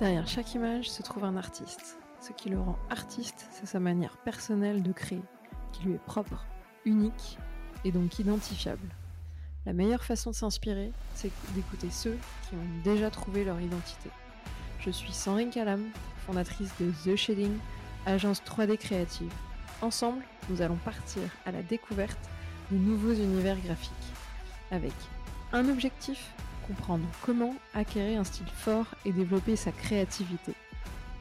Derrière 0.00 0.26
chaque 0.26 0.54
image 0.54 0.88
se 0.88 1.02
trouve 1.02 1.24
un 1.24 1.36
artiste. 1.36 1.98
Ce 2.22 2.32
qui 2.32 2.48
le 2.48 2.58
rend 2.58 2.78
artiste, 2.88 3.46
c'est 3.50 3.66
sa 3.66 3.80
manière 3.80 4.16
personnelle 4.16 4.82
de 4.82 4.92
créer, 4.92 5.20
qui 5.72 5.82
lui 5.82 5.92
est 5.92 6.04
propre, 6.06 6.46
unique 6.86 7.36
et 7.84 7.92
donc 7.92 8.18
identifiable. 8.18 8.88
La 9.66 9.74
meilleure 9.74 10.02
façon 10.02 10.30
de 10.30 10.34
s'inspirer, 10.34 10.90
c'est 11.14 11.30
d'écouter 11.54 11.90
ceux 11.90 12.16
qui 12.48 12.54
ont 12.54 12.82
déjà 12.82 13.10
trouvé 13.10 13.44
leur 13.44 13.60
identité. 13.60 14.08
Je 14.78 14.90
suis 14.90 15.12
Sandrine 15.12 15.50
Calam, 15.50 15.84
fondatrice 16.24 16.72
de 16.80 16.90
The 17.04 17.14
Shading, 17.14 17.58
agence 18.06 18.40
3D 18.42 18.78
créative. 18.78 19.32
Ensemble, 19.82 20.24
nous 20.48 20.62
allons 20.62 20.78
partir 20.82 21.24
à 21.44 21.52
la 21.52 21.62
découverte 21.62 22.30
de 22.70 22.78
nouveaux 22.78 23.12
univers 23.12 23.60
graphiques. 23.60 23.92
Avec 24.70 24.94
un 25.52 25.68
objectif, 25.68 26.32
comprendre 26.70 27.06
comment 27.22 27.54
acquérir 27.74 28.20
un 28.20 28.24
style 28.24 28.46
fort 28.46 28.86
et 29.04 29.10
développer 29.10 29.56
sa 29.56 29.72
créativité. 29.72 30.52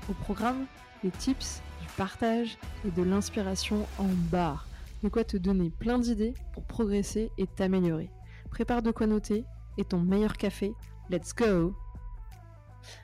Au 0.08 0.14
programme, 0.14 0.66
des 1.04 1.10
tips, 1.10 1.62
du 1.82 1.88
partage 1.98 2.58
et 2.86 2.92
de 2.92 3.02
l'inspiration 3.02 3.88
en 3.98 4.10
barre. 4.32 4.68
De 5.02 5.10
quoi 5.10 5.24
te 5.24 5.38
donner 5.38 5.72
plein 5.72 5.98
d'idées 5.98 6.36
pour 6.54 6.66
progresser 6.66 7.32
et 7.40 7.48
t'améliorer. 7.48 8.10
Prépare 8.52 8.84
de 8.84 8.92
quoi 8.92 9.08
noter 9.08 9.44
et 9.80 9.86
ton 9.86 10.00
meilleur 10.00 10.38
café. 10.38 10.74
Let's 11.10 11.34
go 11.34 11.74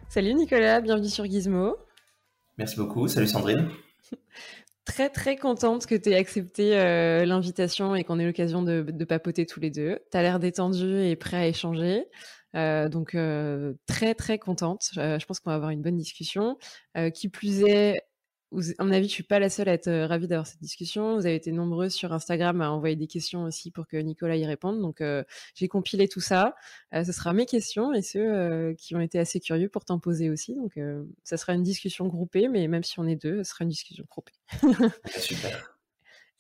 Salut 0.08 0.36
Nicolas, 0.36 0.82
bienvenue 0.82 1.10
sur 1.10 1.26
Gizmo. 1.26 1.78
Merci 2.60 2.76
beaucoup, 2.76 3.08
salut 3.08 3.28
Sandrine. 3.28 3.70
très 4.86 5.10
très 5.10 5.36
contente 5.36 5.86
que 5.88 5.96
tu 5.96 6.10
aies 6.10 6.16
accepté 6.16 6.78
euh, 6.78 7.26
l'invitation 7.26 7.96
et 7.96 8.04
qu'on 8.04 8.20
ait 8.20 8.26
l'occasion 8.26 8.62
de, 8.62 8.86
de, 8.88 9.06
papoter 9.06 9.46
tous 9.46 9.60
les 9.60 9.72
deux. 9.72 10.00
Tu 10.12 10.18
as 10.18 10.22
l'air 10.22 10.40
détendu 10.40 11.02
et 11.02 11.16
prêt 11.16 11.38
à 11.38 11.48
échanger. 11.48 12.06
Euh, 12.56 12.88
donc 12.88 13.16
euh, 13.16 13.74
très 13.86 14.16
très 14.16 14.40
contente. 14.40 14.92
Euh, 14.98 15.20
je 15.20 15.26
pense 15.26 15.40
qu'on 15.40 15.50
va 15.50 15.56
avoir 15.56 15.72
une 15.72 15.82
bonne 15.82 15.98
discussion. 15.98 16.58
qui 17.14 17.30
plus 17.30 17.64
est, 17.64 18.02
à 18.78 18.84
mon 18.84 18.92
avis, 18.92 19.08
je 19.08 19.14
suis 19.14 19.24
pas 19.24 19.40
la 19.40 19.50
seule 19.50 19.70
à 19.70 19.74
être 19.74 19.92
ravie 19.92 20.28
d'avoir 20.28 20.48
cette 20.48 20.62
discussion. 20.62 21.16
Vous 21.16 21.26
avez 21.26 21.36
été 21.36 21.52
nombreux 21.52 21.90
sur 21.90 22.14
Instagram 22.14 22.62
à 22.62 22.72
envoyer 22.72 22.96
des 22.96 23.08
questions 23.08 23.44
aussi 23.44 23.72
pour 23.72 23.88
que 23.88 23.98
Nicolas 23.98 24.36
y 24.38 24.46
réponde. 24.46 24.82
Donc, 24.82 25.04
j'ai 25.56 25.68
compilé 25.68 26.08
tout 26.08 26.22
ça. 26.22 26.56
ce 26.94 27.12
sera 27.12 27.34
mes 27.34 27.46
questions 27.46 27.94
et 27.94 28.02
ceux 28.02 28.74
qui 28.78 28.96
ont 28.96 29.02
été 29.02 29.20
assez 29.20 29.40
curieux 29.40 29.70
pour 29.70 29.86
t'en 29.86 30.00
poser 30.00 30.30
aussi. 30.30 30.56
Donc, 30.56 30.80
ça 31.24 31.38
sera 31.38 31.54
une 31.54 31.64
discussion 31.64 32.08
groupée, 32.08 32.48
mais 32.48 32.68
même 32.68 32.84
si 32.84 33.00
on 33.00 33.08
est 33.08 33.16
deux, 33.16 33.44
ce 33.44 33.52
sera 33.52 33.64
une 33.64 33.70
discussion 33.70 34.06
groupée. 34.10 34.34
Super. 35.18 35.75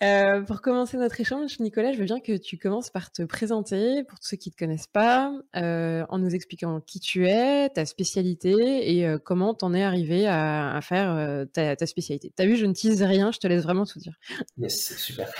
Euh, 0.03 0.41
pour 0.41 0.61
commencer 0.61 0.97
notre 0.97 1.21
échange, 1.21 1.57
Nicolas, 1.59 1.93
je 1.93 1.97
veux 1.97 2.05
bien 2.05 2.19
que 2.19 2.35
tu 2.35 2.57
commences 2.57 2.89
par 2.89 3.11
te 3.11 3.23
présenter 3.23 4.03
pour 4.03 4.19
tous 4.19 4.27
ceux 4.27 4.37
qui 4.37 4.49
ne 4.49 4.53
te 4.53 4.57
connaissent 4.57 4.87
pas, 4.87 5.31
euh, 5.55 6.05
en 6.09 6.19
nous 6.19 6.35
expliquant 6.35 6.81
qui 6.81 6.99
tu 6.99 7.27
es, 7.27 7.69
ta 7.69 7.85
spécialité 7.85 8.93
et 8.93 9.07
euh, 9.07 9.17
comment 9.17 9.53
t'en 9.53 9.73
es 9.73 9.83
arrivé 9.83 10.27
à, 10.27 10.77
faire 10.81 11.15
euh, 11.15 11.45
ta, 11.45 11.77
ta, 11.77 11.85
spécialité. 11.85 12.33
T'as 12.35 12.45
vu, 12.45 12.57
je 12.57 12.65
ne 12.65 12.73
tease 12.73 13.01
rien, 13.01 13.31
je 13.31 13.39
te 13.39 13.47
laisse 13.47 13.63
vraiment 13.63 13.85
tout 13.85 13.99
dire. 13.99 14.19
Yes, 14.57 14.97
super. 14.97 15.31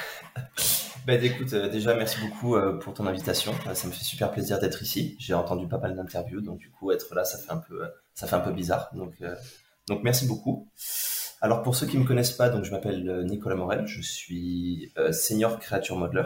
ben 1.05 1.21
écoute, 1.21 1.53
déjà 1.53 1.93
merci 1.95 2.21
beaucoup 2.21 2.55
pour 2.79 2.93
ton 2.93 3.05
invitation. 3.07 3.53
Ça 3.73 3.87
me 3.87 3.91
fait 3.91 4.05
super 4.05 4.31
plaisir 4.31 4.59
d'être 4.59 4.81
ici. 4.81 5.17
J'ai 5.19 5.33
entendu 5.33 5.67
pas 5.67 5.79
mal 5.79 5.95
d'interviews, 5.95 6.39
donc 6.39 6.59
du 6.59 6.71
coup 6.71 6.91
être 6.93 7.13
là, 7.13 7.25
ça 7.25 7.37
fait 7.37 7.51
un 7.51 7.57
peu, 7.57 7.81
ça 8.13 8.25
fait 8.25 8.37
un 8.37 8.41
peu 8.41 8.53
bizarre. 8.53 8.89
Donc, 8.93 9.21
donc 9.87 10.01
merci 10.03 10.25
beaucoup. 10.25 10.69
Alors 11.45 11.61
pour 11.61 11.75
ceux 11.75 11.85
qui 11.85 11.99
me 11.99 12.05
connaissent 12.05 12.31
pas, 12.31 12.49
donc 12.49 12.63
je 12.63 12.71
m'appelle 12.71 13.07
euh, 13.07 13.23
Nicolas 13.23 13.55
Morel, 13.55 13.85
je 13.85 14.01
suis 14.01 14.91
euh, 14.97 15.11
senior 15.11 15.59
creature 15.59 15.95
modeler 15.95 16.23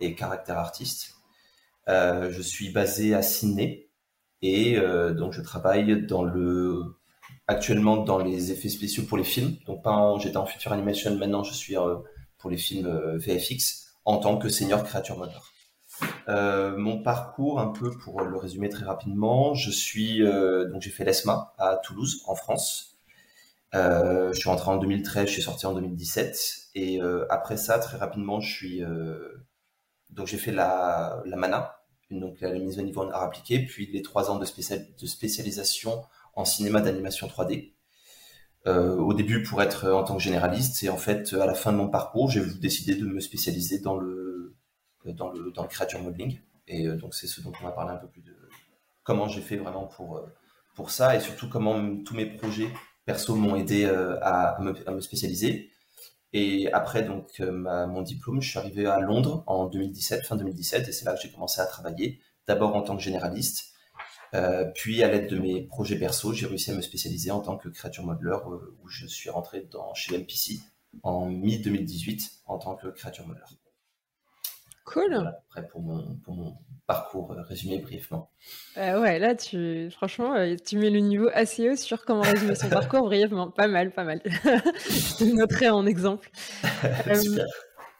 et 0.00 0.14
caractère 0.14 0.56
artiste. 0.56 1.16
Euh, 1.88 2.30
je 2.32 2.40
suis 2.40 2.70
basé 2.70 3.14
à 3.14 3.20
Sydney 3.20 3.90
et 4.40 4.80
donc 5.14 5.34
je 5.34 5.42
travaille 5.42 6.06
dans 6.06 6.24
le 6.24 6.96
actuellement 7.48 7.98
dans 7.98 8.16
les 8.16 8.50
effets 8.50 8.70
spéciaux 8.70 9.02
pour 9.02 9.18
les 9.18 9.24
films. 9.24 9.56
Donc 9.66 9.84
j'étais 10.22 10.38
en 10.38 10.46
feature 10.46 10.72
animation, 10.72 11.14
maintenant 11.16 11.44
je 11.44 11.52
suis 11.52 11.74
pour 12.38 12.48
les 12.48 12.56
films 12.56 13.18
VFX 13.18 13.92
en 14.06 14.16
tant 14.16 14.38
que 14.38 14.48
senior 14.48 14.84
creature 14.84 15.18
modeler. 15.18 16.78
mon 16.78 17.02
parcours, 17.02 17.60
un 17.60 17.68
peu 17.68 17.90
pour 17.90 18.22
le 18.22 18.38
résumer 18.38 18.70
très 18.70 18.86
rapidement, 18.86 19.52
je 19.52 19.70
suis 19.70 20.20
donc 20.20 20.80
j'ai 20.80 20.90
fait 20.90 21.04
l'ESMA 21.04 21.52
à 21.58 21.76
Toulouse 21.76 22.22
en 22.26 22.34
France. 22.34 22.91
Euh, 23.74 24.32
je 24.32 24.38
suis 24.38 24.48
rentré 24.48 24.70
en 24.70 24.76
2013, 24.76 25.26
je 25.26 25.32
suis 25.32 25.42
sorti 25.42 25.66
en 25.66 25.74
2017. 25.74 26.62
Et 26.74 27.00
euh, 27.00 27.26
après 27.30 27.56
ça, 27.56 27.78
très 27.78 27.96
rapidement, 27.96 28.40
euh, 28.64 29.46
donc 30.10 30.26
j'ai 30.26 30.38
fait 30.38 30.52
la, 30.52 31.22
MANA, 31.26 31.76
donc 32.10 32.40
la 32.40 32.52
mise 32.52 32.78
au 32.78 32.82
niveau 32.82 33.02
en 33.02 33.10
art 33.10 33.22
appliqué, 33.22 33.64
puis 33.64 33.86
les 33.86 34.02
trois 34.02 34.30
ans 34.30 34.38
de, 34.38 34.44
spécial, 34.44 34.86
de 34.98 35.06
spécialisation 35.06 36.04
en 36.34 36.44
cinéma 36.44 36.80
d'animation 36.80 37.26
3D. 37.26 37.74
Euh, 38.68 38.94
au 38.96 39.12
début 39.12 39.42
pour 39.42 39.60
être 39.60 39.90
en 39.90 40.04
tant 40.04 40.16
que 40.16 40.22
généraliste 40.22 40.84
et 40.84 40.88
en 40.88 40.96
fait 40.96 41.32
à 41.32 41.46
la 41.46 41.54
fin 41.54 41.72
de 41.72 41.78
mon 41.78 41.88
parcours 41.88 42.30
j'ai 42.30 42.46
décidé 42.60 42.94
de 42.94 43.04
me 43.04 43.18
spécialiser 43.18 43.80
dans 43.80 43.96
le 43.96 44.54
dans 45.04 45.32
le 45.32 45.50
dans 45.50 45.62
le 45.62 45.68
creature 45.68 46.00
modeling 46.00 46.38
et 46.68 46.86
donc 46.86 47.12
c'est 47.12 47.26
ce 47.26 47.40
dont 47.40 47.50
on 47.60 47.64
va 47.64 47.72
parler 47.72 47.90
un 47.90 47.96
peu 47.96 48.06
plus 48.06 48.22
de 48.22 48.36
comment 49.02 49.26
j'ai 49.26 49.40
fait 49.40 49.56
vraiment 49.56 49.86
pour 49.86 50.24
pour 50.76 50.90
ça 50.90 51.16
et 51.16 51.20
surtout 51.20 51.48
comment 51.48 51.96
tous 52.04 52.14
mes 52.14 52.26
projets 52.26 52.70
perso 53.04 53.34
m'ont 53.34 53.56
aidé 53.56 53.84
euh, 53.84 54.18
à, 54.22 54.58
me, 54.60 55.00
spécialiser. 55.00 55.70
Et 56.32 56.72
après 56.72 57.02
donc 57.02 57.40
euh, 57.40 57.86
mon 57.86 58.02
diplôme, 58.02 58.40
je 58.40 58.48
suis 58.48 58.58
arrivé 58.58 58.86
à 58.86 59.00
Londres 59.00 59.44
en 59.46 59.66
2017, 59.66 60.26
fin 60.26 60.36
2017, 60.36 60.88
et 60.88 60.92
c'est 60.92 61.04
là 61.04 61.14
que 61.14 61.20
j'ai 61.20 61.30
commencé 61.30 61.60
à 61.60 61.66
travailler. 61.66 62.20
D'abord 62.46 62.74
en 62.74 62.82
tant 62.82 62.96
que 62.96 63.02
généraliste, 63.02 63.72
euh, 64.34 64.64
puis 64.74 65.02
à 65.02 65.08
l'aide 65.08 65.28
de 65.28 65.38
mes 65.38 65.62
projets 65.62 65.98
perso, 65.98 66.32
j'ai 66.32 66.46
réussi 66.46 66.70
à 66.70 66.74
me 66.74 66.80
spécialiser 66.80 67.30
en 67.30 67.40
tant 67.40 67.58
que 67.58 67.68
créature 67.68 68.04
modeler, 68.04 68.38
où 68.82 68.88
je 68.88 69.06
suis 69.06 69.28
rentré 69.28 69.68
chez 69.94 70.16
MPC 70.16 70.60
en 71.02 71.26
mi 71.26 71.58
2018 71.58 72.30
en 72.46 72.58
tant 72.58 72.74
que 72.74 72.88
créature 72.88 73.26
modeler. 73.26 73.44
Cool. 74.84 75.14
après 75.14 75.68
pour 75.68 75.80
mon, 75.80 76.16
pour 76.24 76.34
mon 76.34 76.56
parcours 76.86 77.32
euh, 77.32 77.42
résumé 77.42 77.78
brièvement. 77.78 78.30
Euh, 78.76 79.00
ouais, 79.00 79.18
là, 79.18 79.34
tu, 79.34 79.90
franchement, 79.90 80.34
euh, 80.34 80.56
tu 80.56 80.76
mets 80.76 80.90
le 80.90 81.00
niveau 81.00 81.28
assez 81.32 81.70
haut 81.70 81.76
sur 81.76 82.04
comment 82.04 82.22
résumer 82.22 82.54
son 82.54 82.68
parcours 82.68 83.02
brièvement. 83.02 83.50
Pas 83.50 83.68
mal, 83.68 83.92
pas 83.92 84.04
mal. 84.04 84.20
Je 84.24 85.16
te 85.16 85.24
noterai 85.24 85.70
en 85.70 85.86
exemple. 85.86 86.30
Super. 87.14 87.46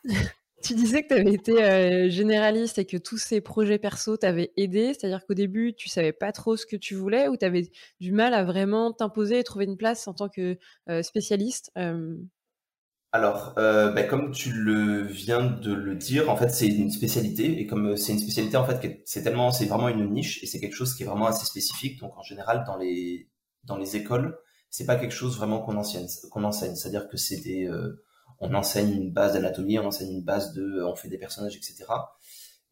Tu 0.65 0.75
disais 0.75 1.03
que 1.03 1.09
tu 1.09 1.21
avais 1.21 1.33
été 1.33 2.09
généraliste 2.09 2.79
et 2.79 2.85
que 2.85 2.97
tous 2.97 3.19
ces 3.19 3.41
projets 3.41 3.79
perso 3.79 4.17
t'avaient 4.17 4.53
aidé, 4.57 4.95
c'est-à-dire 4.95 5.27
qu'au 5.27 5.35
début, 5.35 5.75
tu 5.75 5.89
savais 5.89 6.13
pas 6.13 6.31
trop 6.31 6.57
ce 6.57 6.67
que 6.67 6.77
tu 6.77 6.95
voulais 6.95 7.27
ou 7.27 7.37
tu 7.37 7.45
avais 7.45 7.73
du 7.99 8.13
mal 8.13 8.33
à 8.33 8.45
vraiment 8.45 8.93
t'imposer 8.93 9.41
et 9.41 9.43
trouver 9.43 9.65
une 9.65 9.77
place 9.77 10.07
en 10.07 10.15
tant 10.15 10.29
que 10.29 10.57
spécialiste 11.03 11.73
alors, 13.15 13.55
euh, 13.59 13.93
ben, 13.93 14.07
comme 14.07 14.31
tu 14.33 14.51
le 14.53 15.03
viens 15.03 15.45
de 15.45 15.75
le 15.75 15.95
dire, 15.95 16.31
en 16.31 16.37
fait, 16.37 16.49
c'est 16.49 16.67
une 16.67 16.91
spécialité 16.91 17.61
et 17.61 17.67
comme 17.67 17.89
euh, 17.89 17.97
c'est 17.97 18.13
une 18.13 18.19
spécialité, 18.19 18.57
en 18.57 18.65
fait, 18.65 19.03
c'est 19.05 19.23
tellement, 19.23 19.53
c'est 19.53 19.67
vraiment 19.67 19.91
une 19.91 20.11
niche 20.11 20.43
et 20.43 20.47
c'est 20.47 20.59
quelque 20.61 20.75
chose 20.75 20.95
qui 20.95 21.03
est 21.03 21.07
vraiment 21.07 21.27
assez 21.27 21.45
spécifique. 21.45 22.01
Donc, 22.01 22.17
en 22.17 22.23
général, 22.23 22.65
dans 22.67 22.79
les 22.79 23.29
dans 23.65 23.77
les 23.77 23.97
écoles, 23.97 24.39
c'est 24.71 24.87
pas 24.87 24.97
quelque 24.97 25.13
chose 25.13 25.37
vraiment 25.37 25.61
qu'on 25.61 25.77
enseigne. 25.77 26.07
Qu'on 26.31 26.45
enseigne, 26.45 26.75
c'est-à-dire 26.75 27.07
que 27.09 27.19
c'est 27.19 27.37
des, 27.43 27.67
euh, 27.69 28.03
on 28.41 28.55
enseigne 28.55 28.93
une 28.93 29.13
base 29.13 29.35
d'anatomie, 29.35 29.79
on 29.79 29.87
enseigne 29.87 30.13
une 30.13 30.25
base 30.25 30.55
de, 30.55 30.83
on 30.83 30.97
fait 30.97 31.09
des 31.09 31.19
personnages, 31.19 31.57
etc. 31.57 31.85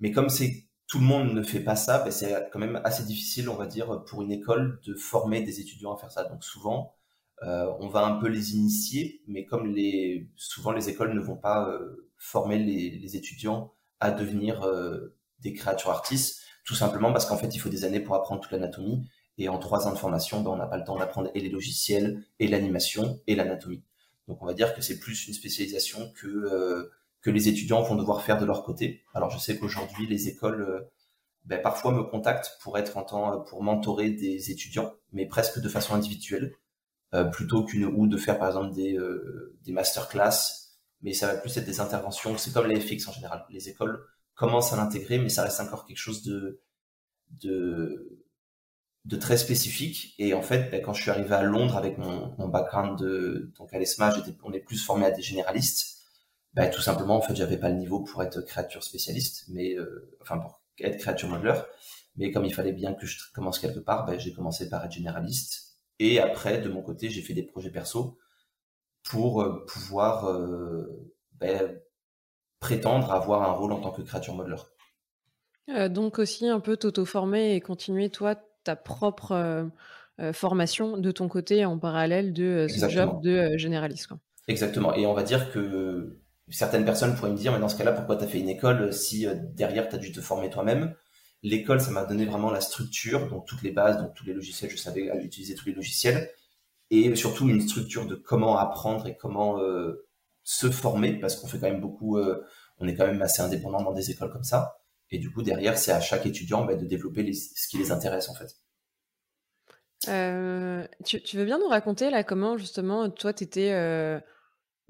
Mais 0.00 0.10
comme 0.10 0.30
c'est 0.30 0.68
tout 0.88 0.98
le 0.98 1.04
monde 1.04 1.34
ne 1.34 1.42
fait 1.42 1.60
pas 1.60 1.76
ça, 1.76 2.02
ben, 2.02 2.10
c'est 2.10 2.48
quand 2.52 2.58
même 2.58 2.80
assez 2.84 3.04
difficile, 3.04 3.48
on 3.50 3.56
va 3.56 3.66
dire, 3.66 4.04
pour 4.06 4.22
une 4.22 4.32
école 4.32 4.80
de 4.86 4.94
former 4.94 5.42
des 5.42 5.60
étudiants 5.60 5.94
à 5.94 5.98
faire 5.98 6.10
ça. 6.10 6.24
Donc, 6.24 6.42
souvent 6.44 6.94
euh, 7.42 7.72
on 7.80 7.88
va 7.88 8.04
un 8.04 8.18
peu 8.18 8.28
les 8.28 8.54
initier, 8.54 9.22
mais 9.26 9.46
comme 9.46 9.66
les, 9.66 10.28
souvent 10.36 10.72
les 10.72 10.90
écoles 10.90 11.14
ne 11.14 11.20
vont 11.20 11.36
pas 11.36 11.68
euh, 11.68 12.10
former 12.18 12.58
les, 12.58 13.16
étudiants 13.16 13.72
à 13.98 14.10
devenir 14.10 14.62
euh, 14.62 15.16
des 15.40 15.54
créatures 15.54 15.90
artistes, 15.90 16.42
tout 16.64 16.74
simplement 16.74 17.12
parce 17.12 17.24
qu'en 17.24 17.38
fait 17.38 17.54
il 17.54 17.58
faut 17.58 17.70
des 17.70 17.84
années 17.84 18.00
pour 18.00 18.14
apprendre 18.14 18.42
toute 18.42 18.52
l'anatomie, 18.52 19.08
et 19.38 19.48
en 19.48 19.58
trois 19.58 19.88
ans 19.88 19.92
de 19.92 19.98
formation, 19.98 20.42
ben, 20.42 20.50
on 20.50 20.56
n'a 20.56 20.66
pas 20.66 20.76
le 20.76 20.84
temps 20.84 20.98
d'apprendre 20.98 21.30
et 21.34 21.40
les 21.40 21.48
logiciels, 21.48 22.22
et 22.40 22.46
l'animation, 22.46 23.20
et 23.26 23.34
l'anatomie. 23.34 23.82
Donc 24.28 24.42
on 24.42 24.46
va 24.46 24.52
dire 24.52 24.74
que 24.74 24.82
c'est 24.82 24.98
plus 24.98 25.26
une 25.26 25.34
spécialisation 25.34 26.12
que 26.12 26.90
les 27.26 27.48
étudiants 27.48 27.82
vont 27.82 27.96
devoir 27.96 28.22
faire 28.22 28.38
de 28.38 28.44
leur 28.44 28.64
côté. 28.64 29.02
Alors 29.14 29.30
je 29.30 29.38
sais 29.38 29.56
qu'aujourd'hui 29.58 30.06
les 30.06 30.28
écoles 30.28 30.86
ben, 31.46 31.60
parfois 31.62 31.92
me 31.92 32.02
contactent 32.02 32.58
pour 32.62 32.76
être 32.76 32.98
en 32.98 33.02
temps 33.02 33.40
pour 33.40 33.62
mentorer 33.62 34.10
des 34.10 34.50
étudiants, 34.50 34.94
mais 35.12 35.26
presque 35.26 35.58
de 35.60 35.68
façon 35.70 35.94
individuelle. 35.94 36.54
Euh, 37.12 37.24
plutôt 37.24 37.64
qu'une 37.64 37.86
ou 37.86 38.06
de 38.06 38.16
faire 38.16 38.38
par 38.38 38.48
exemple 38.48 38.72
des, 38.72 38.96
euh, 38.96 39.58
des 39.64 39.72
masterclass, 39.72 40.76
mais 41.02 41.12
ça 41.12 41.26
va 41.26 41.40
plus 41.40 41.56
être 41.56 41.64
des 41.66 41.80
interventions. 41.80 42.38
C'est 42.38 42.52
comme 42.52 42.68
les 42.68 42.80
FX 42.80 43.08
en 43.08 43.12
général. 43.12 43.44
Les 43.50 43.68
écoles 43.68 44.00
commencent 44.34 44.72
à 44.72 44.76
l'intégrer, 44.76 45.18
mais 45.18 45.28
ça 45.28 45.42
reste 45.42 45.60
encore 45.60 45.86
quelque 45.86 45.98
chose 45.98 46.22
de 46.22 46.60
de 47.30 48.24
de 49.06 49.16
très 49.16 49.36
spécifique. 49.38 50.14
Et 50.18 50.34
en 50.34 50.42
fait, 50.42 50.70
ben, 50.70 50.82
quand 50.82 50.92
je 50.94 51.02
suis 51.02 51.10
arrivé 51.10 51.34
à 51.34 51.42
Londres 51.42 51.76
avec 51.76 51.98
mon, 51.98 52.34
mon 52.38 52.48
background 52.48 52.96
de 52.98 53.52
donc 53.58 53.74
à 53.74 53.78
l'ESMA, 53.78 54.14
on 54.44 54.52
est 54.52 54.60
plus 54.60 54.78
formé 54.84 55.06
à 55.06 55.10
des 55.10 55.22
généralistes. 55.22 55.98
Ben, 56.54 56.70
tout 56.70 56.82
simplement, 56.82 57.16
en 57.16 57.22
fait, 57.22 57.34
j'avais 57.34 57.58
pas 57.58 57.70
le 57.70 57.76
niveau 57.76 58.00
pour 58.00 58.22
être 58.22 58.40
créature 58.42 58.84
spécialiste, 58.84 59.46
mais 59.48 59.74
euh, 59.76 60.16
enfin 60.20 60.38
pour 60.38 60.62
être 60.80 60.98
créature 60.98 61.28
modeler. 61.28 61.60
Mais 62.16 62.30
comme 62.30 62.44
il 62.44 62.54
fallait 62.54 62.72
bien 62.72 62.94
que 62.94 63.06
je 63.06 63.18
commence 63.34 63.58
quelque 63.58 63.80
part, 63.80 64.06
ben, 64.06 64.18
j'ai 64.18 64.32
commencé 64.32 64.68
par 64.68 64.84
être 64.84 64.92
généraliste 64.92 65.69
Et 66.00 66.18
après, 66.18 66.58
de 66.58 66.68
mon 66.70 66.80
côté, 66.80 67.10
j'ai 67.10 67.20
fait 67.20 67.34
des 67.34 67.42
projets 67.42 67.70
perso 67.70 68.18
pour 69.04 69.46
pouvoir 69.66 70.40
ben, 71.38 71.78
prétendre 72.58 73.12
avoir 73.12 73.42
un 73.42 73.52
rôle 73.52 73.72
en 73.72 73.80
tant 73.80 73.92
que 73.92 74.00
créature 74.00 74.34
modeler. 74.34 74.56
donc 75.90 76.18
aussi 76.18 76.48
un 76.48 76.58
peu 76.58 76.76
t'auto-former 76.78 77.54
et 77.54 77.60
continuer 77.60 78.08
toi 78.08 78.34
ta 78.64 78.76
propre 78.76 79.70
formation 80.32 80.96
de 80.96 81.10
ton 81.10 81.28
côté 81.28 81.64
en 81.66 81.78
parallèle 81.78 82.32
de 82.32 82.66
ce 82.68 82.88
job 82.88 83.22
de 83.22 83.56
généraliste. 83.58 84.10
Exactement. 84.48 84.94
Et 84.94 85.06
on 85.06 85.12
va 85.12 85.22
dire 85.22 85.52
que 85.52 86.18
certaines 86.48 86.86
personnes 86.86 87.14
pourraient 87.14 87.30
me 87.30 87.36
dire, 87.36 87.52
mais 87.52 87.60
dans 87.60 87.68
ce 87.68 87.76
cas-là, 87.76 87.92
pourquoi 87.92 88.16
tu 88.16 88.24
as 88.24 88.26
fait 88.26 88.40
une 88.40 88.48
école 88.48 88.92
si 88.92 89.26
derrière 89.54 89.88
tu 89.88 89.96
as 89.96 89.98
dû 89.98 90.12
te 90.12 90.20
former 90.20 90.48
toi-même? 90.48 90.94
L'école, 91.42 91.80
ça 91.80 91.90
m'a 91.90 92.04
donné 92.04 92.26
vraiment 92.26 92.50
la 92.50 92.60
structure, 92.60 93.28
donc 93.28 93.46
toutes 93.46 93.62
les 93.62 93.70
bases, 93.70 93.98
donc 93.98 94.14
tous 94.14 94.26
les 94.26 94.34
logiciels, 94.34 94.70
je 94.70 94.76
savais 94.76 95.10
utiliser 95.22 95.54
tous 95.54 95.66
les 95.66 95.74
logiciels, 95.74 96.30
et 96.90 97.14
surtout 97.16 97.48
une 97.48 97.60
structure 97.60 98.06
de 98.06 98.14
comment 98.14 98.58
apprendre 98.58 99.06
et 99.06 99.16
comment 99.16 99.58
se 100.42 100.70
former, 100.70 101.14
parce 101.14 101.36
qu'on 101.36 101.46
fait 101.46 101.58
quand 101.58 101.70
même 101.70 101.80
beaucoup, 101.80 102.18
euh, 102.18 102.44
on 102.78 102.88
est 102.88 102.94
quand 102.94 103.06
même 103.06 103.22
assez 103.22 103.42
indépendant 103.42 103.82
dans 103.82 103.92
des 103.92 104.10
écoles 104.10 104.32
comme 104.32 104.44
ça. 104.44 104.78
Et 105.10 105.18
du 105.18 105.30
coup, 105.30 105.42
derrière, 105.42 105.76
c'est 105.78 105.92
à 105.92 106.00
chaque 106.00 106.26
étudiant 106.26 106.64
bah, 106.64 106.74
de 106.74 106.86
développer 106.86 107.32
ce 107.32 107.68
qui 107.68 107.78
les 107.78 107.92
intéresse 107.92 108.28
en 108.28 108.34
fait. 108.34 108.56
Euh, 110.08 110.86
tu, 111.04 111.36
veux 111.36 111.44
bien 111.44 111.58
nous 111.58 111.68
raconter 111.68 112.08
là 112.08 112.24
comment 112.24 112.56
justement 112.56 113.10
toi 113.10 113.34
tu 113.34 113.44
étais 113.44 113.72
euh, 113.72 114.18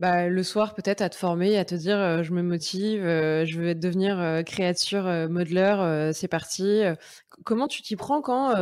bah, 0.01 0.29
le 0.29 0.43
soir 0.43 0.75
peut-être 0.75 1.03
à 1.03 1.11
te 1.11 1.15
former, 1.15 1.59
à 1.59 1.65
te 1.65 1.75
dire 1.75 2.23
je 2.25 2.33
me 2.33 2.43
motive, 2.43 3.03
je 3.03 3.61
veux 3.61 3.75
devenir 3.75 4.43
créature 4.47 5.05
modeler, 5.29 6.11
c'est 6.15 6.27
parti. 6.29 6.83
comment 7.45 7.69
tu 7.69 7.83
t'y 7.83 7.97
prends 7.97 8.23
quand 8.23 8.55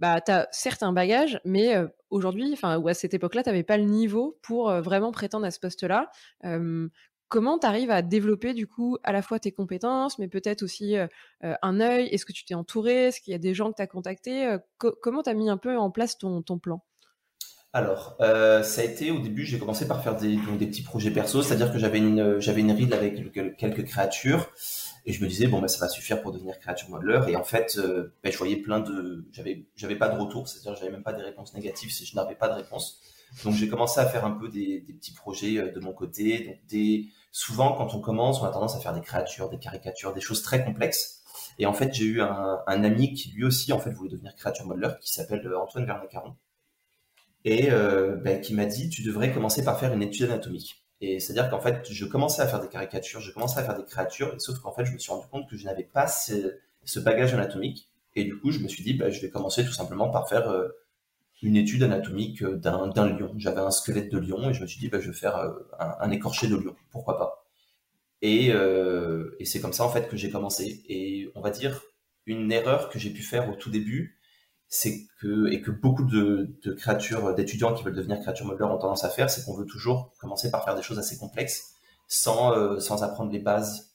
bah, 0.00 0.20
tu 0.20 0.32
as 0.32 0.48
certes 0.50 0.82
un 0.82 0.92
bagage, 0.92 1.40
mais 1.44 1.76
aujourd'hui, 2.10 2.50
enfin, 2.52 2.76
ou 2.78 2.88
à 2.88 2.94
cette 2.94 3.14
époque-là, 3.14 3.44
tu 3.44 3.50
n'avais 3.50 3.62
pas 3.62 3.76
le 3.78 3.84
niveau 3.84 4.36
pour 4.42 4.70
vraiment 4.82 5.12
prétendre 5.12 5.46
à 5.46 5.52
ce 5.52 5.60
poste-là. 5.60 6.10
comment 7.28 7.58
tu 7.58 7.66
arrives 7.66 7.90
à 7.92 8.02
développer 8.02 8.52
du 8.52 8.66
coup 8.66 8.98
à 9.04 9.12
la 9.12 9.22
fois 9.22 9.38
tes 9.38 9.52
compétences, 9.52 10.18
mais 10.18 10.26
peut-être 10.28 10.62
aussi 10.64 10.96
un 11.40 11.80
œil? 11.80 12.08
Est-ce 12.08 12.26
que 12.26 12.32
tu 12.32 12.44
t'es 12.44 12.54
entouré? 12.54 13.06
Est-ce 13.06 13.20
qu'il 13.20 13.30
y 13.32 13.34
a 13.36 13.38
des 13.38 13.54
gens 13.54 13.70
que 13.70 13.76
tu 13.76 13.82
as 13.82 13.86
contactés 13.86 14.56
Comment 14.78 15.22
tu 15.22 15.30
as 15.30 15.34
mis 15.34 15.48
un 15.48 15.56
peu 15.56 15.76
en 15.76 15.90
place 15.92 16.18
ton 16.18 16.42
plan? 16.60 16.82
Alors, 17.74 18.16
ça 18.18 18.80
a 18.80 18.84
été 18.84 19.10
au 19.10 19.18
début, 19.18 19.44
j'ai 19.44 19.58
commencé 19.58 19.86
par 19.86 20.02
faire 20.02 20.16
des, 20.16 20.36
petits 20.58 20.82
projets 20.82 21.10
perso, 21.10 21.42
c'est-à-dire 21.42 21.72
que 21.72 21.78
j'avais 21.78 21.98
une, 21.98 22.40
j'avais 22.40 22.62
une 22.62 22.72
ride 22.72 22.92
avec 22.92 23.32
quelques 23.58 23.84
créatures 23.84 24.50
et 25.06 25.12
je 25.12 25.22
me 25.22 25.28
disais, 25.28 25.46
bon, 25.46 25.60
bah, 25.60 25.68
ça 25.68 25.78
va 25.84 25.88
suffire 25.88 26.22
pour 26.22 26.32
devenir 26.32 26.58
créature 26.58 26.88
modeler. 26.88 27.20
Et 27.28 27.36
en 27.36 27.44
fait, 27.44 27.76
euh, 27.78 28.14
bah, 28.22 28.30
je 28.30 28.38
voyais 28.38 28.56
plein 28.56 28.80
de. 28.80 29.26
J'avais, 29.32 29.66
j'avais 29.76 29.96
pas 29.96 30.08
de 30.08 30.18
retour, 30.18 30.48
c'est-à-dire 30.48 30.76
j'avais 30.76 30.92
même 30.92 31.02
pas 31.02 31.12
des 31.12 31.22
réponses 31.22 31.52
négatives 31.54 31.90
je 31.90 32.16
n'avais 32.16 32.34
pas 32.34 32.48
de 32.48 32.54
réponse. 32.54 33.00
Donc 33.44 33.54
j'ai 33.54 33.68
commencé 33.68 34.00
à 34.00 34.06
faire 34.06 34.24
un 34.24 34.30
peu 34.30 34.48
des, 34.48 34.80
petits 34.80 35.12
projets 35.12 35.58
euh, 35.58 35.72
de 35.72 35.80
mon 35.80 35.92
côté. 35.92 36.44
Donc 36.44 36.56
des, 36.68 37.08
souvent, 37.32 37.74
quand 37.74 37.94
on 37.94 38.00
commence, 38.00 38.40
on 38.40 38.44
a 38.46 38.50
tendance 38.50 38.76
à 38.76 38.80
faire 38.80 38.94
des 38.94 39.02
créatures, 39.02 39.50
des 39.50 39.58
caricatures, 39.58 40.14
des 40.14 40.22
choses 40.22 40.42
très 40.42 40.64
complexes. 40.64 41.22
Et 41.58 41.66
en 41.66 41.74
fait, 41.74 41.92
j'ai 41.92 42.04
eu 42.04 42.22
un, 42.22 42.62
ami 42.66 43.12
qui 43.12 43.30
lui 43.32 43.44
aussi 43.44 43.72
en 43.72 43.78
fait 43.78 43.90
voulait 43.90 44.10
devenir 44.10 44.34
créature 44.34 44.66
modeler, 44.66 44.88
qui 45.02 45.12
s'appelle 45.12 45.46
euh, 45.46 45.60
Antoine 45.60 45.84
Vernet-Caron, 45.84 46.34
et 47.44 47.70
euh, 47.70 48.16
bah, 48.16 48.36
qui 48.36 48.54
m'a 48.54 48.66
dit, 48.66 48.88
tu 48.88 49.02
devrais 49.02 49.32
commencer 49.32 49.64
par 49.64 49.78
faire 49.78 49.92
une 49.92 50.02
étude 50.02 50.24
anatomique. 50.24 50.82
Et 51.00 51.20
c'est-à-dire 51.20 51.50
qu'en 51.50 51.60
fait, 51.60 51.86
je 51.90 52.04
commençais 52.06 52.40
à 52.40 52.46
faire 52.46 52.60
des 52.60 52.68
caricatures, 52.68 53.20
je 53.20 53.30
commençais 53.32 53.60
à 53.60 53.64
faire 53.64 53.76
des 53.76 53.84
créatures, 53.84 54.34
sauf 54.40 54.58
qu'en 54.60 54.72
fait, 54.72 54.84
je 54.86 54.92
me 54.92 54.98
suis 54.98 55.12
rendu 55.12 55.26
compte 55.30 55.48
que 55.48 55.56
je 55.56 55.64
n'avais 55.64 55.84
pas 55.84 56.06
ce, 56.06 56.58
bagage 57.00 57.34
anatomique. 57.34 57.88
Et 58.16 58.24
du 58.24 58.38
coup, 58.38 58.50
je 58.50 58.60
me 58.60 58.68
suis 58.68 58.82
dit, 58.82 58.94
bah, 58.94 59.10
je 59.10 59.20
vais 59.20 59.28
commencer 59.28 59.64
tout 59.64 59.72
simplement 59.72 60.08
par 60.08 60.28
faire 60.28 60.48
euh, 60.48 60.68
une 61.42 61.56
étude 61.56 61.82
anatomique 61.82 62.42
euh, 62.42 62.56
d'un 62.56 63.08
lion. 63.08 63.34
J'avais 63.36 63.60
un 63.60 63.70
squelette 63.70 64.10
de 64.10 64.18
lion 64.18 64.48
et 64.48 64.54
je 64.54 64.62
me 64.62 64.66
suis 64.66 64.80
dit, 64.80 64.88
bah, 64.88 65.00
je 65.00 65.10
vais 65.10 65.16
faire 65.16 65.36
un, 65.78 66.10
écorché 66.10 66.48
de 66.48 66.56
lion. 66.56 66.74
Pourquoi 66.90 67.18
pas? 67.18 67.44
Et 68.22 68.52
c'est 69.44 69.60
comme 69.60 69.74
ça, 69.74 69.84
en 69.84 69.90
fait, 69.90 70.08
que 70.08 70.16
j'ai 70.16 70.30
commencé. 70.30 70.82
Et 70.88 71.30
on 71.34 71.42
va 71.42 71.50
dire, 71.50 71.82
une 72.24 72.50
erreur 72.52 72.88
que 72.88 72.98
j'ai 72.98 73.10
pu 73.10 73.22
faire 73.22 73.50
au 73.50 73.54
tout 73.54 73.70
début, 73.70 74.18
c'est 74.74 75.06
et 75.22 75.60
que 75.60 75.70
beaucoup 75.70 76.02
de, 76.02 76.52
créatures, 76.76 77.32
d'étudiants 77.36 77.74
qui 77.74 77.84
veulent 77.84 77.94
devenir 77.94 78.18
créatures 78.20 78.44
modeleurs 78.44 78.72
ont 78.72 78.78
tendance 78.78 79.04
à 79.04 79.08
faire, 79.08 79.30
c'est 79.30 79.44
qu'on 79.44 79.54
veut 79.54 79.66
toujours 79.66 80.12
commencer 80.18 80.50
par 80.50 80.64
faire 80.64 80.74
des 80.74 80.82
choses 80.82 80.98
assez 80.98 81.16
complexes 81.16 81.74
sans 82.08 82.52
euh, 82.52 82.80
sans 82.80 83.04
apprendre 83.04 83.30
les 83.30 83.38
bases. 83.38 83.94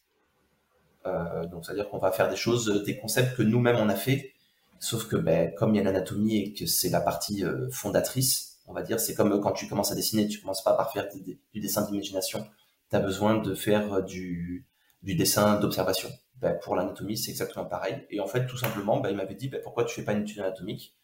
Euh, 1.06 1.46
donc 1.48 1.66
c'est-à-dire 1.66 1.90
qu'on 1.90 1.98
va 1.98 2.14
faire 2.14 2.30
des 2.30 2.38
choses, 2.38 2.84
des 2.86 2.98
concepts 2.98 3.36
que 3.36 3.44
nous-mêmes 3.44 3.76
on 3.76 3.90
a 3.90 3.96
fait, 3.96 4.32
sauf 4.80 5.06
que 5.10 5.18
ben, 5.18 5.54
comme 5.54 5.76
il 5.76 5.80
y 5.80 5.82
a 5.82 5.84
l'anatomie 5.84 6.38
et 6.38 6.54
que 6.54 6.66
c'est 6.66 6.90
la 6.90 7.02
partie 7.02 7.44
euh, 7.44 7.70
fondatrice, 7.72 8.60
on 8.66 8.74
va 8.74 8.82
dire, 8.82 9.02
c'est 9.02 9.16
comme 9.16 9.42
quand 9.42 9.52
tu 9.52 9.68
commences 9.68 9.92
à 9.92 9.96
dessiner, 9.96 10.30
tu 10.30 10.40
commences 10.40 10.64
pas 10.64 10.74
par 10.74 10.94
faire 10.94 11.10
du 11.10 11.60
dessin 11.60 11.82
d'imagination, 11.82 12.48
tu 12.90 12.96
as 12.96 13.02
besoin 13.02 13.38
de 13.38 13.54
faire 13.54 14.02
du, 14.02 14.66
du 15.04 15.16
dessin 15.16 15.60
d'observation. 15.60 16.10
Ben, 16.42 16.58
pour 16.62 16.76
l'anatomie, 16.76 17.18
c'est 17.18 17.32
exactement 17.32 17.66
pareil. 17.66 18.06
Et 18.10 18.22
en 18.22 18.28
fait, 18.28 18.46
tout 18.46 18.58
simplement, 18.58 19.00
ben, 19.00 19.10
il 19.10 19.18
m'avait 19.18 19.36
dit 19.36 19.50
ben, 19.50 19.62
pourquoi 19.62 19.84
tu 19.84 19.94
fais 19.96 20.04
pas 20.04 20.14
une 20.14 20.22
étude 20.22 20.40
anatomique? 20.40 20.96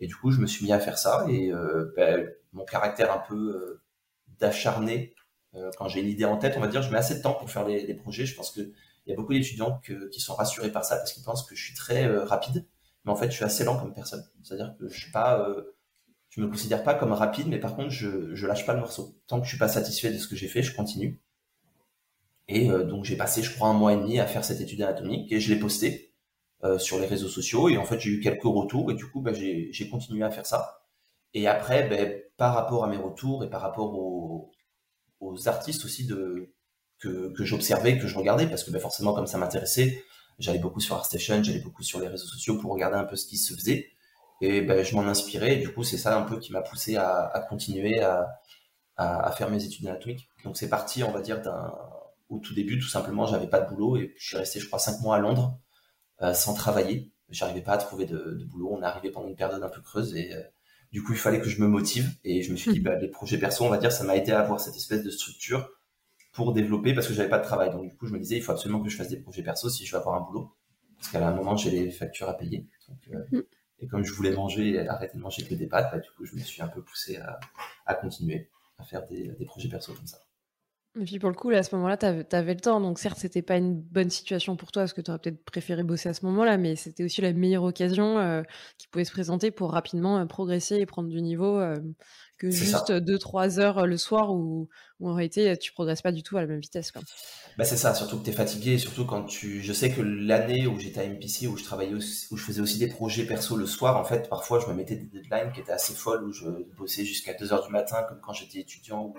Et 0.00 0.08
du 0.08 0.16
coup, 0.16 0.32
je 0.32 0.40
me 0.40 0.46
suis 0.46 0.64
mis 0.64 0.72
à 0.72 0.80
faire 0.80 0.98
ça. 0.98 1.24
Et 1.28 1.52
euh, 1.52 2.26
mon 2.52 2.64
caractère 2.64 3.12
un 3.12 3.20
peu 3.20 3.34
euh, 3.34 3.82
d'acharné, 4.40 5.14
euh, 5.54 5.70
quand 5.78 5.88
j'ai 5.88 6.00
une 6.00 6.08
idée 6.08 6.24
en 6.24 6.36
tête, 6.36 6.54
on 6.56 6.60
va 6.60 6.66
dire, 6.66 6.82
je 6.82 6.90
mets 6.90 6.98
assez 6.98 7.14
de 7.14 7.22
temps 7.22 7.34
pour 7.34 7.48
faire 7.50 7.66
les, 7.66 7.94
projets. 7.94 8.26
Je 8.26 8.34
pense 8.34 8.50
qu'il 8.50 8.72
y 9.06 9.12
a 9.12 9.16
beaucoup 9.16 9.32
d'étudiants 9.32 9.80
qui 9.84 10.20
sont 10.20 10.34
rassurés 10.34 10.72
par 10.72 10.84
ça 10.84 10.96
parce 10.96 11.12
qu'ils 11.12 11.22
pensent 11.22 11.46
que 11.46 11.54
je 11.54 11.64
suis 11.64 11.74
très 11.74 12.06
rapide. 12.24 12.66
Mais 13.04 13.12
en 13.12 13.16
fait, 13.16 13.30
je 13.30 13.36
suis 13.36 13.44
assez 13.44 13.62
lent 13.64 13.78
comme 13.78 13.94
personne. 13.94 14.24
C'est-à-dire 14.42 14.74
que 14.78 14.88
je 14.88 14.98
suis 14.98 15.12
pas, 15.12 15.46
je 16.30 16.40
me 16.40 16.48
considère 16.48 16.82
pas 16.82 16.94
comme 16.94 17.12
rapide, 17.12 17.46
mais 17.46 17.60
par 17.60 17.76
contre, 17.76 17.90
je, 17.90 18.34
je 18.34 18.46
lâche 18.46 18.66
pas 18.66 18.74
le 18.74 18.80
morceau. 18.80 19.16
Tant 19.28 19.38
que 19.38 19.44
je 19.44 19.50
suis 19.50 19.58
pas 19.58 19.68
satisfait 19.68 20.10
de 20.10 20.18
ce 20.18 20.26
que 20.26 20.34
j'ai 20.34 20.48
fait, 20.48 20.62
je 20.62 20.74
continue. 20.74 21.20
Et 22.48 22.70
euh, 22.70 22.84
donc 22.84 23.04
j'ai 23.04 23.16
passé, 23.16 23.42
je 23.42 23.54
crois, 23.54 23.68
un 23.68 23.74
mois 23.74 23.92
et 23.92 23.96
demi 23.96 24.18
à 24.18 24.26
faire 24.26 24.44
cette 24.44 24.60
étude 24.60 24.82
anatomique 24.82 25.30
et 25.32 25.40
je 25.40 25.52
l'ai 25.52 25.58
postée 25.58 26.12
euh, 26.64 26.78
sur 26.78 26.98
les 26.98 27.06
réseaux 27.06 27.28
sociaux. 27.28 27.68
Et 27.68 27.76
en 27.78 27.84
fait, 27.84 28.00
j'ai 28.00 28.10
eu 28.10 28.20
quelques 28.20 28.42
retours 28.42 28.90
et 28.90 28.94
du 28.94 29.06
coup, 29.06 29.20
bah, 29.20 29.32
j'ai 29.32 29.88
continué 29.90 30.24
à 30.24 30.30
faire 30.30 30.46
ça. 30.46 30.82
Et 31.34 31.46
après, 31.46 31.88
ben, 31.88 32.20
par 32.36 32.54
rapport 32.54 32.84
à 32.84 32.88
mes 32.88 32.96
retours 32.96 33.44
et 33.44 33.50
par 33.50 33.62
rapport 33.62 33.94
aux, 33.94 34.50
artistes 35.46 35.84
aussi 35.84 36.06
que, 36.06 37.32
j'observais, 37.44 37.98
que 37.98 38.06
je 38.06 38.16
regardais, 38.18 38.46
parce 38.46 38.64
que 38.64 38.70
ben, 38.70 38.80
forcément, 38.80 39.14
comme 39.14 39.26
ça 39.26 39.38
m'intéressait, 39.38 40.04
j'allais 40.38 40.58
beaucoup 40.58 40.80
sur 40.80 40.96
ArtStation, 40.96 41.42
j'allais 41.42 41.60
beaucoup 41.60 41.82
sur 41.82 42.00
les 42.00 42.08
réseaux 42.08 42.26
sociaux 42.26 42.58
pour 42.58 42.72
regarder 42.72 42.96
un 42.96 43.04
peu 43.04 43.16
ce 43.16 43.26
qui 43.26 43.38
se 43.38 43.54
faisait. 43.54 43.90
Et 44.40 44.66
je 44.84 44.94
m'en 44.96 45.02
inspirais. 45.02 45.54
Et 45.54 45.58
du 45.58 45.72
coup, 45.72 45.84
c'est 45.84 45.98
ça 45.98 46.18
un 46.18 46.22
peu 46.22 46.38
qui 46.38 46.52
m'a 46.52 46.62
poussé 46.62 46.96
à, 46.96 47.46
continuer 47.48 48.00
à, 48.02 48.40
à, 48.96 49.30
faire 49.32 49.50
mes 49.50 49.64
études 49.64 49.86
anatomiques. 49.86 50.28
Donc 50.44 50.56
c'est 50.56 50.68
parti, 50.68 51.04
on 51.04 51.12
va 51.12 51.20
dire, 51.20 51.40
d'un 51.40 51.72
au 52.32 52.38
tout 52.38 52.54
début, 52.54 52.78
tout 52.78 52.88
simplement, 52.88 53.26
j'avais 53.26 53.46
pas 53.46 53.60
de 53.60 53.68
boulot 53.68 53.98
et 53.98 54.14
je 54.16 54.26
suis 54.26 54.36
resté, 54.38 54.58
je 54.58 54.66
crois, 54.66 54.78
cinq 54.78 55.00
mois 55.00 55.16
à 55.16 55.20
Londres 55.20 55.58
euh, 56.22 56.32
sans 56.32 56.54
travailler. 56.54 57.12
J'arrivais 57.28 57.60
pas 57.60 57.72
à 57.72 57.78
trouver 57.78 58.06
de, 58.06 58.44
boulot. 58.50 58.70
On 58.72 58.82
est 58.82 58.86
arrivé 58.86 59.10
pendant 59.10 59.28
une 59.28 59.36
période 59.36 59.62
un 59.62 59.68
peu 59.68 59.82
creuse 59.82 60.16
et 60.16 60.34
euh, 60.34 60.42
du 60.92 61.02
coup, 61.02 61.12
il 61.12 61.18
fallait 61.18 61.40
que 61.40 61.48
je 61.48 61.60
me 61.60 61.68
motive 61.68 62.10
et 62.24 62.42
je 62.42 62.50
me 62.50 62.56
suis 62.56 62.72
dit, 62.72 62.80
hmm. 62.80 62.84
bah, 62.84 62.96
les 62.96 63.08
projets 63.08 63.38
perso, 63.38 63.64
on 63.64 63.68
va 63.68 63.76
dire, 63.76 63.92
ça 63.92 64.04
m'a 64.04 64.16
aidé 64.16 64.32
à 64.32 64.40
avoir 64.40 64.60
cette 64.60 64.76
espèce 64.76 65.02
de 65.02 65.10
structure 65.10 65.70
pour 66.32 66.54
développer 66.54 66.94
parce 66.94 67.06
que 67.06 67.12
j'avais 67.12 67.28
pas 67.28 67.38
de 67.38 67.44
travail. 67.44 67.70
Donc 67.70 67.90
du 67.90 67.96
coup, 67.96 68.06
je 68.06 68.14
me 68.14 68.18
disais, 68.18 68.36
il 68.36 68.42
faut 68.42 68.52
absolument 68.52 68.82
que 68.82 68.88
je 68.88 68.96
fasse 68.96 69.08
des 69.08 69.20
projets 69.20 69.42
perso 69.42 69.68
si 69.68 69.84
je 69.84 69.92
veux 69.92 70.00
avoir 70.00 70.16
un 70.16 70.24
boulot 70.24 70.54
parce 70.96 71.10
qu'à 71.10 71.26
un 71.26 71.34
moment, 71.34 71.56
j'ai 71.56 71.70
les 71.70 71.90
factures 71.90 72.30
à 72.30 72.36
payer. 72.36 72.66
Euh, 73.12 73.18
hmm. 73.30 73.42
Et 73.80 73.88
comme 73.88 74.04
je 74.04 74.12
voulais 74.14 74.32
manger 74.32 74.70
et 74.70 74.88
arrêter 74.88 75.18
de 75.18 75.22
manger 75.22 75.44
que 75.44 75.54
des 75.54 75.66
pâtes, 75.66 75.90
bah, 75.92 75.98
du 75.98 76.08
coup, 76.12 76.24
je 76.24 76.34
me 76.34 76.40
suis 76.40 76.62
un 76.62 76.68
peu 76.68 76.82
poussé 76.82 77.18
à, 77.84 77.94
continuer 77.94 78.48
à 78.78 78.84
faire 78.84 79.06
des 79.06 79.44
projets 79.44 79.68
perso 79.68 79.92
comme 79.92 80.06
ça. 80.06 80.18
Et 81.00 81.04
puis 81.04 81.18
pour 81.18 81.30
le 81.30 81.34
coup, 81.34 81.48
à 81.48 81.62
ce 81.62 81.74
moment-là, 81.76 81.96
tu 81.96 82.04
avais, 82.04 82.54
le 82.54 82.60
temps. 82.60 82.78
Donc 82.78 82.98
certes, 82.98 83.16
c'était 83.18 83.40
pas 83.40 83.56
une 83.56 83.80
bonne 83.80 84.10
situation 84.10 84.56
pour 84.56 84.72
toi 84.72 84.82
parce 84.82 84.92
que 84.92 85.00
tu 85.00 85.10
aurais 85.10 85.18
peut-être 85.18 85.42
préféré 85.42 85.82
bosser 85.84 86.10
à 86.10 86.14
ce 86.14 86.26
moment-là, 86.26 86.58
mais 86.58 86.76
c'était 86.76 87.02
aussi 87.02 87.22
la 87.22 87.32
meilleure 87.32 87.62
occasion 87.62 88.18
euh, 88.18 88.42
qui 88.76 88.88
pouvait 88.88 89.06
se 89.06 89.12
présenter 89.12 89.50
pour 89.50 89.72
rapidement 89.72 90.18
euh, 90.18 90.26
progresser 90.26 90.76
et 90.76 90.84
prendre 90.84 91.08
du 91.08 91.22
niveau 91.22 91.58
euh, 91.58 91.78
que 92.36 92.50
juste 92.50 92.90
2-3 92.90 93.58
heures 93.58 93.86
le 93.86 93.96
soir 93.96 94.34
où, 94.34 94.68
en 95.00 95.14
réalité, 95.14 95.56
tu 95.56 95.72
progresses 95.72 96.02
pas 96.02 96.12
du 96.12 96.22
tout 96.22 96.36
à 96.36 96.42
la 96.42 96.46
même 96.46 96.60
vitesse. 96.60 96.92
Bah 97.56 97.64
c'est 97.64 97.76
ça, 97.76 97.94
surtout 97.94 98.18
que 98.18 98.24
tu 98.24 98.30
es 98.30 98.34
fatigué, 98.34 98.76
surtout 98.76 99.06
quand 99.06 99.22
tu... 99.24 99.62
Je 99.62 99.72
sais 99.72 99.90
que 99.90 100.02
l'année 100.02 100.66
où 100.66 100.78
j'étais 100.78 101.00
à 101.00 101.08
MPC, 101.08 101.46
où 101.46 101.56
je 101.56 101.64
travaillais 101.64 101.94
où 101.94 102.36
je 102.36 102.44
faisais 102.44 102.60
aussi 102.60 102.78
des 102.78 102.88
projets 102.88 103.24
perso 103.24 103.56
le 103.56 103.66
soir, 103.66 103.96
en 103.96 104.04
fait, 104.04 104.28
parfois, 104.28 104.60
je 104.60 104.66
me 104.66 104.74
mettais 104.74 104.96
des 104.96 105.06
deadlines 105.06 105.52
qui 105.52 105.60
étaient 105.60 105.72
assez 105.72 105.94
folles, 105.94 106.24
où 106.24 106.32
je 106.32 106.48
bossais 106.76 107.04
jusqu'à 107.04 107.32
2 107.32 107.52
heures 107.52 107.64
du 107.64 107.72
matin, 107.72 108.02
comme 108.08 108.20
quand 108.20 108.34
j'étais 108.34 108.58
étudiant 108.58 109.14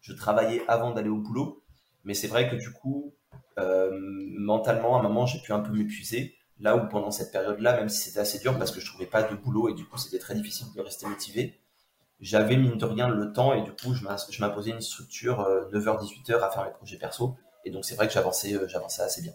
je 0.00 0.12
travaillais 0.12 0.62
avant 0.68 0.92
d'aller 0.92 1.08
au 1.08 1.18
boulot. 1.18 1.62
Mais 2.04 2.14
c'est 2.14 2.28
vrai 2.28 2.48
que 2.48 2.56
du 2.56 2.72
coup, 2.72 3.14
euh, 3.58 3.90
mentalement, 3.92 4.96
à 4.96 5.00
un 5.00 5.02
moment, 5.02 5.26
j'ai 5.26 5.40
pu 5.40 5.52
un 5.52 5.60
peu 5.60 5.72
m'épuiser. 5.72 6.34
Là 6.60 6.76
où 6.76 6.88
pendant 6.88 7.10
cette 7.10 7.30
période-là, 7.30 7.76
même 7.76 7.88
si 7.88 8.08
c'était 8.08 8.20
assez 8.20 8.38
dur 8.40 8.58
parce 8.58 8.72
que 8.72 8.80
je 8.80 8.86
trouvais 8.86 9.06
pas 9.06 9.22
de 9.22 9.36
boulot 9.36 9.68
et 9.68 9.74
du 9.74 9.84
coup 9.84 9.96
c'était 9.96 10.18
très 10.18 10.34
difficile 10.34 10.66
de 10.74 10.80
rester 10.80 11.06
motivé, 11.06 11.60
j'avais 12.18 12.56
mine 12.56 12.76
de 12.76 12.84
rien 12.84 13.08
le 13.08 13.32
temps 13.32 13.54
et 13.54 13.62
du 13.62 13.70
coup 13.70 13.94
je 13.94 14.02
m'imposais 14.40 14.70
une 14.70 14.80
structure 14.80 15.38
9h-18h 15.72 16.32
euh, 16.32 16.42
à 16.42 16.50
faire 16.50 16.64
mes 16.64 16.72
projets 16.72 16.98
perso. 16.98 17.36
Et 17.64 17.70
donc 17.70 17.84
c'est 17.84 17.94
vrai 17.94 18.08
que 18.08 18.12
j'avançais 18.12 18.54
euh, 18.54 18.66
assez 18.98 19.22
bien. 19.22 19.32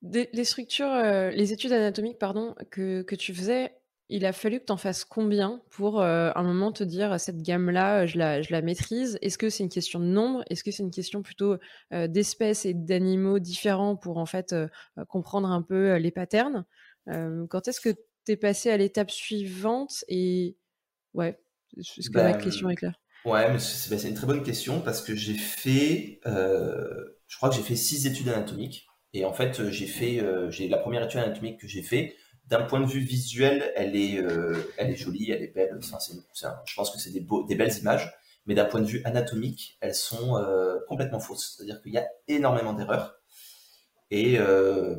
les 0.00 0.44
structures, 0.44 0.94
les 1.32 1.52
études 1.52 1.72
anatomiques 1.72 2.18
pardon, 2.18 2.54
que 2.70 3.14
tu 3.14 3.34
faisais, 3.34 3.70
il 4.10 4.26
a 4.26 4.32
fallu 4.32 4.58
que 4.58 4.66
tu 4.66 4.72
en 4.72 4.76
fasses 4.76 5.04
combien 5.04 5.62
pour 5.70 6.00
euh, 6.00 6.32
un 6.34 6.42
moment 6.42 6.72
te 6.72 6.82
dire 6.82 7.18
cette 7.20 7.40
gamme-là, 7.42 8.06
je 8.06 8.18
la, 8.18 8.42
je 8.42 8.52
la 8.52 8.60
maîtrise? 8.60 9.18
Est-ce 9.22 9.38
que 9.38 9.48
c'est 9.48 9.62
une 9.62 9.70
question 9.70 10.00
de 10.00 10.04
nombre? 10.04 10.42
Est-ce 10.50 10.64
que 10.64 10.72
c'est 10.72 10.82
une 10.82 10.90
question 10.90 11.22
plutôt 11.22 11.56
euh, 11.92 12.08
d'espèces 12.08 12.66
et 12.66 12.74
d'animaux 12.74 13.38
différents 13.38 13.94
pour 13.94 14.18
en 14.18 14.26
fait 14.26 14.52
euh, 14.52 14.66
comprendre 15.08 15.48
un 15.48 15.62
peu 15.62 15.96
les 15.96 16.10
patterns? 16.10 16.64
Quand 17.06 17.66
est-ce 17.66 17.80
que 17.80 17.88
tu 17.88 18.32
es 18.32 18.36
passé 18.36 18.70
à 18.70 18.76
l'étape 18.76 19.10
suivante 19.10 20.04
Et 20.06 20.56
ouais, 21.14 21.40
est-ce 21.76 22.10
que 22.10 22.18
ma 22.18 22.32
ben, 22.32 22.38
question 22.38 22.68
est 22.70 22.76
claire? 22.76 23.00
Ouais, 23.24 23.48
mais 23.48 23.58
ben, 23.90 23.98
c'est 23.98 24.08
une 24.08 24.14
très 24.14 24.26
bonne 24.28 24.44
question 24.44 24.80
parce 24.80 25.02
que 25.02 25.16
j'ai 25.16 25.34
fait, 25.34 26.20
je 26.24 27.36
crois 27.36 27.48
que 27.48 27.56
j'ai 27.56 27.62
fait 27.62 27.74
six 27.74 28.06
études 28.06 28.28
anatomiques. 28.28 28.86
Et 29.12 29.24
en 29.24 29.32
fait, 29.32 29.70
j'ai 29.70 29.86
fait, 29.86 30.24
j'ai 30.50 30.68
la 30.68 30.78
première 30.78 31.02
étude 31.02 31.18
anatomique 31.18 31.58
que 31.58 31.66
j'ai 31.66 31.82
fait, 31.82 32.14
d'un 32.50 32.62
point 32.62 32.80
de 32.80 32.86
vue 32.86 33.00
visuel, 33.00 33.72
elle 33.76 33.94
est, 33.94 34.18
euh, 34.18 34.54
jolie, 34.96 35.30
elle 35.30 35.42
est 35.42 35.54
belle. 35.54 35.78
je 35.80 36.74
pense 36.74 36.90
que 36.90 36.98
c'est 36.98 37.10
des, 37.10 37.54
belles 37.54 37.78
images. 37.78 38.12
Mais 38.46 38.54
d'un 38.54 38.64
point 38.64 38.80
de 38.80 38.86
vue 38.86 39.02
anatomique, 39.04 39.78
elles 39.80 39.94
sont 39.94 40.36
euh, 40.36 40.78
complètement 40.88 41.20
fausses. 41.20 41.54
C'est-à-dire 41.56 41.80
qu'il 41.82 41.92
y 41.92 41.98
a 41.98 42.08
énormément 42.26 42.72
d'erreurs. 42.72 43.16
Et 44.10 44.38
euh, 44.40 44.96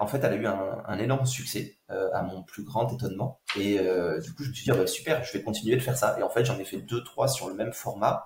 en 0.00 0.06
fait, 0.06 0.18
elle 0.24 0.32
a 0.32 0.36
eu 0.36 0.46
un, 0.46 0.98
énorme 0.98 1.26
succès, 1.26 1.76
à 1.88 2.22
mon 2.22 2.42
plus 2.42 2.64
grand 2.64 2.90
étonnement. 2.90 3.42
Et 3.58 3.78
du 4.22 4.32
coup, 4.32 4.42
je 4.42 4.48
me 4.48 4.54
suis 4.54 4.64
dit, 4.64 4.70
ah 4.70 4.76
bah, 4.76 4.86
super, 4.86 5.22
je 5.22 5.32
vais 5.36 5.42
continuer 5.42 5.76
de 5.76 5.82
faire 5.82 5.98
ça. 5.98 6.16
Et 6.18 6.22
en 6.22 6.30
fait, 6.30 6.46
j'en 6.46 6.58
ai 6.58 6.64
fait 6.64 6.78
deux, 6.78 7.04
trois 7.04 7.28
sur 7.28 7.50
le 7.50 7.54
même 7.54 7.74
format, 7.74 8.24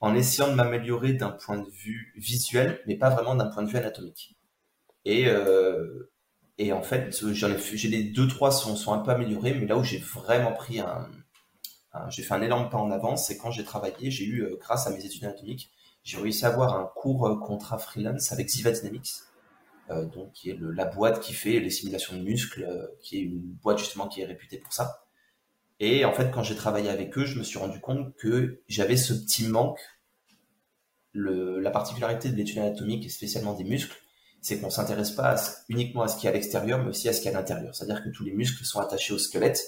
en 0.00 0.16
essayant 0.16 0.48
de 0.48 0.54
m'améliorer 0.54 1.12
d'un 1.12 1.30
point 1.30 1.58
de 1.58 1.70
vue 1.70 2.12
visuel, 2.16 2.80
mais 2.88 2.96
pas 2.96 3.10
vraiment 3.10 3.36
d'un 3.36 3.46
point 3.46 3.62
de 3.62 3.68
vue 3.68 3.76
anatomique. 3.76 4.36
Et, 5.04 5.28
et 6.58 6.72
en 6.72 6.82
fait, 6.82 7.16
j'ai 7.32 7.88
les 7.88 8.04
deux 8.04 8.26
trois 8.26 8.50
sont, 8.50 8.92
un 8.92 8.98
peu 8.98 9.12
améliorés, 9.12 9.54
mais 9.54 9.66
là 9.66 9.76
où 9.76 9.84
j'ai 9.84 9.98
vraiment 9.98 10.52
pris 10.52 10.80
un, 10.80 11.08
j'ai 12.10 12.22
fait 12.22 12.34
un 12.34 12.42
énorme 12.42 12.70
pas 12.70 12.78
en 12.78 12.90
avance, 12.90 13.26
c'est 13.26 13.36
quand 13.36 13.50
j'ai 13.50 13.64
travaillé, 13.64 14.10
j'ai 14.10 14.24
eu, 14.24 14.42
euh, 14.42 14.56
grâce 14.60 14.86
à 14.86 14.90
mes 14.90 15.04
études 15.04 15.24
anatomiques, 15.24 15.70
j'ai 16.04 16.18
réussi 16.18 16.44
à 16.44 16.48
avoir 16.48 16.74
un 16.74 16.90
cours 16.94 17.26
euh, 17.26 17.36
contrat 17.36 17.78
freelance 17.78 18.32
avec 18.32 18.48
Ziva 18.48 18.70
Dynamics, 18.70 19.12
euh, 19.90 20.04
donc 20.06 20.32
qui 20.32 20.50
est 20.50 20.58
la 20.60 20.84
boîte 20.84 21.20
qui 21.20 21.32
fait 21.32 21.60
les 21.60 21.70
simulations 21.70 22.16
de 22.16 22.22
muscles, 22.22 22.68
qui 23.00 23.18
est 23.18 23.22
une 23.22 23.40
boîte 23.40 23.78
justement 23.78 24.08
qui 24.08 24.20
est 24.20 24.26
réputée 24.26 24.58
pour 24.58 24.72
ça. 24.72 25.04
Et 25.80 26.04
en 26.04 26.12
fait, 26.12 26.30
quand 26.32 26.42
j'ai 26.42 26.56
travaillé 26.56 26.88
avec 26.90 27.16
eux, 27.18 27.24
je 27.24 27.38
me 27.38 27.44
suis 27.44 27.58
rendu 27.58 27.80
compte 27.80 28.14
que 28.16 28.62
j'avais 28.66 28.96
ce 28.96 29.12
petit 29.14 29.46
manque. 29.46 29.80
La 31.14 31.70
particularité 31.70 32.28
de 32.30 32.36
l'étude 32.36 32.58
anatomique 32.58 33.04
et 33.06 33.08
spécialement 33.08 33.54
des 33.54 33.64
muscles, 33.64 33.96
c'est 34.40 34.60
qu'on 34.60 34.70
s'intéresse 34.70 35.10
pas 35.10 35.36
uniquement 35.68 36.02
à 36.02 36.08
ce 36.08 36.18
qui 36.18 36.26
est 36.26 36.30
à 36.30 36.32
l'extérieur, 36.32 36.82
mais 36.82 36.90
aussi 36.90 37.08
à 37.08 37.12
ce 37.12 37.20
qui 37.20 37.28
est 37.28 37.30
à 37.30 37.34
l'intérieur. 37.34 37.74
C'est-à-dire 37.74 38.02
que 38.02 38.10
tous 38.10 38.24
les 38.24 38.32
muscles 38.32 38.64
sont 38.64 38.80
attachés 38.80 39.12
au 39.12 39.18
squelette. 39.18 39.62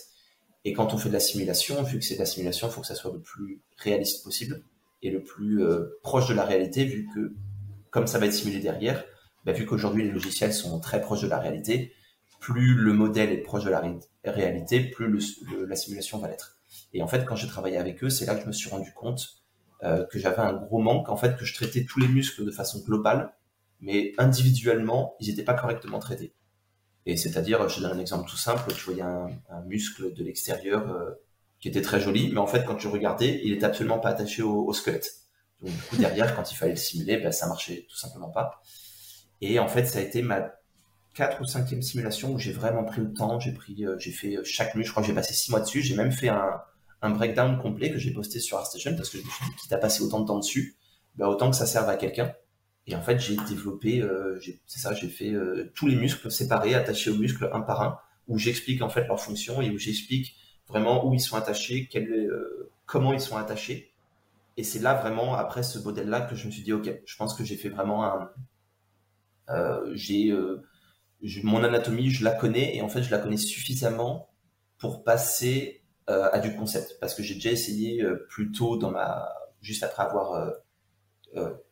Et 0.64 0.72
quand 0.72 0.94
on 0.94 0.98
fait 0.98 1.08
de 1.08 1.14
la 1.14 1.20
simulation, 1.20 1.82
vu 1.82 1.98
que 1.98 2.04
c'est 2.04 2.14
de 2.14 2.20
la 2.20 2.26
simulation, 2.26 2.68
il 2.68 2.72
faut 2.72 2.80
que 2.80 2.86
ça 2.86 2.94
soit 2.94 3.12
le 3.12 3.20
plus 3.20 3.62
réaliste 3.78 4.22
possible 4.22 4.62
et 5.02 5.10
le 5.10 5.22
plus 5.22 5.64
euh, 5.64 5.98
proche 6.02 6.28
de 6.28 6.34
la 6.34 6.44
réalité, 6.44 6.84
vu 6.84 7.08
que 7.14 7.34
comme 7.90 8.06
ça 8.06 8.18
va 8.18 8.26
être 8.26 8.34
simulé 8.34 8.60
derrière, 8.60 9.04
bah, 9.44 9.52
vu 9.52 9.66
qu'aujourd'hui 9.66 10.04
les 10.04 10.10
logiciels 10.10 10.52
sont 10.52 10.78
très 10.80 11.00
proches 11.00 11.22
de 11.22 11.28
la 11.28 11.38
réalité, 11.38 11.92
plus 12.40 12.74
le 12.74 12.92
modèle 12.92 13.30
est 13.30 13.38
proche 13.38 13.64
de 13.64 13.70
la 13.70 13.82
réalité, 14.24 14.80
plus 14.80 15.20
la 15.66 15.76
simulation 15.76 16.18
va 16.18 16.28
l'être. 16.28 16.58
Et 16.92 17.02
en 17.02 17.08
fait, 17.08 17.24
quand 17.24 17.36
j'ai 17.36 17.46
travaillé 17.46 17.76
avec 17.76 18.02
eux, 18.02 18.10
c'est 18.10 18.26
là 18.26 18.34
que 18.34 18.42
je 18.42 18.46
me 18.46 18.52
suis 18.52 18.70
rendu 18.70 18.92
compte 18.92 19.40
euh, 19.82 20.04
que 20.06 20.18
j'avais 20.18 20.38
un 20.38 20.52
gros 20.52 20.78
manque, 20.78 21.08
en 21.08 21.16
fait, 21.16 21.36
que 21.36 21.44
je 21.44 21.54
traitais 21.54 21.84
tous 21.84 22.00
les 22.00 22.08
muscles 22.08 22.44
de 22.44 22.50
façon 22.50 22.80
globale, 22.80 23.32
mais 23.80 24.12
individuellement, 24.18 25.16
ils 25.20 25.28
n'étaient 25.28 25.44
pas 25.44 25.54
correctement 25.54 25.98
traités. 25.98 26.34
Et 27.06 27.16
c'est-à-dire, 27.16 27.68
je 27.68 27.80
donne 27.80 27.92
un 27.92 28.00
exemple 28.00 28.28
tout 28.28 28.36
simple, 28.36 28.72
tu 28.74 28.84
voyais 28.84 29.02
un, 29.02 29.28
un 29.48 29.62
muscle 29.62 30.12
de 30.12 30.22
l'extérieur 30.22 30.90
euh, 30.90 31.10
qui 31.60 31.68
était 31.68 31.82
très 31.82 32.00
joli, 32.00 32.30
mais 32.32 32.38
en 32.38 32.46
fait, 32.46 32.64
quand 32.64 32.76
tu 32.76 32.88
regardais, 32.88 33.40
il 33.44 33.52
était 33.52 33.66
absolument 33.66 33.98
pas 33.98 34.10
attaché 34.10 34.42
au, 34.42 34.72
squelette. 34.72 35.10
Donc, 35.62 35.74
du 35.74 35.82
coup, 35.82 35.96
derrière, 35.96 36.34
quand 36.34 36.50
il 36.50 36.56
fallait 36.56 36.72
le 36.72 36.78
simuler, 36.78 37.18
ben, 37.18 37.32
ça 37.32 37.46
marchait 37.46 37.86
tout 37.88 37.96
simplement 37.96 38.30
pas. 38.30 38.62
Et 39.40 39.58
en 39.58 39.68
fait, 39.68 39.84
ça 39.86 39.98
a 39.98 40.02
été 40.02 40.22
ma 40.22 40.52
quatre 41.14 41.40
ou 41.40 41.44
cinquième 41.44 41.82
simulation 41.82 42.32
où 42.32 42.38
j'ai 42.38 42.52
vraiment 42.52 42.84
pris 42.84 43.00
le 43.00 43.12
temps. 43.12 43.40
J'ai 43.40 43.52
pris, 43.52 43.84
euh, 43.84 43.98
j'ai 43.98 44.12
fait 44.12 44.38
chaque 44.44 44.74
nuit. 44.74 44.84
Je 44.84 44.90
crois 44.90 45.02
que 45.02 45.06
j'ai 45.08 45.14
passé 45.14 45.34
six 45.34 45.50
mois 45.50 45.60
dessus. 45.60 45.82
J'ai 45.82 45.96
même 45.96 46.12
fait 46.12 46.28
un, 46.28 46.60
un 47.02 47.10
breakdown 47.10 47.58
complet 47.58 47.90
que 47.90 47.98
j'ai 47.98 48.12
posté 48.12 48.40
sur 48.40 48.58
ArtStation 48.58 48.94
parce 48.96 49.10
que 49.10 49.18
je 49.18 49.24
me 49.24 49.30
suis 49.30 49.44
dit, 49.44 49.56
quitte 49.56 49.72
à 49.72 49.78
passer 49.78 50.02
autant 50.02 50.20
de 50.20 50.26
temps 50.26 50.38
dessus, 50.38 50.76
ben, 51.16 51.26
autant 51.26 51.50
que 51.50 51.56
ça 51.56 51.66
serve 51.66 51.88
à 51.88 51.96
quelqu'un. 51.96 52.32
Et 52.90 52.96
en 52.96 53.02
fait, 53.02 53.20
j'ai 53.20 53.36
développé, 53.48 54.02
euh, 54.02 54.40
c'est 54.66 54.80
ça, 54.80 54.92
j'ai 54.94 55.08
fait 55.08 55.32
euh, 55.32 55.70
tous 55.76 55.86
les 55.86 55.94
muscles 55.94 56.28
séparés, 56.30 56.74
attachés 56.74 57.10
aux 57.10 57.16
muscles 57.16 57.48
un 57.52 57.60
par 57.60 57.82
un, 57.82 57.98
où 58.26 58.36
j'explique 58.36 58.82
en 58.82 58.88
fait 58.88 59.06
leur 59.06 59.20
fonction 59.20 59.62
et 59.62 59.70
où 59.70 59.78
j'explique 59.78 60.34
vraiment 60.66 61.06
où 61.06 61.14
ils 61.14 61.20
sont 61.20 61.36
attachés, 61.36 61.88
euh, 61.94 62.72
comment 62.86 63.12
ils 63.12 63.20
sont 63.20 63.36
attachés. 63.36 63.92
Et 64.56 64.64
c'est 64.64 64.80
là 64.80 64.94
vraiment, 64.94 65.36
après 65.36 65.62
ce 65.62 65.78
modèle-là, 65.78 66.22
que 66.22 66.34
je 66.34 66.46
me 66.46 66.50
suis 66.50 66.62
dit, 66.62 66.72
ok, 66.72 66.90
je 67.04 67.16
pense 67.16 67.34
que 67.34 67.44
j'ai 67.44 67.56
fait 67.56 67.68
vraiment 67.68 68.04
un, 68.04 68.30
j'ai, 69.94 70.32
mon 71.44 71.62
anatomie, 71.62 72.10
je 72.10 72.24
la 72.24 72.32
connais 72.32 72.76
et 72.76 72.82
en 72.82 72.88
fait, 72.88 73.02
je 73.02 73.10
la 73.10 73.18
connais 73.18 73.36
suffisamment 73.36 74.30
pour 74.78 75.04
passer 75.04 75.82
à 76.06 76.40
du 76.40 76.56
concept, 76.56 76.98
parce 77.00 77.14
que 77.14 77.22
j'ai 77.22 77.34
déjà 77.34 77.52
essayé 77.52 78.04
plus 78.28 78.50
tôt 78.50 78.76
dans 78.76 78.90
ma, 78.90 79.28
juste 79.62 79.84
après 79.84 80.02
avoir 80.02 80.52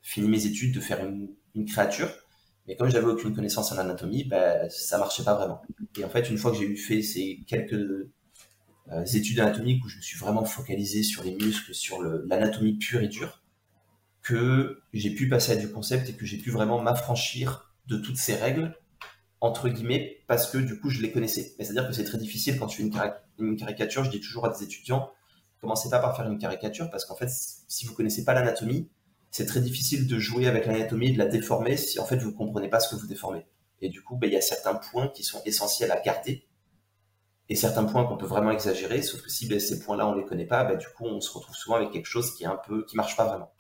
fini 0.03 0.29
mes 0.29 0.47
études 0.47 0.75
de 0.75 0.81
faire 0.81 1.05
une, 1.05 1.29
créature. 1.67 2.09
Mais 2.67 2.77
comme 2.77 2.89
j'avais 2.89 3.07
aucune 3.07 3.35
connaissance 3.35 3.73
en 3.73 3.79
anatomie, 3.79 4.25
ben, 4.25 4.69
ça 4.71 4.99
marchait 4.99 5.25
pas 5.25 5.35
vraiment. 5.35 5.61
Et 5.99 6.05
en 6.05 6.09
fait, 6.09 6.31
une 6.31 6.39
fois 6.39 6.53
que 6.53 6.59
j'ai 6.59 6.67
eu 6.67 6.77
fait 6.77 7.03
ces 7.03 7.41
quelques 7.49 7.73
euh, 8.93 9.05
études 9.05 9.41
anatomiques 9.41 9.85
où 9.85 9.89
je 9.89 9.97
me 9.97 10.03
suis 10.03 10.19
vraiment 10.19 10.45
focalisé 10.45 11.03
sur 11.03 11.25
les 11.25 11.35
muscles, 11.35 11.75
sur 11.75 12.01
l'anatomie 12.03 12.79
pure 12.79 13.01
et 13.01 13.09
dure, 13.09 13.43
que 14.23 14.83
j'ai 14.93 15.11
pu 15.11 15.29
passer 15.29 15.53
à 15.53 15.57
du 15.57 15.71
concept 15.71 16.11
et 16.11 16.13
que 16.13 16.27
j'ai 16.27 16.39
pu 16.39 16.51
vraiment 16.51 16.81
m'affranchir 16.81 17.75
de 17.87 17.97
toutes 17.97 18.19
ces 18.19 18.35
règles, 18.35 18.77
entre 19.41 19.69
guillemets, 19.69 20.19
parce 20.27 20.51
que 20.51 20.59
du 20.59 20.79
coup, 20.79 20.91
je 20.91 21.01
les 21.01 21.11
connaissais. 21.11 21.55
C'est-à-dire 21.59 21.87
que 21.87 21.93
c'est 21.93 22.05
très 22.05 22.19
difficile 22.19 22.59
quand 22.59 22.67
tu 22.67 22.79
fais 22.79 22.83
une, 22.83 23.49
une, 23.51 23.57
caricature, 23.57 24.05
je 24.05 24.11
dis 24.11 24.21
toujours 24.21 24.47
à 24.47 24.51
des 24.51 24.63
étudiants, 24.63 25.11
commencez 25.61 25.89
pas 25.89 25.99
par 25.99 26.17
faire 26.17 26.31
une 26.31 26.39
caricature, 26.39 26.91
parce 26.91 27.05
qu'en 27.05 27.17
fait, 27.17 27.31
si 27.31 27.87
vous 27.87 27.95
connaissez 27.95 28.25
pas 28.25 28.35
l'anatomie, 28.35 28.89
c'est 29.31 29.47
très 29.47 29.61
difficile 29.61 30.07
de 30.07 30.19
jouer 30.19 30.47
avec 30.47 30.67
l'anatomie 30.67 31.13
de 31.13 31.19
la 31.19 31.27
déformer 31.27 31.77
si 31.77 31.99
en 32.01 32.07
fait 32.07 32.17
vous 32.17 32.33
comprenez 32.33 32.69
pas 32.69 32.81
ce 32.81 32.95
que 32.95 33.01
vous 33.01 33.07
déformez. 33.07 33.47
Et 33.81 33.89
du 33.89 34.03
coup, 34.03 34.17
ben, 34.17 34.29
il 34.29 34.33
y 34.33 34.37
a 34.37 34.41
certains 34.41 34.75
points 34.75 35.09
qui 35.09 35.23
sont 35.23 35.41
essentiels 35.45 35.93
à 35.93 36.01
garder 36.01 36.47
et 37.49 37.55
certains 37.55 37.85
points 37.85 38.05
qu'on 38.05 38.17
peut 38.17 38.27
vraiment 38.27 38.51
exagérer. 38.51 39.03
Sauf 39.03 39.23
que 39.23 39.31
si 39.31 39.47
ben, 39.47 39.61
ces 39.61 39.81
points-là 39.81 40.07
on 40.07 40.15
les 40.15 40.25
connaît 40.25 40.47
pas, 40.47 40.65
ben, 40.65 40.77
du 40.77 40.87
coup 40.89 41.05
on 41.05 41.21
se 41.21 41.31
retrouve 41.33 41.55
souvent 41.55 41.77
avec 41.77 41.91
quelque 41.91 42.07
chose 42.07 42.35
qui 42.35 42.45
est 42.45 42.49
un 42.49 42.57
peu 42.57 42.85
qui 42.85 42.97
marche 42.97 43.17
pas 43.17 43.25
vraiment. 43.25 43.53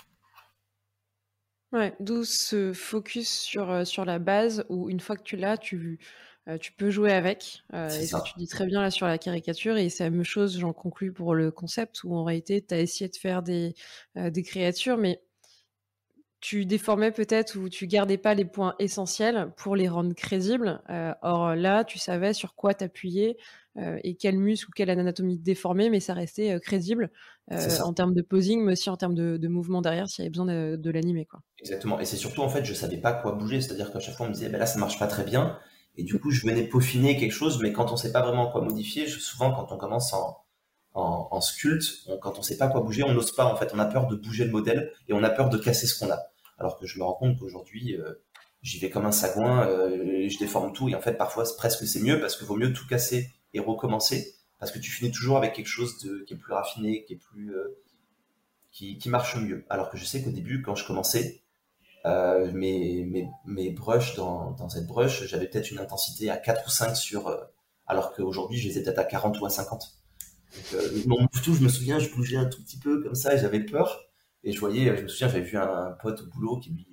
Ouais, 1.72 1.94
d'où 2.00 2.24
ce 2.24 2.72
focus 2.72 3.28
sur, 3.30 3.70
euh, 3.70 3.84
sur 3.84 4.06
la 4.06 4.18
base 4.18 4.64
où 4.70 4.88
une 4.88 5.00
fois 5.00 5.16
que 5.16 5.22
tu 5.22 5.36
l'as, 5.36 5.58
tu, 5.58 5.98
euh, 6.48 6.56
tu 6.56 6.72
peux 6.72 6.88
jouer 6.88 7.12
avec. 7.12 7.62
Euh, 7.74 7.90
et 7.90 8.06
ça. 8.06 8.22
tu 8.22 8.32
dis 8.38 8.46
très 8.46 8.64
bien 8.64 8.80
là 8.80 8.90
sur 8.90 9.06
la 9.06 9.18
caricature. 9.18 9.76
Et 9.76 9.90
c'est 9.90 10.04
la 10.04 10.10
même 10.10 10.24
chose, 10.24 10.58
j'en 10.58 10.72
conclus 10.72 11.12
pour 11.12 11.34
le 11.34 11.50
concept 11.50 12.04
où 12.04 12.14
en 12.14 12.24
réalité, 12.24 12.64
tu 12.66 12.74
as 12.74 12.80
essayé 12.80 13.10
de 13.10 13.16
faire 13.16 13.42
des, 13.42 13.74
des 14.16 14.42
créatures, 14.42 14.96
mais 14.96 15.20
tu 16.40 16.66
déformais 16.66 17.10
peut-être 17.10 17.56
ou 17.56 17.68
tu 17.68 17.86
gardais 17.86 18.18
pas 18.18 18.34
les 18.34 18.44
points 18.44 18.74
essentiels 18.78 19.50
pour 19.56 19.74
les 19.74 19.88
rendre 19.88 20.14
crédibles. 20.14 20.80
Euh, 20.88 21.12
or 21.22 21.54
là, 21.56 21.84
tu 21.84 21.98
savais 21.98 22.32
sur 22.32 22.54
quoi 22.54 22.74
t'appuyer 22.74 23.36
euh, 23.76 23.98
et 24.04 24.14
quel 24.14 24.38
muscle 24.38 24.68
ou 24.68 24.72
quelle 24.74 24.90
anatomie 24.90 25.38
déformer, 25.38 25.90
mais 25.90 26.00
ça 26.00 26.14
restait 26.14 26.52
euh, 26.52 26.58
crédible 26.58 27.10
en 27.50 27.94
termes 27.94 28.12
de 28.12 28.22
posing, 28.22 28.62
mais 28.62 28.72
aussi 28.72 28.90
en 28.90 28.96
termes 28.98 29.14
de, 29.14 29.48
mouvement 29.48 29.80
derrière 29.80 30.06
s'il 30.06 30.22
y 30.22 30.26
avait 30.26 30.30
besoin 30.30 30.46
de, 30.46 30.90
l'animer. 30.90 31.24
Quoi. 31.24 31.40
Exactement. 31.60 31.98
Et 31.98 32.04
c'est 32.04 32.16
surtout 32.16 32.42
en 32.42 32.48
fait, 32.50 32.64
je 32.64 32.74
savais 32.74 32.98
pas 32.98 33.14
quoi 33.14 33.32
bouger, 33.32 33.62
c'est-à-dire 33.62 33.90
qu'à 33.90 34.00
chaque 34.00 34.16
fois 34.16 34.26
on 34.26 34.28
me 34.28 34.34
disait, 34.34 34.50
ben 34.50 34.58
là 34.58 34.66
ça 34.66 34.78
marche 34.78 34.98
pas 34.98 35.06
très 35.06 35.24
bien, 35.24 35.58
et 35.96 36.02
du 36.02 36.20
coup 36.20 36.30
je 36.30 36.46
venais 36.46 36.64
peaufiner 36.64 37.16
quelque 37.16 37.32
chose, 37.32 37.58
mais 37.62 37.72
quand 37.72 37.90
on 37.90 37.96
sait 37.96 38.12
pas 38.12 38.20
vraiment 38.20 38.50
quoi 38.50 38.60
modifier, 38.60 39.06
souvent 39.08 39.52
quand 39.52 39.72
on 39.72 39.78
commence 39.78 40.12
en 40.12 40.36
en, 40.98 41.40
sculpte, 41.40 42.08
quand 42.20 42.38
on 42.38 42.42
sait 42.42 42.56
pas 42.56 42.68
quoi 42.68 42.80
bouger, 42.80 43.02
on 43.02 43.12
n'ose 43.12 43.32
pas 43.32 43.44
en 43.44 43.56
fait, 43.56 43.70
on 43.74 43.78
a 43.78 43.86
peur 43.86 44.06
de 44.06 44.16
bouger 44.16 44.44
le 44.44 44.50
modèle 44.50 44.92
et 45.08 45.12
on 45.12 45.22
a 45.22 45.30
peur 45.30 45.48
de 45.48 45.58
casser 45.58 45.86
ce 45.86 45.98
qu'on 45.98 46.10
a. 46.10 46.18
Alors 46.58 46.78
que 46.78 46.86
je 46.86 46.98
me 46.98 47.04
rends 47.04 47.14
compte 47.14 47.38
qu'aujourd'hui, 47.38 47.96
euh, 47.96 48.14
j'y 48.62 48.78
vais 48.78 48.90
comme 48.90 49.06
un 49.06 49.12
sagouin, 49.12 49.68
euh, 49.68 50.28
je 50.28 50.38
déforme 50.38 50.72
tout 50.72 50.88
et 50.88 50.94
en 50.94 51.00
fait 51.00 51.14
parfois 51.14 51.44
presque 51.56 51.86
c'est 51.86 52.00
mieux 52.00 52.20
parce 52.20 52.36
qu'il 52.36 52.46
vaut 52.46 52.56
mieux 52.56 52.72
tout 52.72 52.86
casser 52.86 53.30
et 53.54 53.60
recommencer 53.60 54.34
parce 54.58 54.72
que 54.72 54.78
tu 54.78 54.90
finis 54.90 55.12
toujours 55.12 55.36
avec 55.36 55.52
quelque 55.52 55.68
chose 55.68 55.96
qui 55.98 56.34
est 56.34 56.36
plus 56.36 56.52
raffiné, 56.52 57.04
qui 57.04 57.14
est 57.14 57.16
plus 57.16 57.54
euh, 57.54 57.78
qui, 58.72 59.08
marche 59.08 59.36
mieux. 59.36 59.64
Alors 59.70 59.90
que 59.90 59.96
je 59.96 60.04
sais 60.04 60.22
qu'au 60.22 60.30
début, 60.30 60.62
quand 60.62 60.74
je 60.74 60.86
commençais, 60.86 61.42
mes, 62.04 63.04
mes, 63.04 63.28
mes 63.44 63.70
brushes 63.70 64.14
dans, 64.14 64.52
dans 64.52 64.70
cette 64.70 64.86
brush, 64.86 65.26
j'avais 65.26 65.46
peut-être 65.46 65.70
une 65.70 65.78
intensité 65.78 66.30
à 66.30 66.38
4 66.38 66.66
ou 66.66 66.70
5 66.70 66.96
sur, 66.96 67.28
alors 67.86 68.14
qu'aujourd'hui, 68.14 68.56
je 68.58 68.68
les 68.68 68.78
ai 68.78 68.82
peut-être 68.82 68.98
à 68.98 69.04
40 69.04 69.38
ou 69.40 69.46
à 69.46 69.50
50. 69.50 69.97
Donc, 70.54 70.74
euh, 70.74 71.02
mon 71.06 71.26
tout, 71.26 71.54
je 71.54 71.62
me 71.62 71.68
souviens, 71.68 71.98
je 71.98 72.10
bougeais 72.10 72.36
un 72.36 72.46
tout 72.46 72.62
petit 72.62 72.78
peu 72.78 73.02
comme 73.02 73.14
ça 73.14 73.34
et 73.34 73.38
j'avais 73.38 73.60
peur. 73.60 74.04
Et 74.44 74.52
je 74.52 74.60
voyais, 74.60 74.96
je 74.96 75.02
me 75.02 75.08
souviens, 75.08 75.28
j'avais 75.28 75.42
vu 75.42 75.58
un, 75.58 75.96
pote 76.02 76.20
au 76.22 76.26
boulot 76.26 76.58
qui 76.58 76.70
lui, 76.70 76.86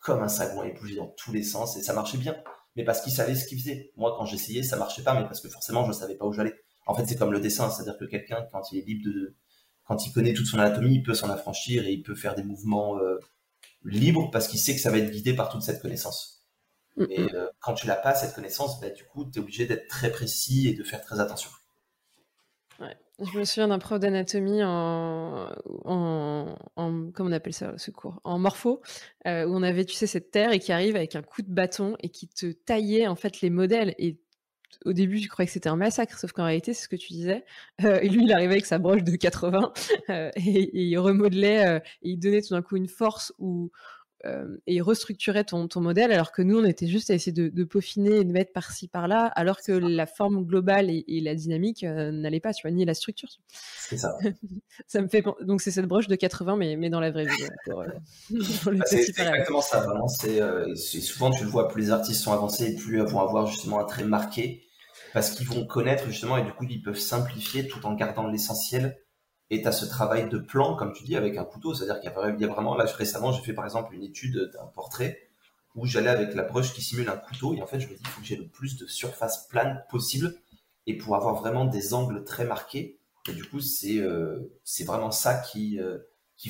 comme 0.00 0.22
un 0.22 0.28
sagouin, 0.28 0.66
il 0.66 0.74
bougeait 0.74 0.96
dans 0.96 1.08
tous 1.08 1.32
les 1.32 1.42
sens 1.42 1.76
et 1.76 1.82
ça 1.82 1.92
marchait 1.92 2.18
bien. 2.18 2.36
Mais 2.76 2.84
parce 2.84 3.02
qu'il 3.02 3.12
savait 3.12 3.34
ce 3.34 3.46
qu'il 3.46 3.58
faisait. 3.58 3.92
Moi, 3.96 4.14
quand 4.16 4.24
j'essayais, 4.24 4.62
ça 4.62 4.76
marchait 4.76 5.02
pas, 5.02 5.14
mais 5.14 5.24
parce 5.24 5.40
que 5.40 5.48
forcément, 5.48 5.82
je 5.84 5.88
ne 5.88 5.94
savais 5.94 6.14
pas 6.14 6.24
où 6.24 6.32
j'allais. 6.32 6.54
En 6.86 6.94
fait, 6.94 7.04
c'est 7.06 7.16
comme 7.16 7.32
le 7.32 7.40
dessin, 7.40 7.70
c'est-à-dire 7.70 7.98
que 7.98 8.06
quelqu'un, 8.06 8.46
quand 8.50 8.72
il 8.72 8.78
est 8.78 8.82
libre 8.82 9.04
de, 9.04 9.36
quand 9.84 10.06
il 10.06 10.12
connaît 10.12 10.32
toute 10.32 10.46
son 10.46 10.58
anatomie, 10.58 10.96
il 10.96 11.02
peut 11.02 11.14
s'en 11.14 11.28
affranchir 11.28 11.84
et 11.84 11.92
il 11.92 12.02
peut 12.02 12.14
faire 12.14 12.34
des 12.34 12.42
mouvements 12.42 12.98
euh, 12.98 13.18
libres 13.84 14.30
parce 14.30 14.48
qu'il 14.48 14.58
sait 14.58 14.74
que 14.74 14.80
ça 14.80 14.90
va 14.90 14.98
être 14.98 15.10
guidé 15.10 15.34
par 15.34 15.48
toute 15.48 15.62
cette 15.62 15.82
connaissance. 15.82 16.46
Mm, 16.96 17.04
et 17.10 17.26
quand 17.60 17.74
tu 17.74 17.86
n'as 17.86 17.96
pas 17.96 18.14
cette 18.14 18.34
connaissance, 18.34 18.80
bah, 18.80 18.90
du 18.90 19.04
coup, 19.04 19.24
tu 19.30 19.38
es 19.38 19.42
obligé 19.42 19.66
d'être 19.66 19.86
très 19.88 20.10
précis 20.10 20.68
et 20.68 20.74
de 20.74 20.82
faire 20.82 21.02
très 21.02 21.20
attention. 21.20 21.50
Je 23.20 23.38
me 23.38 23.44
souviens 23.44 23.68
d'un 23.68 23.78
prof 23.78 24.00
d'anatomie 24.00 24.62
en, 24.64 25.48
en, 25.84 26.54
comment 26.76 27.28
on 27.28 27.32
appelle 27.32 27.52
ça, 27.52 27.74
ce 27.76 27.90
cours, 27.90 28.20
en 28.24 28.38
morpho, 28.38 28.82
euh, 29.26 29.44
où 29.44 29.54
on 29.54 29.62
avait, 29.62 29.84
tu 29.84 29.94
sais, 29.94 30.06
cette 30.06 30.30
terre 30.30 30.52
et 30.52 30.58
qui 30.58 30.72
arrive 30.72 30.96
avec 30.96 31.14
un 31.14 31.22
coup 31.22 31.42
de 31.42 31.52
bâton 31.52 31.94
et 32.00 32.08
qui 32.08 32.26
te 32.26 32.52
taillait 32.52 33.06
en 33.06 33.14
fait 33.14 33.40
les 33.42 33.50
modèles. 33.50 33.94
Et 33.98 34.18
au 34.86 34.92
début, 34.92 35.18
je 35.18 35.28
croyais 35.28 35.46
que 35.46 35.52
c'était 35.52 35.68
un 35.68 35.76
massacre, 35.76 36.18
sauf 36.18 36.32
qu'en 36.32 36.44
réalité, 36.44 36.72
c'est 36.72 36.84
ce 36.84 36.88
que 36.88 36.96
tu 36.96 37.12
disais. 37.12 37.44
Euh, 37.84 38.00
et 38.00 38.08
lui, 38.08 38.24
il 38.24 38.32
arrivait 38.32 38.54
avec 38.54 38.66
sa 38.66 38.78
broche 38.78 39.04
de 39.04 39.14
80 39.14 39.72
euh, 40.08 40.30
et, 40.36 40.86
il 40.86 40.98
remodelait 40.98 41.80
et 42.02 42.10
il 42.10 42.16
donnait 42.18 42.42
tout 42.42 42.54
d'un 42.54 42.62
coup 42.62 42.76
une 42.76 42.88
force 42.88 43.32
où 43.38 43.70
euh, 44.24 44.56
et 44.68 44.80
restructurer 44.80 45.44
ton, 45.44 45.66
ton, 45.66 45.80
modèle, 45.80 46.12
alors 46.12 46.30
que 46.30 46.42
nous, 46.42 46.60
on 46.60 46.64
était 46.64 46.86
juste 46.86 47.10
à 47.10 47.14
essayer 47.14 47.32
de, 47.32 47.64
peaufiner 47.64 48.18
et 48.18 48.24
de 48.24 48.30
mettre 48.30 48.52
par-ci, 48.52 48.86
par-là, 48.86 49.26
alors 49.34 49.60
que 49.60 49.72
la 49.72 50.06
forme 50.06 50.44
globale 50.44 50.90
et, 50.90 51.20
la 51.20 51.34
dynamique 51.34 51.82
euh, 51.82 52.12
n'allaient 52.12 52.38
pas, 52.38 52.52
tu 52.52 52.62
vois, 52.62 52.70
ni 52.70 52.84
la 52.84 52.94
structure. 52.94 53.28
C'est 53.48 53.98
ça. 53.98 54.16
ça 54.86 55.02
me 55.02 55.08
fait 55.08 55.24
donc 55.40 55.60
c'est 55.60 55.72
cette 55.72 55.86
broche 55.86 56.06
de 56.06 56.14
80, 56.14 56.56
mais, 56.56 56.76
mais 56.76 56.88
dans 56.88 57.00
la 57.00 57.10
vraie 57.10 57.24
vie. 57.24 57.44
Euh, 57.68 57.86
bah, 58.66 58.84
c'est 58.86 59.08
exactement 59.08 59.60
ça, 59.60 59.80
vraiment. 59.80 60.06
C'est 60.06 60.40
souvent 61.00 61.30
tu 61.30 61.42
le 61.42 61.50
vois, 61.50 61.66
plus 61.66 61.82
les 61.82 61.90
artistes 61.90 62.22
sont 62.22 62.32
avancés, 62.32 62.76
plus 62.76 62.98
ils 62.98 63.04
vont 63.04 63.20
avoir 63.20 63.46
justement 63.48 63.80
un 63.80 63.84
trait 63.84 64.04
marqué, 64.04 64.62
parce 65.12 65.30
qu'ils 65.30 65.48
vont 65.48 65.66
connaître 65.66 66.06
justement 66.06 66.36
et 66.36 66.44
du 66.44 66.52
coup 66.52 66.64
ils 66.70 66.80
peuvent 66.80 66.98
simplifier 66.98 67.66
tout 67.66 67.84
en 67.86 67.94
gardant 67.94 68.28
l'essentiel 68.28 68.96
et 69.52 69.60
tu 69.60 69.68
as 69.68 69.72
ce 69.72 69.84
travail 69.84 70.30
de 70.30 70.38
plan, 70.38 70.74
comme 70.74 70.94
tu 70.94 71.04
dis, 71.04 71.14
avec 71.14 71.36
un 71.36 71.44
couteau. 71.44 71.74
C'est-à-dire 71.74 72.00
qu'il 72.00 72.10
y, 72.40 72.44
a 72.44 72.48
vraiment, 72.48 72.74
là 72.74 72.86
récemment, 72.86 73.32
j'ai 73.32 73.42
fait 73.42 73.52
par 73.52 73.66
exemple 73.66 73.94
une 73.94 74.02
étude 74.02 74.50
d'un 74.54 74.64
portrait 74.64 75.28
où 75.74 75.84
j'allais 75.84 76.08
avec 76.08 76.34
la 76.34 76.42
broche 76.42 76.72
qui 76.72 76.80
simule 76.80 77.10
un 77.10 77.18
couteau. 77.18 77.52
Et 77.52 77.60
en 77.60 77.66
fait, 77.66 77.78
je 77.78 77.86
me 77.86 77.92
dis, 77.92 78.00
il 78.00 78.08
faut 78.08 78.22
que 78.22 78.26
j'ai 78.26 78.36
le 78.36 78.48
plus 78.48 78.78
de 78.78 78.86
surface 78.86 79.46
plane 79.48 79.84
possible 79.90 80.34
et 80.86 80.96
pour 80.96 81.16
avoir 81.16 81.34
vraiment 81.34 81.66
des 81.66 81.92
angles 81.92 82.24
très 82.24 82.46
marqués. 82.46 82.98
Et 83.28 83.34
du 83.34 83.44
coup, 83.44 83.60
c'est 83.60 83.98
euh, 83.98 84.58
vraiment 84.86 85.10
ça 85.10 85.34
qui, 85.34 85.78
euh, 85.78 85.98
qui, 86.38 86.48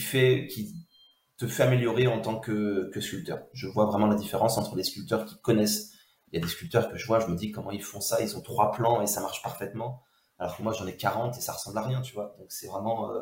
te 1.38 1.48
fait 1.48 1.64
améliorer 1.64 2.06
en 2.06 2.20
tant 2.20 2.38
que, 2.38 2.88
que 2.94 3.00
sculpteur. 3.00 3.40
Je 3.52 3.66
vois 3.66 3.86
vraiment 3.86 4.06
la 4.06 4.14
différence 4.14 4.58
entre 4.58 4.76
des 4.76 4.84
sculpteurs 4.84 5.24
qui 5.24 5.36
connaissent. 5.40 5.90
Il 6.30 6.38
y 6.38 6.38
a 6.40 6.46
des 6.46 6.48
sculpteurs 6.48 6.88
que 6.88 6.96
je 6.96 7.04
vois, 7.08 7.18
je 7.18 7.26
me 7.26 7.34
dis 7.34 7.50
comment 7.50 7.72
ils 7.72 7.82
font 7.82 8.00
ça. 8.00 8.22
Ils 8.22 8.36
ont 8.36 8.42
trois 8.42 8.70
plans 8.70 9.02
et 9.02 9.08
ça 9.08 9.20
marche 9.20 9.42
parfaitement 9.42 10.04
alors 10.42 10.56
que 10.56 10.62
moi 10.62 10.72
j'en 10.72 10.86
ai 10.88 10.96
40 10.96 11.38
et 11.38 11.40
ça 11.40 11.52
ressemble 11.52 11.78
à 11.78 11.82
rien, 11.82 12.00
tu 12.02 12.14
vois. 12.14 12.34
Donc 12.40 12.50
c'est 12.50 12.66
vraiment 12.66 13.12
euh, 13.12 13.20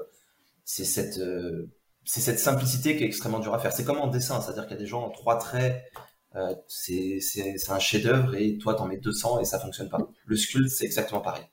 c'est 0.64 0.86
cette 0.86 1.18
euh, 1.18 1.70
c'est 2.04 2.22
cette 2.22 2.38
simplicité 2.38 2.96
qui 2.96 3.04
est 3.04 3.06
extrêmement 3.06 3.40
dure 3.40 3.52
à 3.52 3.58
faire. 3.58 3.74
C'est 3.74 3.84
comme 3.84 3.98
en 3.98 4.06
dessin, 4.06 4.40
c'est-à-dire 4.40 4.62
qu'il 4.62 4.72
y 4.72 4.76
a 4.76 4.82
des 4.82 4.86
gens 4.86 5.02
en 5.02 5.10
trois 5.10 5.36
traits, 5.36 5.84
euh, 6.36 6.54
c'est 6.66 7.20
un 7.68 7.78
chef-d'œuvre 7.78 8.34
et 8.36 8.56
toi 8.56 8.74
t'en 8.74 8.86
mets 8.86 8.96
200 8.96 9.40
et 9.40 9.44
ça 9.44 9.60
fonctionne 9.60 9.90
pas. 9.90 9.98
Le 10.24 10.36
sculpte 10.36 10.70
c'est 10.70 10.86
exactement 10.86 11.20
pareil. 11.20 11.44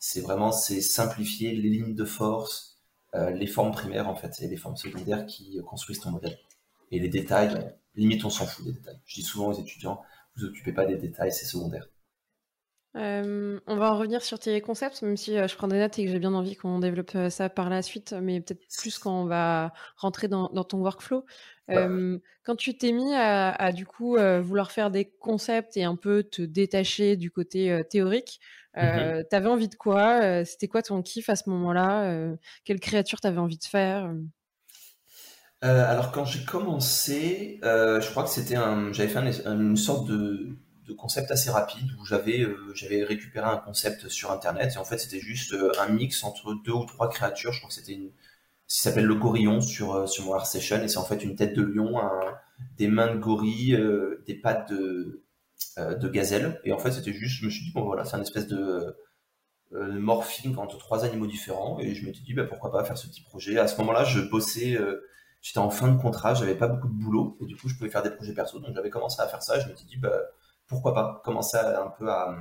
C'est 0.00 0.20
vraiment 0.20 0.50
c'est 0.50 0.80
simplifier 0.80 1.52
les 1.52 1.70
lignes 1.70 1.94
de 1.94 2.04
force, 2.04 2.80
les 3.14 3.46
formes 3.46 3.70
primaires 3.70 4.08
en 4.08 4.16
fait 4.16 4.34
et 4.40 4.48
les 4.48 4.56
formes 4.56 4.76
secondaires 4.76 5.26
qui 5.26 5.60
construisent 5.64 6.00
ton 6.00 6.10
modèle. 6.10 6.36
Et 6.90 6.98
les 6.98 7.08
détails, 7.08 7.72
limite 7.94 8.24
on 8.24 8.30
s'en 8.30 8.46
fout 8.46 8.64
des 8.64 8.72
détails. 8.72 9.00
Je 9.06 9.20
dis 9.20 9.22
souvent 9.22 9.48
aux 9.48 9.60
étudiants, 9.60 10.02
vous 10.36 10.44
occupez 10.46 10.72
pas 10.72 10.86
des 10.86 10.96
détails, 10.96 11.32
c'est 11.32 11.46
secondaire. 11.46 11.86
Euh, 12.96 13.58
on 13.66 13.76
va 13.76 13.92
en 13.92 13.98
revenir 13.98 14.22
sur 14.22 14.38
tes 14.38 14.60
concepts, 14.60 15.02
même 15.02 15.16
si 15.16 15.36
euh, 15.36 15.48
je 15.48 15.56
prends 15.56 15.66
des 15.66 15.78
notes 15.78 15.98
et 15.98 16.04
que 16.04 16.12
j'ai 16.12 16.20
bien 16.20 16.32
envie 16.32 16.54
qu'on 16.54 16.78
développe 16.78 17.10
euh, 17.16 17.28
ça 17.28 17.48
par 17.48 17.68
la 17.68 17.82
suite, 17.82 18.14
mais 18.22 18.40
peut-être 18.40 18.62
plus 18.78 18.98
quand 18.98 19.22
on 19.22 19.24
va 19.24 19.72
rentrer 19.96 20.28
dans, 20.28 20.48
ton 20.48 20.78
workflow. 20.78 21.24
quand 21.68 22.56
tu 22.56 22.78
t'es 22.78 22.92
mis 22.92 23.12
à, 23.14 23.72
du 23.72 23.84
coup 23.84 24.16
vouloir 24.42 24.70
faire 24.70 24.90
des 24.90 25.06
concepts 25.06 25.76
et 25.76 25.84
un 25.84 25.96
peu 25.96 26.22
te 26.22 26.42
détacher 26.42 27.16
du 27.16 27.30
côté 27.30 27.82
théorique, 27.90 28.38
mmh 28.76 29.22
t'avais 29.30 29.48
envie 29.48 29.68
de 29.68 29.76
quoi 29.76 30.44
C'était 30.44 30.68
quoi 30.68 30.82
ton 30.82 31.00
kiff 31.02 31.28
à 31.28 31.36
ce 31.36 31.48
moment-là 31.50 32.34
Quelle 32.64 32.80
créature 32.80 33.20
t'avais 33.20 33.38
envie 33.38 33.58
de 33.58 33.64
faire 33.64 34.12
alors 35.62 36.12
quand 36.12 36.26
j'ai 36.26 36.44
commencé, 36.44 37.58
je 37.62 38.10
crois 38.10 38.24
que 38.24 38.28
c'était 38.28 38.56
un, 38.56 38.92
j'avais 38.92 39.08
fait 39.08 39.20
une 39.46 39.78
sorte 39.78 40.06
de, 40.06 40.58
de 40.86 40.92
concept 40.92 41.30
assez 41.30 41.50
rapide 41.50 41.90
où 41.98 42.04
j'avais 42.04 42.40
euh, 42.42 42.72
j'avais 42.74 43.04
récupéré 43.04 43.46
un 43.46 43.56
concept 43.56 44.08
sur 44.08 44.30
internet 44.30 44.72
et 44.74 44.78
en 44.78 44.84
fait 44.84 44.98
c'était 44.98 45.20
juste 45.20 45.52
euh, 45.54 45.72
un 45.80 45.88
mix 45.88 46.24
entre 46.24 46.54
deux 46.64 46.72
ou 46.72 46.84
trois 46.84 47.08
créatures. 47.08 47.52
Je 47.52 47.58
crois 47.58 47.68
que 47.68 47.74
c'était 47.74 47.92
une 47.92 48.10
qui 48.68 48.80
s'appelle 48.80 49.06
le 49.06 49.14
gorillon 49.14 49.60
sur 49.60 49.94
euh, 49.94 50.06
sur 50.06 50.24
mon 50.24 50.34
Art 50.34 50.48
et 50.54 50.60
c'est 50.60 50.96
en 50.98 51.04
fait 51.04 51.22
une 51.24 51.36
tête 51.36 51.54
de 51.54 51.62
lion, 51.62 52.00
des 52.76 52.88
mains 52.88 53.14
de 53.14 53.18
gorille, 53.18 53.78
des 54.26 54.34
pattes 54.34 54.70
de 54.70 55.22
de 55.78 56.08
gazelle 56.08 56.60
et 56.64 56.72
en 56.72 56.78
fait 56.78 56.92
c'était 56.92 57.12
juste 57.12 57.40
je 57.40 57.46
me 57.46 57.50
suis 57.50 57.64
dit 57.64 57.72
bon 57.72 57.84
voilà 57.84 58.04
c'est 58.04 58.16
un 58.16 58.22
espèce 58.22 58.46
de 58.46 58.96
morphing 59.72 60.56
entre 60.56 60.78
trois 60.78 61.04
animaux 61.04 61.26
différents 61.26 61.78
et 61.80 61.94
je 61.94 62.04
m'étais 62.04 62.20
dit 62.20 62.34
bah, 62.34 62.44
pourquoi 62.44 62.70
pas 62.70 62.84
faire 62.84 62.98
ce 62.98 63.08
petit 63.08 63.22
projet. 63.22 63.58
À 63.58 63.66
ce 63.66 63.76
moment-là, 63.78 64.04
je 64.04 64.20
bossais, 64.20 64.78
j'étais 65.42 65.58
en 65.58 65.70
fin 65.70 65.88
de 65.88 66.00
contrat, 66.00 66.34
j'avais 66.34 66.54
pas 66.54 66.68
beaucoup 66.68 66.88
de 66.88 66.92
boulot 66.94 67.36
et 67.40 67.46
du 67.46 67.56
coup 67.56 67.68
je 67.68 67.74
pouvais 67.74 67.90
faire 67.90 68.02
des 68.02 68.10
projets 68.10 68.34
perso 68.34 68.60
donc 68.60 68.74
j'avais 68.74 68.90
commencé 68.90 69.20
à 69.20 69.26
faire 69.26 69.42
ça. 69.42 69.58
Et 69.58 69.60
je 69.62 69.68
m'étais 69.68 69.84
dit 69.84 69.96
bah 69.96 70.12
pourquoi 70.66 70.94
pas 70.94 71.20
commencer 71.24 71.56
un 71.56 71.92
peu 71.98 72.10
à, 72.10 72.36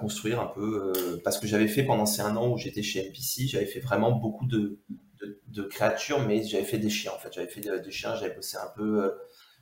construire 0.00 0.40
un 0.40 0.46
peu 0.46 0.92
euh, 0.96 1.20
parce 1.22 1.38
que 1.38 1.46
j'avais 1.46 1.68
fait 1.68 1.84
pendant 1.84 2.06
ces 2.06 2.20
un 2.20 2.36
an 2.36 2.50
où 2.50 2.58
j'étais 2.58 2.82
chez 2.82 3.08
MPC, 3.08 3.46
j'avais 3.46 3.66
fait 3.66 3.78
vraiment 3.78 4.10
beaucoup 4.10 4.46
de, 4.46 4.80
créatures, 5.70 6.20
mais 6.26 6.42
j'avais 6.42 6.64
fait 6.64 6.78
des 6.78 6.90
chiens 6.90 7.12
en 7.14 7.18
fait. 7.18 7.32
J'avais 7.32 7.48
fait 7.48 7.60
des, 7.60 7.90
chiens, 7.90 8.14
j'avais 8.14 8.34
bossé 8.34 8.56
un 8.58 8.70
peu, 8.76 9.04
euh, 9.04 9.10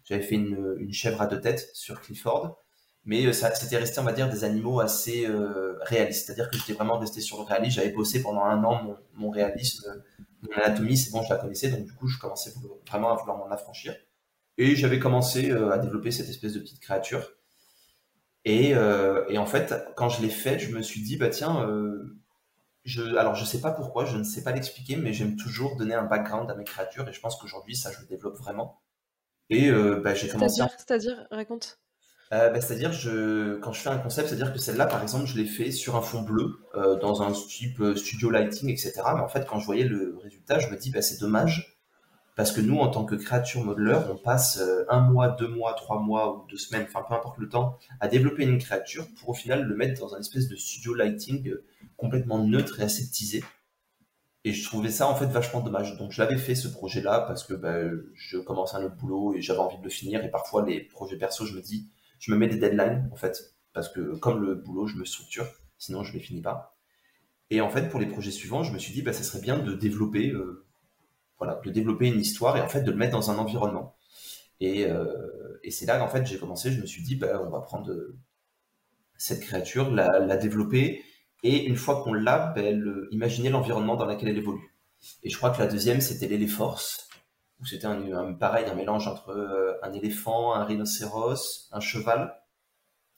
j'avais 0.05 0.23
fait 0.23 0.35
une, 0.35 0.93
chèvre 0.93 1.21
à 1.23 1.27
deux 1.27 1.41
têtes 1.41 1.71
sur 1.73 2.01
Clifford, 2.01 2.59
mais 3.05 3.27
euh, 3.27 3.33
ça 3.33 3.55
c'était 3.55 3.77
resté 3.77 4.01
on 4.01 4.05
va 4.05 4.13
dire 4.13 4.29
des 4.29 4.45
animaux 4.45 4.81
assez 4.81 5.29
réalistes. 5.83 6.27
C'est-à-dire 6.27 6.51
que 6.51 6.57
j'étais 6.57 6.73
vraiment 6.73 6.99
resté 6.99 7.21
sur 7.21 7.39
le 7.39 7.45
réalisme. 7.45 7.77
J'avais 7.77 7.93
bossé 7.93 8.23
pendant 8.23 8.45
un 8.45 8.65
an 8.65 8.83
mon, 8.83 8.97
mon 9.15 9.31
réalisme, 9.31 10.03
mon 10.43 10.53
anatomie, 10.57 10.97
c'est 10.97 11.13
bon, 11.13 11.23
je 11.23 11.31
la 11.31 11.37
connaissais, 11.39 11.69
donc 11.69 11.85
du 11.85 11.93
coup 11.93 12.09
je 12.09 12.19
commençais 12.19 12.53
vraiment 12.89 13.13
à 13.13 13.17
vouloir 13.17 13.37
m'en 13.39 13.51
affranchir. 13.51 13.95
Et 14.57 14.75
j'avais 14.75 14.99
commencé 14.99 15.51
à 15.51 15.79
développer 15.79 16.11
cette 16.11 16.29
espèce 16.29 16.55
de 16.55 16.61
petite 16.61 16.81
créature 16.81 17.31
et, 18.45 18.75
euh, 18.75 19.25
et, 19.29 19.39
en 19.39 19.47
fait, 19.47 19.75
quand 19.97 20.09
je 20.09 20.21
l'ai 20.21 20.29
fait, 20.29 20.59
je 20.59 20.75
me 20.75 20.83
suis 20.83 21.01
dit, 21.01 21.17
bah 21.17 21.29
tiens, 21.29 21.67
euh, 21.67 22.21
je, 22.85 23.03
alors 23.17 23.35
je 23.35 23.45
sais 23.45 23.61
pas 23.61 23.71
pourquoi, 23.71 24.05
je 24.05 24.19
ne 24.19 24.25
sais 24.25 24.43
pas 24.43 24.53
l'expliquer, 24.53 24.97
mais 24.97 25.15
j'aime 25.15 25.37
toujours 25.37 25.77
donner 25.77 25.95
un 25.95 26.05
background 26.05 26.51
à 26.51 26.55
mes 26.55 26.65
créatures 26.65 27.09
et 27.09 27.13
je 27.13 27.21
pense 27.21 27.37
qu'aujourd'hui, 27.37 27.75
ça, 27.75 27.91
je 27.91 28.01
le 28.01 28.07
développe 28.07 28.37
vraiment. 28.37 28.83
Et 29.49 29.71
euh, 29.71 30.01
bah, 30.03 30.15
j'ai 30.15 30.29
commencé. 30.29 30.63
C'est-à-dire, 30.77 31.27
raconte. 31.31 31.79
Euh, 32.33 32.51
bah, 32.51 32.61
c'est-à-dire, 32.61 32.93
je, 32.93 33.57
quand 33.57 33.73
je 33.73 33.81
fais 33.81 33.91
un 33.91 33.99
concept, 33.99 34.29
c'est-à-dire 34.29 34.53
que 34.53 34.59
celle-là, 34.59 34.87
par 34.87 35.03
exemple, 35.03 35.27
je 35.27 35.37
l'ai 35.37 35.47
fait 35.47 35.71
sur 35.71 35.97
un 35.97 36.03
fond 36.03 36.23
bleu, 36.23 36.59
dans 37.01 37.23
un 37.23 37.33
type 37.33 37.83
studio 37.97 38.29
lighting, 38.29 38.69
etc. 38.69 38.93
Mais 39.15 39.21
en 39.21 39.29
fait, 39.29 39.47
quand 39.47 39.59
je 39.59 39.67
voyais 39.67 39.85
le 39.85 40.19
résultat, 40.23 40.59
je 40.59 40.69
me 40.69 40.77
dis, 40.77 40.91
bah, 40.91 41.01
c'est 41.01 41.19
dommage 41.19 41.74
parce 42.35 42.51
que 42.51 42.61
nous, 42.61 42.79
en 42.79 42.89
tant 42.89 43.05
que 43.05 43.15
créature 43.15 43.65
modeleur, 43.65 44.11
on 44.11 44.17
passe 44.17 44.59
euh, 44.59 44.85
un 44.89 45.01
mois, 45.01 45.29
deux 45.29 45.47
mois, 45.47 45.75
trois 45.75 46.01
mois 46.01 46.37
ou 46.37 46.47
deux 46.49 46.57
semaines, 46.57 46.87
enfin 46.89 47.05
peu 47.07 47.15
importe 47.15 47.39
le 47.39 47.49
temps, 47.49 47.79
à 48.01 48.09
développer 48.09 48.43
une 48.43 48.59
créature 48.59 49.07
pour 49.19 49.31
au 49.31 49.35
final 49.35 49.65
le 49.65 49.77
mettre 49.77 50.01
dans 50.01 50.15
un 50.15 50.21
espèce 50.21 50.49
de 50.49 50.57
studio 50.57 50.95
lighting 50.95 51.49
euh, 51.49 51.65
complètement 51.97 52.45
neutre 52.45 52.81
et 52.81 52.83
aseptisé. 52.83 53.45
Et 54.43 54.53
je 54.53 54.65
trouvais 54.65 54.91
ça 54.91 55.09
en 55.09 55.15
fait 55.15 55.27
vachement 55.27 55.61
dommage. 55.61 55.97
Donc 55.97 56.11
je 56.11 56.21
l'avais 56.21 56.37
fait 56.37 56.55
ce 56.55 56.69
projet-là 56.69 57.21
parce 57.21 57.45
que 57.45 57.55
bah, 57.55 57.79
je 58.15 58.39
commençais 58.39 58.77
un 58.77 58.85
autre 58.85 58.97
boulot 58.97 59.35
et 59.35 59.41
j'avais 59.41 59.61
envie 59.61 59.79
de 59.79 59.85
le 59.85 59.91
finir. 59.91 60.23
Et 60.25 60.31
parfois 60.31 60.67
les 60.67 60.81
projets 60.81 61.17
perso, 61.17 61.47
je 61.47 61.55
me 61.55 61.63
dis, 61.63 61.89
je 62.19 62.33
me 62.33 62.37
mets 62.37 62.49
des 62.49 62.59
deadlines 62.59 63.09
en 63.13 63.17
fait, 63.17 63.55
parce 63.73 63.89
que 63.89 64.17
comme 64.17 64.43
le 64.43 64.55
boulot, 64.55 64.87
je 64.87 64.97
me 64.97 65.05
structure, 65.05 65.47
sinon 65.79 66.03
je 66.03 66.13
les 66.13 66.21
finis 66.21 66.43
pas. 66.43 66.77
Et 67.51 67.61
en 67.61 67.71
fait, 67.71 67.89
pour 67.89 68.01
les 68.01 68.07
projets 68.07 68.31
suivants, 68.31 68.65
je 68.65 68.73
me 68.73 68.79
suis 68.79 68.93
dit, 68.93 69.03
bah, 69.03 69.13
ça 69.13 69.23
serait 69.23 69.41
bien 69.41 69.59
de 69.59 69.75
développer 69.75 70.31
euh, 70.31 70.64
voilà, 71.39 71.61
de 71.65 71.71
développer 71.71 72.09
une 72.09 72.21
histoire 72.21 72.57
et 72.57 72.61
en 72.61 72.69
fait 72.69 72.83
de 72.83 72.91
le 72.91 72.97
mettre 72.97 73.13
dans 73.13 73.31
un 73.31 73.39
environnement. 73.39 73.97
Et, 74.61 74.87
euh, 74.87 75.59
et 75.63 75.71
c'est 75.71 75.87
là 75.87 75.99
qu'en 75.99 76.09
fait 76.09 76.25
j'ai 76.27 76.39
commencé, 76.39 76.71
je 76.71 76.81
me 76.81 76.87
suis 76.87 77.03
dit, 77.03 77.17
bah, 77.17 77.43
on 77.45 77.51
va 77.51 77.61
prendre 77.61 77.91
euh, 77.91 78.17
cette 79.17 79.41
créature, 79.41 79.91
la, 79.91 80.37
développer, 80.37 81.03
et 81.43 81.65
une 81.65 81.77
fois 81.77 82.03
qu'on 82.03 82.13
l'a, 82.13 82.53
ben, 82.55 83.07
imaginer 83.11 83.51
l'environnement 83.51 83.97
dans 83.97 84.07
lequel 84.07 84.29
elle 84.29 84.39
évolue. 84.39 84.75
Et 85.23 85.29
je 85.29 85.37
crois 85.37 85.51
que 85.51 85.59
la 85.59 85.67
deuxième, 85.67 86.01
c'était 86.01 86.29
l'éléforce, 86.29 87.09
où 87.61 87.67
c'était 87.67 87.87
un, 87.87 88.33
pareil, 88.35 88.67
un 88.67 88.75
mélange 88.75 89.07
entre 89.07 89.31
euh, 89.31 89.75
un 89.83 89.93
éléphant, 89.93 90.55
un 90.55 90.65
rhinocéros, 90.65 91.69
un 91.73 91.81
cheval. 91.81 92.35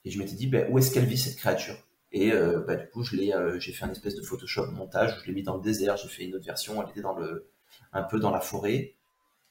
Et 0.03 0.11
je 0.11 0.19
m'étais 0.19 0.35
dit, 0.35 0.47
ben, 0.47 0.71
où 0.71 0.77
est-ce 0.79 0.91
qu'elle 0.91 1.05
vit 1.05 1.17
cette 1.17 1.37
créature? 1.37 1.75
Et 2.11 2.31
bah, 2.65 2.75
du 2.75 2.89
coup, 2.89 3.03
je 3.03 3.15
j'ai 3.59 3.73
fait 3.73 3.83
un 3.85 3.91
espèce 3.91 4.15
de 4.15 4.21
Photoshop 4.21 4.71
montage, 4.71 5.19
je 5.21 5.27
l'ai 5.27 5.33
mis 5.33 5.43
dans 5.43 5.57
le 5.57 5.61
désert, 5.61 5.97
j'ai 5.97 6.07
fait 6.07 6.23
une 6.23 6.35
autre 6.35 6.45
version, 6.45 6.81
elle 6.81 6.89
était 6.89 7.01
dans 7.01 7.13
le, 7.13 7.51
un 7.97 8.03
peu 8.03 8.19
dans 8.19 8.31
la 8.31 8.39
forêt. 8.39 8.95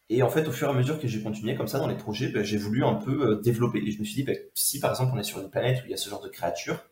Et 0.09 0.22
en 0.22 0.28
fait, 0.30 0.46
au 0.46 0.52
fur 0.52 0.68
et 0.68 0.70
à 0.70 0.74
mesure 0.74 1.00
que 1.00 1.09
j'ai 1.09 1.22
continué 1.22 1.56
comme 1.56 1.66
ça 1.66 1.78
dans 1.78 1.88
les 1.88 1.96
projets, 1.96 2.28
ben, 2.28 2.44
j'ai 2.44 2.59
voulu 2.59 2.85
un 2.85 2.94
peu 2.94 3.30
euh, 3.30 3.40
développer. 3.40 3.78
Et 3.78 3.90
je 3.90 3.98
me 3.98 4.04
suis 4.04 4.14
dit, 4.14 4.22
ben, 4.22 4.38
si 4.54 4.78
par 4.78 4.90
exemple 4.90 5.12
on 5.14 5.18
est 5.18 5.24
sur 5.24 5.40
une 5.40 5.50
planète 5.50 5.82
où 5.82 5.87
il 5.87 5.90
y 5.90 5.94
a 5.94 5.96
ce 5.96 6.09
genre 6.09 6.22
de 6.22 6.28
créatures, 6.28 6.85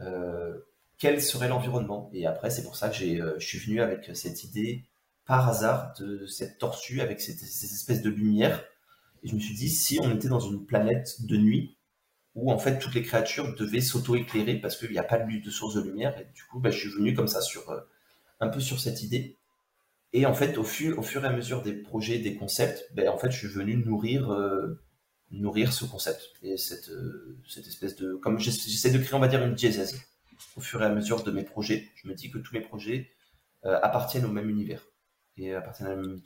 euh, 0.00 0.58
quel 0.98 1.22
serait 1.22 1.48
l'environnement? 1.48 2.10
Et 2.12 2.26
après, 2.26 2.50
c'est 2.50 2.62
pour 2.62 2.76
ça 2.76 2.88
que 2.88 2.94
j'ai, 2.94 3.20
je 3.38 3.44
suis 3.44 3.58
venu 3.58 3.80
avec 3.80 4.10
cette 4.14 4.44
idée 4.44 4.84
par 5.26 5.48
hasard 5.48 5.94
de 5.98 6.26
cette 6.26 6.58
tortue 6.58 7.00
avec 7.00 7.20
ces, 7.20 7.32
espèces 7.42 8.02
de 8.02 8.10
lumière. 8.10 8.62
Et 9.22 9.28
je 9.28 9.34
me 9.34 9.40
suis 9.40 9.54
dit, 9.54 9.70
si 9.70 9.98
on 10.00 10.14
était 10.14 10.28
dans 10.28 10.40
une 10.40 10.64
planète 10.66 11.24
de 11.24 11.36
nuit, 11.36 11.76
où 12.34 12.50
en 12.52 12.58
fait 12.58 12.78
toutes 12.78 12.94
les 12.94 13.02
créatures 13.02 13.54
devaient 13.56 13.80
s'auto-éclairer 13.80 14.56
parce 14.56 14.76
qu'il 14.76 14.90
n'y 14.90 14.98
a 14.98 15.02
pas 15.02 15.18
de, 15.18 15.50
source 15.50 15.74
de 15.74 15.82
lumière, 15.82 16.16
et 16.18 16.26
du 16.34 16.44
coup, 16.44 16.60
bah, 16.60 16.70
je 16.70 16.78
suis 16.78 16.90
venu 16.90 17.14
comme 17.14 17.28
ça 17.28 17.40
sur 17.40 17.64
un 18.42 18.48
peu 18.48 18.60
sur 18.60 18.80
cette 18.80 19.02
idée. 19.02 19.38
Et 20.12 20.26
en 20.26 20.34
fait, 20.34 20.58
au 20.58 20.64
fur, 20.64 20.98
et 21.00 21.26
à 21.26 21.32
mesure 21.32 21.62
des 21.62 21.72
projets, 21.72 22.18
des 22.18 22.36
concepts, 22.36 22.86
ben, 22.94 23.08
en 23.08 23.16
fait, 23.16 23.30
je 23.30 23.38
suis 23.38 23.48
venu 23.48 23.76
nourrir, 23.76 24.30
euh, 24.30 24.78
nourrir 25.30 25.72
ce 25.72 25.84
concept 25.86 26.32
et 26.42 26.58
cette, 26.58 26.90
euh, 26.90 27.38
espèce 27.56 27.96
de, 27.96 28.14
comme 28.16 28.38
j'essaie 28.38 28.90
de 28.90 28.98
créer, 28.98 29.14
on 29.14 29.20
va 29.20 29.28
dire, 29.28 29.42
une 29.42 29.54
diésèse. 29.54 30.02
Au 30.56 30.60
fur 30.60 30.82
et 30.82 30.86
à 30.86 30.90
mesure 30.90 31.22
de 31.22 31.30
mes 31.30 31.44
projets, 31.44 31.90
je 31.94 32.08
me 32.08 32.14
dis 32.14 32.30
que 32.30 32.38
tous 32.38 32.52
mes 32.52 32.60
projets 32.60 33.10
euh, 33.64 33.78
appartiennent 33.82 34.26
au 34.26 34.32
même 34.32 34.50
univers 34.50 34.86
et 35.38 35.54
appartiennent 35.54 35.88
à 35.88 35.94
la 35.94 36.02
même 36.02 36.20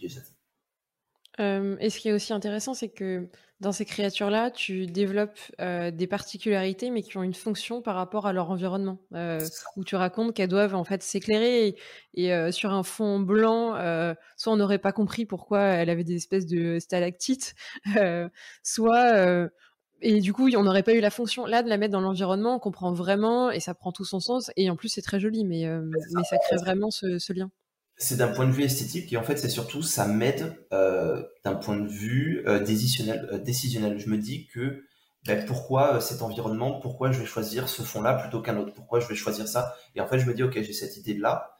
diésèse. 1.38 1.76
et 1.80 1.90
ce 1.90 1.98
qui 1.98 2.08
est 2.08 2.12
aussi 2.12 2.32
intéressant, 2.32 2.74
c'est 2.74 2.88
que 2.88 3.28
dans 3.60 3.72
ces 3.72 3.86
créatures-là, 3.86 4.50
tu 4.50 4.86
développes 4.86 5.38
euh, 5.60 5.90
des 5.90 6.06
particularités, 6.06 6.90
mais 6.90 7.02
qui 7.02 7.16
ont 7.16 7.22
une 7.22 7.34
fonction 7.34 7.80
par 7.80 7.94
rapport 7.94 8.26
à 8.26 8.34
leur 8.34 8.50
environnement. 8.50 8.98
Euh, 9.14 9.40
où 9.76 9.84
tu 9.84 9.96
racontes 9.96 10.34
qu'elles 10.34 10.48
doivent 10.50 10.74
en 10.74 10.84
fait 10.84 11.02
s'éclairer 11.02 11.74
et, 12.14 12.34
euh, 12.34 12.52
sur 12.52 12.72
un 12.74 12.82
fond 12.82 13.18
blanc, 13.18 13.74
soit 14.36 14.52
on 14.52 14.56
n'aurait 14.56 14.78
pas 14.78 14.92
compris 14.92 15.24
pourquoi 15.24 15.60
elle 15.60 15.88
avait 15.88 16.04
des 16.04 16.16
espèces 16.16 16.46
de 16.46 16.78
stalactites, 16.78 17.54
soit 18.62 19.48
et 20.02 20.20
du 20.20 20.34
coup 20.34 20.50
on 20.54 20.62
n'aurait 20.62 20.82
pas 20.82 20.92
eu 20.92 21.00
la 21.00 21.08
fonction 21.08 21.46
là 21.46 21.62
de 21.62 21.70
la 21.70 21.78
mettre 21.78 21.92
dans 21.92 22.02
l'environnement. 22.02 22.56
On 22.56 22.58
comprend 22.58 22.92
vraiment 22.92 23.50
et 23.50 23.60
ça 23.60 23.74
prend 23.74 23.90
tout 23.92 24.04
son 24.04 24.20
sens. 24.20 24.50
Et 24.56 24.68
en 24.68 24.76
plus 24.76 24.88
c'est 24.88 25.02
très 25.02 25.18
joli, 25.18 25.46
mais 25.46 25.66
mais 25.66 26.24
ça 26.24 26.36
crée 26.36 26.56
vraiment 26.56 26.90
ce 26.90 27.32
lien 27.32 27.50
c'est 27.96 28.16
d'un 28.16 28.28
point 28.28 28.46
de 28.46 28.52
vue 28.52 28.64
esthétique 28.64 29.12
et 29.12 29.16
en 29.16 29.22
fait 29.22 29.36
c'est 29.36 29.48
surtout 29.48 29.82
ça 29.82 30.06
m'aide 30.06 30.54
euh, 30.72 31.22
d'un 31.44 31.54
point 31.54 31.76
de 31.76 31.88
vue 31.88 32.44
euh, 32.46 32.60
décisionnel, 32.60 33.28
euh, 33.32 33.38
décisionnel. 33.38 33.98
Je 33.98 34.10
me 34.10 34.18
dis 34.18 34.46
que 34.48 34.84
ben, 35.26 35.44
pourquoi 35.46 36.00
cet 36.00 36.22
environnement, 36.22 36.78
pourquoi 36.80 37.10
je 37.10 37.18
vais 37.18 37.26
choisir 37.26 37.68
ce 37.68 37.82
fond-là 37.82 38.14
plutôt 38.14 38.42
qu'un 38.42 38.56
autre, 38.58 38.74
pourquoi 38.74 39.00
je 39.00 39.08
vais 39.08 39.14
choisir 39.14 39.48
ça? 39.48 39.74
Et 39.94 40.00
en 40.00 40.06
fait 40.06 40.18
je 40.18 40.26
me 40.26 40.34
dis 40.34 40.42
ok 40.42 40.54
j'ai 40.54 40.72
cette 40.72 40.96
idée 40.96 41.14
là, 41.14 41.58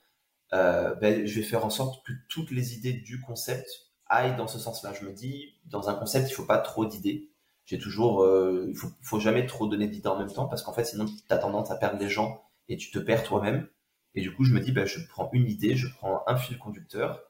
ben, 0.52 1.26
je 1.26 1.34
vais 1.40 1.42
faire 1.42 1.64
en 1.64 1.70
sorte 1.70 2.04
que 2.06 2.12
toutes 2.28 2.50
les 2.50 2.74
idées 2.74 2.92
du 2.92 3.20
concept 3.20 3.68
aillent 4.06 4.36
dans 4.36 4.46
ce 4.46 4.58
sens-là. 4.58 4.92
Je 4.92 5.06
me 5.06 5.12
dis 5.12 5.54
dans 5.64 5.88
un 5.88 5.94
concept 5.94 6.30
il 6.30 6.34
faut 6.34 6.44
pas 6.44 6.58
trop 6.58 6.84
d'idées. 6.84 7.30
J'ai 7.64 7.78
toujours, 7.78 8.24
il 8.68 8.76
faut, 8.76 8.88
faut 9.02 9.20
jamais 9.20 9.46
trop 9.46 9.66
donner 9.66 9.88
d'idées 9.88 10.08
en 10.08 10.18
même 10.18 10.30
temps 10.30 10.46
parce 10.46 10.62
qu'en 10.62 10.72
fait 10.74 10.84
sinon 10.84 11.06
tu 11.06 11.14
as 11.30 11.38
tendance 11.38 11.70
à 11.70 11.76
perdre 11.76 11.98
les 11.98 12.10
gens 12.10 12.42
et 12.68 12.76
tu 12.76 12.90
te 12.90 12.98
perds 12.98 13.24
toi-même. 13.24 13.68
Et 14.16 14.22
du 14.22 14.34
coup, 14.34 14.44
je 14.44 14.54
me 14.54 14.60
dis, 14.60 14.72
bah, 14.72 14.86
je 14.86 14.98
prends 15.08 15.30
une 15.32 15.48
idée, 15.48 15.76
je 15.76 15.88
prends 15.88 16.24
un 16.26 16.36
fil 16.36 16.58
conducteur, 16.58 17.22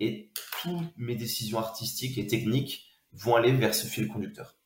et 0.00 0.30
toutes 0.60 0.92
mes 0.96 1.14
décisions 1.14 1.58
artistiques 1.58 2.18
et 2.18 2.26
techniques 2.26 2.88
vont 3.12 3.36
aller 3.36 3.52
vers 3.52 3.74
ce 3.74 3.86
fil 3.86 4.08
conducteur. 4.08 4.56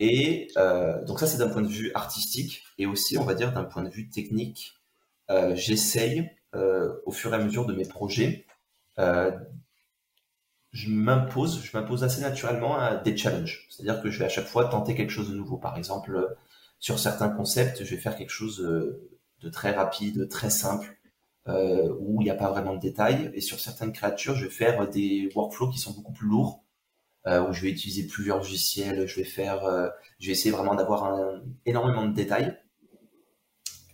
Et 0.00 0.48
euh, 0.56 1.04
donc 1.04 1.20
ça, 1.20 1.28
c'est 1.28 1.38
d'un 1.38 1.48
point 1.48 1.62
de 1.62 1.68
vue 1.68 1.92
artistique, 1.94 2.64
et 2.78 2.86
aussi, 2.86 3.16
on 3.16 3.24
va 3.24 3.34
dire, 3.34 3.52
d'un 3.52 3.64
point 3.64 3.84
de 3.84 3.88
vue 3.88 4.08
technique, 4.08 4.74
euh, 5.30 5.54
j'essaye, 5.54 6.28
euh, 6.56 6.96
au 7.06 7.12
fur 7.12 7.32
et 7.32 7.36
à 7.36 7.38
mesure 7.38 7.64
de 7.64 7.72
mes 7.72 7.86
projets, 7.86 8.46
je 10.72 10.88
m'impose, 10.88 11.62
je 11.64 11.76
m'impose 11.76 12.04
assez 12.04 12.20
naturellement 12.20 12.76
à 12.76 12.96
des 12.96 13.16
challenges. 13.16 13.66
C'est-à-dire 13.70 14.02
que 14.02 14.10
je 14.10 14.18
vais 14.18 14.26
à 14.26 14.28
chaque 14.28 14.46
fois 14.46 14.66
tenter 14.66 14.94
quelque 14.94 15.10
chose 15.10 15.30
de 15.30 15.34
nouveau. 15.34 15.56
Par 15.56 15.76
exemple, 15.78 16.36
sur 16.78 16.98
certains 16.98 17.28
concepts, 17.30 17.82
je 17.82 17.94
vais 17.94 18.00
faire 18.00 18.14
quelque 18.14 18.30
chose 18.30 18.60
de 19.40 19.48
très 19.48 19.72
rapide, 19.72 20.28
très 20.28 20.50
simple, 20.50 20.96
euh, 21.48 21.94
où 21.98 22.20
il 22.20 22.24
n'y 22.24 22.30
a 22.30 22.34
pas 22.34 22.50
vraiment 22.50 22.74
de 22.74 22.80
détails. 22.80 23.30
Et 23.34 23.40
sur 23.40 23.58
certaines 23.60 23.92
créatures, 23.92 24.34
je 24.34 24.44
vais 24.44 24.50
faire 24.50 24.88
des 24.88 25.30
workflows 25.34 25.70
qui 25.70 25.78
sont 25.78 25.92
beaucoup 25.92 26.12
plus 26.12 26.28
lourds, 26.28 26.62
euh, 27.26 27.46
où 27.46 27.52
je 27.52 27.62
vais 27.62 27.70
utiliser 27.70 28.06
plusieurs 28.06 28.38
logiciels, 28.38 29.06
je 29.06 29.16
vais 29.16 29.24
faire, 29.24 29.64
euh, 29.64 29.88
je 30.18 30.26
vais 30.26 30.32
essayer 30.32 30.50
vraiment 30.50 30.74
d'avoir 30.74 31.40
énormément 31.66 32.06
de 32.06 32.14
détails. 32.14 32.56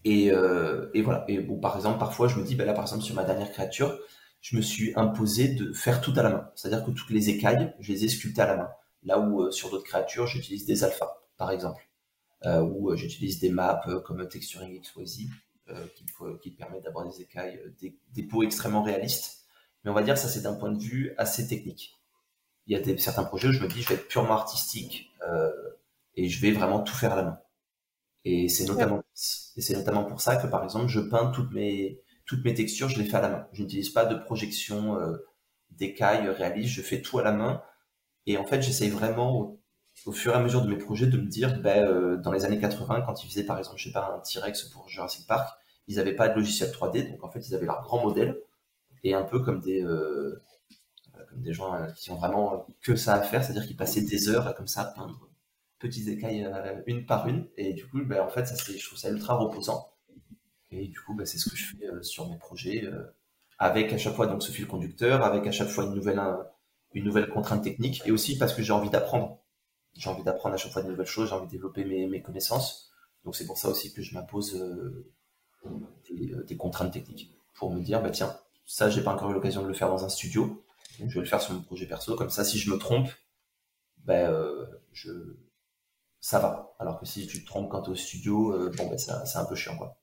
Et, 0.04 0.26
et 0.26 1.02
voilà. 1.02 1.24
Et 1.26 1.40
bon, 1.40 1.58
par 1.58 1.74
exemple, 1.76 1.98
parfois, 1.98 2.28
je 2.28 2.38
me 2.38 2.44
dis, 2.44 2.54
ben 2.54 2.64
là, 2.64 2.74
par 2.74 2.84
exemple, 2.84 3.02
sur 3.02 3.16
ma 3.16 3.24
dernière 3.24 3.50
créature, 3.50 3.98
je 4.40 4.56
me 4.56 4.62
suis 4.62 4.92
imposé 4.94 5.48
de 5.48 5.72
faire 5.72 6.00
tout 6.00 6.12
à 6.16 6.22
la 6.22 6.30
main. 6.30 6.50
C'est-à-dire 6.54 6.84
que 6.84 6.92
toutes 6.92 7.10
les 7.10 7.28
écailles, 7.28 7.74
je 7.80 7.92
les 7.92 8.04
ai 8.04 8.08
sculptées 8.08 8.42
à 8.42 8.46
la 8.46 8.56
main. 8.56 8.68
Là 9.02 9.18
où 9.18 9.50
sur 9.50 9.70
d'autres 9.70 9.84
créatures, 9.84 10.28
j'utilise 10.28 10.64
des 10.64 10.84
alphas, 10.84 11.18
par 11.36 11.50
exemple. 11.50 11.88
Euh, 12.44 12.60
où 12.60 12.90
euh, 12.90 12.96
j'utilise 12.96 13.40
des 13.40 13.48
maps 13.48 13.80
euh, 13.86 13.98
comme 14.00 14.28
Texturing 14.28 14.78
XYZ 14.78 15.30
qui, 15.96 16.04
qui 16.42 16.50
permettent 16.50 16.84
d'avoir 16.84 17.08
des 17.08 17.22
écailles, 17.22 17.60
des, 17.80 18.22
peaux 18.22 18.42
extrêmement 18.42 18.82
réalistes. 18.82 19.46
Mais 19.82 19.90
on 19.90 19.94
va 19.94 20.02
dire 20.02 20.16
ça 20.16 20.28
c'est 20.28 20.42
d'un 20.42 20.54
point 20.54 20.70
de 20.70 20.78
vue 20.78 21.12
assez 21.16 21.48
technique. 21.48 21.98
Il 22.66 22.76
y 22.76 22.76
a 22.76 22.80
des, 22.80 22.98
certains 22.98 23.24
projets 23.24 23.48
où 23.48 23.52
je 23.52 23.62
me 23.62 23.68
dis 23.68 23.82
je 23.82 23.88
vais 23.88 23.94
être 23.96 24.06
purement 24.06 24.34
artistique 24.34 25.10
et 26.14 26.28
je 26.28 26.40
vais 26.40 26.52
vraiment 26.52 26.80
tout 26.80 26.94
faire 26.94 27.14
à 27.14 27.16
la 27.16 27.22
main. 27.24 27.40
Et 28.24 28.48
c'est 28.48 28.64
notamment, 28.66 29.02
c'est 29.12 29.74
notamment 29.74 30.04
pour 30.04 30.20
ça 30.20 30.36
que 30.36 30.46
par 30.46 30.62
exemple 30.62 30.86
je 30.86 31.00
peins 31.00 31.32
toutes 31.32 31.50
mes, 31.50 32.00
toutes 32.26 32.44
mes 32.44 32.54
textures, 32.54 32.88
je 32.88 33.00
les 33.00 33.08
fais 33.08 33.16
à 33.16 33.22
la 33.22 33.28
main. 33.30 33.48
Je 33.52 33.62
n'utilise 33.62 33.90
pas 33.90 34.04
de 34.04 34.14
projection 34.14 34.96
d'écailles 35.70 36.28
réalistes, 36.28 36.74
je 36.74 36.82
fais 36.82 37.02
tout 37.02 37.18
à 37.18 37.24
la 37.24 37.32
main. 37.32 37.60
Et 38.26 38.36
en 38.36 38.44
fait, 38.44 38.62
j'essaye 38.62 38.90
vraiment 38.90 39.58
fur 40.12 40.32
et 40.32 40.34
à 40.34 40.40
mesure 40.40 40.62
de 40.62 40.68
mes 40.68 40.76
projets 40.76 41.06
de 41.06 41.16
me 41.16 41.26
dire, 41.26 41.60
ben, 41.60 42.16
dans 42.16 42.32
les 42.32 42.44
années 42.44 42.60
80, 42.60 43.02
quand 43.02 43.24
ils 43.24 43.28
faisaient 43.28 43.44
par 43.44 43.58
exemple, 43.58 43.78
je 43.78 43.84
sais 43.84 43.92
pas, 43.92 44.14
un 44.16 44.20
T-Rex 44.20 44.64
pour 44.64 44.88
Jurassic 44.88 45.26
Park, 45.26 45.58
ils 45.88 45.96
n'avaient 45.96 46.14
pas 46.14 46.28
de 46.28 46.34
logiciel 46.34 46.70
3D, 46.70 47.10
donc 47.10 47.24
en 47.24 47.30
fait 47.30 47.46
ils 47.48 47.54
avaient 47.54 47.66
leur 47.66 47.82
grand 47.82 48.02
modèle, 48.02 48.38
et 49.04 49.14
un 49.14 49.22
peu 49.22 49.40
comme 49.40 49.60
des, 49.60 49.82
euh, 49.82 50.42
comme 51.28 51.40
des 51.40 51.52
gens 51.52 51.74
euh, 51.74 51.86
qui 51.96 52.10
ont 52.10 52.16
vraiment 52.16 52.66
que 52.82 52.96
ça 52.96 53.14
à 53.14 53.22
faire, 53.22 53.42
c'est-à-dire 53.44 53.66
qu'ils 53.66 53.76
passaient 53.76 54.02
des 54.02 54.28
heures 54.28 54.54
comme 54.54 54.66
ça 54.66 54.82
à 54.82 54.84
peindre 54.86 55.28
petites 55.78 56.08
écailles 56.08 56.48
une 56.86 57.04
par 57.04 57.28
une, 57.28 57.46
et 57.56 57.72
du 57.74 57.86
coup, 57.86 58.02
ben, 58.04 58.20
en 58.20 58.28
fait, 58.28 58.46
ça, 58.46 58.54
je 58.56 58.84
trouve 58.84 58.98
ça 58.98 59.10
ultra 59.10 59.34
reposant. 59.36 59.92
Et 60.70 60.88
du 60.88 60.98
coup, 61.00 61.14
ben, 61.14 61.26
c'est 61.26 61.38
ce 61.38 61.50
que 61.50 61.56
je 61.56 61.66
fais 61.66 61.86
sur 62.02 62.28
mes 62.30 62.38
projets, 62.38 62.84
avec 63.58 63.92
à 63.92 63.98
chaque 63.98 64.14
fois 64.14 64.26
donc 64.26 64.42
ce 64.42 64.52
fil 64.52 64.66
conducteur, 64.66 65.22
avec 65.22 65.46
à 65.46 65.52
chaque 65.52 65.68
fois 65.68 65.84
une 65.84 65.94
nouvelle, 65.94 66.20
une 66.94 67.04
nouvelle 67.04 67.28
contrainte 67.28 67.62
technique, 67.62 68.02
et 68.06 68.10
aussi 68.10 68.38
parce 68.38 68.54
que 68.54 68.62
j'ai 68.62 68.72
envie 68.72 68.90
d'apprendre 68.90 69.38
j'ai 69.96 70.10
envie 70.10 70.22
d'apprendre 70.22 70.54
à 70.54 70.58
chaque 70.58 70.72
fois 70.72 70.82
de 70.82 70.88
nouvelles 70.88 71.06
choses, 71.06 71.28
j'ai 71.28 71.34
envie 71.34 71.46
de 71.46 71.50
développer 71.50 71.84
mes, 71.84 72.22
connaisses. 72.22 72.90
Donc 73.24 73.34
c'est 73.34 73.46
pour 73.46 73.58
ça 73.58 73.68
aussi 73.68 73.92
que 73.92 74.02
je 74.02 74.14
m'impose 74.14 74.54
euh, 74.54 75.12
euh, 75.66 76.44
des, 76.44 76.56
contraintes 76.56 76.92
techniques 76.92 77.36
pour 77.54 77.70
me 77.72 77.80
dire, 77.80 78.02
bah 78.02 78.10
tiens, 78.10 78.38
ça 78.66 78.90
j'ai 78.90 79.02
pas 79.02 79.12
encore 79.12 79.30
eu 79.30 79.34
l'occasion 79.34 79.62
de 79.62 79.68
le 79.68 79.74
faire 79.74 79.88
dans 79.88 80.04
un 80.04 80.08
studio, 80.08 80.62
donc 81.00 81.10
je 81.10 81.14
vais 81.14 81.20
le 81.20 81.26
faire 81.26 81.40
sur 81.40 81.54
mon 81.54 81.62
projet 81.62 81.86
perso. 81.86 82.14
Comme 82.14 82.30
ça, 82.30 82.44
si 82.44 82.58
je 82.58 82.70
me 82.70 82.78
trompe, 82.78 83.08
bah, 84.04 84.30
euh, 84.30 84.66
je 84.92 85.10
ça 86.20 86.38
va. 86.38 86.74
Alors 86.78 86.98
que 86.98 87.06
si 87.06 87.26
tu 87.26 87.42
te 87.42 87.46
trompes 87.46 87.70
quand 87.70 87.82
tu 87.82 87.90
es 87.90 87.92
au 87.92 87.96
studio, 87.96 88.70
bon 88.76 88.88
ben 88.88 88.98
c'est 88.98 89.38
un 89.38 89.44
peu 89.44 89.54
chiant 89.54 89.76
quoi. 89.76 89.96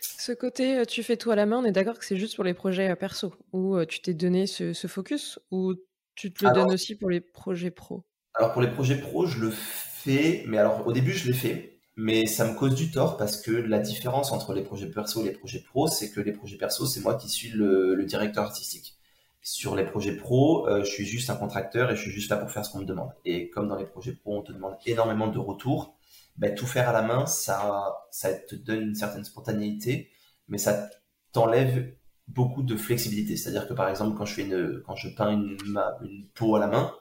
Ce 0.00 0.32
côté, 0.32 0.84
tu 0.86 1.02
fais 1.02 1.16
tout 1.16 1.30
à 1.30 1.36
la 1.36 1.46
main, 1.46 1.58
on 1.58 1.64
est 1.64 1.72
d'accord 1.72 1.98
que 1.98 2.04
c'est 2.04 2.16
juste 2.16 2.34
pour 2.34 2.44
les 2.44 2.54
projets 2.54 2.94
perso, 2.96 3.34
où 3.52 3.82
tu 3.86 4.00
t'es 4.00 4.14
donné 4.14 4.46
ce, 4.46 4.86
focus, 4.86 5.38
ou 5.50 5.74
tu 6.14 6.32
te 6.32 6.44
le 6.44 6.52
donnes 6.52 6.72
aussi 6.72 6.94
pour 6.94 7.10
les 7.10 7.20
projets 7.20 7.70
pro? 7.70 8.04
Alors 8.34 8.52
pour 8.52 8.62
les 8.62 8.70
projets 8.70 8.96
pro, 8.96 9.26
je 9.26 9.38
le 9.38 9.50
fais, 9.50 10.44
mais 10.46 10.58
alors 10.58 10.86
au 10.86 10.92
début 10.92 11.12
je 11.12 11.28
l'ai 11.28 11.36
fait, 11.36 11.78
mais 11.96 12.26
ça 12.26 12.44
me 12.44 12.54
cause 12.54 12.74
du 12.74 12.90
tort 12.90 13.16
parce 13.16 13.40
que 13.40 13.52
la 13.52 13.78
différence 13.78 14.32
entre 14.32 14.52
les 14.54 14.62
projets 14.62 14.88
perso 14.88 15.20
et 15.22 15.24
les 15.24 15.32
projets 15.32 15.60
pro, 15.60 15.86
c'est 15.86 16.10
que 16.10 16.20
les 16.20 16.32
projets 16.32 16.56
perso, 16.56 16.86
c'est 16.86 17.00
moi 17.00 17.14
qui 17.14 17.28
suis 17.28 17.50
le, 17.50 18.04
directeur 18.04 18.44
artistique. 18.44 18.96
Sur 19.42 19.76
les 19.76 19.84
projets 19.84 20.16
pro, 20.16 20.66
euh, 20.68 20.82
je 20.84 20.90
suis 20.90 21.04
juste 21.04 21.30
un 21.30 21.36
contracteur 21.36 21.90
et 21.90 21.96
je 21.96 22.00
suis 22.00 22.10
juste 22.10 22.30
là 22.30 22.38
pour 22.38 22.50
faire 22.50 22.64
ce 22.64 22.72
qu'on 22.72 22.80
me 22.80 22.86
demande. 22.86 23.10
Et 23.24 23.50
comme 23.50 23.68
dans 23.68 23.76
les 23.76 23.84
projets 23.84 24.14
pro, 24.14 24.38
on 24.38 24.42
te 24.42 24.52
demande 24.52 24.76
énormément 24.86 25.28
de 25.28 25.38
retours, 25.38 25.96
ben, 26.36 26.54
tout 26.54 26.66
faire 26.66 26.88
à 26.88 26.92
la 26.92 27.02
main, 27.02 27.26
ça, 27.26 27.94
ça 28.10 28.32
te 28.32 28.56
donne 28.56 28.80
une 28.80 28.94
certaine 28.94 29.22
spontanéité, 29.22 30.10
mais 30.48 30.58
ça 30.58 30.88
t'enlève 31.32 31.94
beaucoup 32.26 32.62
de 32.62 32.76
flexibilité. 32.76 33.36
C'est-à-dire 33.36 33.68
que 33.68 33.74
par 33.74 33.88
exemple, 33.88 34.16
quand 34.16 34.24
je 34.24 34.34
fais 34.34 34.42
une, 34.42 34.82
quand 34.84 34.96
je 34.96 35.08
peins 35.14 35.30
une, 35.30 35.58
une 36.02 36.26
peau 36.34 36.56
à 36.56 36.58
la 36.58 36.66
main, 36.66 36.92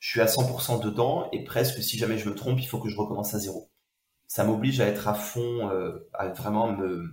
je 0.00 0.08
suis 0.08 0.20
à 0.20 0.26
100% 0.26 0.82
dedans 0.82 1.28
et 1.30 1.44
presque 1.44 1.82
si 1.82 1.98
jamais 1.98 2.18
je 2.18 2.28
me 2.28 2.34
trompe, 2.34 2.58
il 2.60 2.66
faut 2.66 2.80
que 2.80 2.88
je 2.88 2.96
recommence 2.96 3.34
à 3.34 3.38
zéro. 3.38 3.70
Ça 4.26 4.44
m'oblige 4.44 4.80
à 4.80 4.86
être 4.86 5.08
à 5.08 5.14
fond, 5.14 5.68
euh, 5.70 6.08
à 6.14 6.28
vraiment 6.28 6.72
me, 6.72 7.12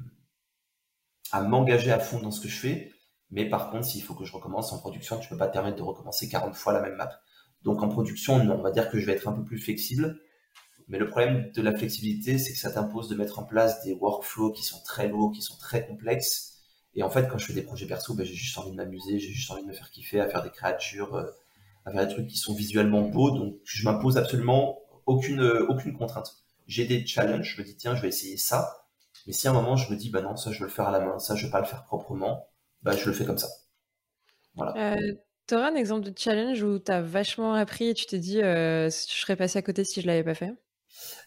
à 1.31 1.41
m'engager 1.41 1.91
à 1.91 1.99
fond 1.99 2.19
dans 2.19 2.31
ce 2.31 2.41
que 2.41 2.47
je 2.47 2.57
fais. 2.57 2.91
Mais 3.29 3.47
par 3.49 3.69
contre, 3.71 3.85
s'il 3.85 4.01
faut 4.01 4.15
que 4.15 4.23
je 4.23 4.31
recommence 4.31 4.71
en 4.71 4.79
production, 4.79 5.19
tu 5.19 5.27
peux 5.27 5.37
pas 5.37 5.47
te 5.47 5.53
permettre 5.53 5.75
de 5.77 5.83
recommencer 5.83 6.29
40 6.29 6.55
fois 6.55 6.71
la 6.73 6.81
même 6.81 6.95
map. 6.95 7.19
Donc 7.63 7.83
en 7.83 7.89
production, 7.89 8.41
non, 8.43 8.55
on 8.59 8.61
va 8.61 8.71
dire 8.71 8.89
que 8.89 8.99
je 8.99 9.05
vais 9.05 9.13
être 9.13 9.27
un 9.27 9.33
peu 9.33 9.43
plus 9.43 9.59
flexible. 9.59 10.21
Mais 10.87 10.97
le 10.97 11.09
problème 11.09 11.51
de 11.51 11.61
la 11.61 11.75
flexibilité, 11.75 12.37
c'est 12.37 12.53
que 12.53 12.59
ça 12.59 12.71
t'impose 12.71 13.09
de 13.09 13.15
mettre 13.15 13.39
en 13.39 13.43
place 13.43 13.83
des 13.83 13.93
workflows 13.93 14.53
qui 14.53 14.63
sont 14.63 14.81
très 14.85 15.09
lourds, 15.09 15.33
qui 15.33 15.41
sont 15.41 15.57
très 15.57 15.85
complexes. 15.85 16.61
Et 16.93 17.03
en 17.03 17.09
fait, 17.09 17.27
quand 17.27 17.37
je 17.37 17.47
fais 17.47 17.53
des 17.53 17.63
projets 17.63 17.85
perso, 17.85 18.13
ben, 18.13 18.25
j'ai 18.25 18.33
juste 18.33 18.57
envie 18.57 18.71
de 18.71 18.77
m'amuser, 18.77 19.19
j'ai 19.19 19.33
juste 19.33 19.51
envie 19.51 19.63
de 19.63 19.67
me 19.67 19.73
faire 19.73 19.91
kiffer, 19.91 20.21
à 20.21 20.29
faire 20.29 20.43
des 20.43 20.49
créatures, 20.49 21.15
euh, 21.15 21.29
à 21.87 21.91
faire 21.91 22.05
des 22.05 22.13
trucs 22.13 22.27
qui 22.27 22.37
sont 22.37 22.53
visuellement 22.53 23.01
beaux. 23.01 23.31
Donc, 23.31 23.55
je 23.63 23.83
m'impose 23.83 24.17
absolument 24.17 24.79
aucune, 25.05 25.41
aucune 25.41 25.97
contrainte. 25.97 26.31
J'ai 26.67 26.85
des 26.85 27.05
challenges. 27.05 27.55
Je 27.55 27.61
me 27.61 27.65
dis, 27.65 27.75
tiens, 27.75 27.95
je 27.95 28.01
vais 28.01 28.09
essayer 28.09 28.37
ça. 28.37 28.87
Mais 29.25 29.33
si 29.33 29.47
à 29.47 29.51
un 29.51 29.53
moment 29.53 29.75
je 29.75 29.91
me 29.91 29.97
dis, 29.97 30.09
bah 30.09 30.21
non, 30.21 30.35
ça 30.35 30.51
je 30.51 30.59
veux 30.59 30.65
le 30.65 30.71
faire 30.71 30.87
à 30.87 30.91
la 30.91 30.99
main, 30.99 31.19
ça 31.19 31.35
je 31.35 31.45
veux 31.45 31.51
pas 31.51 31.59
le 31.59 31.65
faire 31.65 31.83
proprement, 31.83 32.47
bah 32.81 32.93
je 32.95 33.05
le 33.05 33.13
fais 33.13 33.25
comme 33.25 33.37
ça. 33.37 33.47
Voilà. 34.55 34.93
Euh, 34.93 35.13
tu 35.47 35.55
auras 35.55 35.69
un 35.69 35.75
exemple 35.75 36.09
de 36.09 36.13
challenge 36.17 36.61
où 36.63 36.79
tu 36.79 36.91
as 36.91 37.01
vachement 37.01 37.53
appris 37.53 37.89
et 37.89 37.93
tu 37.93 38.05
t'es 38.05 38.19
dit, 38.19 38.41
euh, 38.41 38.89
je 38.89 39.19
serais 39.19 39.35
passé 39.35 39.59
à 39.59 39.61
côté 39.61 39.83
si 39.83 40.01
je 40.01 40.07
l'avais 40.07 40.23
pas 40.23 40.33
fait? 40.33 40.53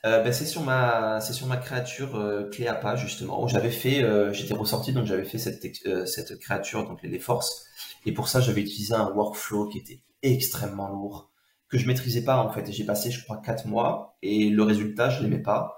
Euh, 0.04 0.22
ben, 0.22 0.32
c'est 0.32 0.46
sur 0.46 0.62
ma 0.62 1.20
c'est 1.20 1.32
sur 1.32 1.46
ma 1.46 1.56
créature 1.56 2.16
euh, 2.16 2.48
Cléapa 2.50 2.96
justement 2.96 3.42
où 3.42 3.48
j'avais 3.48 3.70
fait 3.70 4.02
euh, 4.02 4.32
j'étais 4.32 4.54
ressorti 4.54 4.92
donc 4.92 5.06
j'avais 5.06 5.24
fait 5.24 5.38
cette 5.38 5.64
cette 6.06 6.38
créature 6.40 6.88
donc 6.88 7.02
les, 7.02 7.18
forces 7.18 7.66
et 8.04 8.12
pour 8.12 8.26
ça 8.26 8.40
j'avais 8.40 8.62
utilisé 8.62 8.94
un 8.94 9.10
workflow 9.10 9.68
qui 9.68 9.78
était 9.78 10.00
extrêmement 10.22 10.88
lourd 10.88 11.33
que 11.68 11.78
je 11.78 11.87
maîtrisais 11.87 12.24
pas 12.24 12.37
en 12.38 12.50
fait. 12.52 12.68
Et 12.68 12.72
j'ai 12.72 12.85
passé 12.85 13.11
je 13.11 13.22
crois 13.24 13.38
quatre 13.38 13.66
mois 13.66 14.16
et 14.22 14.50
le 14.50 14.62
résultat 14.62 15.11
je 15.11 15.22
l'aimais 15.22 15.42
pas. 15.42 15.76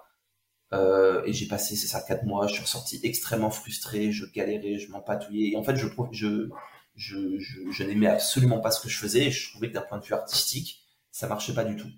Euh, 0.72 1.22
et 1.26 1.33
j'ai 1.33 1.46
passé 1.46 1.76
c'est 1.76 1.87
ça 1.87 2.00
quatre 2.00 2.24
mois. 2.24 2.46
Je 2.46 2.55
suis 2.55 2.62
ressorti 2.62 3.00
extrêmement 3.02 3.50
frustré 3.50 4.12
je 4.12 4.24
galérais 4.33 4.78
je 4.78 4.90
m'empatouillais. 4.90 5.52
Et 5.52 5.57
en 5.57 5.62
fait 5.62 5.76
je 5.76 5.88
je 6.12 6.48
je, 6.94 7.38
je, 7.70 7.85
n'aimais 7.85 8.07
absolument 8.07 8.61
pas 8.61 8.70
ce 8.70 8.81
que 8.81 8.88
je 8.88 8.98
faisais 8.98 9.31
je 9.31 9.50
trouvais 9.50 9.68
que 9.68 9.74
d'un 9.74 9.83
point 9.83 9.98
de 9.98 10.05
vue 10.05 10.14
artistique 10.14 10.83
ça 11.11 11.28
marchait 11.28 11.55
pas 11.55 11.64
du 11.64 11.76
tout. 11.76 11.88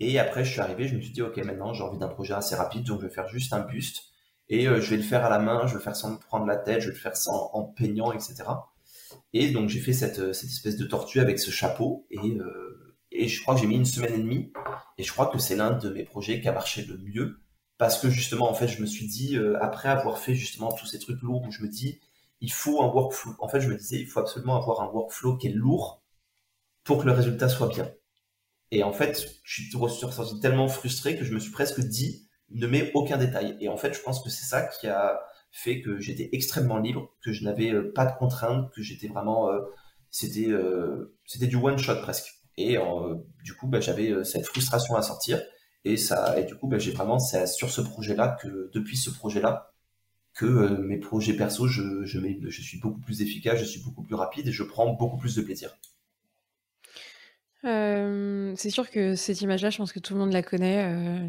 Et 0.00 0.18
après, 0.18 0.44
je 0.44 0.52
suis 0.52 0.60
arrivé, 0.60 0.88
je 0.88 0.94
me 0.96 1.00
suis 1.00 1.12
dit, 1.12 1.22
OK, 1.22 1.36
maintenant, 1.38 1.72
j'ai 1.72 1.82
envie 1.82 1.98
d'un 1.98 2.08
projet 2.08 2.34
assez 2.34 2.54
rapide, 2.54 2.84
donc 2.84 3.00
je 3.00 3.06
vais 3.06 3.12
faire 3.12 3.28
juste 3.28 3.52
un 3.52 3.60
buste. 3.60 4.04
Et 4.48 4.68
euh, 4.68 4.80
je 4.80 4.90
vais 4.90 4.96
le 4.98 5.02
faire 5.02 5.24
à 5.24 5.30
la 5.30 5.38
main, 5.38 5.66
je 5.66 5.72
vais 5.72 5.78
le 5.78 5.80
faire 5.80 5.96
sans 5.96 6.12
me 6.12 6.18
prendre 6.18 6.46
la 6.46 6.56
tête, 6.56 6.80
je 6.80 6.88
vais 6.88 6.94
le 6.94 7.00
faire 7.00 7.16
sans, 7.16 7.50
en 7.52 7.64
peignant, 7.64 8.12
etc. 8.12 8.44
Et 9.32 9.50
donc, 9.50 9.68
j'ai 9.68 9.80
fait 9.80 9.92
cette, 9.92 10.32
cette 10.32 10.50
espèce 10.50 10.76
de 10.76 10.84
tortue 10.84 11.20
avec 11.20 11.38
ce 11.38 11.50
chapeau. 11.50 12.06
Et, 12.10 12.18
euh, 12.18 12.96
et 13.10 13.28
je 13.28 13.42
crois 13.42 13.54
que 13.54 13.60
j'ai 13.60 13.66
mis 13.66 13.76
une 13.76 13.84
semaine 13.84 14.14
et 14.14 14.22
demie. 14.22 14.52
Et 14.98 15.02
je 15.02 15.12
crois 15.12 15.26
que 15.26 15.38
c'est 15.38 15.56
l'un 15.56 15.72
de 15.72 15.90
mes 15.90 16.04
projets 16.04 16.40
qui 16.40 16.48
a 16.48 16.52
marché 16.52 16.84
le 16.84 16.98
mieux. 16.98 17.40
Parce 17.78 17.98
que 17.98 18.08
justement, 18.08 18.50
en 18.50 18.54
fait, 18.54 18.68
je 18.68 18.80
me 18.80 18.86
suis 18.86 19.06
dit, 19.06 19.36
euh, 19.36 19.62
après 19.62 19.88
avoir 19.88 20.18
fait 20.18 20.34
justement 20.34 20.72
tous 20.72 20.86
ces 20.86 20.98
trucs 20.98 21.20
lourds, 21.22 21.42
où 21.42 21.50
je 21.50 21.62
me 21.62 21.68
dis, 21.68 22.00
il 22.40 22.52
faut 22.52 22.82
un 22.82 22.86
workflow. 22.86 23.34
En 23.38 23.48
fait, 23.48 23.60
je 23.60 23.68
me 23.68 23.76
disais, 23.76 23.96
il 23.98 24.06
faut 24.06 24.20
absolument 24.20 24.56
avoir 24.56 24.80
un 24.80 24.86
workflow 24.86 25.36
qui 25.36 25.48
est 25.48 25.52
lourd 25.52 26.02
pour 26.84 26.98
que 26.98 27.06
le 27.06 27.12
résultat 27.12 27.48
soit 27.48 27.68
bien. 27.68 27.90
Et 28.70 28.82
en 28.82 28.92
fait, 28.92 29.40
je 29.44 29.62
suis 29.62 29.76
ressorti 29.76 30.40
tellement 30.40 30.68
frustré 30.68 31.16
que 31.16 31.24
je 31.24 31.32
me 31.32 31.38
suis 31.38 31.52
presque 31.52 31.80
dit, 31.80 32.28
ne 32.50 32.66
mets 32.66 32.92
aucun 32.94 33.16
détail. 33.16 33.56
Et 33.60 33.68
en 33.68 33.76
fait, 33.76 33.92
je 33.92 34.00
pense 34.00 34.22
que 34.22 34.30
c'est 34.30 34.44
ça 34.44 34.62
qui 34.62 34.86
a 34.86 35.20
fait 35.56 35.80
que 35.80 35.98
j'étais 35.98 36.28
extrêmement 36.32 36.76
libre, 36.76 37.14
que 37.24 37.32
je 37.32 37.42
n'avais 37.42 37.72
euh, 37.72 37.90
pas 37.94 38.04
de 38.04 38.16
contraintes, 38.18 38.70
que 38.74 38.82
j'étais 38.82 39.08
vraiment, 39.08 39.50
euh, 39.50 39.60
c'était, 40.10 40.50
euh, 40.50 41.16
c'était 41.24 41.46
du 41.46 41.56
one 41.56 41.78
shot 41.78 41.96
presque. 42.02 42.34
Et 42.58 42.78
du 43.44 43.54
coup, 43.54 43.66
bah, 43.66 43.80
j'avais 43.80 44.24
cette 44.24 44.46
frustration 44.46 44.96
à 44.96 45.02
sortir. 45.02 45.42
Et 45.84 45.98
ça, 45.98 46.38
et 46.40 46.44
du 46.44 46.54
coup, 46.56 46.68
bah, 46.68 46.78
j'ai 46.78 46.90
vraiment, 46.90 47.18
c'est 47.18 47.46
sur 47.46 47.70
ce 47.70 47.82
projet-là 47.82 48.38
que, 48.40 48.70
depuis 48.72 48.96
ce 48.96 49.10
projet-là, 49.10 49.74
que 50.32 50.78
mes 50.78 50.96
projets 50.98 51.34
perso, 51.34 51.66
je, 51.66 52.04
je, 52.04 52.62
suis 52.62 52.80
beaucoup 52.80 53.00
plus 53.00 53.20
efficace, 53.20 53.58
je 53.58 53.64
suis 53.64 53.82
beaucoup 53.82 54.02
plus 54.02 54.14
rapide 54.14 54.48
et 54.48 54.52
je 54.52 54.62
prends 54.62 54.90
beaucoup 54.94 55.18
plus 55.18 55.36
de 55.36 55.42
plaisir. 55.42 55.70
C'est 57.62 58.70
sûr 58.70 58.90
que 58.90 59.16
cette 59.16 59.42
image-là, 59.42 59.68
je 59.68 59.76
pense 59.76 59.92
que 59.92 60.00
tout 60.00 60.14
le 60.14 60.20
monde 60.20 60.32
la 60.32 60.42
connaît. 60.42 61.26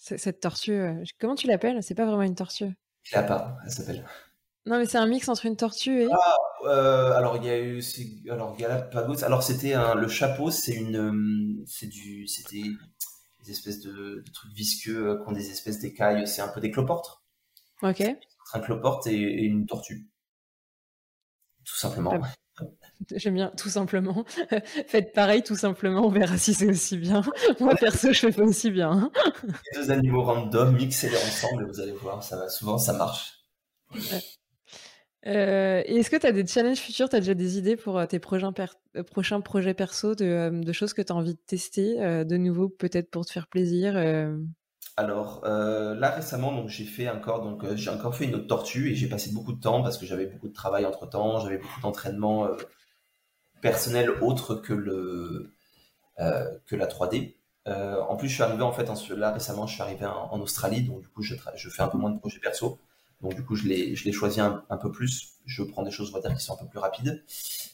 Cette 0.00 0.40
tortue, 0.40 0.82
comment 1.18 1.34
tu 1.34 1.46
l'appelles? 1.46 1.82
C'est 1.82 1.94
pas 1.94 2.04
vraiment 2.04 2.22
une 2.22 2.34
tortue? 2.34 2.74
Pas, 3.12 3.58
elle 3.64 3.70
s'appelle. 3.70 4.06
Non, 4.66 4.78
mais 4.78 4.86
c'est 4.86 4.98
un 4.98 5.06
mix 5.06 5.28
entre 5.28 5.46
une 5.46 5.56
tortue 5.56 6.02
et. 6.02 6.08
Ah, 6.10 7.16
alors 7.16 7.36
il 7.36 7.44
y 7.44 7.50
a 7.50 7.58
eu, 7.58 7.80
alors 8.30 8.56
Galapagos. 8.56 9.22
Alors 9.24 9.42
c'était 9.42 9.74
un, 9.74 9.94
le 9.94 10.08
chapeau, 10.08 10.50
c'est 10.50 10.74
une, 10.74 11.62
c'est 11.66 11.86
du, 11.86 12.26
c'était 12.26 12.64
des 13.44 13.50
espèces 13.52 13.80
de, 13.80 14.24
trucs 14.34 14.52
visqueux 14.52 15.22
qui 15.22 15.28
ont 15.28 15.32
des 15.32 15.50
espèces 15.50 15.78
d'écailles. 15.78 16.26
C'est 16.26 16.42
un 16.42 16.48
peu 16.48 16.60
des 16.60 16.70
cloportes. 16.72 17.22
Ok. 17.82 18.02
Un 18.54 18.60
cloporte 18.60 19.06
et, 19.06 19.14
et 19.14 19.44
une 19.44 19.66
tortue, 19.66 20.08
tout 21.64 21.76
simplement. 21.76 22.20
J'aime 23.16 23.34
bien, 23.34 23.52
tout 23.56 23.68
simplement. 23.68 24.24
Faites 24.86 25.12
pareil, 25.12 25.42
tout 25.42 25.56
simplement, 25.56 26.06
on 26.06 26.10
verra 26.10 26.36
si 26.38 26.54
c'est 26.54 26.68
aussi 26.68 26.96
bien. 26.96 27.22
Moi, 27.60 27.74
perso, 27.74 28.12
je 28.12 28.18
fais 28.18 28.32
pas 28.32 28.42
aussi 28.42 28.70
bien. 28.70 29.10
deux 29.74 29.90
animaux 29.90 30.22
random, 30.22 30.74
mixez-les 30.74 31.16
ensemble 31.16 31.64
et 31.64 31.66
vous 31.66 31.80
allez 31.80 31.92
voir, 31.92 32.22
ça 32.22 32.36
va 32.36 32.48
souvent, 32.48 32.78
ça 32.78 32.92
marche. 32.92 33.40
Euh, 35.26 35.82
est-ce 35.86 36.08
que 36.08 36.16
tu 36.16 36.26
as 36.26 36.32
des 36.32 36.46
challenges 36.46 36.78
futurs? 36.78 37.08
Tu 37.08 37.16
as 37.16 37.20
déjà 37.20 37.34
des 37.34 37.58
idées 37.58 37.76
pour 37.76 37.98
euh, 37.98 38.06
tes 38.06 38.20
prochains, 38.20 38.52
euh, 38.96 39.02
prochains 39.02 39.40
projets 39.40 39.74
perso 39.74 40.14
de, 40.14 40.72
choses 40.72 40.92
que 40.92 41.02
tu 41.02 41.12
as 41.12 41.16
envie 41.16 41.34
de 41.34 41.40
tester 41.46 41.96
De 42.24 42.36
nouveau, 42.36 42.68
peut-être 42.68 43.10
pour 43.10 43.26
te 43.26 43.32
faire 43.32 43.48
plaisir 43.48 43.96
alors 44.98 45.42
là 45.44 46.10
récemment 46.10 46.52
donc 46.52 46.70
j'ai 46.70 46.86
fait 46.86 47.10
encore 47.10 47.42
donc 47.42 47.74
j'ai 47.74 47.90
encore 47.90 48.16
fait 48.16 48.24
une 48.24 48.34
autre 48.34 48.46
tortue 48.46 48.92
et 48.92 48.94
j'ai 48.94 49.10
passé 49.10 49.30
beaucoup 49.30 49.52
de 49.52 49.60
temps 49.60 49.82
parce 49.82 49.98
que 49.98 50.06
j'avais 50.06 50.24
beaucoup 50.24 50.48
de 50.48 50.54
travail 50.54 50.86
entre 50.86 51.06
temps 51.06 51.38
j'avais 51.40 51.58
beaucoup 51.58 51.82
d'entraînement 51.82 52.48
personnel 53.60 54.10
autre 54.22 54.54
que 54.54 54.72
le 54.72 55.52
euh, 56.18 56.46
que 56.66 56.76
la 56.76 56.86
3D. 56.86 57.34
Euh, 57.68 58.00
en 58.08 58.16
plus, 58.16 58.28
je 58.28 58.34
suis 58.34 58.42
arrivé 58.42 58.62
en 58.62 58.72
fait 58.72 58.88
là 59.10 59.32
récemment, 59.32 59.66
je 59.66 59.74
suis 59.74 59.82
arrivé 59.82 60.06
en, 60.06 60.40
Australie, 60.40 60.82
donc 60.82 61.02
du 61.02 61.08
coup, 61.08 61.22
je, 61.22 61.34
je, 61.56 61.68
fais 61.68 61.82
un 61.82 61.88
peu 61.88 61.98
moins 61.98 62.10
de 62.10 62.18
projets 62.18 62.38
perso. 62.38 62.78
Donc 63.20 63.34
du 63.34 63.44
coup, 63.44 63.56
je 63.56 63.66
l'ai 63.66 63.96
je 63.96 64.04
l'ai 64.04 64.12
choisi 64.12 64.40
un, 64.40 64.62
peu 64.80 64.90
plus. 64.92 65.34
Je 65.46 65.62
prends 65.62 65.82
des 65.82 65.90
choses, 65.90 66.10
on 66.10 66.14
va 66.14 66.20
dire, 66.20 66.36
qui 66.36 66.44
sont 66.44 66.54
un 66.54 66.56
peu 66.56 66.66
plus 66.66 66.78
rapides. 66.78 67.24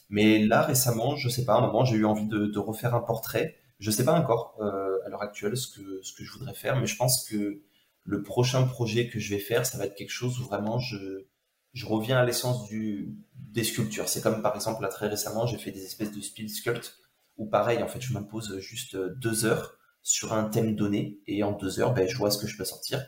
Mais 0.09 0.39
là 0.39 0.61
récemment, 0.61 1.15
je 1.15 1.29
sais 1.29 1.45
pas, 1.45 1.55
à 1.55 1.57
un 1.57 1.61
moment, 1.67 1.85
j'ai 1.85 1.95
eu 1.97 2.05
envie 2.05 2.27
de, 2.27 2.59
refaire 2.59 2.95
un 2.95 3.01
portrait. 3.01 3.55
Je 3.79 3.91
sais 3.91 4.05
pas 4.05 4.13
encore 4.13 4.57
euh, 4.61 4.99
à 5.05 5.09
l'heure 5.09 5.21
actuelle 5.21 5.57
ce 5.57 5.67
que 5.67 6.01
ce 6.03 6.13
que 6.13 6.23
je 6.23 6.31
voudrais 6.33 6.53
faire, 6.53 6.79
mais 6.79 6.87
je 6.87 6.95
pense 6.95 7.27
que 7.27 7.61
le 8.03 8.23
prochain 8.23 8.63
projet 8.63 9.07
que 9.09 9.19
je 9.19 9.33
vais 9.33 9.39
faire, 9.39 9.65
ça 9.65 9.77
va 9.77 9.85
être 9.85 9.95
quelque 9.95 10.11
chose 10.11 10.39
où 10.39 10.43
vraiment 10.43 10.79
je 10.79 11.25
je 11.73 11.85
reviens 11.85 12.17
à 12.19 12.25
l'essence 12.25 12.69
des 12.69 13.63
sculptures. 13.63 14.07
C'est 14.07 14.21
comme 14.21 14.41
par 14.41 14.55
exemple 14.55 14.81
là 14.83 14.89
très 14.89 15.07
récemment, 15.07 15.45
j'ai 15.45 15.57
fait 15.57 15.71
des 15.71 15.85
espèces 15.85 16.11
de 16.11 16.21
speed 16.21 16.49
sculpt 16.49 16.99
où 17.37 17.45
pareil, 17.45 17.81
en 17.81 17.87
fait, 17.87 18.01
je 18.01 18.13
m'impose 18.13 18.59
juste 18.59 18.95
deux 18.95 19.45
heures 19.45 19.77
sur 20.03 20.33
un 20.33 20.43
thème 20.45 20.75
donné 20.75 21.19
et 21.27 21.43
en 21.43 21.53
deux 21.53 21.79
heures, 21.79 21.93
ben, 21.93 22.07
je 22.07 22.15
vois 22.17 22.29
ce 22.29 22.37
que 22.37 22.47
je 22.47 22.57
peux 22.57 22.65
sortir. 22.65 23.05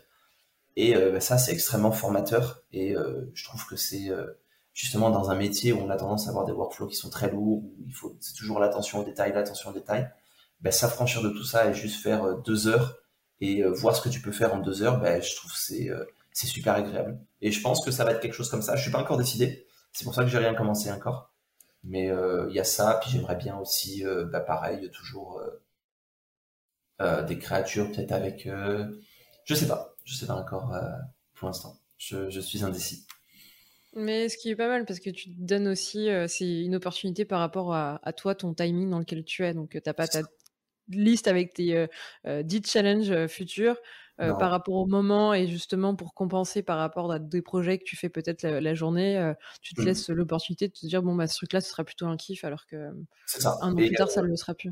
Et 0.75 0.95
euh, 0.95 1.11
ben, 1.11 1.21
ça, 1.21 1.37
c'est 1.37 1.51
extrêmement 1.51 1.91
formateur 1.91 2.63
et 2.71 2.95
euh, 2.95 3.29
je 3.33 3.43
trouve 3.45 3.65
que 3.67 3.75
c'est 3.75 4.09
euh, 4.09 4.25
justement 4.73 5.09
dans 5.09 5.29
un 5.29 5.35
métier 5.35 5.73
où 5.73 5.79
on 5.79 5.89
a 5.89 5.97
tendance 5.97 6.27
à 6.27 6.29
avoir 6.29 6.45
des 6.45 6.51
workflows 6.51 6.87
qui 6.87 6.95
sont 6.95 7.09
très 7.09 7.29
lourds, 7.29 7.63
où 7.63 7.75
il 7.85 7.93
faut 7.93 8.15
c'est 8.19 8.35
toujours 8.35 8.59
l'attention 8.59 8.99
au 8.99 9.03
détail, 9.03 9.33
l'attention 9.33 9.69
au 9.69 9.73
détail. 9.73 10.09
Ben, 10.61 10.71
s'affranchir 10.71 11.21
de 11.21 11.29
tout 11.29 11.43
ça 11.43 11.69
et 11.69 11.73
juste 11.73 12.01
faire 12.01 12.37
deux 12.39 12.67
heures 12.67 12.97
et 13.41 13.63
voir 13.63 13.95
ce 13.95 14.01
que 14.01 14.09
tu 14.09 14.21
peux 14.21 14.31
faire 14.31 14.53
en 14.55 14.59
deux 14.59 14.81
heures, 14.81 14.99
ben, 14.99 15.21
je 15.21 15.35
trouve 15.35 15.51
c'est 15.53 15.89
c'est 16.31 16.47
super 16.47 16.75
agréable. 16.75 17.19
Et 17.45 17.51
je 17.51 17.61
pense 17.61 17.85
que 17.85 17.91
ça 17.91 18.03
va 18.03 18.11
être 18.11 18.21
quelque 18.21 18.33
chose 18.33 18.49
comme 18.49 18.63
ça. 18.63 18.75
Je 18.75 18.81
suis 18.81 18.89
pas 18.89 18.97
encore 18.97 19.17
décidé. 19.17 19.67
C'est 19.93 20.03
pour 20.03 20.15
ça 20.15 20.23
que 20.23 20.29
j'ai 20.29 20.39
rien 20.39 20.55
commencé 20.55 20.91
encore. 20.91 21.31
Mais 21.83 22.09
euh, 22.09 22.47
il 22.49 22.55
y 22.55 22.59
a 22.59 22.63
ça. 22.63 22.99
Puis 22.99 23.11
j'aimerais 23.11 23.35
bien 23.35 23.55
aussi, 23.59 24.03
euh, 24.03 24.25
bah, 24.25 24.39
pareil, 24.39 24.89
toujours 24.89 25.43
euh, 27.01 27.21
des 27.21 27.37
créatures 27.37 27.91
peut-être 27.91 28.13
avec. 28.13 28.49
je 29.43 29.53
sais 29.53 29.67
pas. 29.67 29.95
Je 30.05 30.15
sais 30.15 30.25
pas 30.25 30.33
encore 30.33 30.73
pour 31.35 31.47
l'instant. 31.47 31.77
Je, 31.99 32.31
je, 32.31 32.39
suis 32.39 32.63
indécis. 32.63 33.05
Mais 33.93 34.27
ce 34.27 34.37
qui 34.37 34.49
est 34.49 34.55
pas 34.55 34.67
mal 34.67 34.83
parce 34.83 34.99
que 34.99 35.11
tu 35.11 35.29
te 35.29 35.39
donnes 35.39 35.67
aussi, 35.67 36.09
c'est 36.27 36.63
une 36.63 36.75
opportunité 36.75 37.25
par 37.25 37.39
rapport 37.39 37.75
à, 37.75 37.99
à, 38.01 38.11
toi, 38.11 38.33
ton 38.33 38.55
timing 38.55 38.89
dans 38.89 38.99
lequel 38.99 39.23
tu 39.23 39.45
es. 39.45 39.53
Donc 39.53 39.77
t'as 39.83 39.93
pas 39.93 40.07
ta 40.07 40.21
liste 40.89 41.27
avec 41.27 41.53
tes 41.53 41.87
10 42.25 42.63
challenges 42.65 43.27
futurs. 43.27 43.77
Euh, 44.21 44.33
par 44.33 44.49
rapport 44.49 44.75
au 44.75 44.85
moment 44.85 45.33
et 45.33 45.45
justement 45.45 45.93
pour 45.93 46.13
compenser 46.13 46.63
par 46.63 46.77
rapport 46.77 47.11
à 47.11 47.19
des 47.19 47.41
projets 47.41 47.77
que 47.77 47.83
tu 47.83 47.97
fais 47.97 48.07
peut-être 48.07 48.43
la, 48.43 48.73
journée, 48.73 49.17
euh, 49.17 49.33
tu 49.61 49.73
te 49.73 49.81
mmh. 49.81 49.85
laisses 49.85 50.09
l'opportunité 50.09 50.69
de 50.69 50.73
te 50.73 50.85
dire 50.85 51.03
bon 51.03 51.15
bah 51.15 51.27
ce 51.27 51.35
truc-là 51.35 51.59
ce 51.59 51.69
sera 51.69 51.83
plutôt 51.83 52.05
un 52.05 52.15
kiff 52.15 52.45
alors 52.45 52.65
que 52.65 52.91
un 53.43 53.71
an 53.73 53.75
plus 53.75 53.91
tard 53.91 54.09
ça 54.09 54.21
ne 54.21 54.27
le 54.27 54.37
sera 54.37 54.53
plus. 54.53 54.71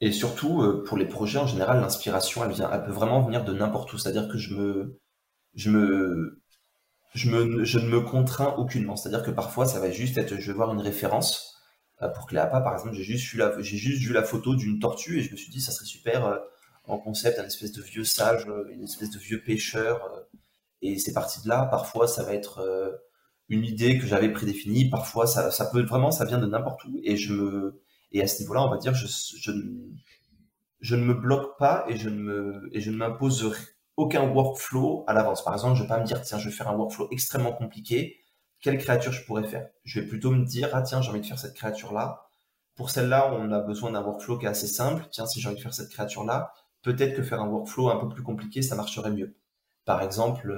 Et 0.00 0.10
surtout 0.10 0.82
pour 0.86 0.96
les 0.96 1.04
projets 1.04 1.38
en 1.38 1.46
général 1.46 1.82
l'inspiration 1.82 2.42
elle 2.44 2.52
vient 2.52 2.70
elle 2.72 2.82
peut 2.82 2.90
vraiment 2.90 3.20
venir 3.20 3.44
de 3.44 3.52
n'importe 3.52 3.92
où 3.92 3.98
c'est-à-dire 3.98 4.26
que 4.26 4.38
je 4.38 4.54
me 4.54 4.98
je 5.54 5.68
me 5.68 6.42
je 7.14 7.28
me 7.28 7.64
je 7.64 7.78
ne 7.78 7.88
me 7.88 8.00
contrains 8.00 8.54
aucunement 8.56 8.96
c'est-à-dire 8.96 9.22
que 9.22 9.30
parfois 9.30 9.66
ça 9.66 9.80
va 9.80 9.90
juste 9.90 10.16
être 10.16 10.40
je 10.40 10.46
vais 10.50 10.56
voir 10.56 10.72
une 10.72 10.80
référence 10.80 11.58
euh, 12.00 12.08
pour 12.08 12.26
Cléapa 12.26 12.62
par 12.62 12.72
exemple 12.72 12.94
j'ai 12.94 13.04
juste 13.04 13.30
vu 13.32 13.36
la 13.36 13.60
j'ai 13.60 13.76
juste 13.76 14.02
vu 14.02 14.14
la 14.14 14.22
photo 14.22 14.54
d'une 14.54 14.78
tortue 14.78 15.18
et 15.18 15.22
je 15.22 15.30
me 15.30 15.36
suis 15.36 15.50
dit 15.50 15.60
ça 15.60 15.72
serait 15.72 15.84
super 15.84 16.40
en 16.88 16.98
concept, 16.98 17.38
un 17.38 17.44
espèce 17.44 17.72
de 17.72 17.82
vieux 17.82 18.04
sage, 18.04 18.46
euh, 18.48 18.68
une 18.72 18.84
espèce 18.84 19.10
de 19.10 19.18
vieux 19.18 19.42
pêcheur. 19.42 20.04
Euh, 20.04 20.22
et 20.82 20.98
c'est 20.98 21.12
parti 21.12 21.42
de 21.42 21.48
là. 21.48 21.66
Parfois, 21.66 22.08
ça 22.08 22.22
va 22.22 22.34
être 22.34 22.60
euh, 22.60 22.92
une 23.48 23.64
idée 23.64 23.98
que 23.98 24.06
j'avais 24.06 24.32
prédéfinie. 24.32 24.88
Parfois, 24.88 25.26
ça, 25.26 25.50
ça 25.50 25.66
peut 25.66 25.82
vraiment, 25.82 26.10
ça 26.10 26.24
vient 26.24 26.38
de 26.38 26.46
n'importe 26.46 26.84
où. 26.84 27.00
Et 27.04 27.16
je 27.16 27.32
me, 27.34 27.82
et 28.12 28.22
à 28.22 28.26
ce 28.26 28.40
niveau-là, 28.40 28.64
on 28.64 28.70
va 28.70 28.78
dire, 28.78 28.94
je, 28.94 29.06
je, 30.80 30.94
ne 30.96 31.02
me 31.04 31.14
bloque 31.14 31.58
pas 31.58 31.84
et 31.88 31.96
je 31.96 32.08
ne 32.08 32.16
me, 32.16 32.68
et 32.72 32.80
je 32.80 32.90
ne 32.90 32.96
m'impose 32.96 33.54
aucun 33.96 34.26
workflow 34.28 35.04
à 35.06 35.12
l'avance. 35.12 35.44
Par 35.44 35.52
exemple, 35.52 35.76
je 35.76 35.82
vais 35.82 35.88
pas 35.88 36.00
me 36.00 36.06
dire, 36.06 36.22
tiens, 36.22 36.38
je 36.38 36.48
vais 36.48 36.54
faire 36.54 36.68
un 36.68 36.76
workflow 36.76 37.08
extrêmement 37.10 37.52
compliqué. 37.52 38.20
Quelle 38.60 38.78
créature 38.78 39.12
je 39.12 39.24
pourrais 39.24 39.44
faire? 39.44 39.68
Je 39.84 40.00
vais 40.00 40.06
plutôt 40.06 40.30
me 40.30 40.44
dire, 40.44 40.70
ah 40.72 40.82
tiens, 40.82 41.02
j'ai 41.02 41.10
envie 41.10 41.20
de 41.20 41.26
faire 41.26 41.38
cette 41.38 41.54
créature-là. 41.54 42.24
Pour 42.76 42.90
celle-là, 42.90 43.32
on 43.34 43.50
a 43.50 43.60
besoin 43.60 43.90
d'un 43.90 44.02
workflow 44.02 44.38
qui 44.38 44.46
est 44.46 44.48
assez 44.48 44.68
simple. 44.68 45.06
Tiens, 45.10 45.26
si 45.26 45.40
j'ai 45.40 45.48
envie 45.48 45.56
de 45.56 45.62
faire 45.62 45.74
cette 45.74 45.90
créature-là, 45.90 46.52
peut-être 46.82 47.16
que 47.16 47.22
faire 47.22 47.40
un 47.40 47.48
workflow 47.48 47.90
un 47.90 47.96
peu 47.96 48.08
plus 48.08 48.22
compliqué, 48.22 48.62
ça 48.62 48.76
marcherait 48.76 49.10
mieux. 49.10 49.36
par 49.84 50.02
exemple, 50.02 50.54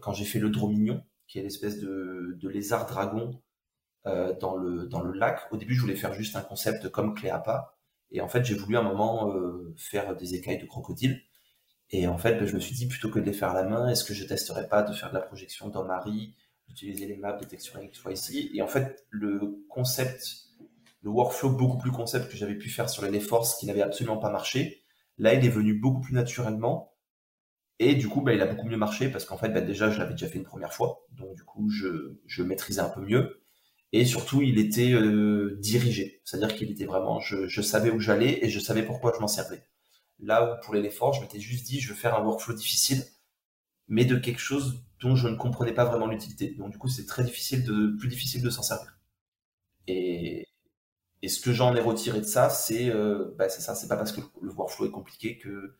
quand 0.00 0.12
j'ai 0.12 0.24
fait 0.24 0.38
le 0.38 0.50
Dromignon, 0.50 1.02
qui 1.28 1.38
est 1.38 1.42
l'espèce 1.42 1.78
de, 1.80 2.38
lézard 2.42 2.86
dragon 2.86 3.40
dans, 4.04 4.56
le, 4.56 4.86
dans 4.86 5.02
le 5.02 5.12
lac, 5.12 5.40
au 5.52 5.56
début, 5.56 5.74
je 5.74 5.80
voulais 5.80 5.96
faire 5.96 6.12
juste 6.14 6.36
un 6.36 6.42
concept 6.42 6.88
comme 6.88 7.14
Cléapa. 7.14 7.76
Et 8.10 8.20
en 8.20 8.28
fait, 8.28 8.44
j'ai 8.44 8.54
voulu 8.54 8.76
à 8.76 8.80
un 8.80 8.82
moment 8.82 9.32
faire 9.76 10.16
des 10.16 10.34
écailles 10.34 10.58
de 10.58 10.66
crocodile. 10.66 11.22
Et 11.92 12.06
en 12.06 12.16
fait, 12.16 12.46
je 12.46 12.54
me 12.54 12.60
suis 12.60 12.74
dit, 12.74 12.86
plutôt 12.88 13.10
que 13.10 13.18
de 13.18 13.24
les 13.24 13.34
faire 13.34 13.50
à 13.50 13.54
la 13.54 13.64
main, 13.64 13.88
est-ce 13.88 14.04
que 14.04 14.14
je 14.14 14.24
testerais 14.24 14.66
pas 14.66 14.82
de 14.82 14.94
faire 14.94 15.10
de 15.10 15.14
la 15.14 15.20
projection 15.20 15.68
dans 15.68 15.84
Marie, 15.84 16.34
d'utiliser 16.66 17.06
les 17.06 17.16
maps 17.16 17.36
de 17.36 17.44
texturing 17.44 17.90
qui 17.90 17.98
soient 17.98 18.12
ici? 18.12 18.50
Et 18.54 18.62
en 18.62 18.66
fait, 18.66 19.06
le 19.10 19.62
concept, 19.68 20.24
le 21.02 21.10
workflow 21.10 21.50
beaucoup 21.50 21.76
plus 21.76 21.90
concept 21.90 22.30
que 22.30 22.36
j'avais 22.36 22.54
pu 22.54 22.70
faire 22.70 22.88
sur 22.88 23.04
les 23.04 23.20
Force, 23.20 23.56
qui 23.56 23.66
n'avait 23.66 23.82
absolument 23.82 24.16
pas 24.16 24.30
marché, 24.30 24.81
là, 25.18 25.34
il 25.34 25.44
est 25.44 25.50
venu 25.50 25.74
beaucoup 25.74 26.00
plus 26.00 26.14
naturellement. 26.14 26.94
Et 27.78 27.94
du 27.94 28.08
coup, 28.08 28.20
bah, 28.22 28.34
il 28.34 28.40
a 28.40 28.46
beaucoup 28.46 28.66
mieux 28.68 28.76
marché 28.76 29.08
parce 29.10 29.24
qu'en 29.24 29.36
fait, 29.36 29.48
bah, 29.50 29.60
déjà, 29.60 29.90
je 29.90 29.98
l'avais 29.98 30.12
déjà 30.12 30.28
fait 30.28 30.38
une 30.38 30.44
première 30.44 30.72
fois. 30.72 31.06
Donc, 31.12 31.34
du 31.36 31.44
coup, 31.44 31.68
je, 31.70 32.18
je 32.26 32.42
maîtrisais 32.42 32.80
un 32.80 32.88
peu 32.88 33.00
mieux. 33.00 33.42
Et 33.92 34.06
surtout, 34.06 34.40
il 34.42 34.58
était 34.58 34.92
euh, 34.92 35.58
dirigé. 35.60 36.22
C'est-à-dire 36.24 36.56
qu'il 36.56 36.70
était 36.70 36.86
vraiment, 36.86 37.20
je, 37.20 37.60
savais 37.62 37.90
où 37.90 38.00
j'allais 38.00 38.44
et 38.44 38.48
je 38.48 38.58
savais 38.58 38.82
pourquoi 38.82 39.12
je 39.14 39.20
m'en 39.20 39.28
servais. 39.28 39.62
Là 40.18 40.44
où 40.44 40.64
pour 40.64 40.74
l'effort, 40.74 41.12
je 41.12 41.20
m'étais 41.20 41.40
juste 41.40 41.66
dit, 41.66 41.80
je 41.80 41.90
veux 41.90 41.94
faire 41.94 42.16
un 42.16 42.24
workflow 42.24 42.54
difficile, 42.54 43.04
mais 43.88 44.04
de 44.04 44.16
quelque 44.16 44.40
chose 44.40 44.82
dont 45.00 45.16
je 45.16 45.28
ne 45.28 45.36
comprenais 45.36 45.74
pas 45.74 45.84
vraiment 45.84 46.06
l'utilité. 46.06 46.54
Donc 46.54 46.70
du 46.70 46.78
coup, 46.78 46.88
c'est 46.88 47.06
très 47.06 47.24
difficile 47.24 47.64
de, 47.64 47.96
plus 47.98 48.08
difficile 48.08 48.42
de 48.42 48.50
s'en 48.50 48.62
servir. 48.62 48.98
Et, 49.88 50.46
et 51.22 51.28
ce 51.28 51.40
que 51.40 51.52
j'en 51.52 51.74
ai 51.74 51.80
retiré 51.80 52.20
de 52.20 52.26
ça, 52.26 52.50
c'est, 52.50 52.90
euh, 52.90 53.32
bah, 53.36 53.48
ça, 53.48 53.74
c'est 53.74 53.88
pas 53.88 53.96
parce 53.96 54.12
que 54.12 54.20
le 54.42 54.50
workflow 54.50 54.86
est 54.86 54.90
compliqué 54.90 55.38
que 55.38 55.76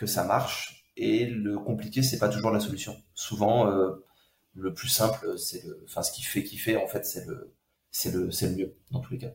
que 0.00 0.06
ça 0.06 0.24
marche. 0.24 0.86
Et 0.96 1.26
le 1.26 1.58
compliqué, 1.58 2.02
c'est 2.02 2.18
pas 2.18 2.28
toujours 2.28 2.50
la 2.50 2.60
solution. 2.60 2.96
Souvent, 3.14 3.70
euh, 3.70 4.04
le 4.54 4.74
plus 4.74 4.88
simple, 4.88 5.38
c'est 5.38 5.64
le, 5.64 5.82
enfin, 5.84 6.02
ce 6.02 6.12
qui 6.12 6.22
fait 6.22 6.42
kiffer, 6.42 6.76
en 6.76 6.88
fait, 6.88 7.04
c'est 7.06 7.26
le, 7.26 7.54
c'est 7.90 8.12
le, 8.12 8.28
le 8.28 8.56
mieux 8.56 8.76
dans 8.90 9.00
tous 9.00 9.12
les 9.12 9.18
cas. 9.18 9.32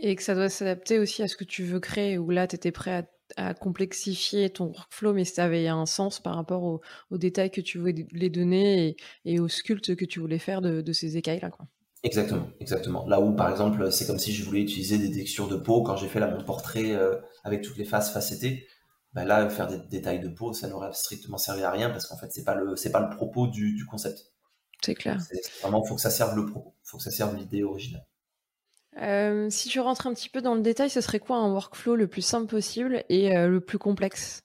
Et 0.00 0.14
que 0.14 0.22
ça 0.22 0.34
doit 0.34 0.48
s'adapter 0.48 0.98
aussi 0.98 1.22
à 1.22 1.28
ce 1.28 1.36
que 1.36 1.44
tu 1.44 1.64
veux 1.64 1.80
créer, 1.80 2.18
où 2.18 2.30
là, 2.30 2.46
tu 2.46 2.56
étais 2.56 2.72
prêt 2.72 3.08
à 3.36 3.54
complexifier 3.54 4.50
ton 4.50 4.66
workflow, 4.66 5.14
mais 5.14 5.24
ça 5.24 5.44
avait 5.44 5.68
un 5.68 5.86
sens 5.86 6.20
par 6.20 6.36
rapport 6.36 6.62
aux, 6.62 7.18
détails 7.18 7.50
que 7.50 7.60
tu 7.60 7.78
voulais 7.78 8.06
les 8.12 8.30
donner 8.30 8.96
et, 9.24 9.40
au 9.40 9.48
sculpte 9.48 9.96
que 9.96 10.04
tu 10.04 10.20
voulais 10.20 10.38
faire 10.38 10.60
de, 10.60 10.92
ces 10.92 11.16
écailles-là. 11.16 11.50
Exactement, 12.04 12.48
exactement. 12.58 13.06
Là 13.06 13.20
où, 13.20 13.34
par 13.34 13.48
exemple, 13.50 13.92
c'est 13.92 14.06
comme 14.06 14.18
si 14.18 14.32
je 14.32 14.44
voulais 14.44 14.62
utiliser 14.62 14.98
des 14.98 15.12
textures 15.12 15.48
de 15.48 15.56
peau 15.56 15.82
quand 15.82 15.96
j'ai 15.96 16.08
fait 16.08 16.18
là, 16.18 16.28
mon 16.28 16.42
portrait 16.42 16.96
euh, 16.96 17.14
avec 17.44 17.62
toutes 17.62 17.76
les 17.76 17.84
faces 17.84 18.12
facettées. 18.12 18.66
Bah 19.12 19.24
là, 19.24 19.48
faire 19.50 19.68
des 19.68 19.78
détails 19.78 20.20
de 20.20 20.28
peau, 20.28 20.52
ça 20.52 20.68
n'aurait 20.68 20.92
strictement 20.92 21.36
servi 21.36 21.62
à 21.62 21.70
rien 21.70 21.90
parce 21.90 22.06
qu'en 22.06 22.16
fait, 22.16 22.32
c'est 22.32 22.44
pas 22.44 22.54
le, 22.54 22.76
c'est 22.76 22.90
pas 22.90 23.00
le 23.00 23.14
propos 23.14 23.46
du, 23.46 23.84
concept. 23.88 24.32
C'est 24.82 24.94
clair. 24.94 25.18
vraiment, 25.60 25.84
faut 25.84 25.94
que 25.94 26.00
ça 26.00 26.10
serve 26.10 26.34
le 26.34 26.46
propos, 26.46 26.74
faut 26.82 26.96
que 26.96 27.02
ça 27.04 27.10
serve 27.10 27.36
l'idée 27.36 27.62
originale. 27.62 28.04
Euh, 29.00 29.48
si 29.50 29.68
tu 29.68 29.80
rentres 29.80 30.06
un 30.06 30.14
petit 30.14 30.28
peu 30.28 30.42
dans 30.42 30.54
le 30.54 30.62
détail, 30.62 30.90
ce 30.90 31.00
serait 31.00 31.20
quoi 31.20 31.36
un 31.36 31.52
workflow 31.52 31.94
le 31.94 32.08
plus 32.08 32.22
simple 32.22 32.46
possible 32.46 33.04
et 33.08 33.36
euh, 33.36 33.48
le 33.48 33.60
plus 33.60 33.78
complexe 33.78 34.42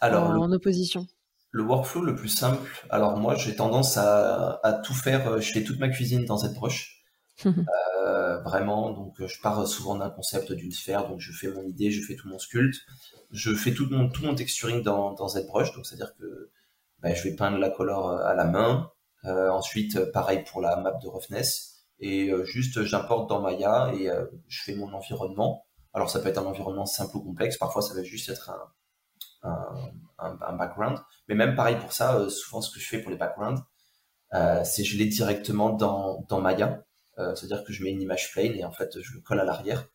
alors, 0.00 0.30
en, 0.30 0.52
opposition? 0.52 1.06
Le 1.52 1.62
workflow 1.64 2.02
le 2.02 2.14
plus 2.14 2.28
simple, 2.28 2.70
alors 2.90 3.16
moi 3.16 3.34
j'ai 3.34 3.56
tendance 3.56 3.96
à, 3.96 4.80
tout 4.84 4.94
faire, 4.94 5.26
euh, 5.26 5.40
je 5.40 5.50
fais 5.50 5.64
toute 5.64 5.80
ma 5.80 5.88
cuisine 5.88 6.24
dans 6.24 6.38
ZBrush. 6.38 7.04
vraiment, 8.44 8.90
donc 8.90 9.14
je 9.26 9.40
pars 9.42 9.66
souvent 9.66 9.96
d'un 9.96 10.10
concept 10.10 10.52
d'une 10.52 10.72
sphère, 10.72 11.08
donc 11.08 11.20
je 11.20 11.32
fais 11.32 11.48
mon 11.48 11.62
idée, 11.62 11.90
je 11.90 12.02
fais 12.02 12.14
tout 12.14 12.28
mon 12.28 12.38
sculpte, 12.38 12.80
je 13.30 13.52
fais 13.54 13.72
tout 13.72 13.86
mon, 13.90 14.08
tout 14.08 14.24
mon 14.24 14.34
texturing 14.34 14.82
dans, 14.82 15.12
dans 15.12 15.28
ZBrush, 15.28 15.72
donc 15.74 15.86
c'est-à-dire 15.86 16.14
que 16.16 16.50
ben, 17.00 17.14
je 17.14 17.22
vais 17.22 17.34
peindre 17.34 17.58
la 17.58 17.70
couleur 17.70 18.08
à 18.08 18.34
la 18.34 18.44
main. 18.44 18.90
ensuite, 19.24 19.98
pareil 20.12 20.44
pour 20.44 20.60
la 20.60 20.76
map 20.76 20.92
de 21.02 21.08
roughness 21.08 21.70
et 22.00 22.30
euh, 22.30 22.44
juste 22.44 22.82
j'importe 22.84 23.28
dans 23.28 23.40
Maya 23.40 23.92
et 23.94 24.10
euh, 24.10 24.26
je 24.48 24.62
fais 24.62 24.74
mon 24.74 24.92
environnement. 24.92 25.66
Alors 25.92 26.10
ça 26.10 26.20
peut 26.20 26.28
être 26.28 26.38
un 26.38 26.46
environnement 26.46 26.86
simple 26.86 27.16
ou 27.16 27.20
complexe, 27.20 27.58
parfois 27.58 27.82
ça 27.82 27.94
va 27.94 28.02
juste 28.02 28.28
être 28.30 28.50
un, 28.50 29.50
un, 29.50 29.90
un, 30.22 30.56
background. 30.56 30.98
Mais 31.28 31.34
même 31.34 31.54
pareil 31.54 31.76
pour 31.78 31.92
ça, 31.92 32.16
euh, 32.16 32.28
souvent 32.28 32.60
ce 32.60 32.72
que 32.72 32.80
je 32.80 32.86
fais 32.86 32.98
pour 32.98 33.10
les 33.10 33.16
backgrounds, 33.16 33.62
euh, 34.34 34.62
c'est 34.64 34.84
je 34.84 34.96
l'ai 34.98 35.06
directement 35.06 35.70
dans, 35.70 36.24
dans 36.28 36.40
Maya. 36.40 36.84
Euh, 37.18 37.34
C'est-à-dire 37.34 37.64
que 37.64 37.72
je 37.72 37.82
mets 37.84 37.90
une 37.90 38.02
image 38.02 38.32
plain 38.32 38.52
et 38.54 38.64
en 38.64 38.72
fait 38.72 39.00
je 39.00 39.14
le 39.14 39.20
colle 39.20 39.40
à 39.40 39.44
l'arrière. 39.44 39.88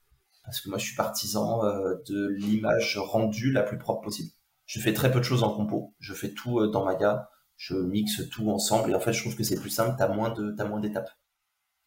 Parce 0.43 0.61
que 0.61 0.69
moi 0.69 0.77
je 0.77 0.85
suis 0.85 0.95
partisan 0.95 1.61
de 2.07 2.27
l'image 2.37 2.97
rendue 2.97 3.51
la 3.51 3.63
plus 3.63 3.79
propre 3.79 4.01
possible. 4.01 4.29
Je 4.67 4.79
fais 4.79 4.93
très 4.93 5.11
peu 5.11 5.19
de 5.19 5.25
choses 5.25 5.43
en 5.43 5.55
compo. 5.55 5.95
Je 5.99 6.13
fais 6.13 6.33
tout 6.33 6.67
dans 6.67 6.85
Maya. 6.85 7.29
Je 7.57 7.73
mixe 7.75 8.29
tout 8.29 8.49
ensemble 8.51 8.91
et 8.91 8.95
en 8.95 8.99
fait 8.99 9.13
je 9.13 9.21
trouve 9.21 9.35
que 9.35 9.43
c'est 9.43 9.59
plus 9.59 9.71
simple. 9.71 9.95
T'as 9.97 10.07
moins 10.07 10.79
d'étapes 10.79 11.09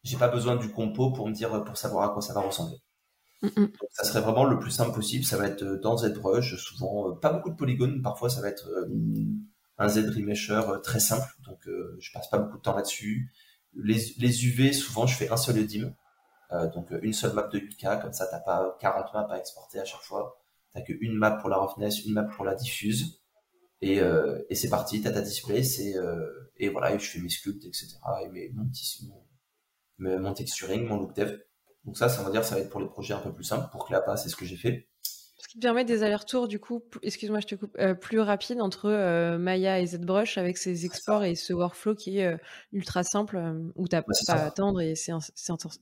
j'ai 0.03 0.17
pas 0.17 0.29
besoin 0.29 0.55
du 0.55 0.71
compo 0.71 1.11
pour 1.11 1.27
me 1.27 1.33
dire 1.33 1.63
pour 1.63 1.77
savoir 1.77 2.09
à 2.09 2.13
quoi 2.13 2.21
ça 2.21 2.33
va 2.33 2.41
ressembler. 2.41 2.77
Donc, 3.41 3.71
ça 3.91 4.03
serait 4.03 4.21
vraiment 4.21 4.43
le 4.43 4.59
plus 4.59 4.71
simple 4.71 4.93
possible. 4.93 5.23
Ça 5.23 5.37
va 5.37 5.47
être 5.47 5.63
euh, 5.63 5.79
dans 5.79 5.97
ZBrush, 5.97 6.55
souvent 6.55 7.09
euh, 7.09 7.15
pas 7.15 7.31
beaucoup 7.31 7.49
de 7.49 7.55
polygones. 7.55 8.01
Parfois, 8.01 8.29
ça 8.29 8.41
va 8.41 8.49
être 8.49 8.67
euh, 8.69 8.87
un 9.77 9.87
Z-remesher 9.87 10.61
très 10.83 10.99
simple. 10.99 11.27
Donc, 11.45 11.67
je 11.99 12.11
passe 12.11 12.29
pas 12.29 12.37
beaucoup 12.37 12.57
de 12.57 12.61
temps 12.61 12.75
là-dessus. 12.75 13.31
Les, 13.73 14.45
UV, 14.45 14.73
souvent, 14.73 15.07
je 15.07 15.15
fais 15.15 15.29
un 15.29 15.37
seul 15.37 15.65
dim. 15.65 15.93
donc, 16.73 16.91
une 17.01 17.13
seule 17.13 17.33
map 17.33 17.47
de 17.47 17.59
8K. 17.59 18.01
Comme 18.01 18.11
ça, 18.11 18.27
t'as 18.27 18.39
pas 18.39 18.77
40 18.81 19.13
maps 19.13 19.27
à 19.29 19.37
exporter 19.37 19.79
à 19.79 19.85
chaque 19.85 20.01
fois. 20.01 20.37
T'as 20.73 20.81
qu'une 20.81 21.13
map 21.13 21.31
pour 21.31 21.49
la 21.49 21.57
roughness, 21.57 22.03
une 22.05 22.13
map 22.13 22.23
pour 22.23 22.43
la 22.43 22.55
diffuse. 22.55 23.21
Et, 23.81 24.01
c'est 24.51 24.69
parti. 24.69 25.01
T'as 25.01 25.11
ta 25.11 25.21
display. 25.21 25.61
Et 26.57 26.67
voilà. 26.67 26.93
Et 26.93 26.99
je 26.99 27.09
fais 27.09 27.19
mes 27.19 27.29
sculpts, 27.29 27.63
etc. 27.65 27.95
Et 28.33 28.51
mon, 28.53 28.67
tissu, 28.67 29.05
mon 29.99 30.33
texturing, 30.33 30.85
mon 30.85 30.97
look 30.97 31.15
dev. 31.15 31.39
Donc 31.85 31.97
ça, 31.97 32.09
ça 32.09 32.23
va 32.23 32.29
dire, 32.29 32.43
ça 32.43 32.55
va 32.55 32.61
être 32.61 32.69
pour 32.69 32.81
les 32.81 32.87
projets 32.87 33.13
un 33.13 33.19
peu 33.19 33.31
plus 33.31 33.43
simples. 33.43 33.69
Pour 33.71 33.85
Clapa, 33.85 34.17
c'est 34.17 34.29
ce 34.29 34.35
que 34.35 34.45
j'ai 34.45 34.57
fait. 34.57 34.87
Ce 35.03 35.47
qui 35.47 35.57
te 35.57 35.61
permet 35.61 35.85
des 35.85 36.03
allers-retours, 36.03 36.47
du 36.47 36.59
coup, 36.59 36.83
excuse-moi, 37.01 37.39
je 37.39 37.47
te 37.47 37.55
coupe, 37.55 37.75
euh, 37.79 37.93
plus 37.93 38.19
rapide 38.19 38.61
entre 38.61 38.89
euh, 38.89 39.37
Maya 39.37 39.79
et 39.79 39.87
ZBrush 39.87 40.37
avec 40.37 40.57
ses 40.57 40.85
exports 40.85 41.23
et 41.23 41.35
ce 41.35 41.53
workflow 41.53 41.95
qui 41.95 42.19
est 42.19 42.25
euh, 42.25 42.37
ultra 42.73 43.03
simple, 43.03 43.41
où 43.75 43.87
tu 43.87 43.95
n'as 43.95 44.01
pas 44.01 44.33
à 44.33 44.45
attendre 44.45 44.81
et 44.81 44.95
c'est 44.95 45.13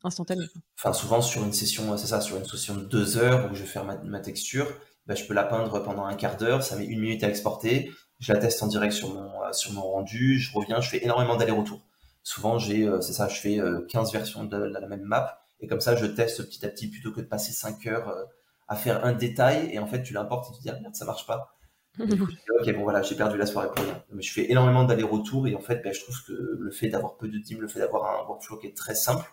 instantané. 0.03 0.45
Enfin, 0.77 0.93
souvent 0.93 1.21
sur 1.21 1.43
une 1.43 1.53
session, 1.53 1.97
c'est 1.97 2.07
ça, 2.07 2.21
sur 2.21 2.37
une 2.37 2.45
session 2.45 2.75
de 2.75 2.85
deux 2.85 3.17
heures 3.17 3.51
où 3.51 3.55
je 3.55 3.61
vais 3.61 3.67
faire 3.67 3.83
ma, 3.83 4.19
texture, 4.19 4.67
bah, 5.07 5.15
je 5.15 5.25
peux 5.25 5.33
la 5.33 5.43
peindre 5.43 5.79
pendant 5.83 6.05
un 6.05 6.15
quart 6.15 6.37
d'heure, 6.37 6.63
ça 6.63 6.75
met 6.75 6.85
une 6.85 6.99
minute 6.99 7.23
à 7.23 7.29
exporter, 7.29 7.91
je 8.19 8.31
la 8.31 8.39
teste 8.39 8.61
en 8.61 8.67
direct 8.67 8.93
sur 8.93 9.13
mon, 9.13 9.31
sur 9.53 9.73
mon 9.73 9.81
rendu, 9.81 10.37
je 10.37 10.53
reviens, 10.53 10.79
je 10.79 10.89
fais 10.89 11.03
énormément 11.03 11.35
d'allers-retours 11.35 11.81
souvent 12.27 12.59
j'ai 12.59 12.89
c'est 13.01 13.13
ça 13.13 13.29
je 13.29 13.39
fais 13.39 13.57
15 13.89 14.09
euh, 14.09 14.11
versions 14.11 14.43
de, 14.43 14.57
la 14.57 14.85
même 14.85 15.03
map 15.03 15.46
et 15.59 15.67
comme 15.67 15.81
ça 15.81 15.95
je 15.95 16.05
teste 16.05 16.43
petit 16.43 16.65
à 16.65 16.69
petit 16.69 16.89
plutôt 16.89 17.11
que 17.11 17.21
de 17.21 17.25
passer 17.25 17.51
5 17.51 17.85
heures 17.87 18.09
euh, 18.09 18.23
à 18.67 18.75
faire 18.75 19.05
un 19.05 19.13
détail. 19.13 19.69
Et 19.71 19.79
en 19.79 19.87
fait 19.87 20.03
tu 20.03 20.13
l'importes 20.13 20.49
et 20.49 20.53
tu 20.53 20.57
te 20.59 20.63
dis 20.63 20.69
ah, 20.69 20.79
merde 20.79 20.95
ça 20.95 21.05
marche 21.05 21.25
pas. 21.25 21.57
Ok 21.99 22.73
bon 22.75 22.83
voilà 22.83 23.01
j'ai 23.01 23.15
perdu 23.15 23.37
la 23.37 23.45
soirée 23.45 23.69
pour 23.75 23.83
rien. 23.83 24.03
Mais 24.11 24.21
je 24.21 24.31
fais 24.31 24.51
énormément 24.51 24.83
d'allers-retours 24.83 25.47
et 25.47 25.55
en 25.55 25.61
fait 25.61 25.81
ben, 25.83 25.93
je 25.93 26.01
trouve 26.01 26.23
que 26.25 26.33
le 26.59 26.71
fait 26.71 26.89
d'avoir 26.89 27.17
peu 27.17 27.27
de 27.27 27.39
team 27.39 27.61
le 27.61 27.67
fait 27.67 27.79
d'avoir 27.79 28.19
un 28.19 28.27
workflow 28.27 28.57
qui 28.57 28.67
est 28.67 28.77
très 28.77 28.95
simple 28.95 29.29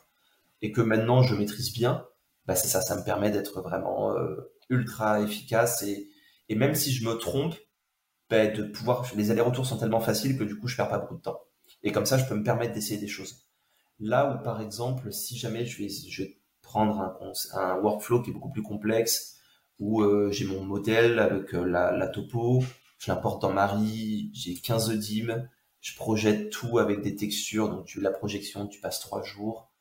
et 0.62 0.72
que 0.72 0.80
maintenant 0.80 1.22
je 1.22 1.34
maîtrise 1.34 1.72
bien 1.72 2.06
bah 2.46 2.54
c'est 2.54 2.68
ça 2.68 2.80
ça 2.80 2.96
me 2.96 3.04
permet 3.04 3.30
d'être 3.30 3.60
vraiment 3.62 4.14
ultra 4.70 5.20
efficace. 5.20 5.82
Et, 5.82 6.08
et 6.48 6.54
même 6.54 6.74
si 6.74 6.92
je 6.92 7.06
me 7.06 7.14
trompe 7.14 7.54
ben, 8.30 8.52
de 8.54 8.62
pouvoir 8.64 9.06
les 9.16 9.30
allers-retours 9.30 9.66
sont 9.66 9.78
tellement 9.78 10.00
faciles 10.00 10.38
que 10.38 10.44
du 10.44 10.58
coup 10.58 10.68
je 10.68 10.76
perds 10.76 10.88
pas 10.88 10.98
beaucoup 10.98 11.16
de 11.16 11.22
temps. 11.22 11.40
Et 11.82 11.92
comme 11.92 12.06
ça, 12.06 12.18
je 12.18 12.24
peux 12.24 12.34
me 12.34 12.42
permettre 12.42 12.72
d'essayer 12.72 12.98
des 12.98 13.08
choses. 13.08 13.43
Là 14.00 14.34
où, 14.34 14.42
par 14.42 14.60
exemple, 14.60 15.12
si 15.12 15.36
jamais 15.36 15.64
je 15.66 15.78
vais, 15.78 15.88
je 15.88 16.22
vais 16.22 16.38
prendre 16.62 17.00
un, 17.00 17.32
un 17.58 17.80
workflow 17.80 18.22
qui 18.22 18.30
est 18.30 18.32
beaucoup 18.32 18.50
plus 18.50 18.62
complexe, 18.62 19.38
où 19.78 20.02
euh, 20.02 20.30
j'ai 20.30 20.46
mon 20.46 20.64
modèle 20.64 21.18
avec 21.18 21.54
euh, 21.54 21.64
la, 21.64 21.92
la, 21.92 22.08
topo, 22.08 22.62
je 22.98 23.10
l'importe 23.10 23.42
dans 23.42 23.52
Marie, 23.52 24.30
j'ai 24.32 24.54
15 24.54 24.90
dim, 24.98 25.48
je 25.80 25.94
projette 25.96 26.50
tout 26.50 26.78
avec 26.78 27.02
des 27.02 27.16
textures, 27.16 27.68
donc 27.68 27.86
tu 27.86 28.00
la 28.00 28.10
projection, 28.10 28.66
tu 28.66 28.80
passes 28.80 29.00
trois 29.00 29.22
jours, 29.22 29.72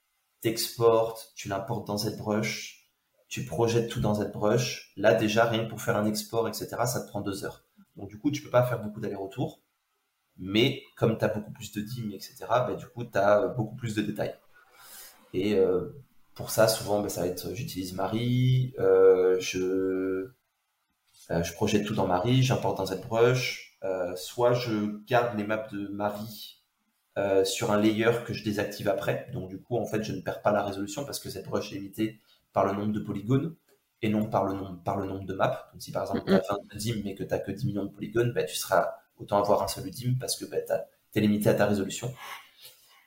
t'exportes, 0.41 1.31
tu 1.35 1.47
l'importes 1.47 1.87
dans 1.87 1.97
ZBrush, 1.97 2.89
tu 3.29 3.45
projettes 3.45 3.89
tout 3.89 3.99
dans 3.99 4.13
ZBrush. 4.13 4.93
Là, 4.95 5.15
déjà, 5.15 5.45
rien 5.45 5.63
que 5.63 5.69
pour 5.69 5.81
faire 5.81 5.97
un 5.97 6.05
export, 6.05 6.47
etc., 6.47 6.67
ça 6.85 7.01
te 7.01 7.07
prend 7.07 7.21
deux 7.21 7.45
heures. 7.45 7.65
Donc, 7.95 8.09
du 8.09 8.19
coup, 8.19 8.29
tu 8.29 8.43
peux 8.43 8.51
pas 8.51 8.63
faire 8.63 8.83
beaucoup 8.83 8.99
d'allers-retours. 8.99 9.62
Mais 10.37 10.83
comme 10.97 11.17
tu 11.17 11.25
as 11.25 11.29
beaucoup 11.29 11.51
plus 11.51 11.71
de 11.73 11.81
dîmes, 11.81 12.11
etc., 12.11 12.35
bah, 12.49 12.75
du 12.75 12.85
coup, 12.87 13.03
tu 13.05 13.17
as 13.17 13.47
beaucoup 13.49 13.75
plus 13.75 13.95
de 13.95 14.01
détails. 14.01 14.35
Et 15.33 15.55
euh, 15.55 15.89
pour 16.35 16.51
ça, 16.51 16.67
souvent, 16.67 17.01
bah, 17.01 17.09
ça 17.09 17.21
va 17.21 17.27
être, 17.27 17.53
j'utilise 17.53 17.93
Marie, 17.93 18.73
euh, 18.79 19.37
je, 19.39 20.31
euh, 21.31 21.43
je 21.43 21.53
projette 21.53 21.85
tout 21.85 21.95
dans 21.95 22.07
Marie, 22.07 22.43
j'importe 22.43 22.77
dans 22.77 22.85
ZBrush, 22.85 23.77
euh, 23.83 24.15
soit 24.15 24.53
je 24.53 25.03
garde 25.05 25.37
les 25.37 25.43
maps 25.45 25.67
de 25.71 25.87
Marie 25.87 26.63
euh, 27.17 27.45
sur 27.45 27.71
un 27.71 27.79
layer 27.79 28.11
que 28.25 28.33
je 28.33 28.43
désactive 28.43 28.87
après. 28.89 29.29
Donc 29.33 29.49
du 29.49 29.61
coup, 29.61 29.77
en 29.77 29.85
fait, 29.85 30.03
je 30.03 30.13
ne 30.13 30.21
perds 30.21 30.41
pas 30.41 30.51
la 30.51 30.63
résolution 30.63 31.05
parce 31.05 31.19
que 31.19 31.29
ZBrush 31.29 31.71
est 31.73 31.75
limité 31.75 32.19
par 32.53 32.65
le 32.65 32.73
nombre 32.73 32.91
de 32.93 32.99
polygones 32.99 33.55
et 34.01 34.09
non 34.09 34.25
par 34.29 34.45
le 34.45 34.53
nombre, 34.53 34.81
par 34.83 34.97
le 34.97 35.05
nombre 35.05 35.25
de 35.25 35.33
maps. 35.33 35.69
Donc 35.73 35.81
si 35.81 35.91
par 35.91 36.03
exemple 36.03 36.23
tu 36.25 36.33
as 36.33 36.39
22 36.49 36.77
dîmes 36.77 37.01
mais 37.05 37.15
que 37.15 37.23
tu 37.23 37.29
n'as 37.29 37.39
que 37.39 37.51
10 37.51 37.65
millions 37.67 37.85
de 37.85 37.91
polygones, 37.91 38.33
bah, 38.33 38.43
tu 38.43 38.55
seras 38.55 38.95
autant 39.23 39.37
avoir 39.39 39.63
un 39.63 39.67
seul 39.67 39.87
UDIM 39.87 40.15
parce 40.19 40.35
que 40.35 40.45
bah, 40.45 40.57
tu 40.67 40.73
es 41.19 41.21
limité 41.21 41.49
à 41.49 41.53
ta 41.53 41.65
résolution. 41.65 42.13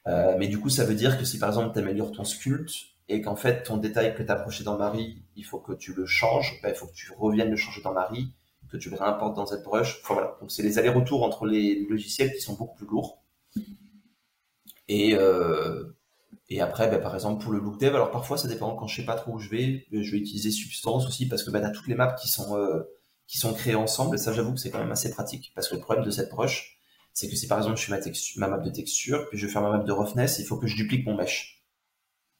Euh, 0.06 0.36
mais 0.38 0.48
du 0.48 0.58
coup, 0.60 0.68
ça 0.68 0.84
veut 0.84 0.94
dire 0.94 1.18
que 1.18 1.24
si 1.24 1.38
par 1.38 1.48
exemple 1.48 1.72
tu 1.72 1.78
améliores 1.80 2.12
ton 2.12 2.24
sculpte 2.24 2.72
et 3.08 3.20
qu'en 3.20 3.36
fait 3.36 3.62
ton 3.62 3.76
détail 3.76 4.14
que 4.14 4.22
tu 4.22 4.30
approché 4.30 4.64
dans 4.64 4.76
Marie, 4.76 5.22
il 5.36 5.44
faut 5.44 5.58
que 5.58 5.72
tu 5.72 5.94
le 5.94 6.06
changes, 6.06 6.60
bah, 6.62 6.68
il 6.70 6.74
faut 6.74 6.86
que 6.86 6.94
tu 6.94 7.12
reviennes 7.16 7.50
le 7.50 7.56
changer 7.56 7.82
dans 7.82 7.92
Marie, 7.92 8.32
que 8.70 8.76
tu 8.76 8.90
le 8.90 8.96
réimportes 8.96 9.36
dans 9.36 9.46
ZBrush. 9.46 10.02
Voilà, 10.04 10.36
donc 10.40 10.50
c'est 10.50 10.62
les 10.62 10.78
allers-retours 10.78 11.22
entre 11.22 11.46
les 11.46 11.86
logiciels 11.88 12.32
qui 12.32 12.40
sont 12.40 12.54
beaucoup 12.54 12.76
plus 12.76 12.86
lourds. 12.86 13.22
Et, 14.88 15.14
euh, 15.14 15.96
et 16.48 16.60
après, 16.60 16.88
bah, 16.88 16.98
par 16.98 17.14
exemple, 17.14 17.42
pour 17.42 17.52
le 17.52 17.58
look 17.58 17.80
dev, 17.80 17.94
alors 17.94 18.12
parfois 18.12 18.38
ça 18.38 18.46
dépend 18.46 18.74
quand 18.76 18.86
je 18.86 18.96
sais 18.96 19.06
pas 19.06 19.16
trop 19.16 19.32
où 19.32 19.38
je 19.40 19.50
vais, 19.50 19.86
je 19.90 20.10
vais 20.10 20.18
utiliser 20.18 20.52
Substance 20.52 21.06
aussi 21.06 21.26
parce 21.26 21.42
que 21.42 21.50
bah, 21.50 21.60
tu 21.60 21.66
as 21.66 21.70
toutes 21.70 21.88
les 21.88 21.96
maps 21.96 22.14
qui 22.14 22.28
sont, 22.28 22.56
euh, 22.56 22.82
qui 23.26 23.38
sont 23.38 23.54
créées 23.54 23.74
ensemble 23.74 24.16
et 24.16 24.18
ça 24.18 24.32
j'avoue 24.32 24.54
que 24.54 24.60
c'est 24.60 24.70
quand 24.70 24.78
même 24.78 24.92
assez 24.92 25.10
pratique 25.10 25.52
parce 25.54 25.68
que 25.68 25.74
le 25.74 25.80
problème 25.80 26.04
de 26.04 26.10
cette 26.10 26.30
brush, 26.30 26.78
c'est 27.12 27.28
que 27.28 27.36
si 27.36 27.46
par 27.48 27.58
exemple 27.58 27.76
je 27.78 27.84
fais 27.84 27.92
ma, 28.38 28.48
ma 28.48 28.56
map 28.56 28.62
de 28.62 28.70
texture, 28.70 29.28
puis 29.28 29.38
je 29.38 29.46
vais 29.46 29.52
faire 29.52 29.62
ma 29.62 29.70
map 29.70 29.82
de 29.82 29.92
roughness, 29.92 30.38
il 30.38 30.46
faut 30.46 30.56
que 30.58 30.66
je 30.66 30.76
duplique 30.76 31.06
mon 31.06 31.16
mesh. 31.16 31.64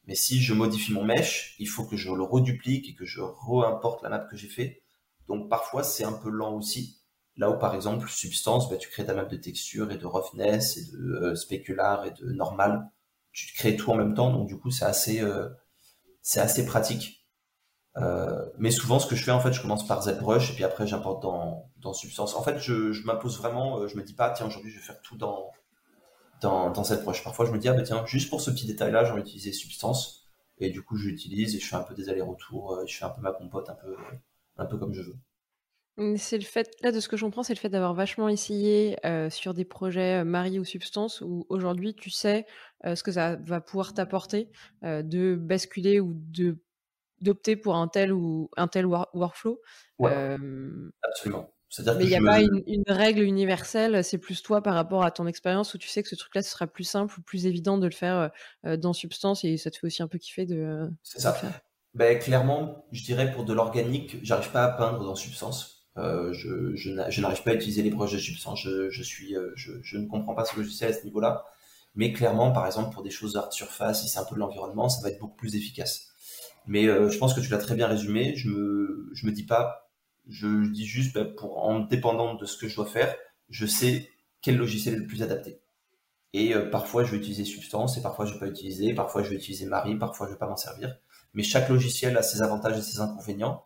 Mais 0.05 0.15
si 0.15 0.41
je 0.41 0.53
modifie 0.53 0.93
mon 0.93 1.03
mesh, 1.03 1.55
il 1.59 1.67
faut 1.67 1.85
que 1.85 1.97
je 1.97 2.09
le 2.09 2.23
reduplique 2.23 2.89
et 2.89 2.95
que 2.95 3.05
je 3.05 3.21
re-importe 3.21 4.03
la 4.03 4.09
map 4.09 4.19
que 4.19 4.37
j'ai 4.37 4.47
fait. 4.47 4.83
Donc 5.27 5.49
parfois 5.49 5.83
c'est 5.83 6.03
un 6.05 6.13
peu 6.13 6.29
lent 6.29 6.55
aussi. 6.55 7.01
Là 7.35 7.51
où 7.51 7.59
par 7.59 7.75
exemple 7.75 8.09
Substance, 8.09 8.69
bah, 8.69 8.77
tu 8.77 8.89
crées 8.89 9.05
ta 9.05 9.13
map 9.13 9.25
de 9.25 9.37
texture 9.37 9.91
et 9.91 9.97
de 9.97 10.05
roughness 10.05 10.77
et 10.77 10.85
de 10.91 10.97
euh, 10.97 11.35
specular 11.35 12.05
et 12.05 12.11
de 12.11 12.31
normal. 12.31 12.89
Tu 13.31 13.53
crées 13.53 13.75
tout 13.75 13.91
en 13.91 13.95
même 13.95 14.15
temps, 14.15 14.31
donc 14.31 14.47
du 14.47 14.57
coup 14.57 14.71
c'est 14.71 14.85
assez, 14.85 15.21
euh, 15.21 15.49
c'est 16.21 16.39
assez 16.39 16.65
pratique. 16.65 17.16
Euh, 17.97 18.45
mais 18.57 18.71
souvent, 18.71 18.99
ce 18.99 19.07
que 19.07 19.15
je 19.15 19.23
fais, 19.23 19.31
en 19.31 19.39
fait, 19.39 19.53
je 19.53 19.61
commence 19.61 19.87
par 19.87 20.03
ZBrush 20.03 20.51
et 20.51 20.53
puis 20.53 20.63
après, 20.63 20.85
j'importe 20.85 21.21
dans, 21.21 21.69
dans 21.77 21.93
Substance. 21.93 22.35
En 22.35 22.43
fait, 22.43 22.59
je, 22.59 23.03
m'impose 23.05 23.37
vraiment, 23.37 23.79
euh, 23.79 23.87
je 23.87 23.97
me 23.97 24.03
dis 24.03 24.13
pas, 24.13 24.29
tiens, 24.29 24.47
aujourd'hui, 24.47 24.71
je 24.71 24.77
vais 24.77 24.85
faire 24.85 25.01
tout 25.01 25.17
dans, 25.17 25.51
dans, 26.41 26.69
dans 26.69 26.83
ZBrush. 26.83 27.23
Parfois, 27.23 27.45
je 27.45 27.51
me 27.51 27.57
dis, 27.57 27.67
bah, 27.67 27.81
tiens, 27.81 28.05
juste 28.05 28.29
pour 28.29 28.41
ce 28.41 28.51
petit 28.51 28.67
détail-là, 28.67 29.03
j'ai 29.03 29.11
envie 29.11 29.23
d'utiliser 29.23 29.51
Substance. 29.51 30.27
Et 30.59 30.69
du 30.69 30.83
coup, 30.83 30.95
je 30.95 31.07
l'utilise 31.07 31.55
et 31.55 31.59
je 31.59 31.67
fais 31.67 31.75
un 31.75 31.83
peu 31.83 31.93
des 31.93 32.09
allers-retours, 32.09 32.73
euh, 32.73 32.85
je 32.85 32.95
fais 32.95 33.05
un 33.05 33.09
peu 33.09 33.21
ma 33.21 33.31
compote, 33.31 33.69
un 33.69 33.75
peu, 33.75 33.95
un 34.57 34.65
peu 34.65 34.77
comme 34.77 34.93
je 34.93 35.01
veux. 35.01 35.15
C'est 36.17 36.37
le 36.37 36.43
fait, 36.43 36.69
là, 36.83 36.91
de 36.91 36.99
ce 36.99 37.09
que 37.09 37.17
je 37.17 37.25
comprends, 37.25 37.41
c'est 37.41 37.55
le 37.55 37.59
fait 37.59 37.69
d'avoir 37.69 37.95
vachement 37.95 38.29
essayé 38.29 38.95
sur 39.31 39.55
des 39.55 39.65
projets 39.65 40.23
Marie 40.23 40.59
ou 40.59 40.63
Substance 40.63 41.21
où 41.21 41.47
aujourd'hui 41.49 41.95
tu 41.95 42.11
sais 42.11 42.45
ce 42.85 43.01
que 43.01 43.11
ça 43.11 43.35
va 43.37 43.61
pouvoir 43.61 43.95
t'apporter, 43.95 44.51
de 44.83 45.35
basculer 45.35 45.99
ou 45.99 46.13
de 46.13 46.59
d'opter 47.21 47.55
pour 47.55 47.75
un 47.75 47.87
tel 47.87 48.13
ou 48.13 48.49
un 48.57 48.67
tel 48.67 48.85
workflow. 48.85 49.61
absolument. 51.03 51.51
Mais 51.79 52.05
il 52.05 52.07
n'y 52.07 52.15
a 52.15 52.21
pas 52.21 52.39
une, 52.39 52.83
règle 52.87 53.23
universelle, 53.23 54.01
c'est 54.03 54.17
plus 54.17 54.41
toi 54.41 54.61
par 54.61 54.73
rapport 54.73 55.03
à 55.03 55.11
ton 55.11 55.27
expérience 55.27 55.73
où 55.73 55.77
tu 55.77 55.89
sais 55.89 56.01
que 56.01 56.07
ce 56.07 56.15
truc-là, 56.15 56.41
ce 56.41 56.51
sera 56.51 56.65
plus 56.65 56.85
simple 56.85 57.13
ou 57.19 57.21
plus 57.21 57.45
évident 57.45 57.77
de 57.77 57.85
le 57.85 57.93
faire 57.93 58.31
dans 58.63 58.93
Substance 58.93 59.43
et 59.43 59.57
ça 59.57 59.69
te 59.69 59.77
fait 59.77 59.87
aussi 59.87 60.01
un 60.01 60.07
peu 60.07 60.17
kiffer 60.17 60.45
de. 60.45 60.89
C'est 61.03 61.19
ça. 61.19 61.37
Ben, 61.93 62.17
clairement, 62.19 62.85
je 62.91 63.03
dirais 63.03 63.31
pour 63.31 63.43
de 63.43 63.53
l'organique, 63.53 64.17
j'arrive 64.23 64.51
pas 64.51 64.63
à 64.63 64.69
peindre 64.69 65.03
dans 65.03 65.15
Substance. 65.15 65.89
Euh, 65.97 66.31
je, 66.31 66.75
je 66.75 67.21
n'arrive 67.21 67.43
pas 67.43 67.51
à 67.51 67.53
utiliser 67.55 67.81
les 67.81 67.89
brushes 67.89 68.13
de 68.13 68.19
Substance. 68.19 68.61
Je, 68.61 68.89
je 68.89 69.03
suis, 69.03 69.35
je, 69.55 69.73
je, 69.81 69.97
ne 69.97 70.07
comprends 70.07 70.35
pas 70.35 70.45
ce 70.45 70.55
logiciel 70.55 70.91
à 70.91 70.93
ce 70.93 71.03
niveau-là. 71.03 71.45
Mais 71.95 72.13
clairement, 72.13 72.51
par 72.51 72.67
exemple, 72.67 72.93
pour 72.93 73.01
des 73.01 73.09
choses 73.09 73.33
d'art 73.33 73.51
surface, 73.51 74.03
si 74.03 74.07
c'est 74.07 74.19
un 74.19 74.25
peu 74.25 74.35
de 74.35 74.39
l'environnement, 74.39 74.87
ça 74.87 75.01
va 75.01 75.09
être 75.09 75.19
beaucoup 75.19 75.35
plus 75.35 75.55
efficace. 75.55 76.06
Mais 76.67 76.87
euh, 76.87 77.09
je 77.09 77.17
pense 77.17 77.33
que 77.33 77.39
tu 77.39 77.49
l'as 77.49 77.57
très 77.57 77.75
bien 77.75 77.87
résumé. 77.87 78.35
Je 78.35 78.49
me, 78.49 79.09
je 79.13 79.25
me 79.25 79.31
dis 79.31 79.43
pas, 79.43 79.89
je 80.27 80.69
dis 80.69 80.85
juste, 80.85 81.15
bah, 81.15 81.25
pour, 81.25 81.63
en 81.63 81.79
dépendant 81.79 82.35
de 82.35 82.45
ce 82.45 82.57
que 82.57 82.67
je 82.67 82.75
dois 82.75 82.85
faire, 82.85 83.15
je 83.49 83.65
sais 83.65 84.09
quel 84.41 84.57
logiciel 84.57 84.95
est 84.95 84.99
le 84.99 85.07
plus 85.07 85.23
adapté. 85.23 85.61
Et 86.33 86.53
euh, 86.53 86.69
parfois, 86.69 87.03
je 87.03 87.11
vais 87.11 87.17
utiliser 87.17 87.45
Substance, 87.45 87.97
et 87.97 88.01
parfois, 88.01 88.25
je 88.25 88.33
vais 88.33 88.39
pas 88.39 88.47
utiliser, 88.47 88.93
parfois, 88.93 89.23
je 89.23 89.29
vais 89.29 89.37
utiliser 89.37 89.65
Marie, 89.65 89.97
parfois, 89.97 90.27
je 90.27 90.33
vais 90.33 90.37
pas 90.37 90.47
m'en 90.47 90.57
servir. 90.57 90.97
Mais 91.33 91.43
chaque 91.43 91.69
logiciel 91.69 92.17
a 92.17 92.21
ses 92.21 92.41
avantages 92.41 92.77
et 92.77 92.81
ses 92.81 92.99
inconvénients. 92.99 93.63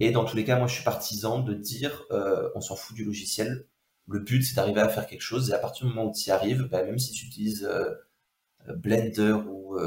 Et 0.00 0.10
dans 0.10 0.24
tous 0.24 0.36
les 0.36 0.44
cas, 0.44 0.56
moi, 0.58 0.66
je 0.68 0.74
suis 0.74 0.84
partisan 0.84 1.40
de 1.40 1.54
dire, 1.54 2.04
euh, 2.10 2.48
on 2.54 2.60
s'en 2.60 2.76
fout 2.76 2.96
du 2.96 3.04
logiciel. 3.04 3.66
Le 4.08 4.20
but, 4.20 4.42
c'est 4.42 4.56
d'arriver 4.56 4.80
à 4.80 4.88
faire 4.88 5.06
quelque 5.06 5.22
chose. 5.22 5.50
Et 5.50 5.52
à 5.52 5.58
partir 5.58 5.86
du 5.86 5.92
moment 5.92 6.10
où 6.10 6.14
tu 6.14 6.28
y 6.28 6.30
arrives, 6.30 6.64
bah, 6.70 6.82
même 6.82 6.98
si 6.98 7.12
tu 7.12 7.26
utilises 7.26 7.68
Blender 8.66 9.36
ou 9.48 9.78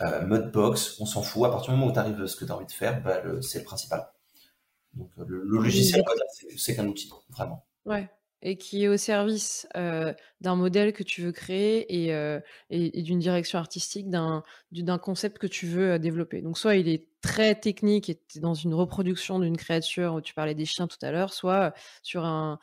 euh, 0.00 0.26
Mudbox, 0.26 1.00
on 1.00 1.06
s'en 1.06 1.22
fout. 1.22 1.44
À 1.44 1.50
partir 1.50 1.72
du 1.72 1.78
moment 1.78 1.90
où 1.90 1.92
tu 1.92 1.98
arrives 1.98 2.20
à 2.20 2.26
ce 2.26 2.36
que 2.36 2.44
tu 2.44 2.52
as 2.52 2.56
envie 2.56 2.66
de 2.66 2.72
faire, 2.72 3.02
bah, 3.02 3.22
c'est 3.40 3.60
le 3.60 3.64
principal. 3.64 4.08
Donc 4.94 5.10
euh, 5.18 5.24
le, 5.26 5.42
logiciel, 5.44 6.04
c'est 6.56 6.76
qu'un 6.76 6.86
outil, 6.86 7.10
vraiment. 7.30 7.64
Ouais. 7.84 8.08
Et 8.46 8.56
qui 8.56 8.84
est 8.84 8.88
au 8.88 8.98
service 8.98 9.66
d'un 9.74 10.54
modèle 10.54 10.92
que 10.92 11.02
tu 11.02 11.22
veux 11.22 11.32
créer 11.32 12.08
et, 12.70 13.02
d'une 13.02 13.18
direction 13.18 13.58
artistique, 13.58 14.10
d'un 14.10 14.98
concept 14.98 15.38
que 15.38 15.46
tu 15.46 15.66
veux 15.66 15.98
développer. 15.98 16.42
Donc 16.42 16.58
soit 16.58 16.76
il 16.76 16.88
est 16.88 17.08
très 17.22 17.54
technique 17.54 18.10
et 18.10 18.20
tu 18.28 18.38
es 18.38 18.40
dans 18.42 18.52
une 18.52 18.74
reproduction 18.74 19.38
d'une 19.38 19.56
créature, 19.56 20.12
où 20.12 20.20
tu 20.20 20.34
parlais 20.34 20.54
des 20.54 20.66
chiens 20.66 20.86
tout 20.86 20.98
à 21.00 21.10
l'heure, 21.10 21.32
soit 21.32 21.72
sur 22.02 22.26
un, 22.26 22.58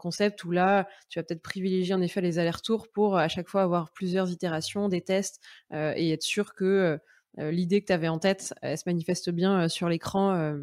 concept 0.00 0.42
où 0.44 0.50
là, 0.50 0.88
tu 1.10 1.18
vas 1.18 1.22
peut-être 1.22 1.42
privilégier 1.42 1.94
en 1.94 2.00
effet 2.00 2.22
les 2.22 2.38
allers-retours 2.38 2.88
pour 2.88 3.18
à 3.18 3.28
chaque 3.28 3.48
fois 3.48 3.60
avoir 3.62 3.92
plusieurs 3.92 4.30
itérations, 4.30 4.88
des 4.88 5.02
tests 5.02 5.42
et 5.70 6.12
être 6.12 6.22
sûr 6.22 6.54
que 6.54 6.98
l'idée 7.36 7.82
que 7.82 7.86
tu 7.88 7.92
avais 7.92 8.08
en 8.08 8.18
tête, 8.18 8.54
se 8.62 8.82
manifeste 8.86 9.28
bien 9.28 9.68
sur 9.68 9.90
l'écran. 9.90 10.56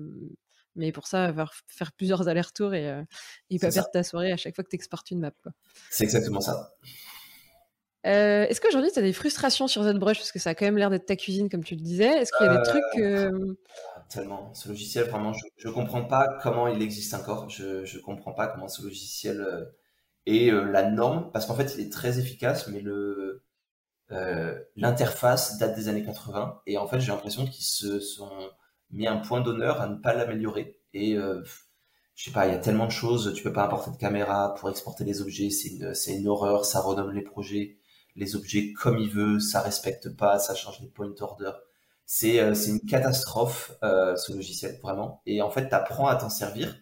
Mais 0.75 0.91
pour 0.91 1.07
ça, 1.07 1.31
va 1.31 1.45
faire 1.67 1.91
plusieurs 1.93 2.27
allers-retours 2.27 2.73
et, 2.73 3.03
et 3.49 3.59
pas 3.59 3.71
perdre 3.71 3.91
ta 3.91 4.03
soirée 4.03 4.31
à 4.31 4.37
chaque 4.37 4.55
fois 4.55 4.63
que 4.63 4.69
tu 4.69 4.75
exportes 4.75 5.11
une 5.11 5.19
map. 5.19 5.31
C'est 5.89 6.03
exactement 6.03 6.41
ça. 6.41 6.75
Euh, 8.05 8.45
est-ce 8.47 8.59
qu'aujourd'hui, 8.59 8.91
tu 8.91 8.99
as 8.99 9.01
des 9.01 9.13
frustrations 9.13 9.67
sur 9.67 9.83
ZBrush? 9.83 10.17
Parce 10.17 10.31
que 10.31 10.39
ça 10.39 10.51
a 10.51 10.55
quand 10.55 10.65
même 10.65 10.77
l'air 10.77 10.89
d'être 10.89 11.05
ta 11.05 11.15
cuisine, 11.15 11.49
comme 11.49 11.63
tu 11.63 11.75
le 11.75 11.81
disais. 11.81 12.21
Est-ce 12.21 12.31
qu'il 12.37 12.45
y 12.45 12.49
a 12.49 12.53
des 12.53 12.59
euh, 12.59 12.63
trucs. 12.63 13.01
Euh, 13.01 13.55
tellement. 14.09 14.53
Ce 14.53 14.67
logiciel, 14.67 15.07
vraiment, 15.07 15.33
je 15.57 15.67
ne 15.67 15.73
comprends 15.73 16.03
pas 16.03 16.39
comment 16.41 16.67
il 16.67 16.81
existe 16.81 17.13
encore. 17.13 17.49
Je 17.49 17.81
ne 17.81 18.01
comprends 18.01 18.33
pas 18.33 18.47
comment 18.47 18.67
ce 18.67 18.81
logiciel 18.81 19.45
est 20.25 20.51
la 20.51 20.89
norme. 20.89 21.31
Parce 21.31 21.45
qu'en 21.45 21.55
fait, 21.55 21.73
il 21.77 21.85
est 21.85 21.91
très 21.91 22.19
efficace, 22.19 22.67
mais 22.67 22.81
le. 22.81 23.43
L'interface 24.75 25.57
date 25.57 25.75
des 25.75 25.87
années 25.87 26.03
80 26.03 26.61
et 26.67 26.77
en 26.77 26.87
fait 26.87 26.99
j'ai 26.99 27.11
l'impression 27.11 27.47
qu'ils 27.47 27.65
se 27.65 27.99
sont 27.99 28.29
mis 28.93 29.07
un 29.07 29.17
point 29.17 29.41
d'honneur 29.41 29.81
à 29.81 29.87
ne 29.87 29.95
pas 29.95 30.13
l'améliorer 30.13 30.79
et 30.93 31.15
je 31.15 32.23
sais 32.23 32.31
pas, 32.31 32.47
il 32.47 32.53
y 32.53 32.55
a 32.55 32.59
tellement 32.59 32.85
de 32.85 32.91
choses, 32.91 33.33
tu 33.35 33.43
peux 33.43 33.51
pas 33.51 33.65
importer 33.65 33.91
de 33.91 33.97
caméra 33.97 34.53
pour 34.55 34.69
exporter 34.69 35.03
les 35.03 35.21
objets, 35.21 35.49
c'est 35.49 35.69
une, 35.69 35.93
une 36.19 36.27
horreur, 36.27 36.63
ça 36.65 36.79
renomme 36.79 37.11
les 37.11 37.23
projets 37.23 37.77
les 38.15 38.35
objets 38.35 38.73
comme 38.73 38.97
il 38.97 39.09
veut, 39.09 39.39
ça 39.39 39.61
respecte 39.61 40.09
pas, 40.15 40.39
ça 40.39 40.55
change 40.55 40.79
les 40.81 40.87
point 40.87 41.13
order. 41.19 41.51
C'est 42.05 42.39
euh, 42.39 42.53
une 42.53 42.81
catastrophe 42.81 43.73
euh, 43.83 44.15
ce 44.15 44.33
logiciel 44.33 44.79
vraiment. 44.81 45.21
Et 45.25 45.41
en 45.41 45.49
fait, 45.49 45.69
tu 45.69 45.75
apprends 45.75 46.07
à 46.07 46.15
t'en 46.15 46.29
servir, 46.29 46.75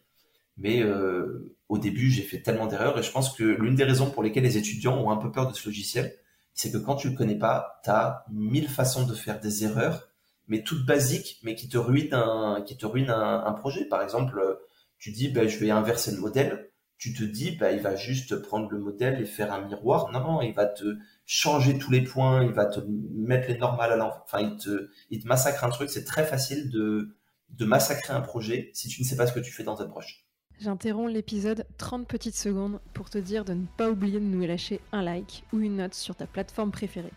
mais 0.57 0.81
euh, 0.81 1.55
au 1.69 1.77
début, 1.77 2.09
j'ai 2.09 2.23
fait 2.23 2.41
tellement 2.41 2.67
d'erreurs 2.67 2.97
et 2.97 3.03
je 3.03 3.11
pense 3.11 3.33
que 3.33 3.43
l'une 3.43 3.75
des 3.75 3.83
raisons 3.83 4.09
pour 4.09 4.23
lesquelles 4.23 4.43
les 4.43 4.57
étudiants 4.57 4.97
ont 4.97 5.11
un 5.11 5.17
peu 5.17 5.31
peur 5.31 5.47
de 5.49 5.55
ce 5.55 5.67
logiciel, 5.67 6.15
c'est 6.53 6.71
que 6.71 6.77
quand 6.77 6.95
tu 6.95 7.09
le 7.09 7.15
connais 7.15 7.37
pas, 7.37 7.79
tu 7.83 7.89
as 7.89 8.25
mille 8.31 8.67
façons 8.67 9.05
de 9.05 9.13
faire 9.13 9.39
des 9.39 9.63
erreurs, 9.63 10.09
mais 10.51 10.63
toutes 10.63 10.85
basiques, 10.85 11.39
mais 11.43 11.55
qui 11.55 11.69
te 11.69 11.77
ruinent 11.77 12.13
un, 12.13 12.61
qui 12.61 12.75
te 12.75 12.85
ruinent 12.85 13.09
un, 13.09 13.53
projet. 13.53 13.85
Par 13.85 14.03
exemple, 14.03 14.59
tu 14.99 15.11
dis, 15.11 15.29
ben, 15.29 15.47
je 15.47 15.57
vais 15.57 15.71
inverser 15.71 16.11
le 16.11 16.17
modèle. 16.17 16.69
Tu 16.97 17.13
te 17.13 17.23
dis, 17.23 17.51
ben, 17.51 17.73
il 17.73 17.81
va 17.81 17.95
juste 17.95 18.35
prendre 18.35 18.69
le 18.69 18.77
modèle 18.77 19.21
et 19.21 19.25
faire 19.25 19.53
un 19.53 19.61
miroir. 19.65 20.11
Non, 20.11 20.19
non, 20.19 20.41
il 20.41 20.53
va 20.53 20.65
te, 20.65 20.97
changer 21.25 21.77
tous 21.77 21.89
les 21.89 22.01
points, 22.01 22.43
il 22.43 22.51
va 22.51 22.65
te 22.65 22.81
mettre 23.15 23.47
les 23.47 23.57
normales 23.57 23.93
à 23.93 23.95
l'envers. 23.95 24.23
Enfin, 24.25 24.41
il 24.41 24.57
te, 24.57 24.89
il 25.09 25.23
te 25.23 25.27
massacre 25.29 25.63
un 25.63 25.69
truc. 25.69 25.89
C'est 25.89 26.03
très 26.03 26.25
facile 26.25 26.69
de, 26.69 27.15
de 27.47 27.65
massacrer 27.65 28.13
un 28.13 28.19
projet 28.19 28.71
si 28.73 28.89
tu 28.89 29.01
ne 29.01 29.07
sais 29.07 29.15
pas 29.15 29.27
ce 29.27 29.31
que 29.33 29.39
tu 29.39 29.53
fais 29.53 29.63
dans 29.63 29.77
ZBrush. 29.77 30.25
J'interromps 30.59 31.09
l'épisode 31.09 31.65
30 31.77 32.05
petites 32.05 32.35
secondes 32.35 32.81
pour 32.93 33.09
te 33.09 33.17
dire 33.17 33.45
de 33.45 33.53
ne 33.53 33.65
pas 33.77 33.89
oublier 33.89 34.19
de 34.19 34.25
nous 34.25 34.45
lâcher 34.45 34.81
un 34.91 35.01
like 35.01 35.45
ou 35.53 35.59
une 35.61 35.77
note 35.77 35.93
sur 35.93 36.17
ta 36.17 36.27
plateforme 36.27 36.71
préférée. 36.71 37.13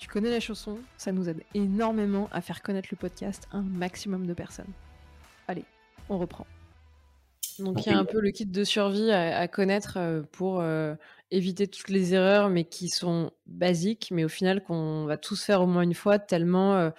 Tu 0.00 0.08
connais 0.08 0.30
la 0.30 0.40
chanson, 0.40 0.78
ça 0.96 1.12
nous 1.12 1.28
aide 1.28 1.42
énormément 1.52 2.30
à 2.32 2.40
faire 2.40 2.62
connaître 2.62 2.88
le 2.90 2.96
podcast 2.96 3.46
à 3.52 3.58
un 3.58 3.62
maximum 3.62 4.26
de 4.26 4.32
personnes. 4.32 4.72
Allez, 5.46 5.64
on 6.08 6.16
reprend. 6.16 6.46
Donc 7.58 7.84
il 7.84 7.92
y 7.92 7.94
a 7.94 7.98
un 7.98 8.06
peu 8.06 8.18
le 8.18 8.30
kit 8.30 8.46
de 8.46 8.64
survie 8.64 9.10
à, 9.10 9.46
connaître 9.46 9.98
euh, 9.98 10.22
pour 10.32 10.62
euh, 10.62 10.94
éviter 11.30 11.68
toutes 11.68 11.90
les 11.90 12.14
erreurs, 12.14 12.48
mais 12.48 12.64
qui 12.64 12.88
sont 12.88 13.30
basiques, 13.44 14.08
mais 14.10 14.24
au 14.24 14.28
final 14.28 14.62
qu'on 14.62 15.04
va 15.04 15.18
tous 15.18 15.44
faire 15.44 15.60
au 15.60 15.66
moins 15.66 15.82
une 15.82 15.92
fois, 15.92 16.18
tellement 16.18 16.76
euh, 16.76 16.90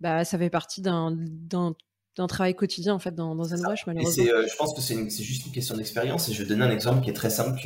bah, 0.00 0.24
ça 0.24 0.38
fait 0.38 0.48
partie 0.48 0.80
d'un 0.80 1.14
travail 2.26 2.54
quotidien 2.54 2.94
en 2.94 2.98
fait 2.98 3.14
dans, 3.14 3.34
dans 3.34 3.44
ZBrush 3.44 3.86
malheureusement. 3.86 4.24
Et 4.24 4.48
je 4.48 4.56
pense 4.56 4.72
que 4.72 4.80
c'est 4.80 5.22
juste 5.22 5.44
une 5.44 5.52
question 5.52 5.76
d'expérience 5.76 6.28
et 6.28 6.32
je 6.32 6.42
vais 6.42 6.48
donner 6.48 6.64
un 6.64 6.70
exemple 6.70 7.02
qui 7.02 7.10
est 7.10 7.14
très 7.14 7.30
simple 7.30 7.60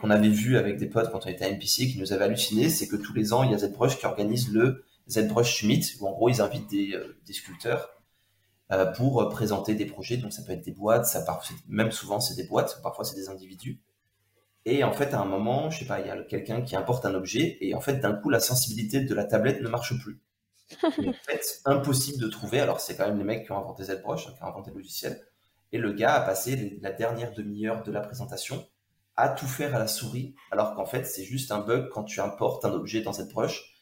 qu'on 0.00 0.10
avait 0.10 0.28
vu 0.28 0.56
avec 0.56 0.76
des 0.76 0.86
potes 0.86 1.10
quand 1.10 1.26
on 1.26 1.28
était 1.28 1.44
à 1.44 1.48
NPC 1.48 1.88
qui 1.88 1.98
nous 1.98 2.12
avait 2.12 2.24
halluciné, 2.24 2.68
c'est 2.68 2.86
que 2.86 2.96
tous 2.96 3.12
les 3.14 3.32
ans 3.32 3.42
il 3.42 3.50
y 3.50 3.54
a 3.54 3.58
ZBrush 3.58 3.98
qui 3.98 4.06
organise 4.06 4.52
le 4.52 4.84
ZBrush 5.10 5.56
Summit 5.56 5.84
où 6.00 6.06
en 6.06 6.12
gros 6.12 6.28
ils 6.28 6.40
invitent 6.40 6.70
des, 6.70 6.94
des 7.26 7.32
sculpteurs 7.32 7.96
euh, 8.72 8.84
pour 8.84 9.22
euh, 9.22 9.28
présenter 9.28 9.76
des 9.76 9.86
projets. 9.86 10.16
Donc 10.16 10.32
ça 10.32 10.42
peut 10.42 10.50
être 10.50 10.64
des 10.64 10.72
boîtes, 10.72 11.06
ça 11.06 11.24
même 11.68 11.92
souvent 11.92 12.18
c'est 12.18 12.34
des 12.34 12.48
boîtes, 12.48 12.80
parfois 12.82 13.04
c'est 13.04 13.14
des 13.14 13.28
individus. 13.28 13.80
Et 14.64 14.82
en 14.82 14.92
fait, 14.92 15.14
à 15.14 15.20
un 15.20 15.24
moment, 15.24 15.70
je 15.70 15.78
sais 15.78 15.84
pas, 15.84 16.00
il 16.00 16.08
y 16.08 16.10
a 16.10 16.20
quelqu'un 16.24 16.62
qui 16.62 16.74
importe 16.74 17.06
un 17.06 17.14
objet 17.14 17.58
et 17.60 17.76
en 17.76 17.80
fait, 17.80 18.00
d'un 18.00 18.12
coup, 18.12 18.28
la 18.28 18.40
sensibilité 18.40 19.00
de 19.00 19.14
la 19.14 19.24
tablette 19.24 19.62
ne 19.62 19.68
marche 19.68 19.96
plus. 20.02 20.20
En 21.64 21.70
impossible 21.72 22.20
de 22.20 22.28
trouver. 22.28 22.60
Alors, 22.60 22.80
c'est 22.80 22.96
quand 22.96 23.06
même 23.06 23.18
les 23.18 23.24
mecs 23.24 23.44
qui 23.46 23.52
ont 23.52 23.58
inventé 23.58 23.84
ZBrush, 23.84 24.26
hein, 24.26 24.32
qui 24.36 24.42
ont 24.42 24.46
inventé 24.46 24.70
le 24.70 24.78
logiciel. 24.78 25.20
Et 25.72 25.78
le 25.78 25.92
gars 25.92 26.14
a 26.14 26.20
passé 26.20 26.78
la 26.80 26.92
dernière 26.92 27.32
demi-heure 27.32 27.82
de 27.82 27.92
la 27.92 28.00
présentation 28.00 28.66
à 29.16 29.28
tout 29.28 29.46
faire 29.46 29.74
à 29.74 29.78
la 29.78 29.86
souris, 29.86 30.34
alors 30.50 30.74
qu'en 30.74 30.84
fait, 30.84 31.04
c'est 31.04 31.24
juste 31.24 31.50
un 31.50 31.60
bug 31.60 31.88
quand 31.90 32.04
tu 32.04 32.20
importes 32.20 32.64
un 32.64 32.72
objet 32.72 33.00
dans 33.00 33.12
ZBrush. 33.12 33.74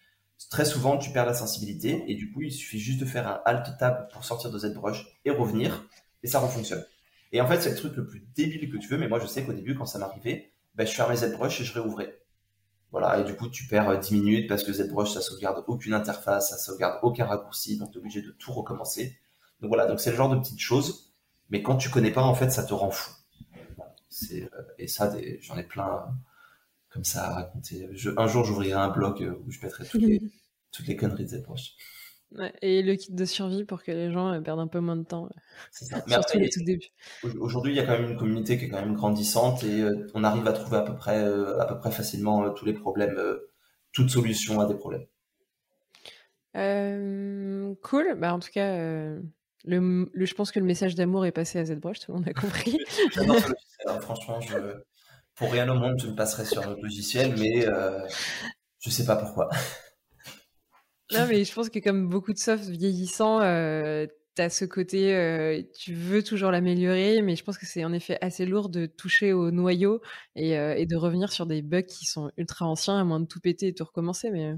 Très 0.51 0.65
souvent, 0.65 0.97
tu 0.97 1.11
perds 1.11 1.27
la 1.27 1.35
sensibilité 1.35 2.05
et 2.07 2.15
du 2.15 2.33
coup, 2.33 2.43
il 2.43 2.53
suffit 2.53 2.79
juste 2.79 3.01
de 3.01 3.05
faire 3.05 3.27
un 3.27 3.41
Alt 3.45 3.77
Tab 3.79 4.11
pour 4.13 4.25
sortir 4.25 4.51
de 4.51 4.59
ZBrush 4.59 5.07
et 5.25 5.31
revenir 5.31 5.89
et 6.23 6.29
ça 6.29 6.39
refonctionne. 6.39 6.85
Et 7.33 7.41
en 7.41 7.49
fait, 7.49 7.61
c'est 7.61 7.71
le 7.71 7.77
truc 7.77 7.97
le 7.97 8.07
plus 8.07 8.21
débile 8.35 8.71
que 8.71 8.77
tu 8.77 8.89
veux, 8.89 8.99
mais 8.99 9.09
moi, 9.09 9.19
je 9.19 9.27
sais 9.27 9.45
qu'au 9.45 9.53
début, 9.53 9.75
quand 9.75 9.87
ça 9.87 9.99
m'arrivait, 9.99 10.53
ben, 10.77 10.87
je 10.87 10.93
fermais 10.93 11.17
ZBrush 11.17 11.61
et 11.61 11.65
je 11.65 11.73
réouvrais. 11.73 12.21
Voilà, 12.95 13.19
et 13.19 13.25
du 13.25 13.35
coup, 13.35 13.49
tu 13.49 13.67
perds 13.67 13.99
10 13.99 14.15
minutes 14.15 14.49
parce 14.49 14.63
que 14.63 14.73
ZBrush, 14.73 15.15
ça 15.15 15.21
sauvegarde 15.21 15.65
aucune 15.67 15.95
interface, 15.95 16.51
ça 16.51 16.57
sauvegarde 16.57 17.01
aucun 17.03 17.25
raccourci, 17.25 17.77
donc 17.77 17.91
tu 17.91 17.97
es 17.97 18.01
obligé 18.01 18.23
de 18.23 18.31
tout 18.31 18.53
recommencer. 18.53 19.19
Donc 19.61 19.67
voilà, 19.67 19.87
donc 19.87 19.99
c'est 19.99 20.13
le 20.13 20.17
genre 20.17 20.29
de 20.29 20.37
petites 20.37 20.61
choses, 20.61 21.13
mais 21.51 21.61
quand 21.61 21.75
tu 21.75 21.91
connais 21.91 22.13
pas, 22.13 22.23
en 22.23 22.37
fait, 22.37 22.51
ça 22.51 22.63
te 22.63 22.73
rend 22.73 22.93
fou. 22.93 23.11
Euh, 24.35 24.47
et 24.79 24.87
ça, 24.87 25.13
j'en 25.41 25.57
ai 25.57 25.65
plein 25.65 26.05
comme 26.89 27.03
ça 27.03 27.31
à 27.31 27.35
raconter. 27.35 27.91
un 28.17 28.27
jour, 28.29 28.45
j'ouvrirai 28.45 28.75
un 28.75 28.91
blog 28.91 29.25
euh, 29.25 29.43
où 29.45 29.51
je 29.51 29.59
mettrai 29.61 29.85
toutes 29.85 30.03
les, 30.03 30.23
toutes 30.71 30.87
les 30.87 30.95
conneries 30.95 31.25
de 31.25 31.37
ZBrush. 31.37 31.75
Et 32.63 32.83
le 32.83 32.95
kit 32.97 33.13
de 33.13 33.25
survie 33.25 33.65
pour 33.65 33.83
que 33.83 33.93
les 33.93 34.11
gens 34.11 34.33
euh, 34.33 34.41
perdent 34.41 34.61
un 34.61 34.67
peu 34.67 34.81
moins 34.81 34.97
de 34.97 35.05
temps. 35.05 35.29
Surtout 35.73 36.39
les 36.39 36.51
tout 36.51 36.65
débuts. 36.65 36.89
Aujourd'hui, 37.39 37.73
il 37.73 37.77
y 37.77 37.81
a 37.81 37.85
quand 37.85 37.99
même 37.99 38.11
une 38.11 38.17
communauté 38.17 38.59
qui 38.59 38.65
est 38.65 38.69
quand 38.69 38.81
même 38.81 38.95
grandissante 38.95 39.63
et 39.65 39.85
on 40.15 40.25
arrive 40.25 40.47
à 40.47 40.53
trouver 40.53 40.79
à 40.79 40.83
peu 40.83 40.95
près, 40.97 41.19
à 41.19 41.65
peu 41.67 41.79
près 41.79 41.91
facilement 41.91 42.51
tous 42.51 42.65
les 42.65 42.75
problèmes, 42.75 43.21
toutes 43.93 44.11
solutions 44.11 44.61
à 44.61 44.67
des 44.67 44.75
problèmes. 44.75 45.07
cool. 47.83 48.15
Bah, 48.19 48.35
en 48.35 48.41
tout 48.41 48.51
cas, 48.53 48.77
le, 49.67 50.11
je 50.15 50.35
pense 50.35 50.53
que 50.53 50.59
le 50.59 50.67
message 50.67 50.95
d'amour 50.95 51.25
est 51.25 51.33
passé 51.33 51.59
à 51.59 51.65
ZBrush, 51.65 52.01
tout 52.01 52.13
le 52.13 52.19
monde 52.19 52.29
a 52.29 52.35
compris. 52.35 52.79
J'adore 53.13 53.39
ce 53.39 53.49
logiciel. 53.49 54.03
Franchement, 54.03 54.41
je, 54.41 54.57
pour 55.35 55.51
rien 55.51 55.69
au 55.69 55.75
monde, 55.75 55.99
je 55.99 56.09
me 56.09 56.15
passerai 56.15 56.45
sur 56.45 56.67
notre 56.67 56.83
logiciel, 56.83 57.35
mais 57.39 57.67
euh, 57.67 58.07
je 58.81 58.91
sais 58.91 59.05
pas 59.05 59.17
pourquoi. 59.17 59.49
Non, 61.15 61.27
mais 61.29 61.45
je 61.45 61.53
pense 61.53 61.69
que 61.69 61.79
comme 61.79 62.09
beaucoup 62.09 62.33
de 62.33 62.39
soft 62.39 62.65
vieillissant, 62.65 63.41
euh, 63.41 64.07
tu 64.37 64.43
as 64.43 64.51
ce 64.51 64.65
côté, 64.65 65.15
euh, 65.15 65.63
tu 65.79 65.95
veux 65.95 66.23
toujours 66.23 66.51
l'améliorer, 66.51 67.23
mais 67.23 67.37
je 67.37 67.45
pense 67.45 67.59
que 67.59 67.67
c'est 67.67 67.85
en 67.85 67.93
effet 67.93 68.19
assez 68.21 68.47
lourd 68.47 68.69
de 68.69 68.87
toucher 68.87 69.33
au 69.33 69.51
noyau 69.51 70.01
et, 70.35 70.59
euh, 70.59 70.75
et, 70.75 70.87
de 70.87 70.97
revenir 70.97 71.33
sur 71.33 71.47
des 71.47 71.63
bugs 71.63 71.83
qui 71.83 72.05
sont 72.05 72.31
ultra 72.37 72.67
anciens, 72.67 72.99
à 72.99 73.05
moins 73.05 73.21
de 73.21 73.27
tout 73.27 73.41
péter 73.41 73.69
et 73.69 73.75
tout 73.75 73.85
recommencer. 73.85 74.31
Mais, 74.31 74.55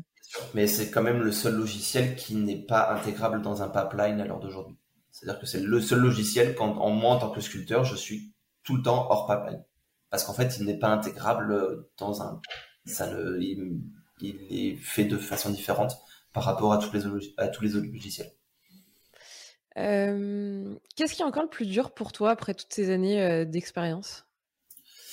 mais 0.55 0.67
c'est 0.67 0.91
quand 0.91 1.03
même 1.03 1.21
le 1.21 1.33
seul 1.33 1.55
logiciel 1.55 2.17
qui 2.17 2.35
n'est 2.37 2.65
pas 2.65 2.93
intégrable 2.93 3.43
dans 3.43 3.63
un 3.63 3.69
pipeline 3.69 4.21
à 4.21 4.27
l'heure 4.27 4.41
d'aujourd'hui. 4.41 4.77
C'est-à-dire 5.13 5.41
que 5.41 5.47
c'est 5.47 5.61
le 5.61 5.81
seul 5.81 6.01
logiciel 6.01 6.55
quand, 6.55 6.77
en 6.79 6.91
moi, 6.91 7.15
en 7.15 7.19
tant 7.19 7.31
que 7.31 7.41
sculpteur, 7.41 7.85
je 7.85 7.97
suis 7.97 8.35
tout 8.65 8.77
le 8.77 8.83
temps 8.83 9.07
hors 9.11 9.27
pipeline. 9.27 9.65
Parce 10.11 10.25
qu'en 10.25 10.35
fait, 10.35 10.57
il 10.59 10.67
n'est 10.67 10.79
pas 10.79 10.89
intégrable 10.89 11.87
dans 11.99 12.23
un, 12.23 12.41
ça 12.87 13.13
ne, 13.13 13.39
il, 13.41 13.83
est 14.21 14.77
fait 14.77 15.05
de 15.05 15.19
façon 15.19 15.51
différente 15.51 15.99
par 16.37 16.45
rapport 16.45 16.75
à 16.75 16.77
tous 16.77 16.93
les, 16.93 17.35
à 17.39 17.49
tous 17.49 17.65
les 17.65 17.77
autres 17.77 17.87
logiciels. 17.87 18.31
Euh, 19.79 20.75
qu'est-ce 20.95 21.15
qui 21.15 21.23
est 21.23 21.25
encore 21.25 21.45
le 21.45 21.49
plus 21.49 21.65
dur 21.65 21.93
pour 21.93 22.13
toi 22.13 22.31
après 22.31 22.53
toutes 22.53 22.75
ces 22.75 22.91
années 22.91 23.23
euh, 23.23 23.47
d'expérience? 23.47 24.27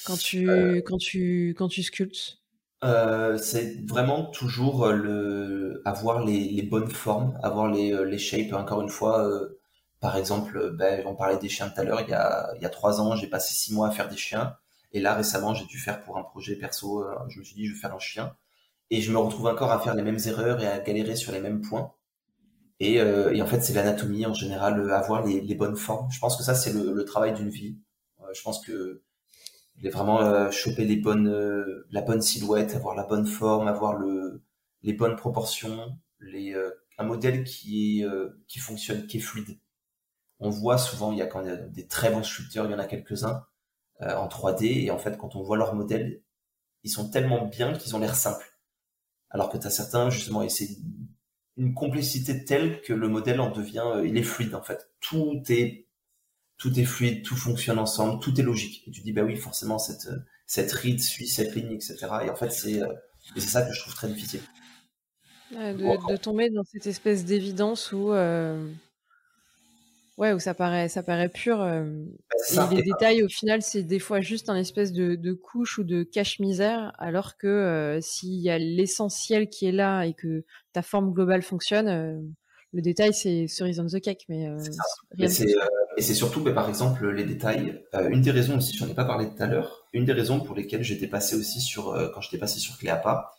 Quand 0.05 0.17
tu, 0.17 0.49
euh, 0.49 0.81
quand, 0.85 0.97
tu, 0.97 1.55
quand 1.57 1.69
tu 1.69 1.81
sculptes? 1.81 2.39
C'est 2.81 3.87
vraiment 3.87 4.25
toujours 4.25 4.87
le 4.89 5.81
avoir 5.85 6.25
les, 6.25 6.49
les, 6.49 6.61
bonnes 6.61 6.91
formes, 6.91 7.39
avoir 7.41 7.71
les, 7.71 7.95
les 8.03 8.17
shapes. 8.17 8.51
Encore 8.51 8.81
une 8.81 8.89
fois, 8.89 9.25
par 10.01 10.17
exemple, 10.17 10.71
ben, 10.71 11.03
on 11.05 11.15
parlait 11.15 11.37
des 11.37 11.47
chiens 11.47 11.69
tout 11.69 11.79
à 11.79 11.85
l'heure, 11.85 12.01
il 12.01 12.09
y 12.09 12.13
a, 12.13 12.51
il 12.57 12.61
y 12.61 12.65
a 12.65 12.69
trois 12.69 12.99
ans, 12.99 13.15
j'ai 13.15 13.27
passé 13.27 13.53
six 13.53 13.73
mois 13.73 13.87
à 13.87 13.91
faire 13.91 14.09
des 14.09 14.17
chiens. 14.17 14.57
Et 14.91 14.99
là, 14.99 15.13
récemment, 15.13 15.53
j'ai 15.53 15.65
dû 15.67 15.79
faire 15.79 16.01
pour 16.01 16.17
un 16.17 16.23
projet 16.23 16.57
perso, 16.57 17.05
je 17.29 17.39
me 17.39 17.45
suis 17.45 17.55
dit, 17.55 17.65
je 17.67 17.73
vais 17.73 17.79
faire 17.79 17.95
un 17.95 17.99
chien. 17.99 18.35
Et 18.93 19.01
je 19.01 19.11
me 19.11 19.17
retrouve 19.17 19.47
encore 19.47 19.71
à 19.71 19.79
faire 19.79 19.95
les 19.95 20.03
mêmes 20.03 20.19
erreurs 20.25 20.61
et 20.61 20.67
à 20.67 20.79
galérer 20.79 21.15
sur 21.15 21.31
les 21.31 21.39
mêmes 21.39 21.61
points. 21.61 21.93
Et, 22.79 22.99
euh, 23.01 23.33
et 23.33 23.41
en 23.41 23.47
fait, 23.47 23.61
c'est 23.61 23.73
l'anatomie 23.73 24.25
en 24.25 24.33
général, 24.33 24.79
euh, 24.79 24.93
avoir 24.93 25.25
les, 25.25 25.41
les, 25.41 25.55
bonnes 25.55 25.75
formes. 25.77 26.09
Je 26.11 26.19
pense 26.19 26.37
que 26.37 26.43
ça, 26.43 26.55
c'est 26.55 26.73
le, 26.73 26.93
le, 26.93 27.05
travail 27.05 27.33
d'une 27.33 27.49
vie. 27.49 27.77
je 28.33 28.41
pense 28.41 28.65
que 28.65 29.01
vraiment 29.91 30.51
choper 30.51 30.85
les 30.85 30.97
bonnes, 30.97 31.29
la 31.91 32.01
bonne 32.01 32.21
silhouette, 32.21 32.75
avoir 32.75 32.95
la 32.95 33.03
bonne 33.03 33.25
forme, 33.25 33.67
avoir 33.67 33.93
le, 33.97 34.43
les 34.83 34.93
bonnes 34.93 35.15
proportions, 35.15 35.97
les, 36.19 36.55
un 36.97 37.03
modèle 37.03 37.43
qui 37.43 38.05
qui 38.47 38.59
fonctionne, 38.59 39.07
qui 39.07 39.17
est 39.17 39.21
fluide 39.21 39.57
on 40.43 40.49
voit 40.49 40.77
souvent, 40.77 41.11
il 41.11 41.17
y 41.17 41.21
a 41.21 41.27
quand 41.27 41.43
même 41.43 41.71
des 41.71 41.87
très 41.87 42.11
bons 42.11 42.23
sculpteurs, 42.23 42.65
il 42.65 42.71
y 42.71 42.75
en 42.75 42.79
a 42.79 42.85
quelques-uns 42.85 43.45
euh, 44.01 44.15
en 44.15 44.27
3D, 44.27 44.85
et 44.85 44.91
en 44.91 44.97
fait, 44.97 45.17
quand 45.17 45.35
on 45.35 45.43
voit 45.43 45.57
leurs 45.57 45.73
modèles, 45.73 46.21
ils 46.83 46.89
sont 46.89 47.09
tellement 47.09 47.45
bien 47.45 47.73
qu'ils 47.73 47.95
ont 47.95 47.99
l'air 47.99 48.15
simples. 48.15 48.52
Alors 49.33 49.49
que 49.49 49.57
tu 49.57 49.67
as 49.67 49.71
certains, 49.71 50.09
justement, 50.09 50.43
et 50.43 50.49
c'est 50.49 50.69
une 51.57 51.73
complexité 51.73 52.45
telle 52.45 52.81
que 52.81 52.93
le 52.93 53.07
modèle 53.09 53.39
en 53.39 53.51
devient, 53.51 53.83
euh, 53.85 54.07
il 54.07 54.17
est 54.17 54.23
fluide 54.23 54.55
en 54.55 54.61
fait. 54.61 54.89
Tout 55.01 55.41
est, 55.49 55.87
tout 56.57 56.79
est 56.79 56.85
fluide, 56.85 57.23
tout 57.23 57.35
fonctionne 57.35 57.79
ensemble, 57.79 58.21
tout 58.21 58.39
est 58.39 58.43
logique. 58.43 58.83
Et 58.87 58.91
tu 58.91 59.01
dis, 59.01 59.11
bah 59.11 59.23
oui, 59.23 59.35
forcément, 59.35 59.79
cette, 59.79 60.07
cette 60.47 60.71
ride 60.71 61.01
suit 61.01 61.27
cette 61.27 61.53
ligne, 61.55 61.73
etc. 61.73 61.97
Et 62.25 62.29
en 62.29 62.35
fait, 62.35 62.51
c'est, 62.51 62.81
euh, 62.81 62.93
c'est 63.35 63.41
ça 63.41 63.63
que 63.63 63.73
je 63.73 63.81
trouve 63.81 63.93
très 63.93 64.07
difficile. 64.07 64.41
de, 65.51 66.17
tomber 66.17 66.49
dans 66.49 66.63
cette 66.63 66.87
espèce 66.87 67.25
d'évidence 67.25 67.91
où 67.91 68.13
Ouais, 70.17 70.31
où 70.31 70.39
ça 70.39 70.53
paraît, 70.53 70.89
ça 70.89 71.01
paraît 71.01 71.29
pur. 71.29 71.59
Euh, 71.61 71.85
bah, 72.55 72.69
et 72.71 72.75
les 72.75 72.83
détails, 72.83 73.23
au 73.23 73.27
final, 73.27 73.63
c'est 73.63 73.81
des 73.81 73.97
fois 73.97 74.21
juste 74.21 74.47
un 74.49 74.55
espèce 74.55 74.93
de, 74.93 75.15
de 75.15 75.33
couche 75.33 75.79
ou 75.79 75.83
de 75.83 76.03
cache-misère, 76.03 76.93
alors 76.99 77.35
que 77.35 77.47
euh, 77.47 77.99
s'il 77.99 78.39
y 78.39 78.51
a 78.51 78.59
l'essentiel 78.59 79.49
qui 79.49 79.65
est 79.65 79.71
là 79.71 80.03
et 80.03 80.13
que 80.13 80.45
ta 80.71 80.83
forme 80.83 81.13
globale 81.13 81.41
fonctionne, 81.41 81.87
euh, 81.87 82.19
le 82.73 82.81
détail, 82.81 83.13
c'est 83.13 83.47
cerise 83.47 83.79
on 83.79 83.87
the 83.87 83.99
cake. 83.99 84.25
Mais, 84.29 84.47
et 85.17 85.27
c'est 85.27 86.13
surtout, 86.13 86.41
mais 86.41 86.53
par 86.53 86.69
exemple, 86.69 87.09
les 87.09 87.23
détails. 87.23 87.83
une 88.09 88.21
des 88.21 88.31
raisons 88.31 88.57
aussi, 88.57 88.75
j'en 88.77 88.87
ai 88.87 88.95
pas 88.95 89.05
parlé 89.05 89.27
tout 89.27 89.41
à 89.41 89.47
l'heure, 89.47 89.87
une 89.93 90.05
des 90.05 90.13
raisons 90.13 90.39
pour 90.39 90.55
lesquelles 90.55 90.83
j'étais 90.83 91.07
passé 91.07 91.35
aussi 91.35 91.61
sur, 91.61 91.93
quand 92.13 92.21
j'étais 92.21 92.39
passé 92.39 92.59
sur 92.59 92.77
Cléapa, 92.77 93.31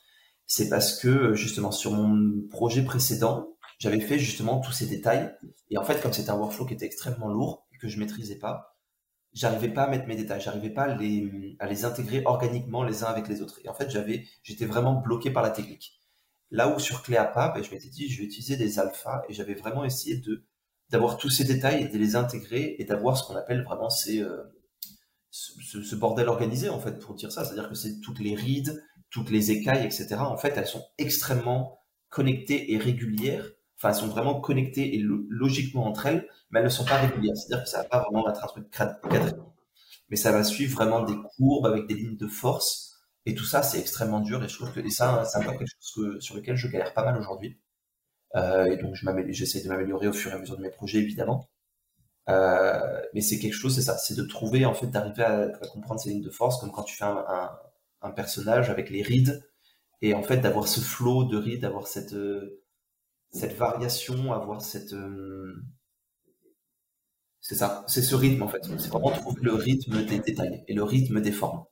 c'est 0.46 0.68
parce 0.68 0.98
que 1.00 1.34
justement 1.34 1.72
sur 1.72 1.92
mon 1.92 2.46
projet 2.48 2.84
précédent, 2.84 3.53
j'avais 3.84 4.00
fait 4.00 4.18
justement 4.18 4.60
tous 4.60 4.72
ces 4.72 4.86
détails. 4.86 5.30
Et 5.70 5.76
en 5.76 5.84
fait, 5.84 6.00
comme 6.00 6.12
c'était 6.12 6.30
un 6.30 6.38
workflow 6.38 6.64
qui 6.64 6.72
était 6.72 6.86
extrêmement 6.86 7.28
lourd 7.28 7.66
et 7.74 7.76
que 7.76 7.86
je 7.86 7.98
maîtrisais 7.98 8.38
pas, 8.38 8.78
j'arrivais 9.34 9.68
pas 9.68 9.82
à 9.82 9.88
mettre 9.88 10.06
mes 10.06 10.16
détails, 10.16 10.40
j'arrivais 10.40 10.70
pas 10.70 10.84
à 10.84 10.94
les, 10.96 11.84
intégrer 11.84 12.22
organiquement 12.24 12.82
les 12.82 13.04
uns 13.04 13.08
avec 13.08 13.28
les 13.28 13.42
autres. 13.42 13.60
Et 13.62 13.68
en 13.68 13.74
fait, 13.74 13.90
j'avais, 13.90 14.24
j'étais 14.42 14.64
vraiment 14.64 14.94
bloqué 14.94 15.30
par 15.30 15.42
la 15.42 15.50
technique. 15.50 16.00
Là 16.50 16.74
où 16.74 16.78
sur 16.78 17.02
Cléapa, 17.02 17.52
ben, 17.54 17.62
je 17.62 17.70
m'étais 17.70 17.90
dit, 17.90 18.08
je 18.08 18.20
vais 18.20 18.24
utiliser 18.24 18.56
des 18.56 18.78
alphas 18.78 19.22
et 19.28 19.34
j'avais 19.34 19.54
vraiment 19.54 19.84
essayé 19.84 20.16
de 20.16 20.44
d'avoir 20.90 21.16
tous 21.16 21.30
ces 21.30 21.44
détails 21.44 21.82
et 21.82 21.88
de 21.88 21.98
les 21.98 22.14
intégrer 22.14 22.76
et 22.78 22.84
d'avoir 22.84 23.16
ce 23.16 23.26
qu'on 23.26 23.36
appelle 23.36 23.64
vraiment 23.64 23.88
ces, 23.88 24.20
euh, 24.20 24.42
ce, 25.30 25.82
ce, 25.82 25.96
bordel 25.96 26.28
organisé 26.28 26.68
en 26.68 26.78
fait 26.78 26.98
pour 27.00 27.14
dire 27.14 27.32
ça. 27.32 27.44
C'est-à-dire 27.44 27.70
que 27.70 27.74
c'est 27.74 28.00
toutes 28.00 28.20
les 28.20 28.34
rides, 28.34 28.84
toutes 29.10 29.30
les 29.30 29.50
écailles, 29.50 29.84
etc. 29.84 30.16
En 30.18 30.36
fait, 30.36 30.52
elles 30.56 30.66
sont 30.66 30.84
extrêmement 30.98 31.80
connectées 32.10 32.72
et 32.72 32.78
régulières 32.78 33.48
enfin, 33.76 33.90
elles 33.90 33.94
sont 33.94 34.08
vraiment 34.08 34.40
connectées 34.40 34.94
et 34.96 35.02
logiquement 35.28 35.86
entre 35.86 36.06
elles, 36.06 36.28
mais 36.50 36.60
elles 36.60 36.66
ne 36.66 36.70
sont 36.70 36.84
pas 36.84 36.98
régulières. 36.98 37.36
C'est-à-dire 37.36 37.64
que 37.64 37.70
ça 37.70 37.78
va 37.78 37.84
pas 37.84 38.02
vraiment 38.02 38.28
être 38.28 38.44
un 38.44 38.48
truc 38.48 38.70
cadré. 38.70 39.32
Mais 40.10 40.16
ça 40.16 40.32
va 40.32 40.44
suivre 40.44 40.74
vraiment 40.74 41.02
des 41.02 41.16
courbes 41.36 41.66
avec 41.66 41.86
des 41.86 41.94
lignes 41.94 42.16
de 42.16 42.28
force. 42.28 43.02
Et 43.26 43.34
tout 43.34 43.44
ça, 43.44 43.62
c'est 43.62 43.78
extrêmement 43.78 44.20
dur. 44.20 44.44
Et 44.44 44.48
je 44.48 44.54
trouve 44.56 44.72
que 44.72 44.80
et 44.80 44.90
ça, 44.90 45.24
c'est 45.24 45.40
quelque 45.44 45.64
chose 45.80 46.20
sur 46.20 46.36
lequel 46.36 46.56
je 46.56 46.68
galère 46.68 46.92
pas 46.92 47.04
mal 47.04 47.18
aujourd'hui. 47.18 47.58
Euh, 48.36 48.66
et 48.66 48.76
donc, 48.76 48.94
j'essaie 49.28 49.62
de 49.62 49.68
m'améliorer 49.68 50.08
au 50.08 50.12
fur 50.12 50.30
et 50.32 50.34
à 50.34 50.38
mesure 50.38 50.56
de 50.56 50.62
mes 50.62 50.70
projets, 50.70 50.98
évidemment. 50.98 51.48
Euh, 52.28 53.02
mais 53.14 53.20
c'est 53.20 53.38
quelque 53.38 53.54
chose, 53.54 53.74
c'est 53.74 53.82
ça, 53.82 53.98
c'est 53.98 54.16
de 54.16 54.22
trouver, 54.24 54.64
en 54.64 54.74
fait, 54.74 54.86
d'arriver 54.86 55.22
à, 55.24 55.48
comprendre 55.72 56.00
ces 56.00 56.10
lignes 56.10 56.22
de 56.22 56.30
force, 56.30 56.60
comme 56.60 56.72
quand 56.72 56.82
tu 56.84 56.96
fais 56.96 57.04
un, 57.04 58.10
personnage 58.16 58.68
avec 58.70 58.90
les 58.90 59.02
rides, 59.02 59.42
et 60.02 60.14
en 60.14 60.22
fait, 60.22 60.38
d'avoir 60.38 60.68
ce 60.68 60.80
flow 60.80 61.24
de 61.24 61.38
rides, 61.38 61.62
d'avoir 61.62 61.86
cette, 61.86 62.12
euh, 62.12 62.62
cette 63.34 63.56
variation, 63.56 64.32
avoir 64.32 64.62
cette. 64.62 64.92
Euh, 64.92 65.62
c'est 67.40 67.56
ça, 67.56 67.84
c'est 67.88 68.00
ce 68.00 68.14
rythme 68.14 68.42
en 68.42 68.48
fait. 68.48 68.64
C'est 68.78 68.88
vraiment 68.88 69.10
trouver 69.10 69.42
le 69.42 69.54
rythme 69.54 70.04
des 70.06 70.20
détails 70.20 70.64
et 70.66 70.72
le 70.72 70.84
rythme 70.84 71.20
des 71.20 71.32
formes. 71.32 71.64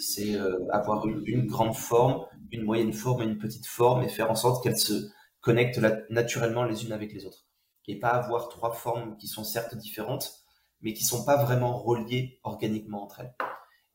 C'est 0.00 0.34
euh, 0.36 0.58
avoir 0.70 1.08
une, 1.08 1.46
grande 1.46 1.74
forme, 1.74 2.24
une 2.52 2.62
moyenne 2.62 2.92
forme 2.92 3.22
et 3.22 3.24
une 3.24 3.38
petite 3.38 3.66
forme 3.66 4.04
et 4.04 4.08
faire 4.08 4.30
en 4.30 4.36
sorte 4.36 4.62
qu'elles 4.62 4.78
se 4.78 5.08
connectent 5.40 5.80
naturellement 6.10 6.64
les 6.64 6.84
unes 6.84 6.92
avec 6.92 7.12
les 7.12 7.24
autres. 7.24 7.46
Et 7.88 7.98
pas 7.98 8.10
avoir 8.10 8.48
trois 8.48 8.74
formes 8.74 9.16
qui 9.16 9.26
sont 9.28 9.44
certes 9.44 9.74
différentes, 9.76 10.44
mais 10.82 10.92
qui 10.92 11.04
sont 11.04 11.24
pas 11.24 11.42
vraiment 11.42 11.76
reliées 11.78 12.38
organiquement 12.44 13.02
entre 13.02 13.20
elles. 13.20 13.34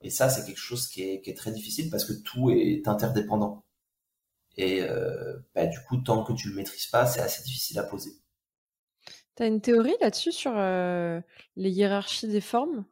Et 0.02 0.10
ça, 0.10 0.30
c'est 0.30 0.46
quelque 0.46 0.58
chose 0.58 0.88
qui 0.88 1.04
est, 1.04 1.22
qui 1.22 1.30
est, 1.30 1.36
très 1.36 1.52
difficile 1.52 1.90
parce 1.90 2.04
que 2.04 2.14
tout 2.14 2.50
est 2.50 2.88
interdépendant. 2.88 3.64
Et 4.58 4.82
euh, 4.82 5.38
bah, 5.56 5.66
du 5.66 5.80
coup, 5.82 5.98
tant 5.98 6.24
que 6.24 6.34
tu 6.34 6.50
le 6.50 6.56
maîtrises 6.56 6.88
pas, 6.88 7.06
c'est 7.06 7.22
assez 7.22 7.44
difficile 7.44 7.80
à 7.80 7.84
poser. 7.84 8.12
Tu 9.36 9.44
as 9.44 9.48
une 9.48 9.62
théorie 9.62 9.96
là-dessus 10.02 10.32
sur 10.32 10.54
euh, 10.56 11.20
les 11.56 11.72
hiérarchies 11.72 12.28
des 12.28 12.42
formes? 12.42 12.86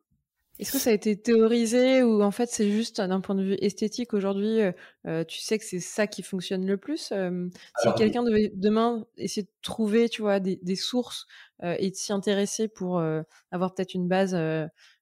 Est-ce 0.59 0.73
que 0.73 0.79
ça 0.79 0.91
a 0.91 0.93
été 0.93 1.19
théorisé 1.19 2.03
ou 2.03 2.21
en 2.21 2.29
fait 2.29 2.47
c'est 2.47 2.69
juste 2.69 3.01
d'un 3.01 3.19
point 3.19 3.33
de 3.33 3.41
vue 3.41 3.57
esthétique 3.61 4.13
aujourd'hui, 4.13 4.59
euh, 5.07 5.23
tu 5.23 5.39
sais 5.39 5.57
que 5.57 5.65
c'est 5.65 5.79
ça 5.79 6.05
qui 6.05 6.21
fonctionne 6.21 6.67
le 6.67 6.77
plus 6.77 7.11
Si 7.79 7.93
quelqu'un 7.97 8.21
devait 8.21 8.51
demain 8.53 9.07
essayer 9.17 9.43
de 9.43 9.51
trouver, 9.63 10.07
tu 10.07 10.21
vois, 10.21 10.39
des, 10.39 10.59
des 10.61 10.75
sources 10.75 11.25
et 11.63 11.89
de 11.89 11.95
s'y 11.95 12.13
intéresser 12.13 12.67
pour 12.67 13.01
avoir 13.51 13.73
peut-être 13.73 13.95
une 13.95 14.07
base, 14.07 14.35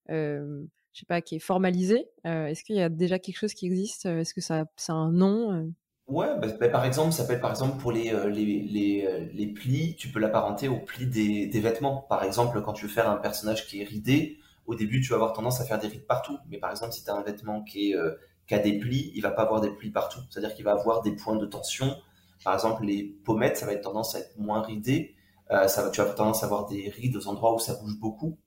je 0.07 0.47
sais 0.93 1.05
pas, 1.07 1.21
qui 1.21 1.35
est 1.35 1.39
formalisée, 1.39 2.07
est-ce 2.23 2.63
qu'il 2.63 2.77
y 2.77 2.81
a 2.81 2.87
déjà 2.87 3.19
quelque 3.19 3.37
chose 3.37 3.53
qui 3.53 3.65
existe? 3.65 4.05
Est-ce 4.05 4.33
que 4.33 4.41
ça, 4.41 4.65
ça 4.77 4.93
a 4.93 4.95
un 4.95 5.11
nom? 5.11 5.73
Ouais, 6.09 6.27
bah, 6.39 6.47
bah, 6.59 6.69
par 6.69 6.85
exemple, 6.85 7.11
ça 7.13 7.23
peut 7.25 7.33
être 7.33 7.41
par 7.41 7.51
exemple 7.51 7.77
pour 7.79 7.91
les, 7.91 8.11
euh, 8.11 8.29
les, 8.29 8.61
les, 8.63 9.05
euh, 9.05 9.27
les 9.31 9.47
plis, 9.47 9.95
tu 9.95 10.09
peux 10.09 10.19
l'apparenter 10.19 10.67
aux 10.67 10.79
plis 10.79 11.05
des, 11.05 11.45
des 11.47 11.59
vêtements. 11.59 12.05
Par 12.09 12.23
exemple, 12.23 12.61
quand 12.63 12.73
tu 12.73 12.85
veux 12.87 12.91
faire 12.91 13.07
un 13.09 13.17
personnage 13.17 13.67
qui 13.67 13.81
est 13.81 13.85
ridé, 13.85 14.39
au 14.65 14.73
début, 14.75 15.01
tu 15.01 15.09
vas 15.09 15.15
avoir 15.15 15.33
tendance 15.33 15.61
à 15.61 15.65
faire 15.65 15.77
des 15.79 15.87
rides 15.87 16.07
partout. 16.07 16.37
Mais 16.49 16.57
par 16.57 16.71
exemple, 16.71 16.93
si 16.93 17.03
tu 17.03 17.11
as 17.11 17.15
un 17.15 17.21
vêtement 17.21 17.63
euh, 17.75 18.15
qui 18.47 18.55
a 18.55 18.59
des 18.59 18.79
plis, 18.79 19.11
il 19.15 19.21
va 19.21 19.29
pas 19.31 19.43
avoir 19.43 19.61
des 19.61 19.69
plis 19.69 19.91
partout. 19.91 20.19
C'est-à-dire 20.29 20.55
qu'il 20.55 20.65
va 20.65 20.71
avoir 20.71 21.03
des 21.03 21.11
points 21.11 21.35
de 21.35 21.45
tension. 21.45 21.95
Par 22.43 22.55
exemple, 22.55 22.85
les 22.85 23.03
pommettes, 23.23 23.57
ça 23.57 23.67
va 23.67 23.73
être 23.73 23.83
tendance 23.83 24.15
à 24.15 24.19
être 24.19 24.35
moins 24.37 24.61
ridé. 24.63 25.15
Tu 25.49 25.55
vas 25.55 25.65
avoir 25.65 26.15
tendance 26.15 26.41
à 26.43 26.47
avoir 26.47 26.65
des 26.67 26.89
rides 26.89 27.15
aux 27.17 27.27
endroits 27.27 27.53
où 27.55 27.59
ça 27.59 27.75
bouge 27.75 27.99
beaucoup. 27.99 28.37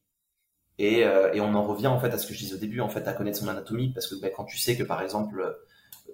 Et, 0.79 1.01
et 1.01 1.41
on 1.41 1.55
en 1.55 1.65
revient 1.65 1.87
en 1.89 2.01
fait 2.01 2.11
à 2.13 2.19
ce 2.19 2.27
que 2.27 2.35
je 2.35 2.41
disais 2.41 2.55
au 2.55 2.59
début, 2.59 2.81
en 2.81 2.89
fait, 2.89 3.07
à 3.09 3.13
connaître 3.13 3.39
son 3.39 3.49
anatomie, 3.49 3.93
parce 3.93 4.07
que 4.09 4.17
ben, 4.21 4.31
quand 4.35 4.45
tu 4.45 4.59
sais 4.59 4.77
que 4.77 4.83
par 4.83 5.03
exemple 5.03 5.57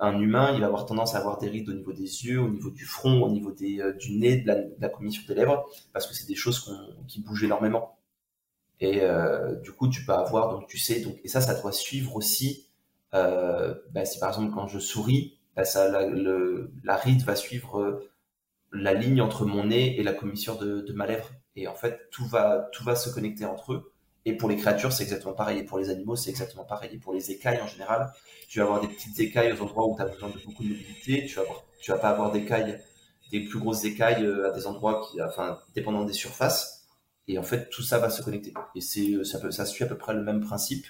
un 0.00 0.20
humain, 0.20 0.52
il 0.54 0.60
va 0.60 0.66
avoir 0.66 0.86
tendance 0.86 1.14
à 1.14 1.18
avoir 1.18 1.38
des 1.38 1.48
rides 1.48 1.68
au 1.68 1.74
niveau 1.74 1.92
des 1.92 2.26
yeux, 2.26 2.40
au 2.40 2.48
niveau 2.48 2.70
du 2.70 2.84
front, 2.84 3.22
au 3.22 3.30
niveau 3.30 3.52
des, 3.52 3.80
euh, 3.80 3.92
du 3.94 4.12
nez, 4.12 4.36
de 4.38 4.46
la, 4.46 4.54
de 4.56 4.76
la, 4.80 4.88
commission 4.88 5.22
des 5.26 5.34
lèvres, 5.34 5.64
parce 5.92 6.06
que 6.06 6.14
c'est 6.14 6.26
des 6.26 6.34
choses 6.34 6.72
qui 7.08 7.20
bougent 7.20 7.44
énormément. 7.44 7.98
Et 8.80 9.00
euh, 9.02 9.56
du 9.56 9.72
coup, 9.72 9.88
tu 9.88 10.04
peux 10.04 10.12
avoir, 10.12 10.50
donc 10.50 10.68
tu 10.68 10.78
sais, 10.78 11.00
donc 11.00 11.18
et 11.24 11.28
ça, 11.28 11.40
ça 11.40 11.60
doit 11.60 11.72
suivre 11.72 12.14
aussi. 12.16 12.66
Euh, 13.14 13.74
bah, 13.92 14.04
si 14.04 14.18
par 14.18 14.28
exemple 14.28 14.52
quand 14.54 14.68
je 14.68 14.78
souris, 14.78 15.38
bah, 15.56 15.62
la, 16.84 16.96
ride 16.96 17.22
va 17.22 17.34
suivre 17.34 18.02
la 18.72 18.94
ligne 18.94 19.20
entre 19.22 19.46
mon 19.46 19.64
nez 19.64 19.98
et 19.98 20.02
la 20.02 20.12
commissure 20.12 20.58
de, 20.58 20.80
de 20.80 20.92
ma 20.92 21.06
lèvre. 21.06 21.30
Et 21.56 21.66
en 21.66 21.74
fait, 21.74 22.08
tout 22.12 22.26
va, 22.26 22.68
tout 22.72 22.84
va 22.84 22.94
se 22.94 23.10
connecter 23.10 23.44
entre 23.44 23.72
eux. 23.72 23.92
Et 24.24 24.36
pour 24.36 24.48
les 24.48 24.56
créatures, 24.56 24.92
c'est 24.92 25.04
exactement 25.04 25.34
pareil. 25.34 25.58
Et 25.58 25.64
pour 25.64 25.78
les 25.78 25.90
animaux, 25.90 26.16
c'est 26.16 26.30
exactement 26.30 26.64
pareil. 26.64 26.90
Et 26.92 26.98
pour 26.98 27.12
les 27.12 27.30
écailles 27.30 27.60
en 27.60 27.66
général, 27.66 28.12
tu 28.48 28.58
vas 28.58 28.64
avoir 28.64 28.80
des 28.80 28.88
petites 28.88 29.18
écailles 29.20 29.52
aux 29.52 29.62
endroits 29.62 29.86
où 29.86 29.96
tu 29.96 30.02
as 30.02 30.06
besoin 30.06 30.30
de 30.30 30.38
beaucoup 30.44 30.64
de 30.64 30.68
mobilité. 30.68 31.26
Tu 31.26 31.36
vas, 31.36 31.42
tu 31.80 31.90
vas 31.90 31.98
pas 31.98 32.10
avoir 32.10 32.32
d'écailles, 32.32 32.80
des 33.30 33.44
plus 33.44 33.58
grosses 33.58 33.84
écailles 33.84 34.24
euh, 34.24 34.50
à 34.50 34.52
des 34.52 34.66
endroits 34.66 35.06
qui, 35.06 35.22
enfin, 35.22 35.58
dépendant 35.74 36.04
des 36.04 36.12
surfaces. 36.12 36.86
Et 37.26 37.38
en 37.38 37.42
fait, 37.42 37.68
tout 37.68 37.82
ça 37.82 37.98
va 37.98 38.10
se 38.10 38.22
connecter. 38.22 38.54
Et 38.74 38.80
c'est, 38.80 39.10
euh, 39.12 39.24
ça, 39.24 39.38
peut, 39.38 39.50
ça 39.50 39.66
suit 39.66 39.84
à 39.84 39.86
peu 39.86 39.98
près 39.98 40.14
le 40.14 40.22
même 40.22 40.40
principe. 40.40 40.86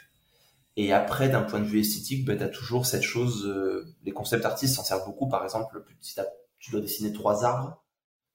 Et 0.77 0.93
après, 0.93 1.29
d'un 1.29 1.43
point 1.43 1.59
de 1.59 1.65
vue 1.65 1.81
esthétique, 1.81 2.25
ben, 2.25 2.39
tu 2.39 2.45
as 2.45 2.49
toujours 2.49 2.87
cette 2.87 3.03
chose, 3.03 3.47
euh, 3.47 3.85
les 4.05 4.13
concepts 4.13 4.45
artistes 4.45 4.77
s'en 4.77 4.85
servent 4.85 5.05
beaucoup. 5.05 5.29
Par 5.29 5.43
exemple, 5.43 5.83
si 6.01 6.15
tu 6.61 6.71
dois 6.71 6.81
dessiner 6.81 7.13
trois 7.13 7.45
arbres, 7.45 7.83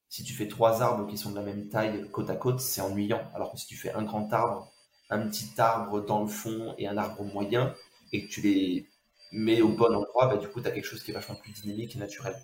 si 0.10 0.24
tu 0.24 0.34
fais 0.34 0.50
trois 0.50 0.82
arbres 0.82 1.08
qui 1.08 1.18
sont 1.18 1.32
de 1.32 1.36
la 1.36 1.42
même 1.42 1.70
taille 1.70 2.06
côte 2.12 2.30
à 2.30 2.36
côte, 2.36 2.60
c'est 2.60 2.82
ennuyant. 2.82 3.22
Alors 3.34 3.54
que 3.54 3.58
si 3.58 3.66
tu 3.66 3.78
fais 3.78 3.94
un 3.94 4.04
grand 4.04 4.32
arbre 4.34 4.73
un 5.14 5.28
petit 5.28 5.50
arbre 5.60 6.02
dans 6.06 6.22
le 6.22 6.28
fond 6.28 6.76
et 6.78 6.88
un 6.88 6.98
arbre 6.98 7.24
moyen, 7.24 7.74
et 8.12 8.26
que 8.26 8.30
tu 8.30 8.42
les 8.42 8.88
mets 9.32 9.62
au 9.62 9.70
bon 9.70 9.94
endroit, 9.94 10.28
bah, 10.28 10.38
du 10.38 10.48
coup, 10.48 10.62
tu 10.62 10.68
as 10.68 10.72
quelque 10.72 10.86
chose 10.86 11.04
qui 11.04 11.12
est 11.12 11.14
vachement 11.14 11.36
plus 11.36 11.52
dynamique 11.52 11.96
et 11.96 12.00
naturel. 12.00 12.36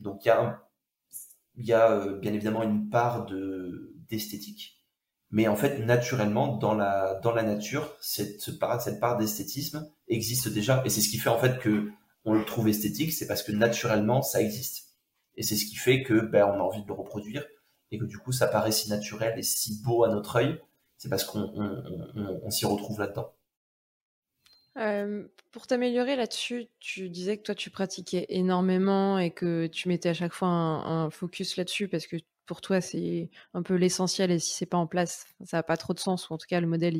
Donc, 0.00 0.24
il 0.24 0.28
y 1.64 1.72
a, 1.72 1.90
euh, 1.92 2.18
bien 2.18 2.32
évidemment 2.32 2.62
une 2.62 2.88
part 2.90 3.26
de 3.26 3.92
d'esthétique, 4.08 4.76
mais 5.30 5.48
en 5.48 5.56
fait, 5.56 5.80
naturellement, 5.80 6.56
dans 6.56 6.74
la, 6.74 7.18
dans 7.24 7.32
la 7.32 7.42
nature, 7.42 7.96
cette 8.00 8.58
part, 8.60 8.80
cette 8.80 9.00
part 9.00 9.16
d'esthétisme 9.16 9.90
existe 10.08 10.48
déjà, 10.48 10.82
et 10.84 10.90
c'est 10.90 11.00
ce 11.00 11.08
qui 11.08 11.18
fait 11.18 11.28
en 11.28 11.38
fait 11.38 11.58
que 11.58 11.90
on 12.24 12.34
le 12.34 12.44
trouve 12.44 12.68
esthétique, 12.68 13.12
c'est 13.12 13.26
parce 13.26 13.42
que 13.42 13.52
naturellement, 13.52 14.22
ça 14.22 14.40
existe. 14.40 14.96
Et 15.36 15.42
c'est 15.42 15.56
ce 15.56 15.66
qui 15.66 15.76
fait 15.76 16.02
que 16.02 16.20
ben, 16.20 16.44
on 16.44 16.54
a 16.54 16.62
envie 16.62 16.82
de 16.82 16.88
le 16.88 16.94
reproduire, 16.94 17.44
et 17.90 17.98
que 17.98 18.04
du 18.04 18.18
coup, 18.18 18.32
ça 18.32 18.46
paraît 18.46 18.72
si 18.72 18.88
naturel 18.88 19.38
et 19.38 19.42
si 19.42 19.82
beau 19.82 20.04
à 20.04 20.08
notre 20.08 20.36
œil, 20.36 20.60
c'est 20.98 21.08
parce 21.08 21.24
qu'on 21.24 22.50
s'y 22.50 22.66
retrouve 22.66 22.98
là-dedans. 23.00 23.32
Euh, 24.78 25.26
pour 25.52 25.66
t'améliorer 25.66 26.16
là-dessus, 26.16 26.66
tu 26.80 27.08
disais 27.08 27.38
que 27.38 27.42
toi 27.42 27.54
tu 27.54 27.70
pratiquais 27.70 28.26
énormément 28.28 29.18
et 29.18 29.30
que 29.30 29.66
tu 29.68 29.88
mettais 29.88 30.10
à 30.10 30.14
chaque 30.14 30.34
fois 30.34 30.48
un, 30.48 31.08
focus 31.10 31.56
là-dessus 31.56 31.88
parce 31.88 32.06
que 32.06 32.16
pour 32.44 32.60
toi 32.60 32.80
c'est 32.82 33.30
un 33.54 33.62
peu 33.62 33.74
l'essentiel 33.74 34.30
et 34.30 34.38
si 34.38 34.52
c'est 34.52 34.66
pas 34.66 34.76
en 34.76 34.86
place, 34.86 35.26
ça 35.44 35.56
n'a 35.56 35.62
pas 35.62 35.78
trop 35.78 35.94
de 35.94 35.98
sens 35.98 36.28
ou 36.28 36.34
en 36.34 36.38
tout 36.38 36.46
cas 36.46 36.60
le 36.60 36.66
modèle 36.66 36.94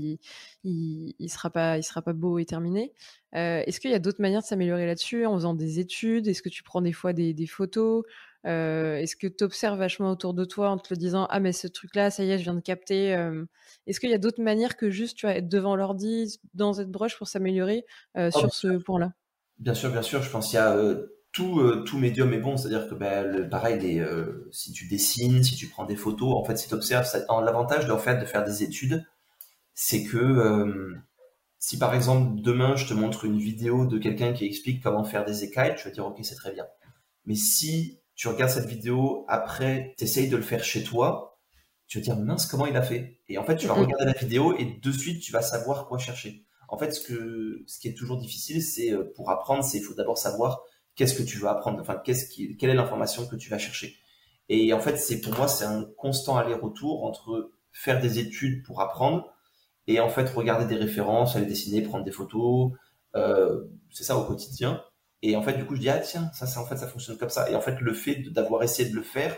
il, 0.65 1.29
sera 1.29 1.51
pas 1.51 2.13
beau 2.15 2.39
et 2.39 2.47
terminé. 2.47 2.95
Euh, 3.35 3.63
est-ce 3.67 3.79
qu'il 3.79 3.91
y 3.91 3.95
a 3.95 3.99
d'autres 3.99 4.23
manières 4.23 4.41
de 4.41 4.47
s'améliorer 4.47 4.87
là-dessus 4.87 5.27
en 5.27 5.35
faisant 5.35 5.55
des 5.55 5.79
études? 5.79 6.29
Est-ce 6.29 6.41
que 6.41 6.49
tu 6.49 6.63
prends 6.63 6.81
des 6.81 6.93
fois 6.93 7.13
des 7.13 7.47
photos? 7.47 8.05
Euh, 8.47 8.97
Est-ce 8.97 9.17
que 9.17 9.27
tu 9.27 9.45
observes 9.45 9.79
vachement 9.79 10.11
autour 10.11 10.35
de 10.35 10.45
toi 10.45 10.71
en 10.71 10.79
te 10.79 10.89
le 10.91 10.97
disant 10.97 11.27
ah 11.31 11.41
mais 11.41 11.53
ce 11.53 11.67
truc 11.67 11.95
là 11.95 12.11
ça 12.11 12.25
y 12.25 12.31
est 12.31 12.39
je 12.39 12.45
viens 12.45 12.55
de 12.55 12.61
capter 12.61 13.17
est-ce 13.87 14.01
qu'il 14.01 14.11
y 14.11 14.15
a 14.15 14.19
d'autres 14.19 14.43
manières 14.43 14.77
que 14.77 14.91
juste 14.91 15.19
tu 15.19 15.27
vois, 15.27 15.37
être 15.37 15.49
devant 15.49 15.77
l'ordi 15.77 16.41
dans 16.55 16.73
ZBrush 16.75 17.17
pour 17.17 17.29
s'améliorer 17.29 17.85
euh, 18.17 18.31
oh, 18.35 18.39
sur 18.41 18.55
ce 18.55 18.69
point-là? 18.79 19.13
Bien 19.59 19.75
sûr, 19.75 19.91
bien 19.91 20.03
sûr. 20.03 20.23
Je 20.23 20.31
pense 20.31 20.49
qu'il 20.49 20.57
y 20.57 20.63
a 20.63 20.77
tout, 21.33 21.63
tout 21.85 21.99
médium 21.99 22.33
est 22.33 22.41
bon. 22.41 22.57
C'est-à-dire 22.57 22.89
que 22.89 22.95
ben, 22.95 23.27
le, 23.27 23.49
pareil, 23.49 23.79
les, 23.81 24.05
si 24.51 24.73
tu 24.73 24.89
dessines, 24.89 25.43
si 25.45 25.55
tu 25.55 25.69
prends 25.69 25.85
des 25.85 25.97
photos, 25.97 26.35
en 26.35 26.45
fait, 26.45 26.57
si 26.57 26.69
tu 26.69 26.75
observes, 26.75 27.09
l'avantage 27.45 27.87
de, 27.87 27.97
fait, 27.97 28.19
de 28.19 28.25
faire 28.25 28.45
des 28.45 28.65
études, 28.65 29.07
c'est 29.75 30.05
que 30.05 30.97
si 31.59 31.79
par 31.79 31.95
exemple 31.95 32.41
demain 32.43 32.77
je 32.77 32.87
te 32.87 32.95
montre 32.95 33.25
une 33.25 33.39
vidéo 33.39 33.87
de 33.87 33.99
quelqu'un 33.99 34.33
qui 34.33 34.45
explique 34.45 34.83
comment 34.83 35.05
faire 35.05 35.25
des 35.25 35.45
écailles, 35.45 35.75
tu 35.77 35.89
vas 35.89 35.95
dire 35.95 36.07
ok, 36.07 36.19
c'est 36.23 36.35
très 36.35 36.53
bien. 36.53 36.67
Mais 37.25 37.35
si 37.35 37.99
tu 38.17 38.29
regardes 38.29 38.51
cette 38.51 38.67
vidéo, 38.67 39.25
après, 39.29 39.95
tu 39.99 40.05
essayes 40.05 40.29
de 40.29 40.37
le 40.37 40.43
faire 40.43 40.65
chez 40.65 40.83
toi, 40.83 41.37
tu 41.87 41.99
vas 41.99 42.05
dire 42.05 42.17
mince 42.19 42.47
comment 42.47 42.67
il 42.67 42.77
a 42.77 42.83
fait? 42.83 43.21
Et 43.29 43.39
en 43.39 43.45
fait 43.45 43.57
tu 43.57 43.67
vas 43.67 43.75
regarder 43.75 44.05
la 44.05 44.13
vidéo 44.13 44.57
et 44.59 44.79
de 44.83 44.93
suite 44.93 45.23
tu 45.23 45.33
vas 45.33 45.43
savoir 45.43 45.87
quoi 45.87 45.99
chercher. 45.99 46.45
En 46.69 46.79
fait 46.79 46.93
ce 46.93 47.01
que 47.01 47.63
ce 47.67 47.79
qui 47.79 47.89
est 47.89 47.95
toujours 47.95 48.19
difficile 48.19 48.63
c'est 48.63 48.93
euh, 48.93 49.13
pour 49.15 49.31
apprendre 49.31 49.63
c'est 49.63 49.79
il 49.79 49.85
faut 49.85 49.95
d'abord 49.95 50.19
savoir 50.19 50.63
qu'est-ce 50.97 51.15
que 51.15 51.23
tu 51.23 51.39
veux 51.39 51.49
apprendre 51.49 51.79
enfin 51.81 52.01
qu'est-ce 52.05 52.29
qui 52.29 52.57
quelle 52.57 52.71
est 52.71 52.75
l'information 52.75 53.27
que 53.27 53.37
tu 53.37 53.51
vas 53.51 53.59
chercher. 53.59 53.97
Et 54.49 54.73
en 54.73 54.81
fait 54.81 54.97
c'est 54.97 55.21
pour 55.21 55.35
moi 55.37 55.49
c'est 55.49 55.65
un 55.65 55.85
constant 55.97 56.37
aller-retour 56.37 57.05
entre 57.05 57.51
faire 57.71 58.01
des 58.01 58.19
études 58.19 58.65
pour 58.65 58.81
apprendre 58.81 59.33
et 59.87 60.01
en 60.01 60.09
fait 60.09 60.29
regarder 60.31 60.67
des 60.67 60.81
références 60.81 61.37
aller 61.37 61.47
dessiner 61.47 61.83
prendre 61.83 62.05
des 62.05 62.13
photos 62.13 62.73
euh, 63.15 63.65
c'est 63.91 64.05
ça 64.05 64.17
au 64.17 64.25
quotidien 64.25 64.83
et 65.23 65.37
en 65.37 65.43
fait 65.43 65.55
du 65.55 65.65
coup 65.65 65.75
je 65.75 65.81
dis 65.81 65.89
ah 65.89 65.99
tiens 65.99 66.31
ça 66.35 66.47
c'est 66.47 66.59
en 66.59 66.67
fait 66.67 66.77
ça 66.77 66.87
fonctionne 66.87 67.17
comme 67.17 67.31
ça 67.31 67.51
et 67.51 67.55
en 67.55 67.61
fait 67.61 67.81
le 67.81 67.95
fait 67.95 68.17
d'avoir 68.31 68.63
essayé 68.63 68.89
de 68.91 68.95
le 68.95 69.03
faire 69.03 69.37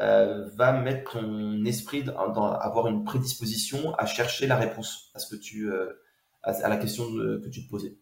euh, 0.00 0.48
va 0.56 0.72
mettre 0.72 1.12
ton 1.12 1.64
esprit 1.64 2.02
dans, 2.02 2.16
avoir 2.16 2.88
une 2.88 3.04
prédisposition 3.04 3.94
à 3.94 4.06
chercher 4.06 4.48
la 4.48 4.56
réponse 4.56 5.12
à 5.14 5.20
ce 5.20 5.32
que 5.32 5.40
tu 5.40 5.70
euh, 5.70 5.92
à, 6.42 6.68
la 6.68 6.76
question 6.78 7.04
que 7.12 7.48
tu 7.48 7.64
te 7.64 7.70
posais. 7.70 7.96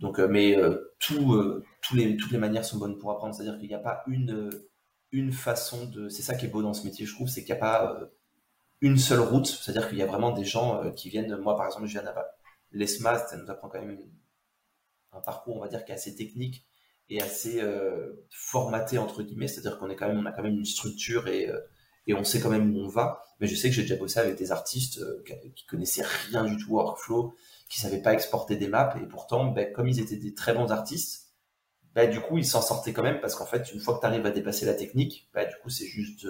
Donc, 0.00 0.20
euh, 0.20 0.28
mais 0.28 0.56
tout, 0.98 1.62
tous 1.82 1.96
les, 1.96 2.16
toutes 2.16 2.30
les 2.30 2.38
manières 2.38 2.64
sont 2.64 2.78
bonnes 2.78 2.98
pour 2.98 3.10
apprendre. 3.10 3.34
C'est-à-dire 3.34 3.58
qu'il 3.58 3.68
n'y 3.68 3.74
a 3.74 3.78
pas 3.78 4.02
une 4.06 4.50
une 5.12 5.32
façon 5.32 5.86
de. 5.86 6.08
C'est 6.08 6.22
ça 6.22 6.34
qui 6.34 6.46
est 6.46 6.48
beau 6.48 6.62
dans 6.62 6.74
ce 6.74 6.84
métier, 6.84 7.06
je 7.06 7.14
trouve, 7.14 7.28
c'est 7.28 7.42
qu'il 7.42 7.54
n'y 7.54 7.58
a 7.58 7.62
pas 7.62 7.98
une 8.82 8.98
seule 8.98 9.20
route. 9.20 9.46
C'est-à-dire 9.46 9.88
qu'il 9.88 9.98
y 9.98 10.02
a 10.02 10.06
vraiment 10.06 10.32
des 10.32 10.44
gens 10.44 10.92
qui 10.92 11.08
viennent. 11.08 11.34
Moi, 11.38 11.56
par 11.56 11.66
exemple, 11.66 11.86
je 11.86 11.92
viens 11.92 12.02
d'Apa. 12.02 12.26
L'ESMA, 12.72 13.18
ça 13.18 13.36
nous 13.38 13.50
apprend 13.50 13.68
quand 13.68 13.80
même 13.80 13.98
un 15.12 15.20
parcours, 15.20 15.56
on 15.56 15.60
va 15.60 15.68
dire, 15.68 15.84
qui 15.84 15.92
est 15.92 15.94
assez 15.94 16.14
technique 16.14 16.64
est 17.10 17.22
assez 17.22 17.60
euh, 17.60 18.24
formaté 18.30 18.98
entre 18.98 19.22
guillemets, 19.22 19.48
c'est-à-dire 19.48 19.78
qu'on 19.78 19.90
a 19.90 19.94
quand 19.94 20.42
même 20.42 20.58
une 20.58 20.64
structure 20.64 21.28
et 21.28 21.48
euh, 21.48 21.58
et 22.06 22.14
on 22.14 22.24
sait 22.24 22.40
quand 22.40 22.50
même 22.50 22.74
où 22.74 22.80
on 22.80 22.88
va. 22.88 23.22
Mais 23.40 23.46
je 23.46 23.54
sais 23.54 23.68
que 23.68 23.74
j'ai 23.74 23.82
déjà 23.82 23.96
bossé 23.96 24.18
avec 24.18 24.36
des 24.36 24.52
artistes 24.52 24.98
euh, 24.98 25.22
qui, 25.54 25.66
connaissaient 25.66 26.02
rien 26.30 26.44
du 26.44 26.56
tout 26.56 26.72
Workflow, 26.72 27.34
qui 27.68 27.78
savaient 27.78 28.00
pas 28.00 28.14
exporter 28.14 28.56
des 28.56 28.68
maps 28.68 28.94
et 29.00 29.06
pourtant, 29.06 29.46
ben, 29.46 29.70
comme 29.72 29.86
ils 29.86 30.00
étaient 30.00 30.16
des 30.16 30.34
très 30.34 30.54
bons 30.54 30.72
artistes, 30.72 31.28
ben, 31.94 32.10
du 32.10 32.20
coup 32.20 32.38
ils 32.38 32.46
s'en 32.46 32.62
sortaient 32.62 32.92
quand 32.92 33.02
même 33.02 33.20
parce 33.20 33.34
qu'en 33.34 33.46
fait 33.46 33.72
une 33.72 33.80
fois 33.80 33.94
que 33.96 34.00
tu 34.00 34.06
arrives 34.06 34.26
à 34.26 34.30
dépasser 34.30 34.66
la 34.66 34.74
technique, 34.74 35.28
ben, 35.34 35.48
du 35.48 35.54
coup 35.62 35.70
c'est 35.70 35.86
juste 35.86 36.26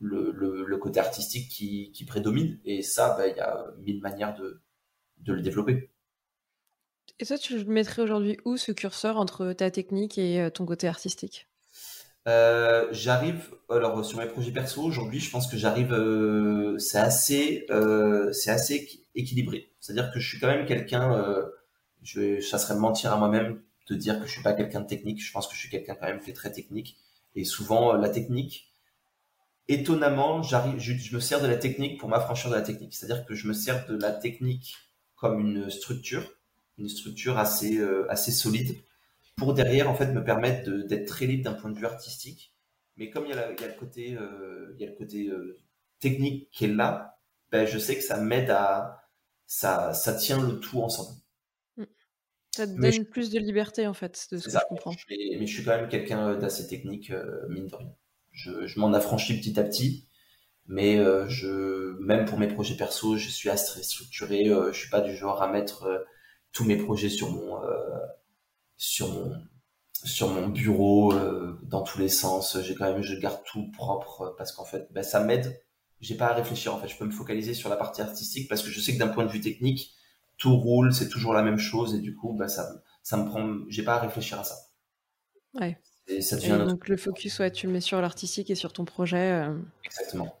le, 0.00 0.76
côté 0.78 0.98
artistique 0.98 1.48
qui, 1.48 2.04
prédomine 2.06 2.58
et 2.64 2.82
ça, 2.82 3.16
il 3.28 3.36
y 3.36 3.40
a 3.40 3.66
mille 3.78 4.00
manières 4.00 4.34
de 4.34 5.32
le 5.32 5.42
développer. 5.42 5.90
Et 7.18 7.26
toi, 7.26 7.38
tu 7.38 7.64
mettrais 7.66 8.02
aujourd'hui 8.02 8.38
où 8.44 8.56
ce 8.56 8.72
curseur 8.72 9.16
entre 9.16 9.52
ta 9.52 9.70
technique 9.70 10.18
et 10.18 10.40
euh, 10.40 10.50
ton 10.50 10.66
côté 10.66 10.88
artistique? 10.88 11.48
Euh, 12.28 12.86
J'arrive, 12.92 13.50
alors 13.68 14.04
sur 14.04 14.18
mes 14.18 14.26
projets 14.26 14.52
perso 14.52 14.82
aujourd'hui, 14.82 15.20
je 15.20 15.30
pense 15.30 15.46
que 15.46 15.56
j'arrive, 15.56 15.92
euh, 15.92 16.78
c'est 16.78 16.98
assez, 16.98 17.66
assez 18.46 19.04
équilibré. 19.14 19.72
C'est-à-dire 19.80 20.10
que 20.12 20.20
je 20.20 20.28
suis 20.28 20.38
quand 20.38 20.48
même 20.48 20.66
quelqu'un, 20.66 21.44
Je, 22.02 22.40
ça 22.40 22.58
serait 22.58 22.76
mentir 22.76 23.12
à 23.12 23.16
moi-même 23.16 23.62
de 23.88 23.94
dire 23.94 24.20
que 24.20 24.26
je 24.26 24.32
suis 24.32 24.42
pas 24.42 24.52
quelqu'un 24.52 24.80
de 24.80 24.86
technique. 24.86 25.22
Je 25.22 25.32
pense 25.32 25.48
que 25.48 25.54
je 25.54 25.60
suis 25.60 25.70
quelqu'un 25.70 25.94
quand 25.94 26.06
même 26.06 26.20
qui 26.20 26.32
très 26.32 26.52
technique. 26.52 26.96
Et 27.34 27.44
souvent, 27.44 27.94
la 27.94 28.08
technique, 28.08 28.70
étonnamment, 29.68 30.42
j'arrive, 30.42 30.78
je, 30.78 31.14
me 31.14 31.20
sers 31.20 31.40
de 31.40 31.46
la 31.46 31.56
technique 31.56 31.98
pour 31.98 32.08
m'affranchir 32.08 32.50
de 32.50 32.56
la 32.56 32.62
technique. 32.62 32.94
C'est-à-dire 32.94 33.24
que 33.24 33.34
je 33.34 33.46
me 33.46 33.52
sers 33.52 33.86
de 33.86 33.96
la 33.96 34.10
technique 34.10 34.76
comme 35.16 35.38
une 35.38 35.70
structure, 35.70 36.24
une 36.80 36.88
structure 36.88 37.38
assez, 37.38 37.78
euh, 37.78 38.10
assez 38.10 38.32
solide, 38.32 38.76
pour 39.36 39.54
derrière, 39.54 39.88
en 39.88 39.94
fait, 39.94 40.06
me 40.06 40.22
permettre 40.22 40.70
d'être 40.70 41.06
très 41.06 41.26
libre 41.26 41.44
d'un 41.44 41.54
point 41.54 41.70
de 41.70 41.78
vue 41.78 41.86
artistique. 41.86 42.54
Mais 42.96 43.10
comme 43.10 43.26
il 43.26 43.30
y 43.30 43.32
a, 43.32 43.52
il 43.52 43.60
y 43.60 43.64
a 43.64 43.68
le 43.68 43.78
côté, 43.78 44.16
euh, 44.16 44.74
il 44.74 44.82
y 44.82 44.86
a 44.86 44.90
le 44.90 44.96
côté 44.96 45.28
euh, 45.28 45.58
technique 46.00 46.50
qui 46.50 46.66
est 46.66 46.68
là, 46.68 47.18
ben, 47.50 47.66
je 47.66 47.78
sais 47.78 47.96
que 47.96 48.02
ça 48.02 48.18
m'aide 48.20 48.50
à, 48.50 49.08
ça, 49.46 49.94
ça 49.94 50.14
tient 50.14 50.44
le 50.44 50.60
tout 50.60 50.82
ensemble. 50.82 51.18
Mm. 51.76 51.84
Ça 52.54 52.66
te 52.66 52.72
donne 52.72 53.06
plus 53.06 53.30
de 53.30 53.38
liberté, 53.38 53.86
en 53.86 53.94
fait, 53.94 54.26
de 54.32 54.38
ce 54.38 54.44
que 54.44 54.50
je 54.50 54.58
comprends. 54.68 54.94
mais 55.08 55.46
je 55.46 55.52
suis 55.52 55.64
quand 55.64 55.76
même 55.76 55.88
quelqu'un 55.88 56.36
d'assez 56.36 56.66
technique, 56.66 57.12
mine 57.48 57.68
de 57.68 57.76
rien 57.76 57.94
je, 58.32 58.78
m'en 58.78 58.92
affranchis 58.92 59.38
petit 59.38 59.58
à 59.58 59.64
petit. 59.64 60.06
Mais 60.66 60.98
euh, 60.98 61.28
je, 61.28 61.98
même 62.00 62.26
pour 62.26 62.38
mes 62.38 62.46
projets 62.46 62.76
perso, 62.76 63.16
je 63.16 63.28
suis 63.28 63.50
assez 63.50 63.82
structuré. 63.82 64.48
Euh, 64.48 64.72
je 64.72 64.78
suis 64.78 64.90
pas 64.90 65.00
du 65.00 65.16
genre 65.16 65.42
à 65.42 65.50
mettre 65.50 65.84
euh, 65.84 65.98
tous 66.52 66.64
mes 66.64 66.76
projets 66.76 67.08
sur 67.08 67.30
mon, 67.30 67.60
sur 68.76 69.08
mon, 69.08 69.32
sur 69.92 70.28
mon 70.28 70.48
bureau 70.48 71.12
dans 71.62 71.82
tous 71.82 71.98
les 71.98 72.08
sens. 72.08 72.58
J'ai 72.62 72.74
quand 72.74 72.92
même, 72.92 73.02
je 73.02 73.16
garde 73.16 73.42
tout 73.44 73.70
propre 73.70 74.34
parce 74.38 74.52
qu'en 74.52 74.64
fait, 74.64 74.88
ben, 74.92 75.02
ça 75.02 75.20
m'aide. 75.22 75.60
J'ai 76.00 76.16
pas 76.16 76.28
à 76.28 76.34
réfléchir. 76.34 76.74
En 76.74 76.78
fait, 76.78 76.88
je 76.88 76.96
peux 76.96 77.04
me 77.04 77.10
focaliser 77.10 77.54
sur 77.54 77.68
la 77.68 77.76
partie 77.76 78.00
artistique 78.00 78.48
parce 78.48 78.62
que 78.62 78.70
je 78.70 78.80
sais 78.80 78.94
que 78.94 78.98
d'un 78.98 79.08
point 79.08 79.24
de 79.24 79.30
vue 79.30 79.40
technique, 79.40 79.94
tout 80.38 80.56
roule, 80.56 80.92
c'est 80.92 81.08
toujours 81.08 81.34
la 81.34 81.42
même 81.42 81.58
chose 81.58 81.94
et 81.94 81.98
du 81.98 82.14
coup, 82.16 82.32
ben, 82.32 82.48
ça, 82.48 82.70
ça 83.02 83.16
me 83.16 83.26
prend. 83.26 83.58
J'ai 83.68 83.82
pas 83.82 83.94
à 83.94 83.98
réfléchir 83.98 84.40
à 84.40 84.44
ça. 84.44 84.56
Ouais. 85.54 85.78
Et 86.10 86.20
donc 86.48 86.88
le 86.88 86.96
focus, 86.96 87.38
ouais, 87.38 87.50
tu 87.50 87.66
le 87.66 87.72
mets 87.72 87.80
sur 87.80 88.00
l'artistique 88.00 88.50
et 88.50 88.54
sur 88.54 88.72
ton 88.72 88.84
projet. 88.84 89.44
Euh. 89.44 89.58
Exactement. 89.84 90.36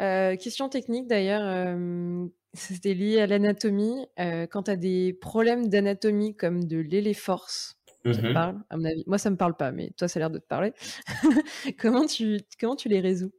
Euh, 0.00 0.36
question 0.36 0.68
technique 0.68 1.08
d'ailleurs, 1.08 1.42
euh, 1.44 2.26
c'était 2.52 2.94
lié 2.94 3.20
à 3.20 3.26
l'anatomie. 3.26 4.06
quand 4.16 4.64
tu 4.64 4.70
as 4.70 4.76
des 4.76 5.12
problèmes 5.20 5.68
d'anatomie 5.68 6.36
comme 6.36 6.64
de 6.64 6.78
l'éléforce, 6.78 7.76
ça 8.04 8.10
mmh 8.10 8.32
parle, 8.32 8.56
à 8.70 8.76
mon 8.76 8.84
avis. 8.84 9.04
Moi, 9.06 9.18
ça 9.18 9.30
me 9.30 9.36
parle 9.36 9.56
pas, 9.56 9.72
mais 9.72 9.90
toi, 9.96 10.08
ça 10.08 10.18
a 10.18 10.20
l'air 10.20 10.30
de 10.30 10.38
te 10.38 10.46
parler. 10.46 10.72
comment, 11.78 12.06
tu, 12.06 12.40
comment 12.58 12.76
tu 12.76 12.88
les 12.88 13.00
résous? 13.00 13.32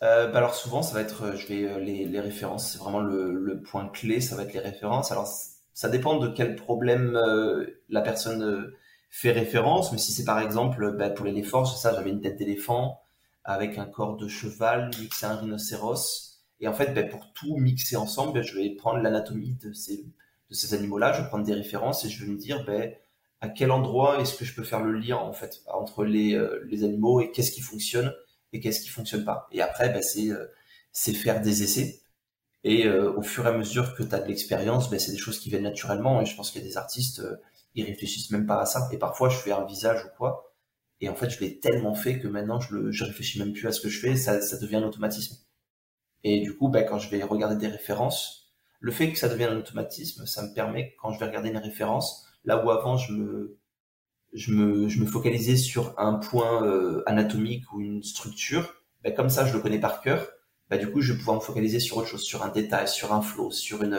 Bah 0.00 0.30
alors 0.34 0.54
souvent, 0.54 0.82
ça 0.82 0.92
va 0.92 1.00
être, 1.00 1.34
je 1.34 1.46
vais 1.46 1.80
les, 1.80 2.04
les 2.04 2.20
références, 2.20 2.72
c'est 2.72 2.78
vraiment 2.78 3.00
le, 3.00 3.32
le, 3.32 3.62
point 3.62 3.88
clé, 3.88 4.20
ça 4.20 4.36
va 4.36 4.42
être 4.42 4.52
les 4.52 4.60
références. 4.60 5.10
Alors 5.12 5.26
ça 5.72 5.88
dépend 5.88 6.18
de 6.18 6.28
quel 6.28 6.56
problème 6.56 7.18
la 7.88 8.00
personne 8.02 8.70
fait 9.14 9.30
référence, 9.30 9.92
mais 9.92 9.98
si 9.98 10.10
c'est 10.10 10.24
par 10.24 10.40
exemple 10.40 10.96
bah, 10.96 11.08
pour 11.08 11.24
l'éléphant, 11.24 11.64
ça, 11.64 11.94
j'avais 11.94 12.10
une 12.10 12.20
tête 12.20 12.36
d'éléphant 12.36 13.00
avec 13.44 13.78
un 13.78 13.84
corps 13.84 14.16
de 14.16 14.26
cheval 14.26 14.90
mixé 14.98 15.24
à 15.24 15.30
un 15.30 15.36
rhinocéros. 15.36 16.33
Et 16.60 16.68
en 16.68 16.74
fait, 16.74 16.94
bah, 16.94 17.02
pour 17.04 17.32
tout 17.32 17.56
mixer 17.56 17.96
ensemble, 17.96 18.34
bah, 18.34 18.42
je 18.42 18.54
vais 18.54 18.70
prendre 18.70 18.98
l'anatomie 19.00 19.56
de 19.62 19.72
ces, 19.72 20.04
de 20.50 20.54
ces 20.54 20.74
animaux-là, 20.74 21.12
je 21.12 21.22
vais 21.22 21.28
prendre 21.28 21.44
des 21.44 21.54
références 21.54 22.04
et 22.04 22.08
je 22.08 22.24
vais 22.24 22.30
me 22.30 22.38
dire 22.38 22.64
à 23.40 23.48
quel 23.48 23.70
endroit 23.70 24.20
est-ce 24.20 24.36
que 24.36 24.44
je 24.44 24.54
peux 24.54 24.64
faire 24.64 24.82
le 24.82 24.92
lien 24.98 25.16
en 25.16 25.32
fait 25.32 25.62
entre 25.66 26.04
les, 26.04 26.34
euh, 26.34 26.66
animaux 26.72 27.20
et 27.20 27.30
qu'est-ce 27.30 27.52
qui 27.52 27.60
fonctionne 27.60 28.14
et 28.52 28.60
qu'est-ce 28.60 28.80
qui 28.80 28.88
fonctionne 28.88 29.24
pas. 29.24 29.48
Et 29.52 29.60
après, 29.60 30.00
c'est 30.02 30.30
euh, 30.30 30.46
c'est 30.92 31.12
faire 31.12 31.40
des 31.40 31.62
essais. 31.64 32.00
Et 32.64 32.86
euh, 32.86 33.12
au 33.14 33.22
fur 33.22 33.46
et 33.46 33.50
à 33.50 33.52
mesure 33.52 33.94
que 33.94 34.02
tu 34.02 34.14
as 34.14 34.20
de 34.20 34.28
l'expérience, 34.28 34.88
c'est 34.98 35.12
des 35.12 35.18
choses 35.18 35.38
qui 35.40 35.50
viennent 35.50 35.64
naturellement. 35.64 36.22
Et 36.22 36.26
je 36.26 36.36
pense 36.36 36.50
qu'il 36.50 36.62
y 36.62 36.64
a 36.64 36.68
des 36.68 36.76
artistes 36.76 37.22
ils 37.74 37.84
réfléchissent 37.84 38.30
même 38.30 38.46
pas 38.46 38.60
à 38.60 38.66
ça. 38.66 38.88
Et 38.92 38.98
parfois, 38.98 39.28
je 39.28 39.36
fais 39.36 39.52
un 39.52 39.64
visage 39.64 40.04
ou 40.04 40.08
quoi, 40.16 40.54
et 41.00 41.08
en 41.08 41.14
fait, 41.14 41.28
je 41.30 41.40
l'ai 41.40 41.58
tellement 41.60 41.94
fait 41.94 42.18
que 42.18 42.28
maintenant, 42.28 42.60
je, 42.60 42.74
le, 42.74 42.92
je 42.92 43.04
réfléchis 43.04 43.38
même 43.38 43.52
plus 43.52 43.66
à 43.66 43.72
ce 43.72 43.80
que 43.80 43.88
je 43.88 44.00
fais, 44.00 44.16
ça 44.16 44.58
devient 44.58 44.76
un 44.76 44.84
automatisme. 44.84 45.36
Et 46.24 46.40
du 46.40 46.56
coup, 46.56 46.68
ben, 46.68 46.84
quand 46.84 46.98
je 46.98 47.10
vais 47.10 47.22
regarder 47.22 47.56
des 47.56 47.68
références, 47.68 48.52
le 48.80 48.92
fait 48.92 49.12
que 49.12 49.18
ça 49.18 49.28
devienne 49.28 49.52
un 49.52 49.58
automatisme, 49.58 50.26
ça 50.26 50.42
me 50.42 50.52
permet, 50.54 50.94
quand 51.00 51.12
je 51.12 51.20
vais 51.20 51.26
regarder 51.26 51.50
une 51.50 51.58
référence, 51.58 52.26
là 52.44 52.64
où 52.64 52.70
avant, 52.70 52.96
je 52.96 53.12
me, 53.12 53.58
je 54.32 54.52
me, 54.52 54.88
je 54.88 55.00
me 55.00 55.06
focalisais 55.06 55.56
sur 55.56 55.94
un 55.98 56.14
point 56.14 56.66
euh, 56.66 57.02
anatomique 57.06 57.72
ou 57.72 57.80
une 57.80 58.02
structure, 58.02 58.74
ben, 59.02 59.14
comme 59.14 59.28
ça, 59.28 59.46
je 59.46 59.54
le 59.54 59.60
connais 59.60 59.80
par 59.80 60.00
cœur, 60.00 60.26
ben, 60.70 60.78
du 60.78 60.90
coup, 60.90 61.00
je 61.00 61.12
vais 61.12 61.18
pouvoir 61.18 61.36
me 61.36 61.42
focaliser 61.42 61.78
sur 61.78 61.98
autre 61.98 62.08
chose, 62.08 62.22
sur 62.22 62.42
un 62.42 62.48
détail, 62.48 62.88
sur 62.88 63.12
un 63.12 63.22
flow, 63.22 63.50
sur 63.50 63.82
une, 63.82 63.98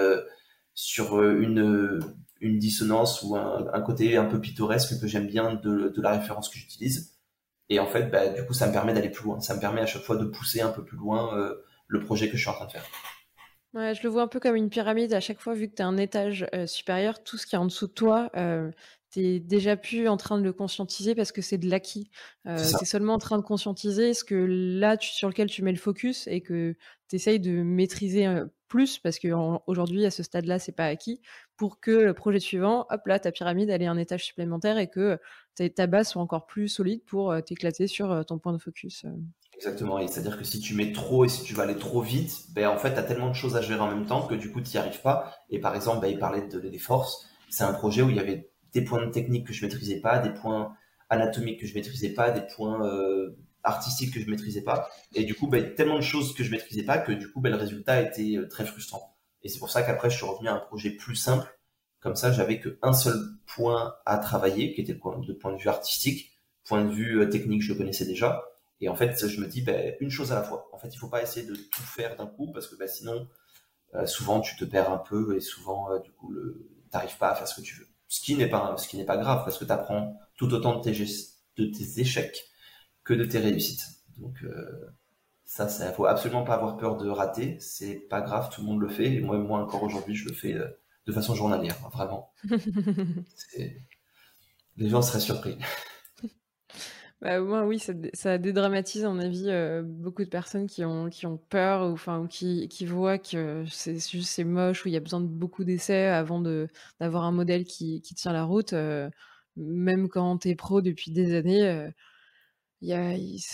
sur 0.73 1.21
une, 1.21 2.01
une 2.41 2.59
dissonance 2.59 3.23
ou 3.23 3.35
un, 3.35 3.81
côté 3.81 4.17
un 4.17 4.25
peu 4.25 4.39
pittoresque 4.39 4.99
que 4.99 5.07
j'aime 5.07 5.27
bien 5.27 5.53
de, 5.55 5.93
la 5.97 6.11
référence 6.11 6.49
que 6.49 6.57
j'utilise. 6.57 7.13
Et 7.69 7.79
en 7.79 7.87
fait, 7.87 8.11
bah, 8.11 8.29
du 8.29 8.45
coup, 8.45 8.53
ça 8.53 8.67
me 8.67 8.73
permet 8.73 8.93
d'aller 8.93 9.09
plus 9.09 9.25
loin. 9.25 9.39
Ça 9.39 9.55
me 9.55 9.59
permet 9.59 9.81
à 9.81 9.85
chaque 9.85 10.03
fois 10.03 10.17
de 10.17 10.25
pousser 10.25 10.61
un 10.61 10.69
peu 10.69 10.83
plus 10.83 10.97
loin 10.97 11.35
euh, 11.37 11.55
le 11.87 11.99
projet 11.99 12.29
que 12.29 12.37
je 12.37 12.41
suis 12.41 12.49
en 12.49 12.53
train 12.53 12.65
de 12.65 12.71
faire. 12.71 12.85
Ouais, 13.75 13.93
je 13.93 14.03
le 14.03 14.09
vois 14.09 14.21
un 14.23 14.27
peu 14.29 14.39
comme 14.39 14.55
une 14.55 14.69
pyramide. 14.69 15.13
À 15.13 15.19
chaque 15.19 15.41
fois, 15.41 15.53
vu 15.53 15.67
que 15.67 15.75
tu 15.75 15.81
as 15.81 15.87
un 15.87 15.97
étage 15.97 16.47
euh, 16.55 16.65
supérieur, 16.65 17.21
tout 17.23 17.37
ce 17.37 17.45
qui 17.45 17.55
est 17.55 17.57
en 17.57 17.65
dessous 17.65 17.87
de 17.87 17.91
toi, 17.91 18.29
euh, 18.37 18.71
tu 19.11 19.19
es 19.19 19.39
déjà 19.41 19.75
plus 19.75 20.07
en 20.07 20.15
train 20.15 20.37
de 20.37 20.43
le 20.43 20.53
conscientiser 20.53 21.13
parce 21.13 21.33
que 21.33 21.41
c'est 21.41 21.57
de 21.57 21.69
l'acquis. 21.69 22.09
tu 22.45 22.51
es 22.51 22.85
seulement 22.85 23.15
en 23.15 23.17
train 23.17 23.37
de 23.37 23.43
conscientiser 23.43 24.13
ce 24.13 24.23
que 24.23 24.35
là, 24.79 24.95
sur 25.01 25.27
lequel 25.27 25.49
tu 25.49 25.61
mets 25.61 25.73
le 25.73 25.77
focus 25.77 26.25
et 26.27 26.39
que 26.39 26.77
tu 27.09 27.17
essayes 27.17 27.41
de 27.41 27.63
maîtriser 27.63 28.29
plus 28.69 28.97
parce 28.97 29.19
qu'aujourd'hui, 29.19 30.05
à 30.05 30.11
ce 30.11 30.23
stade-là, 30.23 30.57
c'est 30.57 30.71
pas 30.71 30.85
acquis 30.85 31.21
pour 31.57 31.81
que 31.81 31.91
le 31.91 32.13
projet 32.13 32.39
suivant, 32.39 32.87
hop 32.89 33.07
là, 33.07 33.19
ta 33.19 33.33
pyramide, 33.33 33.69
elle 33.69 33.81
ait 33.81 33.87
un 33.87 33.97
étage 33.97 34.23
supplémentaire 34.25 34.77
et 34.77 34.89
que 34.89 35.19
ta 35.75 35.87
base 35.87 36.09
soit 36.09 36.21
encore 36.21 36.45
plus 36.45 36.69
solide 36.69 37.03
pour 37.05 37.35
t'éclater 37.43 37.87
sur 37.87 38.25
ton 38.25 38.39
point 38.39 38.53
de 38.53 38.57
focus. 38.57 39.05
Exactement, 39.55 40.05
c'est-à-dire 40.07 40.37
que 40.37 40.43
si 40.43 40.59
tu 40.59 40.73
mets 40.75 40.91
trop 40.91 41.23
et 41.25 41.29
si 41.29 41.43
tu 41.43 41.53
vas 41.53 41.63
aller 41.63 41.77
trop 41.77 42.01
vite, 42.01 42.45
ben 42.53 42.67
en 42.67 42.77
fait, 42.77 42.93
tu 42.93 42.99
as 42.99 43.03
tellement 43.03 43.29
de 43.29 43.35
choses 43.35 43.55
à 43.55 43.61
gérer 43.61 43.79
en 43.79 43.89
même 43.89 44.05
temps 44.05 44.27
que 44.27 44.35
du 44.35 44.51
coup, 44.51 44.61
tu 44.61 44.71
n'y 44.71 44.77
arrives 44.77 45.01
pas. 45.01 45.33
Et 45.49 45.59
par 45.59 45.75
exemple, 45.75 46.01
ben, 46.01 46.07
il 46.09 46.19
parlait 46.19 46.45
de 46.47 46.59
les 46.59 46.77
forces. 46.77 47.25
C'est 47.49 47.63
un 47.63 47.73
projet 47.73 48.01
où 48.01 48.09
il 48.09 48.17
y 48.17 48.19
avait 48.19 48.51
des 48.73 48.83
points 48.83 49.09
techniques 49.09 49.47
que 49.47 49.53
je 49.53 49.65
maîtrisais 49.65 50.01
pas, 50.01 50.19
des 50.19 50.31
points 50.31 50.75
anatomiques 51.09 51.61
que 51.61 51.67
je 51.67 51.73
maîtrisais 51.73 52.09
pas, 52.13 52.31
des 52.31 52.41
points 52.55 52.85
euh, 52.85 53.37
artistiques 53.63 54.13
que 54.13 54.19
je 54.19 54.29
maîtrisais 54.29 54.61
pas. 54.61 54.89
Et 55.13 55.23
du 55.23 55.35
coup, 55.35 55.47
ben, 55.47 55.73
tellement 55.73 55.95
de 55.95 56.01
choses 56.01 56.33
que 56.33 56.43
je 56.43 56.51
maîtrisais 56.51 56.83
pas 56.83 56.97
que 56.97 57.13
du 57.13 57.31
coup, 57.31 57.39
ben, 57.39 57.49
le 57.49 57.57
résultat 57.57 58.01
était 58.01 58.35
euh, 58.37 58.47
très 58.49 58.65
frustrant. 58.65 59.15
Et 59.43 59.47
c'est 59.49 59.59
pour 59.59 59.69
ça 59.69 59.83
qu'après, 59.83 60.09
je 60.09 60.17
suis 60.17 60.25
revenu 60.25 60.49
à 60.49 60.55
un 60.55 60.59
projet 60.59 60.89
plus 60.91 61.15
simple. 61.15 61.47
Comme 62.01 62.15
ça, 62.15 62.31
j'avais 62.31 62.59
qu'un 62.59 62.93
seul 62.93 63.15
point 63.45 63.93
à 64.05 64.17
travailler, 64.17 64.73
qui 64.73 64.81
était 64.81 64.93
de 64.93 64.99
point 64.99 65.17
de 65.53 65.57
vue 65.57 65.69
artistique. 65.69 66.31
Point 66.65 66.83
de 66.83 66.91
vue 66.91 67.21
euh, 67.21 67.29
technique, 67.29 67.61
je 67.61 67.71
le 67.71 67.77
connaissais 67.77 68.05
déjà. 68.05 68.43
Et 68.81 68.89
en 68.89 68.95
fait, 68.95 69.27
je 69.27 69.39
me 69.39 69.47
dis, 69.47 69.61
ben, 69.61 69.95
une 69.99 70.09
chose 70.09 70.31
à 70.31 70.35
la 70.35 70.43
fois. 70.43 70.69
En 70.73 70.77
fait, 70.77 70.89
il 70.93 70.97
faut 70.97 71.07
pas 71.07 71.21
essayer 71.21 71.45
de 71.45 71.55
tout 71.55 71.81
faire 71.81 72.15
d'un 72.15 72.27
coup, 72.27 72.51
parce 72.51 72.67
que 72.67 72.75
ben, 72.75 72.87
sinon, 72.87 73.27
euh, 73.95 74.05
souvent, 74.05 74.41
tu 74.41 74.55
te 74.55 74.65
perds 74.65 74.91
un 74.91 74.97
peu 74.97 75.35
et 75.35 75.39
souvent, 75.39 75.91
euh, 75.91 75.99
du 75.99 76.11
coup, 76.11 76.31
le, 76.31 76.67
t'arrives 76.91 77.17
pas 77.17 77.29
à 77.29 77.35
faire 77.35 77.47
ce 77.47 77.55
que 77.55 77.65
tu 77.65 77.75
veux. 77.75 77.87
Ce 78.07 78.21
qui 78.21 78.35
n'est 78.35 78.49
pas, 78.49 78.75
ce 78.77 78.87
qui 78.87 78.97
n'est 78.97 79.05
pas 79.05 79.17
grave, 79.17 79.43
parce 79.45 79.57
que 79.57 79.65
tu 79.65 79.71
apprends 79.71 80.19
tout 80.37 80.53
autant 80.53 80.79
de 80.79 80.81
tes, 80.81 80.91
de 80.91 81.65
tes 81.65 81.99
échecs 82.01 82.45
que 83.03 83.13
de 83.13 83.25
tes 83.25 83.39
réussites. 83.39 83.85
Donc, 84.17 84.43
ça, 85.45 85.69
ça 85.69 85.93
faut 85.93 86.05
absolument 86.05 86.43
pas 86.43 86.55
avoir 86.55 86.75
peur 86.75 86.97
de 86.97 87.07
rater. 87.07 87.57
C'est 87.59 87.95
pas 88.09 88.21
grave, 88.21 88.49
tout 88.49 88.61
le 88.61 88.67
monde 88.67 88.81
le 88.81 88.89
fait. 88.89 89.13
Et 89.13 89.21
moi, 89.21 89.37
moi 89.37 89.59
encore 89.59 89.83
aujourd'hui, 89.83 90.15
je 90.15 90.27
le 90.27 90.33
fais 90.33 90.53
euh, 90.53 90.67
de 91.05 91.13
façon 91.13 91.35
journalière, 91.35 91.77
hein, 91.85 91.89
vraiment. 91.93 92.33
Les 94.77 94.89
gens 94.89 95.01
seraient 95.01 95.19
surpris. 95.21 95.57
Bah, 97.25 97.41
oui, 97.41 97.79
ça, 97.79 97.93
ça, 98.13 98.37
dédramatise, 98.37 99.03
à 99.03 99.09
mon 99.09 99.19
avis, 99.19 99.45
euh, 99.49 99.81
beaucoup 99.83 100.23
de 100.23 100.29
personnes 100.29 100.67
qui 100.67 100.85
ont, 100.85 101.09
qui 101.09 101.25
ont 101.25 101.37
peur 101.37 101.89
ou, 101.89 101.93
enfin, 101.93 102.27
qui, 102.29 102.67
qui 102.67 102.85
voient 102.85 103.17
que 103.17 103.65
c'est 103.67 103.97
juste 104.11 104.29
c'est 104.29 104.43
moche 104.43 104.85
ou 104.85 104.89
il 104.89 104.93
y 104.93 104.97
a 104.97 104.99
besoin 104.99 105.21
de 105.21 105.27
beaucoup 105.27 105.63
d'essais 105.63 106.05
avant 106.05 106.39
d'avoir 106.99 107.23
un 107.23 107.31
modèle 107.31 107.65
qui, 107.65 108.01
qui, 108.01 108.13
tient 108.13 108.31
la 108.31 108.43
route. 108.43 108.73
Euh, 108.73 109.09
même 109.55 110.07
quand 110.07 110.37
tu 110.39 110.49
es 110.49 110.55
pro 110.55 110.81
depuis 110.81 111.11
des 111.11 111.35
années, 111.35 111.89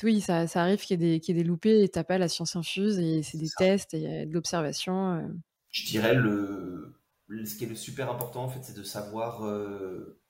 oui, 0.03 0.21
ça, 0.21 0.45
arrive 0.55 0.79
qu'il 0.81 1.01
y, 1.01 1.15
ait 1.15 1.19
des, 1.19 1.43
loupés 1.43 1.83
et 1.83 1.89
t'as 1.89 2.03
pas 2.03 2.17
la 2.17 2.27
science 2.27 2.55
infuse 2.55 2.99
et 2.99 3.23
c'est 3.23 3.37
des 3.37 3.49
tests 3.57 3.93
et 3.93 4.25
de 4.25 4.33
l'observation. 4.33 5.13
Euh. 5.13 5.27
Je 5.69 5.85
dirais 5.85 6.15
le, 6.15 6.93
ce 7.45 7.55
qui 7.55 7.63
est 7.63 7.69
le 7.69 7.75
super 7.75 8.11
important 8.11 8.43
en 8.43 8.49
fait, 8.49 8.59
c'est 8.63 8.75
de 8.75 8.83
savoir 8.83 9.45
euh, 9.45 10.20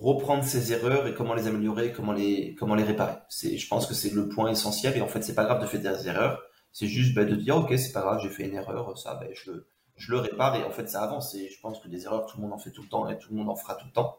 reprendre 0.00 0.44
ses 0.44 0.72
erreurs 0.72 1.06
et 1.06 1.14
comment 1.14 1.34
les 1.34 1.46
améliorer, 1.46 1.92
comment 1.92 2.12
les, 2.12 2.54
comment 2.54 2.74
les 2.74 2.84
réparer. 2.84 3.16
Je 3.30 3.66
pense 3.68 3.86
que 3.86 3.94
c'est 3.94 4.12
le 4.12 4.28
point 4.28 4.50
essentiel 4.50 4.96
et 4.96 5.00
en 5.00 5.08
fait 5.08 5.22
c'est 5.22 5.34
pas 5.34 5.44
grave 5.44 5.60
de 5.60 5.66
faire 5.66 5.80
des 5.80 6.08
erreurs, 6.08 6.42
c'est 6.72 6.86
juste 6.86 7.14
bah, 7.14 7.24
de 7.24 7.34
dire 7.34 7.56
ok 7.56 7.72
c'est 7.78 7.92
pas 7.92 8.02
grave 8.02 8.20
j'ai 8.22 8.28
fait 8.28 8.44
une 8.44 8.54
erreur, 8.54 8.96
ça 8.98 9.14
bah, 9.14 9.26
je, 9.32 9.52
je 9.96 10.12
le 10.12 10.18
répare 10.18 10.56
et 10.56 10.64
en 10.64 10.70
fait 10.70 10.88
ça 10.88 11.02
avance 11.02 11.34
et 11.34 11.48
je 11.48 11.60
pense 11.60 11.80
que 11.80 11.88
des 11.88 12.04
erreurs 12.04 12.26
tout 12.26 12.36
le 12.36 12.42
monde 12.42 12.52
en 12.52 12.58
fait 12.58 12.70
tout 12.70 12.82
le 12.82 12.88
temps 12.88 13.08
et 13.08 13.18
tout 13.18 13.30
le 13.30 13.36
monde 13.36 13.50
en 13.50 13.56
fera 13.56 13.74
tout 13.74 13.86
le 13.86 13.92
temps. 13.92 14.18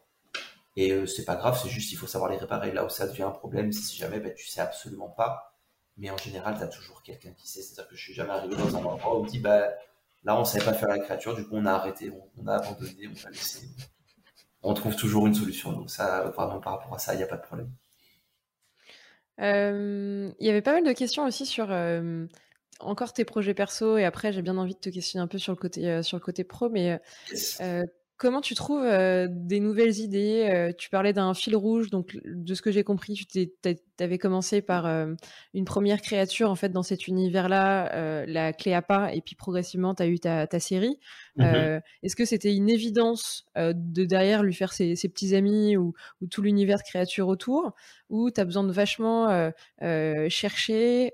Et 0.76 0.92
euh, 0.92 1.06
c'est 1.06 1.24
pas 1.24 1.34
grave, 1.34 1.58
c'est 1.60 1.68
juste 1.68 1.90
il 1.90 1.96
faut 1.96 2.06
savoir 2.06 2.30
les 2.30 2.36
réparer. 2.36 2.70
Là 2.70 2.84
où 2.84 2.88
ça 2.88 3.08
devient 3.08 3.24
un 3.24 3.32
problème, 3.32 3.72
si 3.72 3.96
jamais 3.96 4.20
ben, 4.20 4.32
tu 4.32 4.46
sais 4.46 4.60
absolument 4.60 5.08
pas. 5.08 5.56
Mais 5.96 6.08
en 6.10 6.16
général, 6.16 6.56
tu 6.56 6.62
as 6.62 6.68
toujours 6.68 7.02
quelqu'un 7.02 7.32
qui 7.32 7.48
sait. 7.48 7.62
C'est-à-dire 7.62 7.88
que 7.88 7.96
je 7.96 8.00
suis 8.00 8.14
jamais 8.14 8.30
arrivé 8.30 8.54
dans 8.54 8.76
un 8.76 8.84
endroit 8.84 9.16
où 9.16 9.20
on 9.20 9.24
me 9.24 9.28
dit 9.28 9.40
bah, 9.40 9.70
Là, 10.24 10.38
on 10.38 10.44
savait 10.44 10.64
pas 10.64 10.74
faire 10.74 10.88
la 10.88 10.98
créature, 10.98 11.34
du 11.34 11.44
coup, 11.44 11.54
on 11.54 11.66
a 11.66 11.72
arrêté, 11.72 12.12
on, 12.36 12.46
a 12.46 12.56
abandonné, 12.56 13.08
on 13.08 13.26
a 13.26 13.30
laissé. 13.30 13.66
On 14.62 14.74
trouve 14.74 14.96
toujours 14.96 15.26
une 15.26 15.34
solution. 15.34 15.72
Donc 15.72 15.90
ça, 15.90 16.32
vraiment, 16.36 16.60
par 16.60 16.78
rapport 16.78 16.94
à 16.94 16.98
ça, 16.98 17.14
il 17.14 17.18
n'y 17.18 17.22
a 17.22 17.26
pas 17.26 17.36
de 17.36 17.42
problème. 17.42 17.70
Il 19.38 20.46
y 20.46 20.50
avait 20.50 20.62
pas 20.62 20.72
mal 20.72 20.84
de 20.84 20.92
questions 20.92 21.24
aussi 21.24 21.46
sur 21.46 21.70
encore 22.80 23.12
tes 23.12 23.24
projets 23.24 23.54
perso 23.54 23.98
et 23.98 24.04
après 24.04 24.32
j'ai 24.32 24.42
bien 24.42 24.56
envie 24.56 24.74
de 24.74 24.80
te 24.80 24.88
questionner 24.88 25.22
un 25.22 25.26
peu 25.26 25.38
sur 25.38 25.52
le 25.52 25.56
côté 25.56 26.02
sur 26.02 26.16
le 26.16 26.22
côté 26.22 26.44
pro 26.44 26.68
mais 26.68 27.00
Comment 28.18 28.40
tu 28.40 28.56
trouves 28.56 28.84
des 29.28 29.60
nouvelles 29.60 29.98
idées 29.98 30.74
Tu 30.76 30.90
parlais 30.90 31.12
d'un 31.12 31.34
fil 31.34 31.54
rouge, 31.54 31.88
donc 31.88 32.18
de 32.24 32.54
ce 32.54 32.62
que 32.62 32.72
j'ai 32.72 32.82
compris, 32.82 33.14
tu 33.32 33.48
avais 34.00 34.18
commencé 34.18 34.60
par 34.60 34.86
une 35.54 35.64
première 35.64 36.02
créature 36.02 36.50
en 36.50 36.56
fait 36.56 36.70
dans 36.70 36.82
cet 36.82 37.06
univers-là, 37.06 38.26
la 38.26 38.52
Cléapa, 38.52 39.12
et 39.14 39.20
puis 39.20 39.36
progressivement 39.36 39.94
tu 39.94 40.02
as 40.02 40.08
eu 40.08 40.18
ta, 40.18 40.46
série. 40.58 40.98
Mmh 41.36 41.78
est-ce 42.02 42.16
que 42.16 42.24
c'était 42.24 42.54
une 42.54 42.68
évidence 42.68 43.46
de 43.56 44.04
derrière 44.04 44.42
lui 44.42 44.54
faire 44.54 44.72
ses, 44.72 44.96
petits 44.96 45.36
amis 45.36 45.76
ou, 45.76 45.94
tout 46.28 46.42
l'univers 46.42 46.78
de 46.78 46.82
créatures 46.82 47.28
autour, 47.28 47.72
ou 48.10 48.32
tu 48.32 48.40
as 48.40 48.44
besoin 48.44 48.64
de 48.64 48.72
vachement 48.72 49.52
chercher 50.28 51.12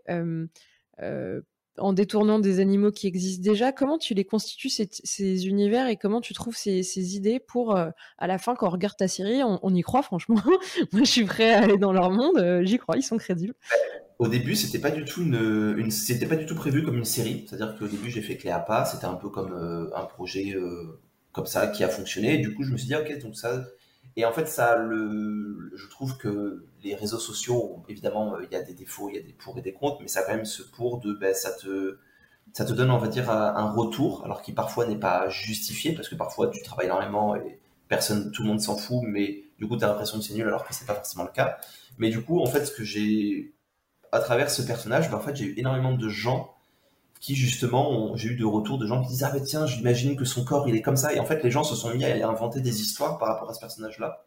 en 1.79 1.93
détournant 1.93 2.39
des 2.39 2.61
animaux 2.61 2.91
qui 2.91 3.07
existent 3.07 3.43
déjà. 3.43 3.73
Comment 3.73 3.99
tu 3.99 4.15
les 4.15 4.25
constitues, 4.25 4.69
ces, 4.69 5.47
univers, 5.47 5.89
et 5.89 5.97
comment 5.97 6.21
tu 6.21 6.35
trouves 6.35 6.57
ces, 6.57 7.17
idées 7.17 7.41
pour, 7.41 7.77
euh, 7.77 7.91
à 8.19 8.27
la 8.27 8.39
fin, 8.39 8.55
quand 8.55 8.67
on 8.67 8.71
regarde 8.71 8.97
ta 8.97 9.09
série, 9.09 9.43
on, 9.43 9.75
y 9.75 9.83
croit, 9.83 10.03
franchement. 10.03 10.37
Moi, 10.93 11.03
je 11.05 11.11
suis 11.11 11.25
prêt 11.25 11.53
à 11.53 11.63
aller 11.63 11.79
dans 11.79 11.93
leur 11.93 12.11
monde, 12.11 12.39
euh, 12.39 12.65
j'y 12.65 12.79
crois, 12.79 12.97
ils 12.97 13.03
sont 13.03 13.17
crédibles. 13.17 13.55
Au 14.19 14.29
début, 14.29 14.55
c'était 14.55 14.79
pas 14.79 14.91
du 14.91 15.05
tout 15.05 15.23
une, 15.23 15.91
c'était 15.91 16.27
pas 16.27 16.37
du 16.37 16.47
tout 16.47 16.55
prévu 16.55 16.85
comme 16.85 16.97
une 16.97 17.05
série. 17.05 17.47
C'est-à-dire 17.49 17.77
qu'au 17.77 17.89
début, 17.89 18.11
j'ai 18.11 18.23
fait 18.23 18.37
Cléapa, 18.37 18.85
c'était 18.85 19.07
un 19.07 19.15
peu 19.15 19.29
comme 19.29 19.53
euh, 19.53 19.91
un 19.97 20.05
projet 20.05 20.57
comme 21.33 21.47
ça 21.47 21.67
qui 21.67 21.83
a 21.83 21.89
fonctionné. 21.89 22.35
Et 22.35 22.39
du 22.39 22.55
coup, 22.55 22.63
je 22.63 22.71
me 22.71 22.77
suis 22.77 22.87
dit, 22.87 22.95
ok, 22.95 23.19
donc 23.21 23.37
ça, 23.37 23.65
et 24.17 24.25
en 24.25 24.33
fait, 24.33 24.47
ça, 24.47 24.77
le, 24.77 25.73
je 25.75 25.89
trouve 25.89 26.17
que 26.19 26.65
les 26.83 26.95
réseaux 26.95 27.19
sociaux, 27.19 27.83
évidemment, 27.89 28.37
euh, 28.37 28.45
il 28.45 28.53
y 28.53 28.57
a 28.57 28.63
des 28.63 28.75
défauts, 28.75 29.09
il 29.09 29.17
y 29.17 29.19
a 29.19 29.23
des 29.23 29.33
pour 29.33 29.59
et 29.59 29.63
des 29.63 29.73
contre, 29.73 29.99
mais 30.03 30.09
ça 30.09 30.21
a 30.21 30.23
quand 30.23 30.35
même 30.35 30.45
ce 30.45 30.63
pour 30.63 31.01
de, 31.01 31.13
ben, 31.13 31.35
ça 31.35 31.53
te, 31.53 31.99
ça 32.53 32.65
te 32.65 32.73
donne, 32.73 32.91
on 32.91 32.99
va 32.99 33.09
dire, 33.09 33.31
un 33.31 33.73
retour, 33.73 34.25
alors 34.25 34.43
qui 34.43 34.53
parfois 34.53 34.87
n'est 34.87 34.99
pas 34.99 35.29
justifié, 35.29 35.93
parce 35.95 36.09
que 36.09 36.15
parfois 36.15 36.49
tu 36.49 36.63
travailles 36.63 36.87
énormément 36.87 37.35
et 37.35 37.59
personne, 37.89 38.31
tout 38.31 38.43
le 38.43 38.49
monde 38.49 38.61
s'en 38.61 38.77
fout, 38.77 39.03
mais 39.05 39.45
du 39.59 39.67
coup, 39.67 39.77
tu 39.77 39.85
as 39.85 39.89
l'impression 39.89 40.19
que 40.19 40.25
c'est 40.25 40.35
nul, 40.35 40.47
alors 40.47 40.65
que 40.67 40.75
c'est 40.75 40.87
pas 40.87 40.95
forcément 40.95 41.25
le 41.25 41.31
cas. 41.31 41.59
Mais 41.99 42.11
du 42.11 42.23
coup, 42.23 42.41
en 42.41 42.47
fait, 42.47 42.65
ce 42.67 42.73
que 42.73 42.85
j'ai, 42.85 43.55
à 44.13 44.21
travers 44.21 44.51
ce 44.51 44.63
personnage, 44.63 45.11
ben, 45.11 45.17
en 45.17 45.21
fait, 45.21 45.35
j'ai 45.37 45.47
eu 45.47 45.59
énormément 45.59 45.93
de 45.93 46.09
gens 46.09 46.54
qui 47.25 47.37
justement, 47.37 48.15
j'ai 48.17 48.31
eu 48.31 48.37
de 48.37 48.45
retours 48.45 48.77
de 48.77 48.87
gens 48.87 49.01
qui 49.03 49.09
disent 49.09 49.25
ah 49.25 49.31
ben 49.33 49.43
tiens, 49.43 49.67
j'imagine 49.67 50.15
que 50.15 50.27
son 50.27 50.45
corps 50.45 50.69
il 50.69 50.77
est 50.77 50.83
comme 50.83 50.97
ça 50.97 51.15
et 51.15 51.21
en 51.21 51.25
fait 51.25 51.43
les 51.43 51.51
gens 51.51 51.65
se 51.65 51.75
sont 51.75 51.95
mis 51.95 52.05
à 52.05 52.29
inventer 52.29 52.61
des 52.61 52.83
histoires 52.83 53.17
par 53.19 53.29
rapport 53.29 53.49
à 53.49 53.55
ce 53.55 53.61
personnage-là. 53.61 54.27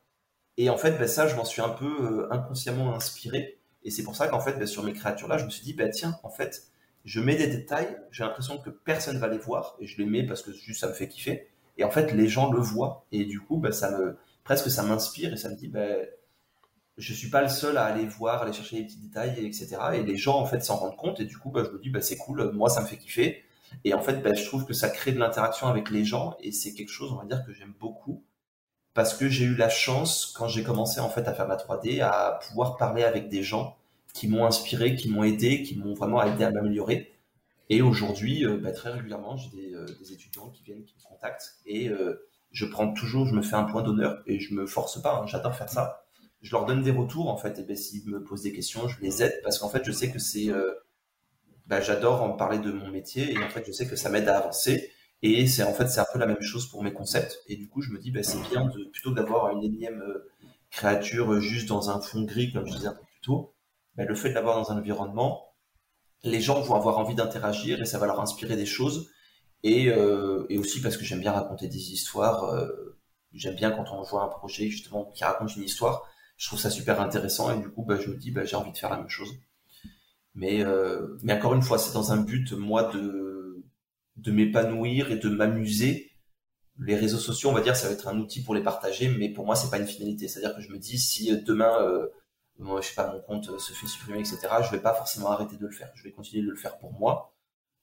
Et 0.58 0.72
en 0.72 0.78
fait, 0.78 0.98
ben, 0.98 1.08
ça, 1.08 1.28
je 1.28 1.36
m'en 1.36 1.46
suis 1.46 1.62
un 1.62 1.70
peu 1.70 1.86
euh, 1.86 2.34
inconsciemment 2.34 2.96
inspiré. 2.96 3.60
Et 3.84 3.92
c'est 3.92 4.04
pour 4.04 4.16
ça 4.16 4.28
qu'en 4.28 4.40
fait, 4.40 4.54
ben, 4.54 4.66
sur 4.66 4.84
mes 4.84 4.94
créatures-là, 4.94 5.38
je 5.38 5.46
me 5.46 5.52
suis 5.52 5.64
dit, 5.64 5.74
bah, 5.74 5.88
tiens, 5.90 6.20
en 6.24 6.30
fait, 6.30 6.64
je 7.06 7.22
mets 7.22 7.36
des 7.36 7.48
détails, 7.48 7.96
j'ai 8.12 8.24
l'impression 8.24 8.58
que 8.58 8.72
personne 8.72 9.20
va 9.20 9.28
les 9.28 9.38
voir, 9.38 9.78
et 9.80 9.86
je 9.86 9.98
les 10.00 10.06
mets 10.06 10.26
parce 10.26 10.42
que 10.42 10.52
juste 10.52 10.82
ça 10.82 10.88
me 10.88 10.94
fait 10.94 11.08
kiffer. 11.08 11.48
Et 11.78 11.84
en 11.84 11.92
fait, 11.92 12.12
les 12.12 12.28
gens 12.28 12.52
le 12.52 12.60
voient, 12.60 13.06
et 13.12 13.26
du 13.26 13.40
coup, 13.40 13.58
ben, 13.58 13.72
ça 13.72 13.92
me, 13.92 14.18
presque 14.44 14.72
ça 14.72 14.82
m'inspire, 14.82 15.32
et 15.32 15.38
ça 15.38 15.50
me 15.50 15.56
dit, 15.56 15.68
ben, 15.68 16.08
je 16.98 17.14
suis 17.14 17.30
pas 17.30 17.42
le 17.42 17.50
seul 17.50 17.78
à 17.78 17.86
aller 17.86 18.06
voir, 18.06 18.42
aller 18.42 18.54
chercher 18.54 18.78
les 18.78 18.84
petits 18.86 19.00
détails, 19.00 19.46
etc. 19.46 19.78
Et 19.94 20.04
les 20.04 20.18
gens 20.18 20.40
en 20.40 20.46
fait 20.46 20.62
s'en 20.64 20.78
rendent 20.78 20.98
compte 20.98 21.20
et 21.20 21.26
du 21.26 21.38
coup, 21.38 21.52
bah, 21.52 21.64
je 21.66 21.72
me 21.72 21.80
dis 21.80 21.90
bah 21.90 22.02
c'est 22.02 22.18
cool, 22.18 22.52
moi 22.54 22.70
ça 22.70 22.82
me 22.82 22.88
fait 22.88 22.98
kiffer. 22.98 23.44
Et 23.84 23.94
en 23.94 24.02
fait, 24.02 24.22
bah, 24.22 24.34
je 24.34 24.46
trouve 24.46 24.66
que 24.66 24.74
ça 24.74 24.90
crée 24.90 25.12
de 25.12 25.20
l'interaction 25.20 25.68
avec 25.68 25.90
les 25.92 26.06
gens 26.06 26.36
et 26.42 26.52
c'est 26.52 26.74
quelque 26.74 26.92
chose, 26.92 27.12
on 27.12 27.18
va 27.18 27.26
dire, 27.26 27.46
que 27.46 27.54
j'aime 27.54 27.74
beaucoup 27.80 28.24
parce 28.94 29.14
que 29.14 29.30
j'ai 29.30 29.46
eu 29.46 29.56
la 29.56 29.70
chance 29.70 30.34
quand 30.36 30.48
j'ai 30.48 30.64
commencé 30.64 31.00
en 31.00 31.10
fait 31.10 31.28
à 31.28 31.34
faire 31.34 31.48
la 31.48 31.58
3D 31.58 32.02
à 32.02 32.40
pouvoir 32.48 32.78
parler 32.78 33.04
avec 33.04 33.30
des 33.30 33.44
gens 33.44 33.78
qui 34.14 34.28
m'ont 34.28 34.46
inspiré, 34.46 34.96
qui 34.96 35.10
m'ont 35.10 35.24
aidé, 35.24 35.62
qui 35.62 35.78
m'ont 35.78 35.94
vraiment 35.94 36.24
aidé 36.24 36.44
à 36.46 36.52
m'améliorer. 36.52 37.14
Et 37.70 37.84
aujourd'hui, 37.84 38.46
euh, 38.46 38.58
bah, 38.58 38.72
très 38.72 38.90
régulièrement, 38.90 39.38
j'ai 39.38 39.50
des, 39.50 39.74
euh, 39.76 39.86
des, 40.00 40.14
étudiants 40.14 40.50
qui 40.50 40.64
viennent, 40.64 40.84
qui 40.84 40.96
me 40.96 41.04
contactent 41.04 41.58
et 41.68 41.90
euh, 41.90 42.28
je 42.52 42.66
prends 42.66 42.92
toujours, 42.94 43.28
je 43.28 43.36
me 43.36 43.44
fais 43.44 43.56
un 43.56 43.66
point 43.66 43.84
d'honneur 43.84 44.24
et 44.26 44.40
je 44.40 44.56
me 44.56 44.66
force 44.66 45.00
pas. 45.02 45.20
Hein, 45.20 45.28
j'adore 45.28 45.54
faire 45.54 45.70
ça 45.70 46.07
je 46.42 46.52
leur 46.52 46.66
donne 46.66 46.82
des 46.82 46.92
retours 46.92 47.30
en 47.30 47.38
fait. 47.38 47.60
Et 47.60 47.64
ben, 47.64 47.76
s'ils 47.76 48.08
me 48.10 48.24
posent 48.24 48.44
des 48.44 48.54
questions, 48.54 48.88
je 48.88 49.00
les 49.02 49.24
aide 49.24 49.40
parce 49.44 49.60
qu'en 49.60 49.70
fait, 49.70 49.84
je 49.84 49.92
sais 49.92 50.12
que 50.12 50.20
c'est, 50.20 50.50
euh, 50.50 50.74
bah, 51.66 51.82
j'adore 51.82 52.22
en 52.22 52.34
parler 52.34 52.60
de 52.60 52.72
mon 52.72 52.90
métier 52.90 53.34
et 53.34 53.38
en 53.38 53.50
fait, 53.50 53.64
je 53.66 53.72
sais 53.72 53.88
que 53.88 53.96
ça 53.96 54.10
m'aide 54.10 54.28
à 54.28 54.38
avancer. 54.38 54.92
Et 55.24 55.48
c'est 55.48 55.64
en 55.64 55.74
fait, 55.74 55.88
c'est 55.88 56.00
un 56.00 56.06
peu 56.14 56.20
la 56.20 56.28
même 56.28 56.42
chose 56.42 56.70
pour 56.70 56.84
mes 56.84 56.94
concepts. 56.94 57.40
Et 57.48 57.56
du 57.56 57.68
coup, 57.68 57.82
je 57.82 57.92
me 57.92 58.00
dis, 58.00 58.12
bah, 58.12 58.24
c'est 58.24 58.42
bien 58.50 58.66
de 58.66 58.86
plutôt 58.86 59.12
d'avoir 59.12 59.52
une 59.52 59.64
énième 59.64 60.02
euh, 60.02 60.30
créature 60.70 61.40
juste 61.42 61.68
dans 61.68 61.90
un 61.90 62.00
fond 62.02 62.24
gris, 62.24 62.54
comme 62.54 62.68
je 62.68 62.74
disais 62.74 62.88
un 62.88 62.94
peu 62.94 63.04
plus 63.06 63.22
tôt. 63.22 63.54
Bah, 63.96 64.06
le 64.06 64.16
fait 64.16 64.30
de 64.30 64.36
l'avoir 64.36 64.56
dans 64.58 64.72
un 64.72 64.78
environnement, 64.78 65.54
les 66.24 66.42
gens 66.42 66.62
vont 66.62 66.76
avoir 66.76 67.00
envie 67.00 67.16
d'interagir 67.16 67.82
et 67.82 67.86
ça 67.86 67.98
va 68.00 68.06
leur 68.08 68.20
inspirer 68.22 68.56
des 68.56 68.66
choses. 68.66 69.10
Et, 69.64 69.90
euh, 69.90 70.46
et 70.50 70.60
aussi 70.60 70.82
parce 70.82 70.98
que 70.98 71.04
j'aime 71.04 71.20
bien 71.20 71.32
raconter 71.32 71.68
des 71.68 71.92
histoires. 71.94 72.56
j'aime 73.34 73.56
bien 73.56 73.72
quand 73.72 73.92
on 73.92 74.02
voit 74.04 74.24
un 74.24 74.28
projet 74.28 74.70
justement 74.70 75.06
qui 75.06 75.24
raconte 75.24 75.56
une 75.56 75.64
histoire 75.64 76.08
je 76.38 76.48
trouve 76.48 76.60
ça 76.60 76.70
super 76.70 77.02
intéressant 77.02 77.52
et 77.52 77.62
du 77.62 77.70
coup 77.70 77.84
bah, 77.84 77.98
je 78.00 78.10
me 78.10 78.16
dis 78.16 78.32
bah, 78.32 78.46
j'ai 78.46 78.56
envie 78.56 78.72
de 78.72 78.78
faire 78.78 78.92
la 78.92 78.98
même 78.98 79.10
chose. 79.10 79.34
Mais 80.36 80.64
euh, 80.64 81.18
mais 81.24 81.34
encore 81.34 81.56
une 81.56 81.64
fois 81.64 81.80
c'est 81.80 81.94
dans 81.94 82.12
un 82.12 82.18
but 82.18 82.54
moi 82.54 82.84
de 82.94 83.66
de 84.18 84.32
m'épanouir 84.32 85.12
et 85.12 85.18
de 85.18 85.30
m'amuser. 85.30 86.12
Les 86.80 86.96
réseaux 86.96 87.18
sociaux 87.18 87.50
on 87.50 87.54
va 87.54 87.62
dire 87.62 87.76
ça 87.76 87.88
va 87.88 87.94
être 87.94 88.08
un 88.08 88.20
outil 88.20 88.44
pour 88.44 88.54
les 88.54 88.62
partager 88.62 89.10
mais 89.10 89.30
pour 89.30 89.46
moi 89.46 89.56
c'est 89.56 89.72
pas 89.72 89.80
une 89.80 89.88
finalité. 89.88 90.28
C'est 90.28 90.40
à 90.40 90.42
dire 90.44 90.56
que 90.56 90.62
je 90.62 90.72
me 90.72 90.78
dis 90.78 91.00
si 91.00 91.36
demain 91.42 91.82
euh, 91.82 92.08
moi, 92.60 92.82
je 92.82 92.88
sais 92.90 92.96
pas 92.96 93.12
mon 93.12 93.22
compte 93.22 93.60
se 93.60 93.74
fait 93.74 93.88
supprimer 93.88 94.20
etc 94.20 94.40
je 94.64 94.72
vais 94.72 94.82
pas 94.82 94.94
forcément 94.94 95.32
arrêter 95.32 95.58
de 95.58 95.66
le 95.66 95.72
faire. 95.72 95.92
Je 95.96 96.04
vais 96.04 96.12
continuer 96.12 96.44
de 96.44 96.50
le 96.50 96.56
faire 96.56 96.78
pour 96.78 96.94
moi. 96.94 97.34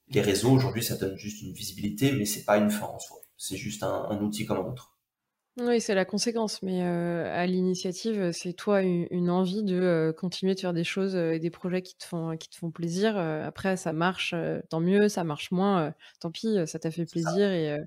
Les 0.08 0.20
réseaux 0.20 0.52
aujourd'hui 0.52 0.84
ça 0.84 0.96
donne 0.96 1.16
juste 1.16 1.42
une 1.42 1.52
visibilité 1.52 2.12
mais 2.12 2.24
c'est 2.24 2.44
pas 2.44 2.58
une 2.58 2.70
fin 2.70 2.86
en 2.86 3.00
soi. 3.00 3.18
C'est 3.36 3.56
juste 3.56 3.82
un, 3.82 4.06
un 4.10 4.20
outil 4.20 4.46
comme 4.46 4.58
un 4.58 4.70
autre 4.70 4.93
oui, 5.56 5.80
c'est 5.80 5.94
la 5.94 6.04
conséquence, 6.04 6.62
mais 6.62 6.82
à 6.82 7.46
l'initiative, 7.46 8.32
c'est 8.32 8.54
toi 8.54 8.82
une, 8.82 9.30
envie 9.30 9.62
de 9.62 10.12
continuer 10.18 10.56
de 10.56 10.60
faire 10.60 10.72
des 10.72 10.82
choses 10.82 11.14
et 11.14 11.38
des 11.38 11.50
projets 11.50 11.80
qui 11.80 11.96
te 11.96 12.02
font, 12.02 12.36
qui 12.36 12.48
te 12.48 12.56
font 12.56 12.72
plaisir. 12.72 13.16
après, 13.16 13.76
ça 13.76 13.92
marche, 13.92 14.34
tant 14.68 14.80
mieux, 14.80 15.08
ça 15.08 15.22
marche 15.22 15.52
moins, 15.52 15.94
tant 16.18 16.32
pis, 16.32 16.56
ça 16.66 16.80
t'a 16.80 16.90
fait 16.90 17.06
plaisir. 17.06 17.52
Et, 17.52 17.78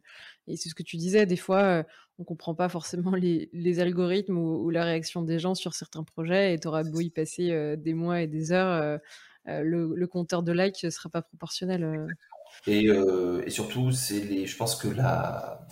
c'est 0.55 0.69
ce 0.69 0.75
que 0.75 0.83
tu 0.83 0.95
disais, 0.95 1.25
des 1.25 1.35
fois, 1.35 1.83
on 2.19 2.23
comprend 2.23 2.55
pas 2.55 2.69
forcément 2.69 3.11
les, 3.15 3.79
algorithmes 3.81 4.37
ou, 4.37 4.69
la 4.69 4.85
réaction 4.85 5.21
des 5.21 5.37
gens 5.37 5.53
sur 5.53 5.73
certains 5.73 6.03
projets, 6.03 6.53
et 6.53 6.59
tu 6.59 6.69
auras 6.69 6.83
beau 6.83 7.01
y 7.01 7.09
passer 7.09 7.75
des 7.75 7.93
mois 7.93 8.21
et 8.21 8.27
des 8.27 8.53
heures, 8.53 8.97
le, 9.45 10.05
compteur 10.05 10.41
de 10.41 10.53
likes 10.53 10.85
ne 10.85 10.89
sera 10.89 11.09
pas 11.09 11.21
proportionnel. 11.21 12.07
Et, 12.65 12.85
et 12.85 13.49
surtout, 13.49 13.91
c'est 13.91 14.21
les, 14.21 14.45
je 14.45 14.55
pense 14.55 14.77
que 14.77 14.87
la 14.87 15.67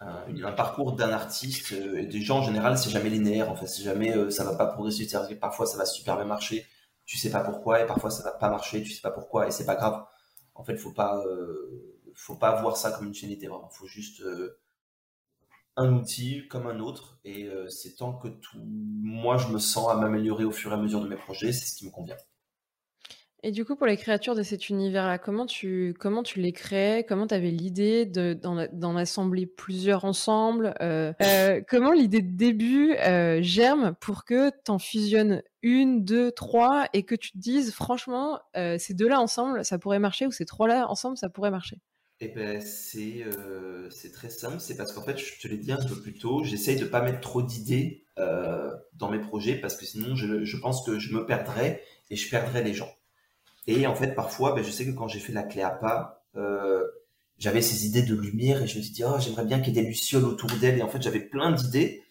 un, 0.00 0.52
parcours 0.52 0.92
d'un 0.92 1.10
artiste 1.10 1.72
euh, 1.72 1.98
et 1.98 2.06
des 2.06 2.20
gens 2.20 2.38
en 2.38 2.42
général 2.42 2.76
c'est 2.78 2.90
jamais 2.90 3.10
linéaire 3.10 3.50
en 3.50 3.56
fait. 3.56 3.66
C'est 3.66 3.82
jamais 3.82 4.16
euh, 4.16 4.30
ça 4.30 4.44
va 4.44 4.54
pas 4.54 4.66
progresser. 4.66 5.06
Parfois 5.40 5.66
ça 5.66 5.76
va 5.76 5.84
super 5.84 6.16
bien 6.16 6.24
marcher. 6.24 6.66
Tu 7.06 7.18
sais 7.18 7.30
pas 7.30 7.40
pourquoi 7.40 7.80
et 7.82 7.86
parfois 7.86 8.10
ça 8.10 8.22
va 8.22 8.32
pas 8.32 8.50
marcher. 8.50 8.82
Tu 8.82 8.92
sais 8.92 9.02
pas 9.02 9.10
pourquoi 9.10 9.48
et 9.48 9.50
c'est 9.50 9.66
pas 9.66 9.76
grave. 9.76 10.04
En 10.54 10.64
fait 10.64 10.76
faut 10.76 10.92
pas 10.92 11.24
euh, 11.26 12.00
faut 12.14 12.36
pas 12.36 12.60
voir 12.60 12.76
ça 12.76 12.92
comme 12.92 13.06
une 13.06 13.14
chaîne 13.14 13.34
vraiment 13.34 13.68
faut 13.70 13.86
juste 13.86 14.22
un 15.76 15.92
outil 15.92 16.46
comme 16.48 16.68
un 16.68 16.78
autre 16.78 17.18
et 17.24 17.50
c'est 17.68 17.96
tant 17.96 18.12
que 18.12 18.28
tout 18.28 18.58
moi 18.62 19.36
je 19.36 19.48
me 19.48 19.58
sens 19.58 19.90
à 19.90 19.96
m'améliorer 19.96 20.44
au 20.44 20.52
fur 20.52 20.70
et 20.70 20.74
à 20.74 20.78
mesure 20.78 21.00
de 21.00 21.08
mes 21.08 21.16
projets. 21.16 21.52
C'est 21.52 21.66
ce 21.66 21.76
qui 21.76 21.86
me 21.86 21.90
convient 21.90 22.16
et 23.46 23.50
du 23.50 23.66
coup, 23.66 23.76
pour 23.76 23.86
les 23.86 23.98
créatures 23.98 24.34
de 24.34 24.42
cet 24.42 24.70
univers-là, 24.70 25.18
comment 25.18 25.44
tu, 25.44 25.94
comment 26.00 26.22
tu 26.22 26.40
les 26.40 26.52
créais 26.52 27.04
Comment 27.04 27.26
tu 27.26 27.34
avais 27.34 27.50
l'idée 27.50 28.06
d'en 28.06 28.96
assembler 28.96 29.44
plusieurs 29.44 30.06
ensemble 30.06 30.74
euh, 30.80 31.12
euh, 31.20 31.60
Comment 31.68 31.92
l'idée 31.92 32.22
de 32.22 32.34
début 32.34 32.94
euh, 32.94 33.42
germe 33.42 33.96
pour 34.00 34.24
que 34.24 34.48
tu 34.48 34.70
en 34.70 34.78
fusionnes 34.78 35.42
une, 35.60 36.06
deux, 36.06 36.32
trois 36.32 36.86
et 36.94 37.02
que 37.02 37.14
tu 37.14 37.32
te 37.32 37.38
dises, 37.38 37.74
franchement, 37.74 38.40
ces 38.54 38.94
deux-là 38.94 39.20
ensemble, 39.20 39.62
ça 39.62 39.78
pourrait 39.78 39.98
marcher 39.98 40.26
ou 40.26 40.30
ces 40.30 40.46
trois-là 40.46 40.88
ensemble, 40.88 41.18
ça 41.18 41.28
pourrait 41.28 41.50
marcher? 41.50 41.76
Eh 42.20 42.28
ben, 42.28 42.62
c'est 42.62 44.12
très 44.14 44.30
simple, 44.30 44.56
c'est 44.58 44.76
parce 44.78 44.94
qu'en 44.94 45.02
fait, 45.02 45.18
je 45.18 45.38
te 45.38 45.48
l'ai 45.48 45.58
dit 45.58 45.72
un 45.72 45.84
peu 45.84 46.00
plus 46.00 46.14
tôt, 46.14 46.44
j'essaye 46.44 46.76
de 46.76 46.86
pas 46.86 47.02
mettre 47.02 47.20
trop 47.20 47.42
d'idées 47.42 48.06
dans 48.16 49.10
mes 49.10 49.20
projets 49.20 49.56
parce 49.56 49.76
que 49.76 49.84
sinon, 49.84 50.16
je, 50.16 50.44
je 50.44 50.56
pense 50.56 50.82
que 50.86 50.98
je 50.98 51.14
me 51.14 51.26
perdrais 51.26 51.82
et 52.08 52.16
je 52.16 52.30
perdrais 52.30 52.62
les 52.62 52.72
gens. 52.72 52.93
Et 53.66 53.86
en 53.86 53.94
fait, 53.94 54.14
parfois, 54.14 54.54
ben, 54.54 54.62
je 54.62 54.70
sais 54.70 54.84
que 54.84 54.90
quand 54.90 55.08
j'ai 55.08 55.20
fait 55.20 55.32
la 55.32 55.42
Cléapa, 55.42 56.24
euh, 56.36 56.84
j'avais 57.38 57.62
ces 57.62 57.86
idées 57.86 58.02
de 58.02 58.14
lumière 58.14 58.62
et 58.62 58.66
je 58.66 58.78
me 58.78 58.82
suis 58.82 58.92
dit, 58.92 59.04
oh, 59.04 59.18
j'aimerais 59.18 59.44
bien 59.44 59.60
qu'il 59.60 59.74
y 59.74 59.78
ait 59.78 59.82
des 59.82 59.88
lucioles 59.88 60.24
autour 60.24 60.50
d'elle. 60.60 60.78
Et 60.78 60.82
en 60.82 60.88
fait, 60.88 61.02
j'avais 61.02 61.20
plein 61.20 61.52
d'idées, 61.52 62.02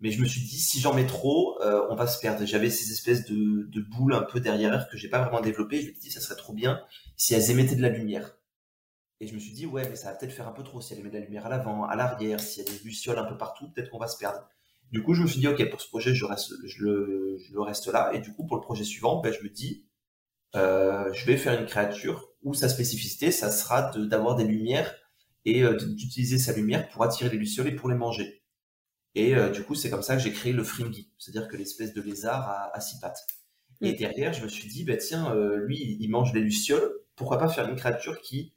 mais 0.00 0.10
je 0.10 0.20
me 0.20 0.26
suis 0.26 0.40
dit, 0.40 0.58
si 0.58 0.80
j'en 0.80 0.94
mets 0.94 1.06
trop, 1.06 1.60
euh, 1.62 1.86
on 1.90 1.94
va 1.94 2.06
se 2.06 2.20
perdre. 2.20 2.44
J'avais 2.44 2.70
ces 2.70 2.92
espèces 2.92 3.24
de, 3.26 3.68
de, 3.68 3.80
boules 3.80 4.14
un 4.14 4.22
peu 4.22 4.40
derrière 4.40 4.74
elles 4.74 4.88
que 4.90 4.96
j'ai 4.96 5.08
pas 5.08 5.20
vraiment 5.20 5.40
développées. 5.40 5.80
Je 5.80 5.88
me 5.88 5.92
suis 5.92 6.00
dit, 6.00 6.10
ça 6.10 6.20
serait 6.20 6.36
trop 6.36 6.52
bien 6.52 6.80
si 7.16 7.34
elles 7.34 7.50
émettaient 7.50 7.76
de 7.76 7.82
la 7.82 7.88
lumière. 7.90 8.36
Et 9.20 9.26
je 9.26 9.34
me 9.34 9.40
suis 9.40 9.52
dit, 9.52 9.66
ouais, 9.66 9.88
mais 9.88 9.96
ça 9.96 10.10
va 10.10 10.16
peut-être 10.16 10.32
faire 10.32 10.46
un 10.46 10.52
peu 10.52 10.62
trop. 10.62 10.80
Si 10.80 10.92
elle 10.94 11.02
met 11.02 11.10
de 11.10 11.14
la 11.14 11.24
lumière 11.24 11.46
à 11.46 11.48
l'avant, 11.48 11.84
à 11.84 11.96
l'arrière, 11.96 12.38
s'il 12.38 12.64
y 12.64 12.68
a 12.68 12.70
des 12.70 12.78
lucioles 12.84 13.18
un 13.18 13.24
peu 13.24 13.36
partout, 13.36 13.68
peut-être 13.70 13.90
qu'on 13.90 13.98
va 13.98 14.06
se 14.06 14.16
perdre. 14.16 14.48
Du 14.92 15.02
coup, 15.02 15.14
je 15.14 15.22
me 15.22 15.26
suis 15.26 15.40
dit, 15.40 15.48
ok, 15.48 15.68
pour 15.70 15.80
ce 15.80 15.88
projet, 15.88 16.14
je 16.14 16.24
reste, 16.24 16.52
je 16.64 16.84
le, 16.84 17.36
je 17.38 17.52
le 17.52 17.60
reste 17.60 17.88
là. 17.88 18.12
Et 18.14 18.20
du 18.20 18.32
coup, 18.32 18.46
pour 18.46 18.56
le 18.56 18.62
projet 18.62 18.84
suivant, 18.84 19.20
ben, 19.20 19.32
je 19.32 19.42
me 19.42 19.48
dis, 19.48 19.87
euh, 20.56 21.12
je 21.12 21.26
vais 21.26 21.36
faire 21.36 21.58
une 21.58 21.66
créature 21.66 22.32
où 22.42 22.54
sa 22.54 22.68
spécificité, 22.68 23.30
ça 23.30 23.50
sera 23.50 23.90
d'avoir 23.96 24.36
des 24.36 24.44
lumières 24.44 24.94
et 25.44 25.62
euh, 25.62 25.76
d'utiliser 25.76 26.38
sa 26.38 26.52
lumière 26.52 26.88
pour 26.88 27.02
attirer 27.02 27.30
les 27.30 27.36
lucioles 27.36 27.68
et 27.68 27.74
pour 27.74 27.88
les 27.88 27.96
manger. 27.96 28.42
Et 29.14 29.34
euh, 29.34 29.50
du 29.50 29.62
coup, 29.62 29.74
c'est 29.74 29.90
comme 29.90 30.02
ça 30.02 30.16
que 30.16 30.22
j'ai 30.22 30.32
créé 30.32 30.52
le 30.52 30.62
fringy, 30.62 31.10
c'est-à-dire 31.18 31.48
que 31.48 31.56
l'espèce 31.56 31.92
de 31.92 32.00
lézard 32.00 32.48
à, 32.48 32.76
à, 32.76 32.80
six 32.80 32.98
pattes. 33.00 33.26
Et 33.80 33.92
mm. 33.92 33.96
derrière, 33.96 34.32
je 34.32 34.42
me 34.42 34.48
suis 34.48 34.68
dit, 34.68 34.84
bah 34.84 34.96
tiens, 34.96 35.34
lui, 35.56 35.96
il 36.00 36.08
mange 36.08 36.32
les 36.32 36.40
lucioles, 36.40 36.92
pourquoi 37.16 37.38
pas 37.38 37.48
faire 37.48 37.68
une 37.68 37.76
créature 37.76 38.20
qui 38.20 38.54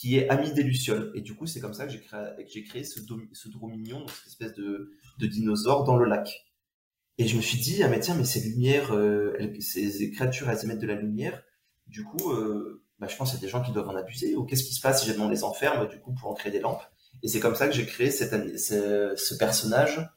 qui 0.00 0.16
est 0.16 0.30
ami 0.30 0.50
des 0.54 0.62
lucioles. 0.62 1.12
Et 1.14 1.20
du 1.20 1.34
coup, 1.34 1.46
c'est 1.46 1.60
comme 1.60 1.74
ça 1.74 1.86
que 1.86 1.92
j'ai 1.92 2.62
créé, 2.62 2.84
ce, 2.84 3.00
ce 3.32 3.48
dromignon, 3.50 4.06
cette 4.08 4.28
espèce 4.28 4.54
de, 4.54 4.92
de 5.18 5.26
dinosaure 5.26 5.84
dans 5.84 5.96
le 5.96 6.06
lac. 6.06 6.49
Et 7.18 7.28
je 7.28 7.36
me 7.36 7.42
suis 7.42 7.58
dit, 7.58 7.82
ah 7.82 7.88
mais 7.88 8.00
tiens, 8.00 8.14
mais 8.14 8.24
ces 8.24 8.40
lumières, 8.40 8.94
euh, 8.94 9.36
ces 9.60 10.10
créatures, 10.10 10.48
elles 10.48 10.64
émettent 10.64 10.78
de 10.78 10.86
la 10.86 10.94
lumière. 10.94 11.42
Du 11.86 12.04
coup, 12.04 12.32
euh, 12.32 12.82
bah, 12.98 13.08
je 13.08 13.16
pense 13.16 13.30
qu'il 13.30 13.40
y 13.40 13.42
a 13.42 13.46
des 13.46 13.50
gens 13.50 13.62
qui 13.62 13.72
doivent 13.72 13.88
en 13.88 13.96
abuser. 13.96 14.36
Ou 14.36 14.44
qu'est-ce 14.44 14.64
qui 14.64 14.74
se 14.74 14.80
passe 14.80 15.04
si 15.04 15.10
on 15.18 15.28
les 15.28 15.44
enferme, 15.44 15.88
du 15.88 16.00
coup, 16.00 16.14
pour 16.14 16.30
en 16.30 16.34
créer 16.34 16.52
des 16.52 16.60
lampes? 16.60 16.82
Et 17.22 17.28
c'est 17.28 17.40
comme 17.40 17.54
ça 17.54 17.66
que 17.66 17.74
j'ai 17.74 17.84
créé 17.84 18.10
cette, 18.10 18.58
ce, 18.58 19.34
personnage, 19.38 20.08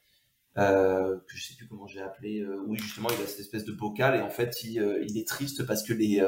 euh, 0.58 1.18
que 1.28 1.36
je 1.36 1.44
sais 1.44 1.56
plus 1.56 1.68
comment 1.68 1.88
j'ai 1.88 2.02
appelé. 2.02 2.46
Oui, 2.68 2.78
justement, 2.78 3.10
il 3.10 3.22
a 3.22 3.28
cette 3.28 3.42
espèce 3.42 3.66
de 3.66 3.74
bocal 3.74 4.16
et 4.16 4.22
en 4.22 4.30
fait, 4.30 4.64
il, 4.64 5.04
il 5.06 5.18
est 5.18 5.28
triste 5.28 5.66
parce 5.66 5.84
que 5.84 5.94
les 5.94 6.22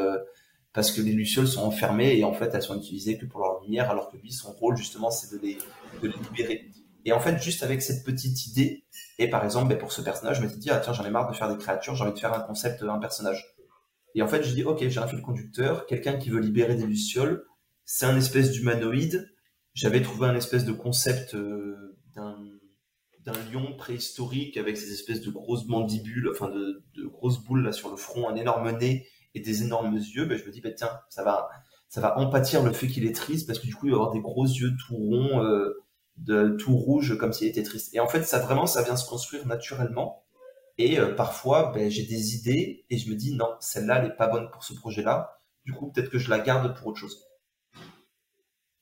parce 0.76 0.91
que 0.91 1.01
les 1.01 1.13
lucioles 1.13 1.47
sont 1.47 1.61
enfermées 1.61 2.18
et 2.18 2.26
en 2.26 2.34
fait 2.34 2.53
elles 2.53 2.61
sont 2.61 2.78
utilisées 2.78 3.18
que 3.18 3.26
pour 3.26 3.39
leur 3.39 3.61
lumière, 3.63 3.89
alors 3.89 4.11
que 4.11 4.18
lui, 4.18 4.32
son 4.34 4.51
rôle 4.51 4.76
justement, 4.76 5.09
c'est 5.09 5.34
de 5.34 5.41
les, 5.41 5.57
de 6.03 6.09
les 6.09 6.18
libérer. 6.30 6.70
Et 7.06 7.14
en 7.14 7.20
fait, 7.20 7.41
juste 7.41 7.62
avec 7.62 7.84
cette 7.84 8.03
petite 8.03 8.47
idée, 8.47 8.84
et 9.20 9.30
par 9.30 9.45
exemple, 9.45 9.70
ben, 9.70 9.78
pour 9.78 9.91
ce 9.91 10.01
personnage, 10.01 10.38
je 10.38 10.41
m'étais 10.41 10.58
dit, 10.58 10.72
ah 10.72 10.80
tiens, 10.80 10.91
j'en 10.91 11.06
ai 11.06 11.12
marre 11.12 11.30
de 11.30 11.36
faire 11.36 11.49
des 11.49 11.58
créatures, 11.58 11.95
j'ai 11.95 12.03
envie 12.03 12.14
de 12.14 12.20
faire 12.20 12.34
un 12.34 12.41
concept, 12.41 12.82
un 12.82 12.97
personnage. 12.97 13.56
Et 14.16 14.24
en 14.24 14.28
fait, 14.28 14.43
je 14.43 14.53
dis, 14.53 14.64
ok, 14.64 14.88
j'ai 14.88 14.99
un 14.99 15.08
fil 15.08 15.22
conducteur, 15.22 15.86
quelqu'un 15.86 16.18
qui 16.18 16.32
veut 16.32 16.39
libérer 16.39 16.76
des 16.76 16.88
lucioles, 16.88 17.45
c'est 17.86 18.08
un 18.08 18.18
espèce 18.18 18.51
d'humanoïde. 18.51 19.32
J'avais 19.76 20.01
trouvé 20.01 20.28
un 20.28 20.36
espèce 20.36 20.66
de 20.66 20.72
concept 20.72 21.36
euh, 21.36 21.95
d'un 22.16 23.34
lion 23.51 23.76
préhistorique 23.78 24.58
avec 24.58 24.78
ces 24.78 24.91
espèces 24.91 25.22
de 25.22 25.30
grosses 25.30 25.68
mandibules, 25.68 26.30
enfin 26.32 26.49
de, 26.49 26.84
grosses 27.06 27.43
boules 27.43 27.64
là 27.64 27.72
sur 27.72 27.91
le 27.91 27.97
front, 27.97 28.28
un 28.28 28.36
énorme 28.36 28.72
nez 28.78 29.08
et 29.36 29.41
des 29.41 29.64
énormes 29.64 29.95
yeux. 29.95 30.26
Ben, 30.26 30.38
je 30.38 30.45
me 30.45 30.51
dis, 30.51 30.62
ben, 30.62 30.74
tiens, 30.76 30.89
ça 31.10 31.24
va, 31.24 31.49
ça 31.88 32.01
va 32.01 32.16
le 32.18 32.74
fait 32.74 32.88
qu'il 32.88 33.06
est 33.06 33.16
triste 33.16 33.45
parce 33.45 33.60
que 33.60 33.68
du 33.68 33.76
coup, 33.76 33.86
il 33.88 33.91
va 33.91 33.97
avoir 33.97 34.12
des 34.12 34.22
gros 34.22 34.45
yeux 34.45 34.72
tout 34.88 34.95
ronds. 34.95 35.43
Euh, 35.43 35.85
de 36.18 36.55
tout 36.59 36.76
rouge 36.76 37.18
comme 37.18 37.34
s'il 37.34 37.47
était 37.47 37.63
triste. 37.63 37.93
Et 37.93 37.99
en 37.99 38.07
fait, 38.07 38.24
ça 38.24 38.39
vraiment, 38.39 38.66
ça 38.66 38.84
vient 38.84 38.95
se 38.95 39.07
construire 39.07 39.45
naturellement. 39.47 40.26
Et 40.78 40.99
euh, 40.99 41.13
parfois, 41.13 41.72
ben, 41.74 41.89
j'ai 41.89 42.03
des 42.03 42.36
idées 42.36 42.86
et 42.89 42.97
je 42.97 43.09
me 43.09 43.16
dis 43.16 43.34
non, 43.36 43.49
celle-là, 43.59 43.99
elle 43.99 44.11
est 44.11 44.16
pas 44.16 44.28
bonne 44.28 44.49
pour 44.51 44.63
ce 44.63 44.74
projet-là. 44.74 45.41
Du 45.66 45.74
coup, 45.74 45.91
peut-être 45.91 46.09
que 46.09 46.20
je 46.20 46.30
la 46.30 46.39
garde 46.39 46.76
pour 46.78 46.88
autre 46.88 46.99
chose. 46.99 47.26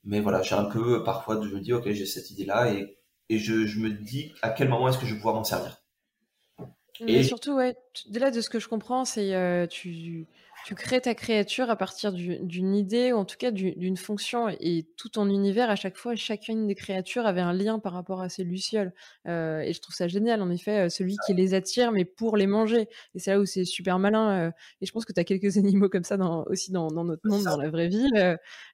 Mais 0.03 0.19
voilà, 0.19 0.41
j'ai 0.41 0.55
un 0.55 0.65
peu 0.65 1.03
parfois, 1.03 1.39
je 1.41 1.55
me 1.55 1.61
dis 1.61 1.73
ok, 1.73 1.89
j'ai 1.91 2.05
cette 2.05 2.29
idée-là 2.31 2.73
et, 2.73 2.97
et 3.29 3.37
je, 3.37 3.65
je 3.65 3.79
me 3.79 3.89
dis 3.89 4.33
à 4.41 4.49
quel 4.49 4.67
moment 4.67 4.89
est-ce 4.89 4.97
que 4.97 5.05
je 5.05 5.13
vais 5.13 5.17
pouvoir 5.17 5.35
m'en 5.35 5.43
servir. 5.43 5.77
et 6.99 7.23
surtout, 7.23 7.53
ouais, 7.53 7.77
de 8.09 8.19
là 8.19 8.31
de 8.31 8.41
ce 8.41 8.49
que 8.49 8.59
je 8.59 8.67
comprends, 8.67 9.05
c'est 9.05 9.33
euh, 9.33 9.65
tu 9.67 10.27
tu 10.63 10.75
crées 10.75 11.01
ta 11.01 11.13
créature 11.13 11.69
à 11.69 11.75
partir 11.75 12.13
d'une 12.13 12.75
idée, 12.75 13.11
ou 13.11 13.17
en 13.17 13.25
tout 13.25 13.35
cas 13.37 13.51
d'une 13.51 13.97
fonction, 13.97 14.47
et 14.49 14.87
tout 14.97 15.09
ton 15.09 15.29
univers, 15.29 15.69
à 15.69 15.75
chaque 15.75 15.97
fois, 15.97 16.15
chacune 16.15 16.67
des 16.67 16.75
créatures 16.75 17.25
avait 17.25 17.41
un 17.41 17.53
lien 17.53 17.79
par 17.79 17.93
rapport 17.93 18.21
à 18.21 18.29
ces 18.29 18.43
lucioles. 18.43 18.93
Euh, 19.27 19.59
et 19.59 19.73
je 19.73 19.81
trouve 19.81 19.95
ça 19.95 20.07
génial, 20.07 20.41
en 20.41 20.49
effet, 20.49 20.85
euh, 20.85 20.89
celui 20.89 21.17
qui 21.25 21.33
les 21.33 21.53
attire, 21.53 21.91
mais 21.91 22.05
pour 22.05 22.37
les 22.37 22.47
manger. 22.47 22.87
Et 23.15 23.19
c'est 23.19 23.31
là 23.31 23.39
où 23.39 23.45
c'est 23.45 23.65
super 23.65 23.99
malin. 23.99 24.47
Euh, 24.47 24.51
et 24.81 24.85
je 24.85 24.91
pense 24.91 25.05
que 25.05 25.13
tu 25.13 25.19
as 25.19 25.23
quelques 25.23 25.57
animaux 25.57 25.89
comme 25.89 26.03
ça 26.03 26.17
dans, 26.17 26.45
aussi 26.45 26.71
dans, 26.71 26.89
notre 26.91 27.27
monde, 27.27 27.43
dans 27.43 27.57
la 27.57 27.69
vraie 27.69 27.89
vie. 27.89 28.09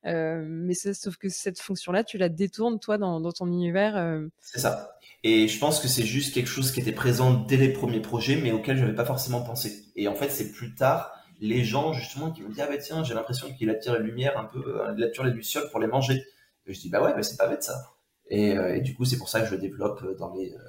mais 0.04 0.74
sauf 0.74 1.18
que 1.18 1.30
cette 1.30 1.60
fonction-là, 1.60 2.04
tu 2.04 2.18
la 2.18 2.30
détournes, 2.30 2.80
toi, 2.80 2.98
dans, 2.98 3.20
dans 3.20 3.32
ton 3.32 3.48
univers. 3.48 4.22
C'est 4.40 4.60
ça. 4.60 4.96
Et 5.24 5.48
je 5.50 5.60
pense 5.60 5.82
que 5.82 5.88
c'est 5.88 6.06
juste 6.06 6.34
quelque 6.34 6.48
chose 6.48 6.72
qui 6.72 6.80
était 6.80 6.94
présent 6.94 7.34
dès 7.34 7.58
les 7.58 7.74
premiers 7.74 8.00
projets, 8.00 8.38
mais 8.38 8.52
auquel 8.52 8.78
je 8.78 8.84
n'avais 8.84 8.96
pas 8.96 9.06
forcément 9.06 9.42
pensé. 9.42 9.84
Et 9.96 10.08
en 10.08 10.16
fait, 10.16 10.30
c'est 10.30 10.52
plus 10.52 10.76
tard 10.76 11.19
les 11.40 11.64
gens 11.64 11.94
justement 11.94 12.32
qui 12.32 12.42
me 12.42 12.50
disent 12.50 12.62
ah 12.62 12.68
bah 12.68 12.78
tiens 12.78 13.04
j'ai 13.04 13.14
l'impression 13.14 13.54
qu'il 13.54 13.70
attire 13.70 13.94
la 13.94 14.00
lumière 14.00 14.38
un 14.38 14.46
peu 14.46 14.82
euh, 14.82 14.94
il 14.98 15.04
attire 15.04 15.24
les 15.24 15.32
lucioles 15.32 15.70
pour 15.72 15.80
les 15.80 15.88
manger. 15.88 16.24
Je 16.66 16.80
dis 16.80 16.90
bah 16.90 17.02
ouais 17.02 17.14
mais 17.16 17.24
c'est 17.24 17.38
pas 17.38 17.48
bête 17.48 17.64
ça. 17.64 17.96
Et, 18.28 18.58
euh, 18.58 18.76
et, 18.76 18.82
du 18.82 18.94
coup 18.96 19.06
c'est 19.06 19.18
pour 19.18 19.30
ça 19.30 19.42
que 19.42 19.48
je 19.48 19.52
le 19.56 19.58
développe 19.58 20.04
dans 20.18 20.34
les 20.36 20.54
euh, 20.54 20.60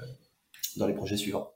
dans 0.77 0.87
les 0.87 0.95
projets 0.95 1.17
suivants. 1.17 1.53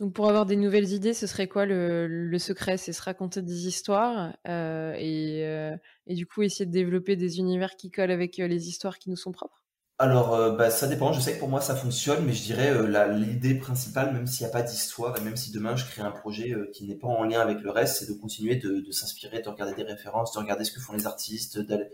Donc 0.00 0.12
pour 0.12 0.28
avoir 0.28 0.46
des 0.46 0.56
nouvelles 0.56 0.92
idées 0.92 1.14
ce 1.14 1.26
serait 1.26 1.48
quoi 1.48 1.66
le, 1.66 2.06
le 2.06 2.38
secret? 2.38 2.76
C'est 2.76 2.92
se 2.92 3.02
raconter 3.02 3.42
des 3.42 3.66
histoires 3.68 4.34
et 4.46 5.78
du 6.08 6.26
coup 6.26 6.42
essayer 6.42 6.66
de 6.66 6.72
développer 6.72 7.16
des 7.16 7.38
univers 7.38 7.76
qui 7.76 7.90
collent 7.90 8.10
avec 8.10 8.36
les 8.38 8.68
histoires 8.68 8.98
qui 8.98 9.10
nous 9.10 9.16
sont 9.16 9.32
propres? 9.32 9.63
Alors, 9.98 10.34
euh, 10.34 10.50
bah, 10.56 10.70
ça 10.70 10.88
dépend. 10.88 11.12
Je 11.12 11.20
sais 11.20 11.34
que 11.34 11.38
pour 11.38 11.48
moi, 11.48 11.60
ça 11.60 11.76
fonctionne, 11.76 12.24
mais 12.24 12.32
je 12.32 12.42
dirais 12.42 12.70
euh, 12.70 13.08
l'idée 13.12 13.54
principale, 13.54 14.12
même 14.12 14.26
s'il 14.26 14.44
n'y 14.44 14.50
a 14.50 14.52
pas 14.52 14.62
d'histoire, 14.62 15.16
et 15.16 15.20
même 15.20 15.36
si 15.36 15.52
demain 15.52 15.76
je 15.76 15.84
crée 15.84 16.02
un 16.02 16.10
projet 16.10 16.52
euh, 16.52 16.68
qui 16.72 16.84
n'est 16.84 16.96
pas 16.96 17.06
en 17.06 17.22
lien 17.22 17.40
avec 17.40 17.60
le 17.60 17.70
reste, 17.70 17.98
c'est 17.98 18.08
de 18.08 18.18
continuer 18.18 18.56
de, 18.56 18.90
s'inspirer, 18.90 19.40
de 19.40 19.48
regarder 19.48 19.74
des 19.74 19.84
références, 19.84 20.32
de 20.32 20.38
regarder 20.40 20.64
ce 20.64 20.72
que 20.72 20.80
font 20.80 20.94
les 20.94 21.06
artistes, 21.06 21.58
de 21.58 21.88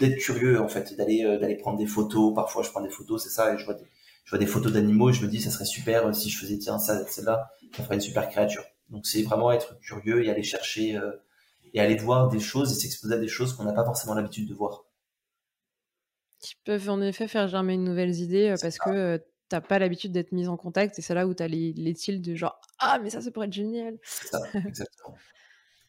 d'être 0.00 0.16
curieux 0.16 0.60
en 0.60 0.68
fait, 0.68 0.96
d'aller 0.96 1.22
d'aller 1.38 1.56
prendre 1.56 1.78
des 1.78 1.86
photos. 1.86 2.34
Parfois, 2.34 2.62
je 2.62 2.70
prends 2.70 2.80
des 2.80 2.90
photos, 2.90 3.22
c'est 3.22 3.30
ça, 3.30 3.54
et 3.54 3.58
je 3.58 3.64
vois 3.66 3.74
des, 3.74 3.84
je 4.24 4.30
vois 4.30 4.38
des 4.38 4.46
photos 4.46 4.72
d'animaux, 4.72 5.10
et 5.10 5.12
je 5.12 5.22
me 5.22 5.28
dis, 5.28 5.40
ça 5.42 5.50
serait 5.50 5.66
super 5.66 6.14
si 6.14 6.30
je 6.30 6.38
faisais 6.38 6.58
tiens 6.58 6.78
ça, 6.78 7.06
celle-là, 7.06 7.50
ça 7.76 7.82
ferait 7.84 7.96
une 7.96 8.00
super 8.00 8.28
créature. 8.30 8.64
Donc, 8.90 9.06
c'est 9.06 9.22
vraiment 9.22 9.52
être 9.52 9.78
curieux 9.80 10.24
et 10.24 10.30
aller 10.30 10.42
chercher 10.42 10.98
et 11.74 11.80
aller 11.80 11.96
voir 11.96 12.28
des 12.28 12.40
choses 12.40 12.72
et 12.72 12.80
s'exposer 12.80 13.14
à 13.14 13.18
des 13.18 13.28
choses 13.28 13.52
qu'on 13.52 13.64
n'a 13.64 13.72
pas 13.72 13.84
forcément 13.84 14.14
l'habitude 14.14 14.48
de 14.48 14.54
voir 14.54 14.85
qui 16.40 16.54
peuvent 16.64 16.90
en 16.90 17.00
effet 17.00 17.28
faire 17.28 17.48
germer 17.48 17.74
une 17.74 17.84
nouvelles 17.84 18.16
idées 18.20 18.50
euh, 18.50 18.56
parce 18.60 18.78
que 18.78 18.90
euh, 18.90 19.18
t'as 19.48 19.60
pas 19.60 19.78
l'habitude 19.78 20.12
d'être 20.12 20.32
mise 20.32 20.48
en 20.48 20.56
contact 20.56 20.98
et 20.98 21.02
c'est 21.02 21.14
là 21.14 21.26
où 21.26 21.34
t'as 21.34 21.48
les, 21.48 21.72
les 21.72 21.94
tildes 21.94 22.22
de 22.22 22.34
genre 22.34 22.60
ah 22.78 22.98
mais 23.02 23.10
ça 23.10 23.20
ça 23.20 23.30
pourrait 23.30 23.46
être 23.46 23.52
génial. 23.52 23.98
Ça, 24.02 24.40
exactement. 24.54 25.16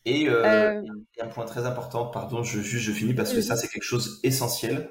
Et, 0.06 0.30
euh, 0.30 0.82
un 1.20 1.28
point 1.28 1.43
très 1.43 1.66
important, 1.66 2.06
pardon, 2.06 2.41
je 2.41 2.62
juste 2.62 2.86
je 2.86 2.93
finis 2.93 3.14
parce 3.14 3.34
que 3.34 3.41
ça 3.41 3.58
c'est 3.58 3.68
quelque 3.68 3.84
chose 3.84 4.22
essentiel. 4.24 4.89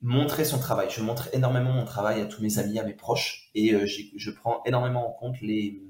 Montrer 0.00 0.44
son 0.44 0.58
travail. 0.58 0.88
Je 0.90 1.00
montre 1.00 1.28
énormément 1.32 1.70
mon 1.70 1.84
travail 1.84 2.20
à 2.20 2.26
tous 2.26 2.42
mes 2.42 2.58
amis, 2.58 2.80
à 2.80 2.82
mes 2.82 2.94
proches, 2.94 3.52
et 3.54 3.86
je 3.86 4.30
prends 4.32 4.60
énormément 4.64 5.08
en 5.08 5.12
compte 5.12 5.40
les 5.40 5.80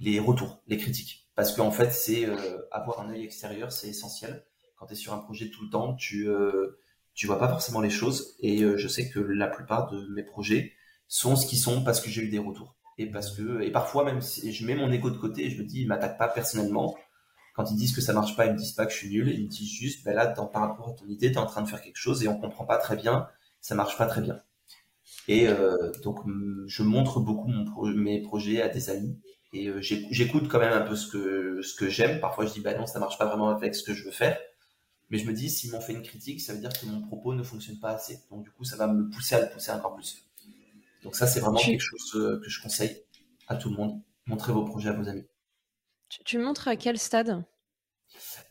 les 0.00 0.18
retours, 0.18 0.62
les 0.66 0.76
critiques, 0.76 1.30
parce 1.34 1.56
qu'en 1.56 1.70
fait 1.70 1.92
c'est 1.92 2.28
avoir 2.72 3.00
un 3.00 3.08
œil 3.08 3.24
extérieur, 3.24 3.72
c'est 3.72 3.88
essentiel. 3.88 4.44
Quand 4.76 4.84
tu 4.84 4.92
es 4.92 4.96
sur 4.96 5.14
un 5.14 5.18
projet 5.18 5.48
tout 5.48 5.64
le 5.64 5.70
temps, 5.70 5.94
tu 5.94 6.28
tu 7.14 7.26
vois 7.26 7.38
pas 7.38 7.48
forcément 7.48 7.80
les 7.80 7.90
choses. 7.90 8.36
Et 8.40 8.62
euh, 8.62 8.76
je 8.76 8.88
sais 8.88 9.08
que 9.08 9.20
la 9.20 9.48
plupart 9.48 9.90
de 9.90 10.06
mes 10.14 10.22
projets 10.22 10.72
sont 11.08 11.36
ce 11.36 11.46
qu'ils 11.46 11.58
sont 11.58 11.84
parce 11.84 12.00
que 12.00 12.10
j'ai 12.10 12.22
eu 12.22 12.28
des 12.28 12.38
retours. 12.38 12.74
Et 12.98 13.06
parce 13.06 13.36
que, 13.36 13.62
et 13.62 13.70
parfois 13.70 14.04
même, 14.04 14.20
si 14.20 14.52
je 14.52 14.66
mets 14.66 14.74
mon 14.74 14.90
ego 14.90 15.10
de 15.10 15.18
côté 15.18 15.46
et 15.46 15.50
je 15.50 15.60
me 15.60 15.66
dis, 15.66 15.82
ils 15.82 15.88
m'attaquent 15.88 16.18
pas 16.18 16.28
personnellement. 16.28 16.96
Quand 17.54 17.70
ils 17.70 17.76
disent 17.76 17.94
que 17.94 18.00
ça 18.00 18.14
marche 18.14 18.34
pas, 18.36 18.46
ils 18.46 18.52
me 18.52 18.58
disent 18.58 18.72
pas 18.72 18.86
que 18.86 18.92
je 18.92 18.96
suis 18.96 19.10
nul. 19.10 19.28
Ils 19.28 19.44
me 19.44 19.48
disent 19.48 19.70
juste, 19.70 20.04
ben 20.04 20.14
là, 20.14 20.26
dans, 20.26 20.46
par 20.46 20.62
rapport 20.62 20.88
à 20.90 20.92
ton 20.92 21.06
idée, 21.06 21.30
tu 21.30 21.34
es 21.34 21.38
en 21.38 21.46
train 21.46 21.62
de 21.62 21.68
faire 21.68 21.82
quelque 21.82 21.98
chose 21.98 22.24
et 22.24 22.28
on 22.28 22.38
comprend 22.38 22.64
pas 22.64 22.78
très 22.78 22.96
bien. 22.96 23.28
Ça 23.60 23.74
marche 23.74 23.98
pas 23.98 24.06
très 24.06 24.22
bien. 24.22 24.40
Et 25.28 25.48
euh, 25.48 25.92
donc, 26.02 26.20
je 26.66 26.82
montre 26.82 27.20
beaucoup 27.20 27.50
mes 27.94 28.22
projets 28.22 28.62
à 28.62 28.68
des 28.68 28.90
amis. 28.90 29.18
Et 29.52 29.68
euh, 29.68 29.80
j'écoute 29.82 30.48
quand 30.48 30.58
même 30.58 30.72
un 30.72 30.80
peu 30.80 30.96
ce 30.96 31.06
que 31.08 31.60
ce 31.62 31.74
que 31.74 31.88
j'aime. 31.88 32.20
Parfois, 32.20 32.46
je 32.46 32.52
dis, 32.52 32.60
bah 32.60 32.74
non, 32.74 32.86
ça 32.86 32.98
marche 32.98 33.18
pas 33.18 33.26
vraiment 33.26 33.50
avec 33.50 33.74
ce 33.74 33.82
que 33.82 33.92
je 33.92 34.04
veux 34.04 34.12
faire. 34.12 34.38
Mais 35.12 35.18
je 35.18 35.26
me 35.26 35.34
dis, 35.34 35.50
s'ils 35.50 35.70
m'ont 35.70 35.80
fait 35.82 35.92
une 35.92 36.02
critique, 36.02 36.40
ça 36.40 36.54
veut 36.54 36.58
dire 36.58 36.72
que 36.72 36.86
mon 36.86 37.02
propos 37.02 37.34
ne 37.34 37.42
fonctionne 37.42 37.78
pas 37.78 37.90
assez. 37.90 38.18
Donc, 38.30 38.44
du 38.44 38.50
coup, 38.50 38.64
ça 38.64 38.76
va 38.76 38.86
me 38.86 39.10
pousser 39.10 39.34
à 39.34 39.42
le 39.42 39.50
pousser 39.50 39.70
encore 39.70 39.94
plus. 39.94 40.24
Donc, 41.02 41.14
ça, 41.14 41.26
c'est 41.26 41.38
vraiment 41.38 41.58
quelque 41.58 41.82
chose 41.82 42.12
euh, 42.14 42.40
que 42.42 42.48
je 42.48 42.62
conseille 42.62 43.02
à 43.46 43.56
tout 43.56 43.68
le 43.68 43.76
monde. 43.76 44.00
Montrez 44.24 44.54
vos 44.54 44.64
projets 44.64 44.88
à 44.88 44.94
vos 44.94 45.10
amis. 45.10 45.26
Tu, 46.24 46.38
montres 46.38 46.66
à 46.66 46.76
quel 46.76 46.98
stade? 46.98 47.44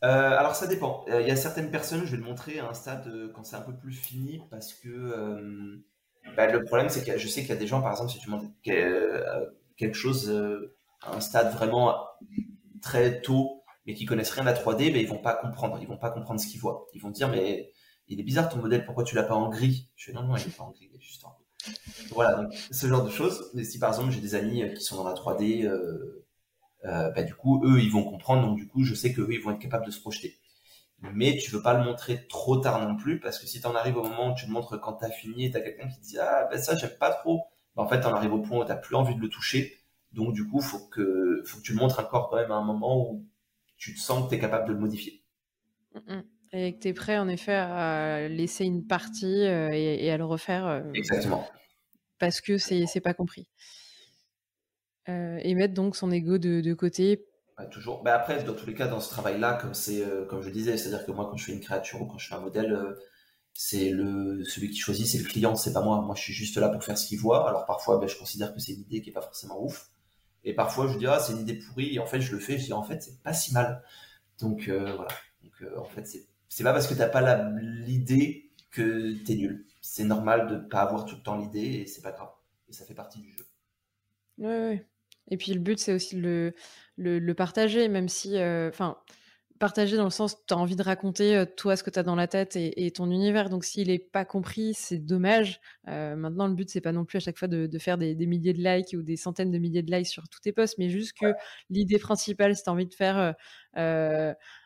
Euh, 0.04 0.38
alors 0.38 0.54
ça 0.54 0.66
dépend. 0.66 1.04
Euh, 1.08 1.20
il 1.20 1.28
y 1.28 1.30
a 1.30 1.36
certaines 1.36 1.70
personnes, 1.70 2.04
je 2.04 2.12
vais 2.12 2.16
le 2.16 2.24
montrer 2.24 2.58
à 2.58 2.68
un 2.68 2.74
stade 2.74 3.30
quand 3.34 3.44
c'est 3.44 3.56
un 3.56 3.60
peu 3.60 3.74
plus 3.74 3.92
fini 3.92 4.42
parce 4.50 4.74
que 4.74 5.80
bah, 6.36 6.50
le 6.50 6.64
problème 6.64 6.88
c'est 6.88 7.04
que 7.04 7.16
je 7.16 7.28
sais 7.28 7.42
qu'il 7.42 7.50
y 7.50 7.52
a 7.52 7.56
des 7.56 7.68
gens, 7.68 7.80
par 7.80 7.92
exemple, 7.92 8.10
si 8.10 8.18
tu 8.18 8.28
montres 8.28 8.46
quelque 8.64 9.94
chose 9.94 10.28
à 11.02 11.14
un 11.14 11.20
stade 11.20 11.52
vraiment 11.52 12.04
très 12.80 13.20
tôt, 13.20 13.61
mais 13.86 13.94
qui 13.94 14.04
connaissent 14.04 14.30
rien 14.30 14.46
à 14.46 14.52
la 14.52 14.58
3D, 14.58 14.92
ben, 14.92 14.96
ils 14.96 15.08
vont 15.08 15.18
pas 15.18 15.34
comprendre. 15.34 15.78
Ils 15.80 15.88
vont 15.88 15.98
pas 15.98 16.10
comprendre 16.10 16.40
ce 16.40 16.46
qu'ils 16.46 16.60
voient. 16.60 16.86
Ils 16.94 17.00
vont 17.00 17.10
dire, 17.10 17.28
mais 17.28 17.72
il 18.08 18.20
est 18.20 18.24
bizarre 18.24 18.48
ton 18.48 18.58
modèle, 18.58 18.84
pourquoi 18.84 19.04
tu 19.04 19.14
l'as 19.14 19.22
pas 19.22 19.34
en 19.34 19.48
gris? 19.48 19.90
Je 19.96 20.06
fais, 20.06 20.12
non, 20.12 20.22
non, 20.22 20.36
il 20.36 20.46
est 20.46 20.56
pas 20.56 20.64
en 20.64 20.70
gris, 20.70 20.88
il 20.90 20.96
est 20.96 21.00
juste 21.00 21.24
en 21.24 21.36
Voilà, 22.10 22.34
donc 22.34 22.52
ce 22.70 22.86
genre 22.86 23.04
de 23.04 23.10
choses. 23.10 23.50
Si 23.64 23.78
par 23.78 23.90
exemple 23.90 24.10
j'ai 24.10 24.20
des 24.20 24.34
amis 24.34 24.62
euh, 24.62 24.74
qui 24.74 24.82
sont 24.82 24.96
dans 24.96 25.08
la 25.08 25.14
3D, 25.14 25.64
euh, 25.64 26.26
euh, 26.84 27.10
bah, 27.10 27.22
du 27.22 27.34
coup, 27.34 27.62
eux, 27.64 27.80
ils 27.80 27.90
vont 27.90 28.04
comprendre. 28.04 28.46
Donc 28.46 28.56
du 28.56 28.68
coup, 28.68 28.82
je 28.84 28.94
sais 28.94 29.12
qu'eux, 29.12 29.28
ils 29.30 29.40
vont 29.40 29.52
être 29.52 29.60
capables 29.60 29.86
de 29.86 29.90
se 29.90 30.00
projeter. 30.00 30.38
mais 31.14 31.36
tu 31.38 31.50
veux 31.50 31.62
pas 31.62 31.74
le 31.74 31.84
montrer 31.84 32.26
trop 32.28 32.58
tard 32.58 32.86
non 32.86 32.96
plus, 32.96 33.20
parce 33.20 33.38
que 33.38 33.46
si 33.46 33.60
tu 33.60 33.66
en 33.66 33.74
arrives 33.74 33.96
au 33.96 34.04
moment 34.04 34.32
où 34.32 34.34
tu 34.34 34.46
le 34.46 34.52
montres 34.52 34.80
quand 34.80 34.94
tu 34.94 35.04
as 35.04 35.10
fini 35.10 35.46
et 35.46 35.50
tu 35.50 35.56
as 35.56 35.60
quelqu'un 35.60 35.88
qui 35.88 36.00
te 36.00 36.04
dit 36.04 36.18
Ah, 36.18 36.48
ben 36.50 36.58
ça, 36.60 36.76
j'aime 36.76 36.96
pas 36.98 37.10
trop, 37.12 37.44
ben 37.76 37.84
en 37.84 37.88
fait, 37.88 38.00
tu 38.00 38.06
en 38.06 38.14
arrives 38.14 38.34
au 38.34 38.40
point 38.40 38.64
où 38.64 38.68
tu 38.68 38.80
plus 38.80 38.96
envie 38.96 39.14
de 39.14 39.20
le 39.20 39.28
toucher. 39.28 39.78
Donc, 40.12 40.34
du 40.34 40.46
coup, 40.48 40.60
faut 40.60 40.88
que, 40.90 41.42
faut 41.46 41.58
que 41.58 41.62
tu 41.62 41.72
le 41.72 41.78
montres 41.80 41.98
encore 42.00 42.28
quand 42.28 42.36
même 42.36 42.50
à 42.52 42.56
un 42.56 42.64
moment 42.64 42.98
où 42.98 43.24
tu 43.82 43.94
te 43.94 44.00
sens 44.00 44.24
que 44.24 44.30
tu 44.30 44.34
es 44.36 44.38
capable 44.38 44.68
de 44.68 44.72
le 44.72 44.78
modifier. 44.78 45.24
Mm, 45.94 46.14
mm. 46.14 46.22
Et 46.54 46.74
que 46.74 46.80
tu 46.80 46.88
es 46.88 46.92
prêt, 46.92 47.18
en 47.18 47.28
effet, 47.28 47.54
à 47.54 48.28
laisser 48.28 48.64
une 48.64 48.86
partie 48.86 49.46
euh, 49.46 49.70
et, 49.72 50.10
à 50.10 50.18
le 50.18 50.24
refaire. 50.24 50.66
Euh, 50.66 50.82
Exactement. 50.94 51.48
Parce 52.18 52.40
que 52.40 52.58
c'est 52.58 53.00
pas 53.02 53.14
compris. 53.14 53.48
Euh, 55.08 55.38
et 55.42 55.54
mettre 55.54 55.74
donc 55.74 55.96
son 55.96 56.12
ego 56.12 56.38
de, 56.38 56.60
de 56.60 56.74
côté 56.74 57.24
toujours. 57.70 58.02
Mais 58.04 58.10
après, 58.10 58.42
dans 58.44 58.54
tous 58.54 58.66
les 58.66 58.74
cas, 58.74 58.88
dans 58.88 59.00
ce 59.00 59.10
travail-là, 59.10 59.54
comme 59.60 59.74
c'est, 59.74 60.04
euh, 60.04 60.24
comme 60.26 60.42
je 60.42 60.50
disais, 60.50 60.76
c'est-à-dire 60.76 61.06
que 61.06 61.12
moi, 61.12 61.28
quand 61.30 61.36
je 61.36 61.44
fais 61.44 61.52
une 61.52 61.60
créature 61.60 62.02
ou 62.02 62.06
quand 62.06 62.18
je 62.18 62.28
fais 62.28 62.34
un 62.34 62.40
modèle, 62.40 62.72
euh, 62.72 62.94
c'est 63.54 63.90
le 63.90 64.44
celui 64.44 64.70
qui 64.70 64.78
choisit, 64.78 65.06
c'est 65.06 65.18
le 65.18 65.24
client, 65.24 65.56
c'est 65.56 65.72
pas 65.72 65.82
moi. 65.82 66.00
Moi, 66.00 66.14
je 66.14 66.22
suis 66.22 66.32
juste 66.32 66.56
là 66.56 66.68
pour 66.68 66.82
faire 66.82 66.96
ce 66.96 67.06
qu'il 67.06 67.18
voit. 67.18 67.48
Alors 67.48 67.66
parfois, 67.66 67.98
ben, 67.98 68.08
je 68.08 68.16
considère 68.16 68.54
que 68.54 68.60
c'est 68.60 68.72
une 68.72 68.80
idée 68.80 69.02
qui 69.02 69.10
est 69.10 69.12
pas 69.12 69.22
forcément 69.22 69.62
ouf. 69.62 69.90
Et 70.44 70.54
parfois, 70.54 70.88
je 70.88 70.98
dis 70.98 71.06
ah, 71.06 71.20
c'est 71.20 71.32
une 71.32 71.40
idée 71.40 71.54
pourrie. 71.54 71.94
Et 71.94 71.98
en 71.98 72.06
fait, 72.06 72.20
je 72.20 72.32
le 72.32 72.40
fais. 72.40 72.58
Je 72.58 72.66
dis 72.66 72.72
en 72.72 72.82
fait, 72.82 73.02
c'est 73.02 73.22
pas 73.22 73.32
si 73.32 73.52
mal. 73.52 73.82
Donc 74.38 74.68
euh, 74.68 74.94
voilà. 74.96 75.10
Donc 75.42 75.78
en 75.78 75.84
fait, 75.84 76.06
c'est 76.48 76.64
pas 76.64 76.72
parce 76.72 76.86
que 76.86 76.94
t'as 76.94 77.08
pas 77.08 77.50
l'idée 77.60 78.50
que 78.70 79.22
t'es 79.24 79.34
nul. 79.34 79.66
C'est 79.80 80.04
normal 80.04 80.48
de 80.48 80.56
pas 80.56 80.80
avoir 80.80 81.04
tout 81.04 81.16
le 81.16 81.22
temps 81.22 81.36
l'idée 81.36 81.80
et 81.82 81.86
c'est 81.86 82.02
pas 82.02 82.12
grave. 82.12 82.30
Et 82.68 82.72
ça 82.72 82.84
fait 82.84 82.94
partie 82.94 83.20
du 83.20 83.30
jeu. 83.32 83.44
Ouais, 84.38 84.46
ouais. 84.46 84.86
Et 85.30 85.36
puis 85.36 85.52
le 85.52 85.60
but, 85.60 85.78
c'est 85.78 85.92
aussi 85.92 86.16
le, 86.16 86.54
le, 86.96 87.32
partager, 87.32 87.88
même 87.88 88.08
si, 88.08 88.38
euh, 88.38 88.70
partager 89.62 89.96
dans 89.96 90.02
le 90.02 90.10
sens, 90.10 90.44
tu 90.44 90.52
as 90.52 90.56
envie 90.56 90.74
de 90.74 90.82
raconter 90.82 91.36
euh, 91.36 91.44
toi 91.44 91.76
ce 91.76 91.84
que 91.84 91.90
tu 91.90 91.96
as 91.96 92.02
dans 92.02 92.16
la 92.16 92.26
tête 92.26 92.56
et, 92.56 92.90
ton 92.90 93.08
univers. 93.12 93.48
Donc 93.48 93.64
s'il 93.64 93.86
n'est 93.86 94.00
pas 94.00 94.24
compris, 94.24 94.74
c'est 94.74 94.98
dommage. 94.98 95.60
Euh, 95.86 96.16
maintenant, 96.16 96.48
le 96.48 96.54
but, 96.54 96.68
c'est 96.68 96.80
pas 96.80 96.90
non 96.90 97.04
plus 97.04 97.18
à 97.18 97.20
chaque 97.20 97.38
fois 97.38 97.46
de, 97.46 97.78
faire 97.78 97.96
des, 97.96 98.16
milliers 98.26 98.54
de 98.54 98.60
likes 98.60 98.92
ou 98.98 99.02
des 99.02 99.14
centaines 99.14 99.52
de 99.52 99.58
milliers 99.58 99.84
de 99.84 99.92
likes 99.94 100.08
sur 100.08 100.28
tous 100.28 100.40
tes 100.40 100.50
posts, 100.50 100.78
mais 100.78 100.88
juste 100.88 101.12
que 101.12 101.26
l'idée 101.70 102.00
principale, 102.00 102.56
si 102.56 102.64
tu 102.64 102.70
as 102.70 102.72
envie 102.72 102.88
de 102.88 102.94
faire 102.94 103.36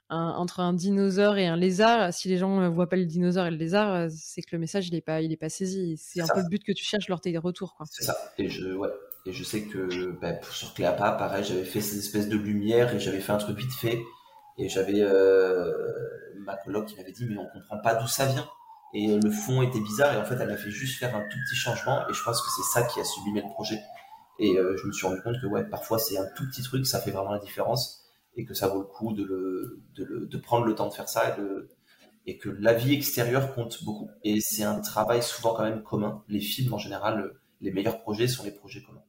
entre 0.09 0.61
un 0.61 0.73
dinosaure 0.73 1.37
et 1.37 1.47
un 1.47 1.59
lézard, 1.59 2.15
si 2.15 2.29
les 2.29 2.39
gens 2.39 2.59
ne 2.59 2.69
voient 2.69 2.89
pas 2.89 2.97
le 2.97 3.05
dinosaure 3.05 3.45
et 3.45 3.51
le 3.51 3.59
lézard, 3.59 4.09
c'est 4.11 4.41
que 4.41 4.49
le 4.53 4.59
message, 4.59 4.89
il 4.89 4.95
n'est 4.95 5.03
pas, 5.03 5.21
il 5.21 5.31
est 5.31 5.37
pas 5.37 5.51
saisi. 5.51 5.99
C'est 5.99 6.23
un 6.23 6.27
peu 6.27 6.41
le 6.41 6.49
but 6.49 6.65
que 6.65 6.73
tu 6.73 6.87
cherches 6.87 7.09
lors 7.09 7.21
tes 7.21 7.37
retours. 7.37 7.77
C'est 7.91 8.05
ça. 8.05 8.17
Et 8.39 8.49
je, 8.49 8.73
ouais, 8.73 8.89
et 9.27 9.33
je 9.35 9.45
sais 9.45 9.65
que 9.65 10.13
ben, 10.23 10.39
sur 10.53 10.73
Cléapa, 10.73 11.13
pareil, 11.13 11.45
j'avais 11.45 11.65
fait 11.65 11.83
ces 11.83 11.99
espèces 11.99 12.31
de 12.31 12.37
lumière 12.39 12.95
et 12.95 12.99
j'avais 12.99 13.21
fait 13.21 13.33
un 13.33 13.39
truc 13.39 13.59
vite 13.59 13.75
fait. 13.75 13.99
Et 14.59 14.69
j'avais 14.69 15.01
euh, 15.01 15.73
ma 16.39 16.57
coloc 16.57 16.87
qui 16.87 16.97
m'avait 16.97 17.13
dit 17.13 17.27
mais 17.27 17.37
on 17.39 17.47
comprend 17.47 17.79
pas 17.79 17.95
d'où 17.95 18.07
ça 18.07 18.27
vient. 18.27 18.49
Et 18.95 19.19
le 19.19 19.31
fond 19.31 19.63
était 19.63 19.81
bizarre 19.81 20.15
et 20.15 20.17
en 20.17 20.25
fait 20.25 20.37
elle 20.41 20.49
m'a 20.49 20.57
fait 20.57 20.71
juste 20.71 20.99
faire 20.99 21.15
un 21.15 21.23
tout 21.23 21.39
petit 21.47 21.57
changement 21.57 22.09
et 22.09 22.15
je 22.15 22.23
pense 22.23 22.41
que 22.41 22.49
c'est 22.57 22.71
ça 22.73 22.87
qui 22.87 23.01
a 23.01 23.05
sublimé 23.05 23.43
le 23.43 23.49
projet. 23.49 23.81
Et 24.39 24.57
euh, 24.59 24.77
je 24.77 24.87
me 24.87 24.93
suis 24.93 25.07
rendu 25.07 25.21
compte 25.23 25.37
que 25.41 25.47
ouais 25.47 25.65
parfois 25.65 25.99
c'est 25.99 26.17
un 26.19 26.27
tout 26.37 26.47
petit 26.49 26.63
truc, 26.63 26.87
ça 26.87 27.01
fait 27.01 27.11
vraiment 27.11 27.33
la 27.33 27.39
différence 27.39 28.05
et 28.37 28.45
que 28.45 28.55
ça 28.55 28.69
vaut 28.69 28.81
le 28.81 28.87
coup 28.87 29.13
de, 29.13 29.25
le, 29.25 29.83
de, 29.95 30.05
le, 30.05 30.27
de 30.27 30.37
prendre 30.39 30.67
le 30.67 30.75
temps 30.75 30.89
de 30.89 30.95
faire 30.95 31.09
ça 31.09 31.31
et, 31.31 31.41
de, 31.41 31.69
et 32.27 32.37
que 32.39 32.49
la 32.49 32.75
vie 32.75 32.95
extérieure 32.95 33.55
compte 33.55 33.83
beaucoup. 33.85 34.11
Et 34.25 34.41
c'est 34.41 34.65
un 34.65 34.81
travail 34.81 35.23
souvent 35.23 35.55
quand 35.55 35.65
même 35.65 35.83
commun. 35.83 36.23
Les 36.29 36.41
films 36.41 36.75
en 36.75 36.79
général, 36.79 37.33
les 37.61 37.73
meilleurs 37.73 38.01
projets 38.01 38.29
sont 38.29 38.45
les 38.45 38.51
projets 38.51 38.83
communs. 38.83 39.03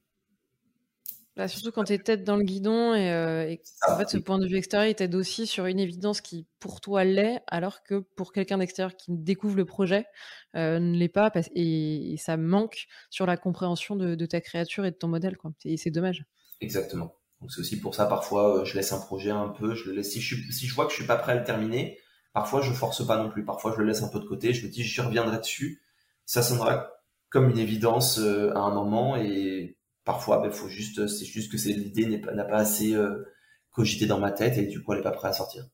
Bah, 1.37 1.47
surtout 1.47 1.71
quand 1.71 1.83
tu 1.83 1.93
es 1.93 1.99
tête 1.99 2.23
dans 2.23 2.35
le 2.35 2.43
guidon 2.43 2.95
et, 2.95 3.11
euh, 3.11 3.55
en 3.87 3.95
fait 3.95 4.09
ce 4.09 4.17
point 4.17 4.39
de 4.39 4.47
vue 4.47 4.57
extérieur 4.57 4.89
il 4.89 4.95
t'aide 4.95 5.13
aussi 5.13 5.45
sur 5.45 5.67
une 5.67 5.77
évidence 5.77 6.19
qui 6.19 6.47
pour 6.59 6.81
toi 6.81 7.03
l'est 7.03 7.43
alors 7.45 7.83
que 7.83 7.99
pour 8.15 8.33
quelqu'un 8.33 8.57
d'extérieur 8.57 8.95
qui 8.95 9.11
découvre 9.11 9.55
le 9.55 9.63
projet 9.63 10.07
euh, 10.55 10.79
ne 10.79 10.97
l'est 10.97 11.09
pas 11.09 11.31
et, 11.53 12.15
ça 12.17 12.37
manque 12.37 12.87
sur 13.11 13.27
la 13.27 13.37
compréhension 13.37 13.95
de, 13.95 14.25
ta 14.25 14.41
créature 14.41 14.83
et 14.87 14.89
de 14.89 14.95
ton 14.95 15.09
modèle 15.09 15.37
quoi. 15.37 15.51
Et 15.63 15.77
c'est 15.77 15.91
dommage. 15.91 16.25
Exactement. 16.59 17.13
Donc 17.39 17.51
c'est 17.51 17.61
aussi 17.61 17.79
pour 17.79 17.93
ça 17.93 18.07
parfois 18.07 18.61
euh, 18.61 18.65
je 18.65 18.75
laisse 18.75 18.91
un 18.91 18.99
projet 18.99 19.29
un 19.29 19.49
peu, 19.49 19.75
je 19.75 19.91
le 19.91 19.97
laisse 19.97 20.11
si 20.11 20.21
je, 20.21 20.51
si 20.51 20.65
je 20.65 20.73
vois 20.73 20.85
que 20.85 20.91
je 20.91 20.97
suis 20.97 21.05
pas 21.05 21.17
prêt 21.17 21.33
à 21.33 21.35
le 21.35 21.43
terminer, 21.43 21.99
parfois 22.33 22.61
je 22.61 22.73
force 22.73 23.05
pas 23.05 23.21
non 23.21 23.29
plus, 23.29 23.45
parfois 23.45 23.73
je 23.75 23.77
le 23.79 23.85
laisse 23.85 24.01
un 24.01 24.09
peu 24.09 24.19
de 24.19 24.25
côté, 24.25 24.53
je 24.53 24.65
me 24.65 24.71
dis 24.71 24.83
j'y 24.83 25.01
reviendrai 25.01 25.37
dessus, 25.37 25.83
ça 26.25 26.41
sonnera 26.41 26.93
comme 27.29 27.47
une 27.51 27.59
évidence 27.59 28.17
à 28.17 28.59
un 28.59 28.73
moment 28.73 29.17
et 29.17 29.76
parfois, 30.07 30.39
ben, 30.39 30.49
faut 30.51 30.69
juste, 30.69 31.05
c'est 31.07 31.25
juste 31.25 31.51
que 31.51 31.57
l'idée 31.67 32.17
n'a 32.17 32.45
pas, 32.45 32.55
assez 32.55 32.95
euh, 32.95 33.27
cogité 33.71 34.05
dans 34.05 34.19
ma 34.19 34.31
tête 34.31 34.57
et 34.57 34.65
du 34.65 34.81
coup, 34.81 34.93
elle 34.93 34.99
n'est 34.99 35.03
pas 35.03 35.11
prête 35.11 35.31
à 35.31 35.33
sortir. 35.33 35.65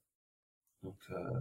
Donc, 0.82 0.98
euh, 1.12 1.40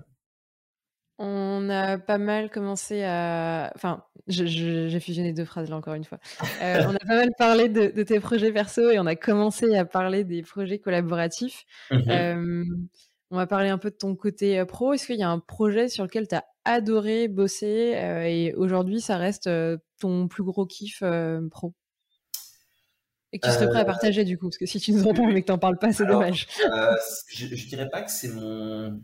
On 1.18 1.70
a 1.70 1.96
pas 1.96 2.18
mal 2.18 2.50
commencé 2.50 3.02
à. 3.02 3.72
Enfin, 3.74 4.04
j'ai 4.28 5.00
fusionné 5.00 5.32
deux 5.32 5.46
phrases 5.46 5.70
là 5.70 5.76
encore 5.76 5.94
une 5.94 6.04
fois. 6.04 6.18
Euh, 6.60 6.84
on 6.86 6.94
a 6.94 6.98
pas 6.98 7.16
mal 7.16 7.30
parlé 7.38 7.70
de, 7.70 8.02
tes 8.02 8.20
projets 8.20 8.52
perso 8.52 8.90
et 8.90 8.98
on 8.98 9.06
a 9.06 9.16
commencé 9.16 9.74
à 9.74 9.86
parler 9.86 10.22
des 10.22 10.42
projets 10.42 10.78
collaboratifs. 10.78 11.64
Mhm. 11.90 12.88
on 13.30 13.36
va 13.36 13.46
parler 13.46 13.70
un 13.70 13.78
peu 13.78 13.90
de 13.90 13.96
ton 13.96 14.14
côté 14.14 14.62
pro. 14.66 14.92
Est-ce 14.92 15.06
qu'il 15.06 15.18
y 15.18 15.22
a 15.22 15.30
un 15.30 15.38
projet 15.38 15.88
sur 15.88 16.04
lequel 16.04 16.28
tu 16.28 16.34
as 16.34 16.44
adoré 16.66 17.28
bosser 17.28 17.96
et 18.26 18.52
aujourd'hui 18.54 19.00
ça 19.00 19.16
reste 19.16 19.48
ton 19.98 20.28
plus 20.28 20.44
gros 20.44 20.66
kiff 20.66 21.02
pro? 21.50 21.74
Et 23.32 23.38
que 23.38 23.46
tu 23.46 23.52
serais 23.52 23.68
prêt 23.68 23.78
à 23.78 23.82
euh, 23.82 23.86
partager 23.86 24.24
du 24.24 24.38
coup, 24.38 24.48
parce 24.48 24.58
que 24.58 24.66
si 24.66 24.78
tu 24.78 24.92
nous 24.92 25.06
entends 25.06 25.26
mais 25.26 25.40
que 25.40 25.46
tu 25.46 25.52
n'en 25.52 25.58
parles 25.58 25.78
pas, 25.78 25.92
c'est 25.92 26.06
dommage. 26.06 26.46
Euh, 26.64 26.94
je, 27.28 27.46
ne 27.46 27.68
dirais 27.68 27.88
pas 27.88 28.02
que 28.02 28.10
c'est 28.10 28.28
mon 28.28 29.00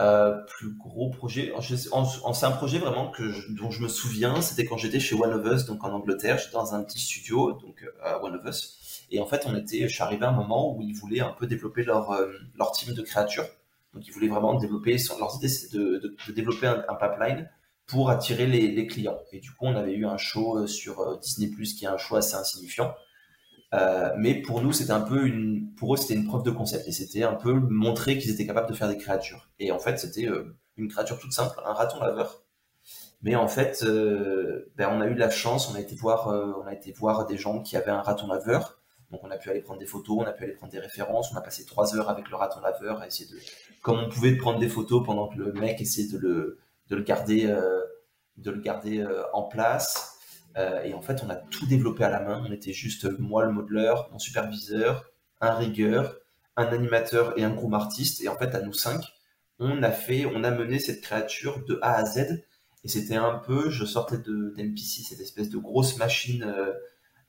euh, 0.00 0.38
plus 0.46 0.74
gros 0.76 1.10
projet. 1.10 1.52
C'est 1.60 2.46
un 2.46 2.50
projet 2.52 2.78
vraiment 2.78 3.10
que 3.10 3.22
dont 3.54 3.70
je 3.70 3.82
me 3.82 3.88
souviens, 3.88 4.40
c'était 4.40 4.64
quand 4.64 4.78
j'étais 4.78 5.00
chez 5.00 5.14
One 5.14 5.32
of 5.34 5.46
Us, 5.46 5.66
donc 5.66 5.84
en 5.84 5.92
Angleterre, 5.92 6.38
j'étais 6.38 6.52
dans 6.52 6.74
un 6.74 6.82
petit 6.82 6.98
studio, 6.98 7.52
donc 7.52 7.84
One 8.22 8.36
of 8.36 8.44
Us. 8.46 9.06
Et 9.10 9.20
en 9.20 9.26
fait, 9.26 9.42
on 9.46 9.54
était, 9.54 9.80
je 9.82 9.92
suis 9.92 10.02
arrivé 10.02 10.24
à 10.24 10.30
un 10.30 10.36
moment 10.36 10.74
où 10.74 10.80
ils 10.80 10.94
voulaient 10.94 11.20
un 11.20 11.32
peu 11.38 11.46
développer 11.46 11.82
leur, 11.82 12.18
leur 12.56 12.72
team 12.72 12.94
de 12.94 13.02
créatures. 13.02 13.46
Donc, 13.92 14.06
ils 14.06 14.10
voulaient 14.10 14.28
vraiment 14.28 14.54
développer, 14.54 14.96
leur 15.18 15.36
idée, 15.36 15.48
c'est 15.48 15.70
de, 15.76 15.98
de, 15.98 16.32
développer 16.32 16.66
un, 16.66 16.94
pipeline 16.94 17.50
pour 17.86 18.08
attirer 18.08 18.46
les, 18.46 18.68
les, 18.68 18.86
clients. 18.86 19.18
Et 19.32 19.40
du 19.40 19.50
coup, 19.50 19.66
on 19.66 19.76
avait 19.76 19.92
eu 19.92 20.06
un 20.06 20.16
show 20.16 20.66
sur 20.66 21.18
Disney+, 21.18 21.50
qui 21.50 21.84
est 21.84 21.88
un 21.88 21.98
show 21.98 22.16
assez 22.16 22.34
insignifiant. 22.34 22.94
Euh, 23.74 24.10
mais 24.16 24.34
pour 24.42 24.60
nous, 24.60 24.72
c'était 24.72 24.92
un 24.92 25.00
peu 25.00 25.26
une, 25.26 25.72
pour 25.74 25.94
eux, 25.94 25.96
c'était 25.96 26.14
une 26.14 26.26
preuve 26.26 26.42
de 26.42 26.50
concept 26.50 26.86
et 26.88 26.92
c'était 26.92 27.22
un 27.22 27.34
peu 27.34 27.52
montrer 27.52 28.18
qu'ils 28.18 28.30
étaient 28.30 28.46
capables 28.46 28.68
de 28.68 28.74
faire 28.74 28.88
des 28.88 28.98
créatures. 28.98 29.48
Et 29.58 29.72
en 29.72 29.78
fait, 29.78 29.98
c'était 29.98 30.26
euh, 30.26 30.56
une 30.76 30.88
créature 30.88 31.18
toute 31.18 31.32
simple, 31.32 31.58
un 31.64 31.72
raton 31.72 32.00
laveur. 32.00 32.42
Mais 33.22 33.36
en 33.36 33.48
fait, 33.48 33.82
euh, 33.84 34.72
ben, 34.76 34.90
on 34.92 35.00
a 35.00 35.06
eu 35.06 35.14
de 35.14 35.20
la 35.20 35.30
chance, 35.30 35.70
on 35.70 35.74
a 35.74 35.80
été 35.80 35.94
voir, 35.94 36.26
on 36.28 36.66
a 36.66 36.74
été 36.74 36.92
voir 36.92 37.24
des 37.26 37.38
gens 37.38 37.62
qui 37.62 37.76
avaient 37.76 37.92
un 37.92 38.02
raton 38.02 38.26
laveur. 38.26 38.78
Donc 39.10 39.20
on 39.24 39.30
a 39.30 39.36
pu 39.36 39.50
aller 39.50 39.60
prendre 39.60 39.78
des 39.78 39.86
photos, 39.86 40.18
on 40.20 40.24
a 40.24 40.32
pu 40.32 40.44
aller 40.44 40.54
prendre 40.54 40.72
des 40.72 40.78
références, 40.78 41.32
on 41.32 41.36
a 41.36 41.40
passé 41.40 41.64
trois 41.64 41.94
heures 41.96 42.08
avec 42.08 42.30
le 42.30 42.36
raton 42.36 42.60
laveur 42.60 43.00
à 43.00 43.06
essayer 43.06 43.30
de, 43.30 43.38
comme 43.82 43.98
on 43.98 44.08
pouvait 44.08 44.36
prendre 44.36 44.58
des 44.58 44.70
photos 44.70 45.04
pendant 45.04 45.28
que 45.28 45.36
le 45.36 45.52
mec 45.52 45.80
essayait 45.80 46.10
de 46.10 46.18
le, 46.18 46.58
de 46.88 46.96
le 46.96 47.02
garder, 47.02 47.46
de 48.38 48.50
le 48.50 48.60
garder 48.60 49.06
en 49.34 49.42
place. 49.42 50.11
Euh, 50.56 50.82
et 50.82 50.94
en 50.94 51.02
fait, 51.02 51.22
on 51.24 51.30
a 51.30 51.36
tout 51.36 51.66
développé 51.66 52.04
à 52.04 52.10
la 52.10 52.20
main. 52.20 52.44
On 52.46 52.52
était 52.52 52.72
juste 52.72 53.08
moi, 53.18 53.44
le 53.44 53.52
modeleur, 53.52 54.08
mon 54.12 54.18
superviseur, 54.18 55.04
un 55.40 55.54
rigueur, 55.54 56.16
un 56.56 56.66
animateur 56.66 57.38
et 57.38 57.44
un 57.44 57.50
groupe 57.50 57.74
artiste. 57.74 58.22
Et 58.22 58.28
en 58.28 58.36
fait, 58.36 58.54
à 58.54 58.60
nous 58.60 58.72
cinq, 58.72 59.02
on 59.58 59.82
a 59.82 59.90
fait, 59.90 60.26
on 60.26 60.44
a 60.44 60.50
mené 60.50 60.78
cette 60.78 61.00
créature 61.02 61.64
de 61.64 61.78
A 61.82 61.94
à 61.94 62.04
Z. 62.04 62.44
Et 62.84 62.88
c'était 62.88 63.16
un 63.16 63.38
peu, 63.38 63.70
je 63.70 63.84
sortais 63.84 64.18
de 64.18 64.54
d'NPC, 64.56 65.02
cette 65.02 65.20
espèce 65.20 65.50
de 65.50 65.58
grosse 65.58 65.96
machine 65.98 66.42
euh, 66.42 66.72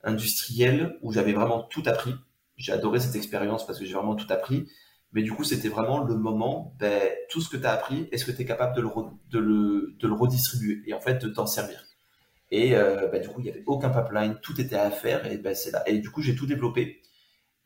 industrielle 0.02 0.98
où 1.02 1.12
j'avais 1.12 1.32
vraiment 1.32 1.62
tout 1.62 1.82
appris. 1.86 2.14
J'ai 2.56 2.72
adoré 2.72 3.00
cette 3.00 3.14
expérience 3.16 3.66
parce 3.66 3.78
que 3.78 3.84
j'ai 3.84 3.94
vraiment 3.94 4.16
tout 4.16 4.30
appris. 4.32 4.68
Mais 5.12 5.22
du 5.22 5.32
coup, 5.32 5.44
c'était 5.44 5.68
vraiment 5.68 6.00
le 6.00 6.16
moment, 6.16 6.74
ben, 6.80 7.08
tout 7.30 7.40
ce 7.40 7.48
que 7.48 7.56
tu 7.56 7.64
as 7.64 7.72
appris, 7.72 8.08
est-ce 8.10 8.24
que 8.24 8.32
tu 8.32 8.42
es 8.42 8.44
capable 8.44 8.74
de 8.76 8.82
le, 8.82 8.88
de, 9.30 9.38
le, 9.38 9.94
de 10.00 10.08
le 10.08 10.14
redistribuer 10.14 10.82
et 10.86 10.92
en 10.92 11.00
fait 11.00 11.22
de 11.22 11.28
t'en 11.28 11.46
servir? 11.46 11.84
Et 12.50 12.76
euh, 12.76 13.08
bah, 13.08 13.18
du 13.18 13.28
coup, 13.28 13.40
il 13.40 13.44
n'y 13.44 13.50
avait 13.50 13.64
aucun 13.66 13.90
pipeline, 13.90 14.38
tout 14.42 14.60
était 14.60 14.76
à 14.76 14.90
faire 14.90 15.26
et 15.30 15.38
bah, 15.38 15.54
c'est 15.54 15.70
là. 15.72 15.82
Et 15.88 15.98
du 15.98 16.10
coup, 16.10 16.22
j'ai 16.22 16.34
tout 16.34 16.46
développé. 16.46 17.02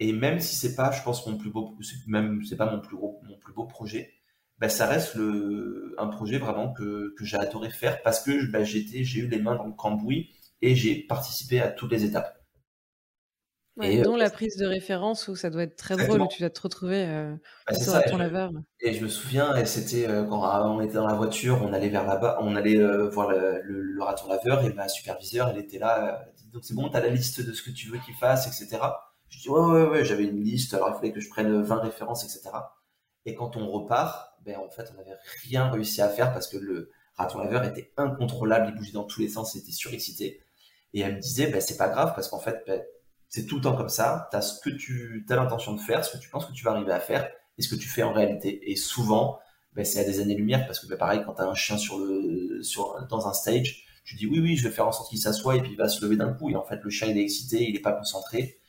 Et 0.00 0.12
même 0.12 0.40
si 0.40 0.56
c'est 0.56 0.74
pas, 0.76 0.92
je 0.92 1.02
pense, 1.02 1.26
mon 1.26 1.36
plus 1.38 1.50
beau, 1.50 1.76
même 2.06 2.42
c'est 2.44 2.56
pas 2.56 2.70
mon 2.70 2.80
plus 2.80 2.96
gros, 2.96 3.20
mon 3.24 3.38
plus 3.38 3.52
beau 3.52 3.66
projet, 3.66 4.14
bah, 4.58 4.68
ça 4.68 4.86
reste 4.86 5.14
le, 5.16 5.94
un 5.98 6.08
projet 6.08 6.38
vraiment 6.38 6.72
que, 6.72 7.14
que 7.18 7.24
j'ai 7.24 7.36
adoré 7.36 7.70
faire 7.70 8.02
parce 8.02 8.22
que 8.22 8.50
bah, 8.50 8.64
j'étais, 8.64 9.04
j'ai 9.04 9.20
eu 9.20 9.28
les 9.28 9.38
mains 9.40 9.56
dans 9.56 9.66
le 9.66 9.72
cambouis 9.74 10.30
et 10.62 10.74
j'ai 10.74 10.96
participé 10.96 11.60
à 11.60 11.68
toutes 11.68 11.92
les 11.92 12.04
étapes 12.04 12.37
et 13.82 14.02
dont 14.02 14.14
euh, 14.14 14.18
la 14.18 14.30
prise 14.30 14.56
de 14.56 14.66
référence 14.66 15.28
où 15.28 15.36
ça 15.36 15.50
doit 15.50 15.62
être 15.62 15.76
très 15.76 15.96
drôle, 15.96 16.22
où 16.22 16.28
tu 16.28 16.42
vas 16.42 16.50
te 16.50 16.60
retrouver 16.60 17.04
euh, 17.06 17.34
bah, 17.66 17.74
sur 17.74 18.02
ton 18.04 18.16
laveur. 18.16 18.50
Et 18.80 18.94
je 18.94 19.02
me 19.02 19.08
souviens, 19.08 19.56
et 19.56 19.66
c'était 19.66 20.08
euh, 20.08 20.24
quand 20.24 20.40
on 20.66 20.80
était 20.80 20.94
dans 20.94 21.06
la 21.06 21.14
voiture, 21.14 21.60
on 21.62 21.72
allait 21.72 21.88
vers 21.88 22.06
là-bas, 22.06 22.38
on 22.40 22.56
allait 22.56 22.78
voir 23.08 23.30
le, 23.30 23.60
le, 23.62 24.02
raton 24.02 24.28
laveur 24.28 24.64
et 24.64 24.72
ma 24.72 24.88
superviseure, 24.88 25.48
elle 25.50 25.58
était 25.58 25.78
là, 25.78 26.26
elle 26.26 26.34
dit, 26.34 26.50
donc 26.50 26.64
c'est 26.64 26.74
bon, 26.74 26.88
t'as 26.88 27.00
la 27.00 27.08
liste 27.08 27.46
de 27.46 27.52
ce 27.52 27.62
que 27.62 27.70
tu 27.70 27.88
veux 27.88 27.98
qu'il 27.98 28.14
fasse, 28.14 28.46
etc. 28.46 28.82
Je 29.28 29.40
dis 29.40 29.48
ouais 29.48 29.60
ouais 29.60 29.88
ouais, 29.88 30.04
j'avais 30.04 30.24
une 30.24 30.42
liste, 30.42 30.74
alors 30.74 30.90
il 30.90 30.94
fallait 30.94 31.12
que 31.12 31.20
je 31.20 31.28
prenne 31.28 31.62
20 31.62 31.76
références, 31.76 32.24
etc. 32.24 32.50
Et 33.26 33.34
quand 33.34 33.56
on 33.56 33.68
repart, 33.68 34.32
ben, 34.44 34.56
en 34.56 34.70
fait, 34.70 34.90
on 34.92 34.96
n'avait 34.96 35.16
rien 35.44 35.68
réussi 35.70 36.00
à 36.00 36.08
faire 36.08 36.32
parce 36.32 36.48
que 36.48 36.56
le 36.56 36.90
raton 37.16 37.38
laveur 37.40 37.64
était 37.64 37.92
incontrôlable, 37.96 38.68
il 38.70 38.74
bougeait 38.74 38.92
dans 38.92 39.04
tous 39.04 39.20
les 39.20 39.28
sens, 39.28 39.54
il 39.54 39.58
était 39.58 39.72
surexcité. 39.72 40.42
Et 40.94 41.00
elle 41.00 41.16
me 41.16 41.20
disait, 41.20 41.48
ben, 41.48 41.60
c'est 41.60 41.76
pas 41.76 41.88
grave 41.88 42.12
parce 42.14 42.28
qu'en 42.28 42.38
fait, 42.38 42.62
ben, 42.66 42.80
c'est 43.28 43.46
tout 43.46 43.56
le 43.56 43.62
temps 43.62 43.76
comme 43.76 43.88
ça. 43.88 44.28
Tu 44.30 44.36
as 44.36 44.42
ce 44.42 44.60
que 44.60 44.70
tu 44.70 45.24
as 45.28 45.36
l'intention 45.36 45.74
de 45.74 45.80
faire, 45.80 46.04
ce 46.04 46.16
que 46.16 46.22
tu 46.22 46.30
penses 46.30 46.46
que 46.46 46.52
tu 46.52 46.64
vas 46.64 46.72
arriver 46.72 46.92
à 46.92 47.00
faire 47.00 47.30
et 47.58 47.62
ce 47.62 47.68
que 47.68 47.74
tu 47.74 47.88
fais 47.88 48.02
en 48.02 48.12
réalité. 48.12 48.70
Et 48.70 48.76
souvent, 48.76 49.38
ben, 49.74 49.84
c'est 49.84 50.00
à 50.00 50.04
des 50.04 50.20
années-lumière 50.20 50.66
parce 50.66 50.80
que 50.80 50.86
ben, 50.86 50.98
pareil, 50.98 51.22
quand 51.24 51.34
tu 51.34 51.42
as 51.42 51.46
un 51.46 51.54
chien 51.54 51.78
sur 51.78 51.98
le, 51.98 52.60
dans 53.08 53.28
un 53.28 53.32
stage, 53.32 53.84
tu 54.04 54.16
dis 54.16 54.26
oui, 54.26 54.40
oui, 54.40 54.56
je 54.56 54.66
vais 54.66 54.74
faire 54.74 54.88
en 54.88 54.92
sorte 54.92 55.10
qu'il 55.10 55.18
s'assoie 55.20 55.56
et 55.56 55.60
puis 55.60 55.72
il 55.72 55.76
va 55.76 55.88
se 55.88 56.02
lever 56.04 56.16
d'un 56.16 56.32
coup. 56.32 56.50
Et 56.50 56.56
en 56.56 56.64
fait, 56.64 56.80
le 56.82 56.90
chien, 56.90 57.08
il 57.08 57.18
est 57.18 57.22
excité, 57.22 57.68
il 57.68 57.74
n'est 57.74 57.80
pas 57.80 57.92
concentré. 57.92 58.60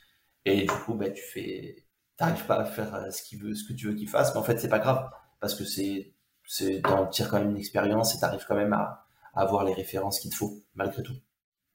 Et 0.45 0.61
du 0.61 0.73
coup, 0.85 0.95
ben, 0.95 1.13
tu 1.13 1.21
fais, 1.21 1.85
t'arrives 2.17 2.45
pas 2.45 2.57
à 2.57 2.65
faire 2.65 2.93
euh, 2.95 3.09
ce 3.11 3.35
veut, 3.37 3.55
ce 3.55 3.63
que 3.67 3.73
tu 3.73 3.87
veux 3.87 3.95
qu'il 3.95 4.09
fasse. 4.09 4.33
Mais 4.33 4.39
en 4.39 4.43
fait, 4.43 4.59
c'est 4.59 4.69
pas 4.69 4.79
grave 4.79 5.09
parce 5.39 5.55
que 5.55 5.63
c'est, 5.63 6.13
c'est, 6.45 6.81
t'en 6.81 7.07
tires 7.07 7.29
quand 7.29 7.39
même 7.39 7.51
une 7.51 7.57
expérience 7.57 8.15
et 8.15 8.19
t'arrives 8.19 8.45
quand 8.47 8.55
même 8.55 8.73
à 8.73 9.07
avoir 9.33 9.63
les 9.63 9.73
références 9.73 10.19
qu'il 10.19 10.31
te 10.31 10.35
faut, 10.35 10.61
malgré 10.75 11.03
tout. 11.03 11.15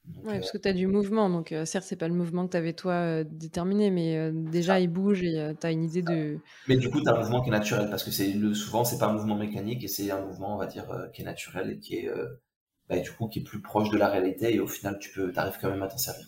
Oui, 0.06 0.34
parce 0.34 0.52
que 0.52 0.58
tu 0.58 0.68
as 0.68 0.72
du 0.72 0.86
mouvement. 0.86 1.30
Donc, 1.30 1.52
euh, 1.52 1.64
certes, 1.64 1.86
c'est 1.86 1.96
pas 1.96 2.08
le 2.08 2.14
mouvement 2.14 2.46
que 2.46 2.52
tu 2.52 2.56
avais 2.56 2.74
toi 2.74 2.92
euh, 2.92 3.24
déterminé, 3.26 3.90
mais 3.90 4.16
euh, 4.16 4.32
déjà, 4.34 4.80
il 4.80 4.88
bouge 4.88 5.22
et 5.22 5.54
tu 5.58 5.66
as 5.66 5.70
une 5.70 5.84
idée 5.84 6.02
de. 6.02 6.38
Mais 6.68 6.76
du 6.76 6.90
coup, 6.90 7.00
tu 7.00 7.08
as 7.08 7.14
un 7.14 7.20
mouvement 7.20 7.42
qui 7.42 7.48
est 7.48 7.52
naturel 7.52 7.88
parce 7.88 8.04
que 8.04 8.10
c'est 8.10 8.32
le, 8.32 8.54
souvent, 8.54 8.84
c'est 8.84 8.98
pas 8.98 9.06
un 9.06 9.14
mouvement 9.14 9.36
mécanique 9.36 9.82
et 9.82 9.88
c'est 9.88 10.10
un 10.10 10.20
mouvement, 10.20 10.54
on 10.54 10.58
va 10.58 10.66
dire, 10.66 10.86
qui 11.12 11.22
est 11.22 11.24
naturel 11.24 11.70
et 11.70 11.78
qui 11.78 11.96
est, 11.96 12.10
bah, 12.88 12.98
du 12.98 13.10
coup, 13.12 13.28
qui 13.28 13.40
est 13.40 13.42
plus 13.42 13.62
proche 13.62 13.90
de 13.90 13.96
la 13.96 14.08
réalité 14.08 14.54
et 14.54 14.60
au 14.60 14.66
final, 14.66 14.98
tu 14.98 15.10
peux, 15.10 15.32
arrives 15.36 15.58
quand 15.60 15.70
même 15.70 15.82
à 15.82 15.88
t'en 15.88 15.98
servir. 15.98 16.26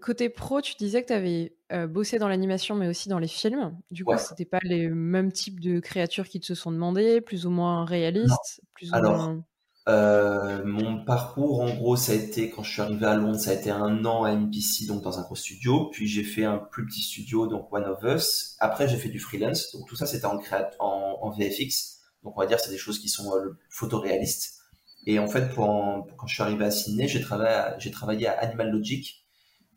côté 0.00 0.28
pro, 0.28 0.60
tu 0.60 0.74
disais 0.76 1.02
que 1.02 1.08
tu 1.08 1.14
avais 1.14 1.54
bossé 1.88 2.18
dans 2.18 2.28
l'animation, 2.28 2.74
mais 2.74 2.88
aussi 2.88 3.08
dans 3.08 3.18
les 3.18 3.28
films. 3.28 3.74
Du 3.90 4.04
coup, 4.04 4.18
c'était 4.18 4.44
pas 4.44 4.60
les 4.62 4.88
mêmes 4.88 5.32
types 5.32 5.60
de 5.60 5.80
créatures 5.80 6.28
qui 6.28 6.40
te 6.40 6.46
se 6.46 6.54
sont 6.54 6.72
demandées, 6.72 7.22
plus 7.22 7.46
ou 7.46 7.50
moins 7.50 7.86
réalistes, 7.86 8.60
plus 8.74 8.92
ou 8.92 8.96
moins 8.96 9.44
euh, 9.90 10.64
mon 10.64 11.04
parcours, 11.04 11.60
en 11.60 11.74
gros, 11.74 11.96
ça 11.96 12.12
a 12.12 12.14
été, 12.14 12.50
quand 12.50 12.62
je 12.62 12.72
suis 12.72 12.82
arrivé 12.82 13.06
à 13.06 13.16
Londres, 13.16 13.38
ça 13.38 13.50
a 13.50 13.54
été 13.54 13.70
un 13.70 14.04
an 14.04 14.24
à 14.24 14.30
NPC, 14.30 14.86
donc 14.86 15.02
dans 15.02 15.18
un 15.18 15.22
gros 15.22 15.34
studio. 15.34 15.90
Puis 15.90 16.06
j'ai 16.06 16.22
fait 16.22 16.44
un 16.44 16.58
plus 16.58 16.86
petit 16.86 17.02
studio, 17.02 17.46
donc 17.46 17.72
One 17.72 17.84
of 17.84 18.02
Us. 18.04 18.56
Après, 18.60 18.88
j'ai 18.88 18.96
fait 18.96 19.08
du 19.08 19.18
freelance. 19.18 19.72
Donc 19.72 19.88
tout 19.88 19.96
ça, 19.96 20.06
c'était 20.06 20.26
en, 20.26 20.38
en, 20.78 21.30
VFX. 21.30 21.98
Donc 22.22 22.36
on 22.36 22.40
va 22.40 22.46
dire, 22.46 22.60
c'est 22.60 22.70
des 22.70 22.78
choses 22.78 23.00
qui 23.00 23.08
sont 23.08 23.34
euh, 23.36 23.58
photoréalistes. 23.68 24.60
Et 25.06 25.18
en 25.18 25.26
fait, 25.26 25.54
quand 25.54 26.06
je 26.26 26.34
suis 26.34 26.42
arrivé 26.42 26.64
à 26.64 26.70
Sydney, 26.70 27.08
j'ai 27.08 27.20
travaillé, 27.20 27.90
travaillé 27.90 28.26
à 28.28 28.38
Animal 28.38 28.70
Logic, 28.70 29.24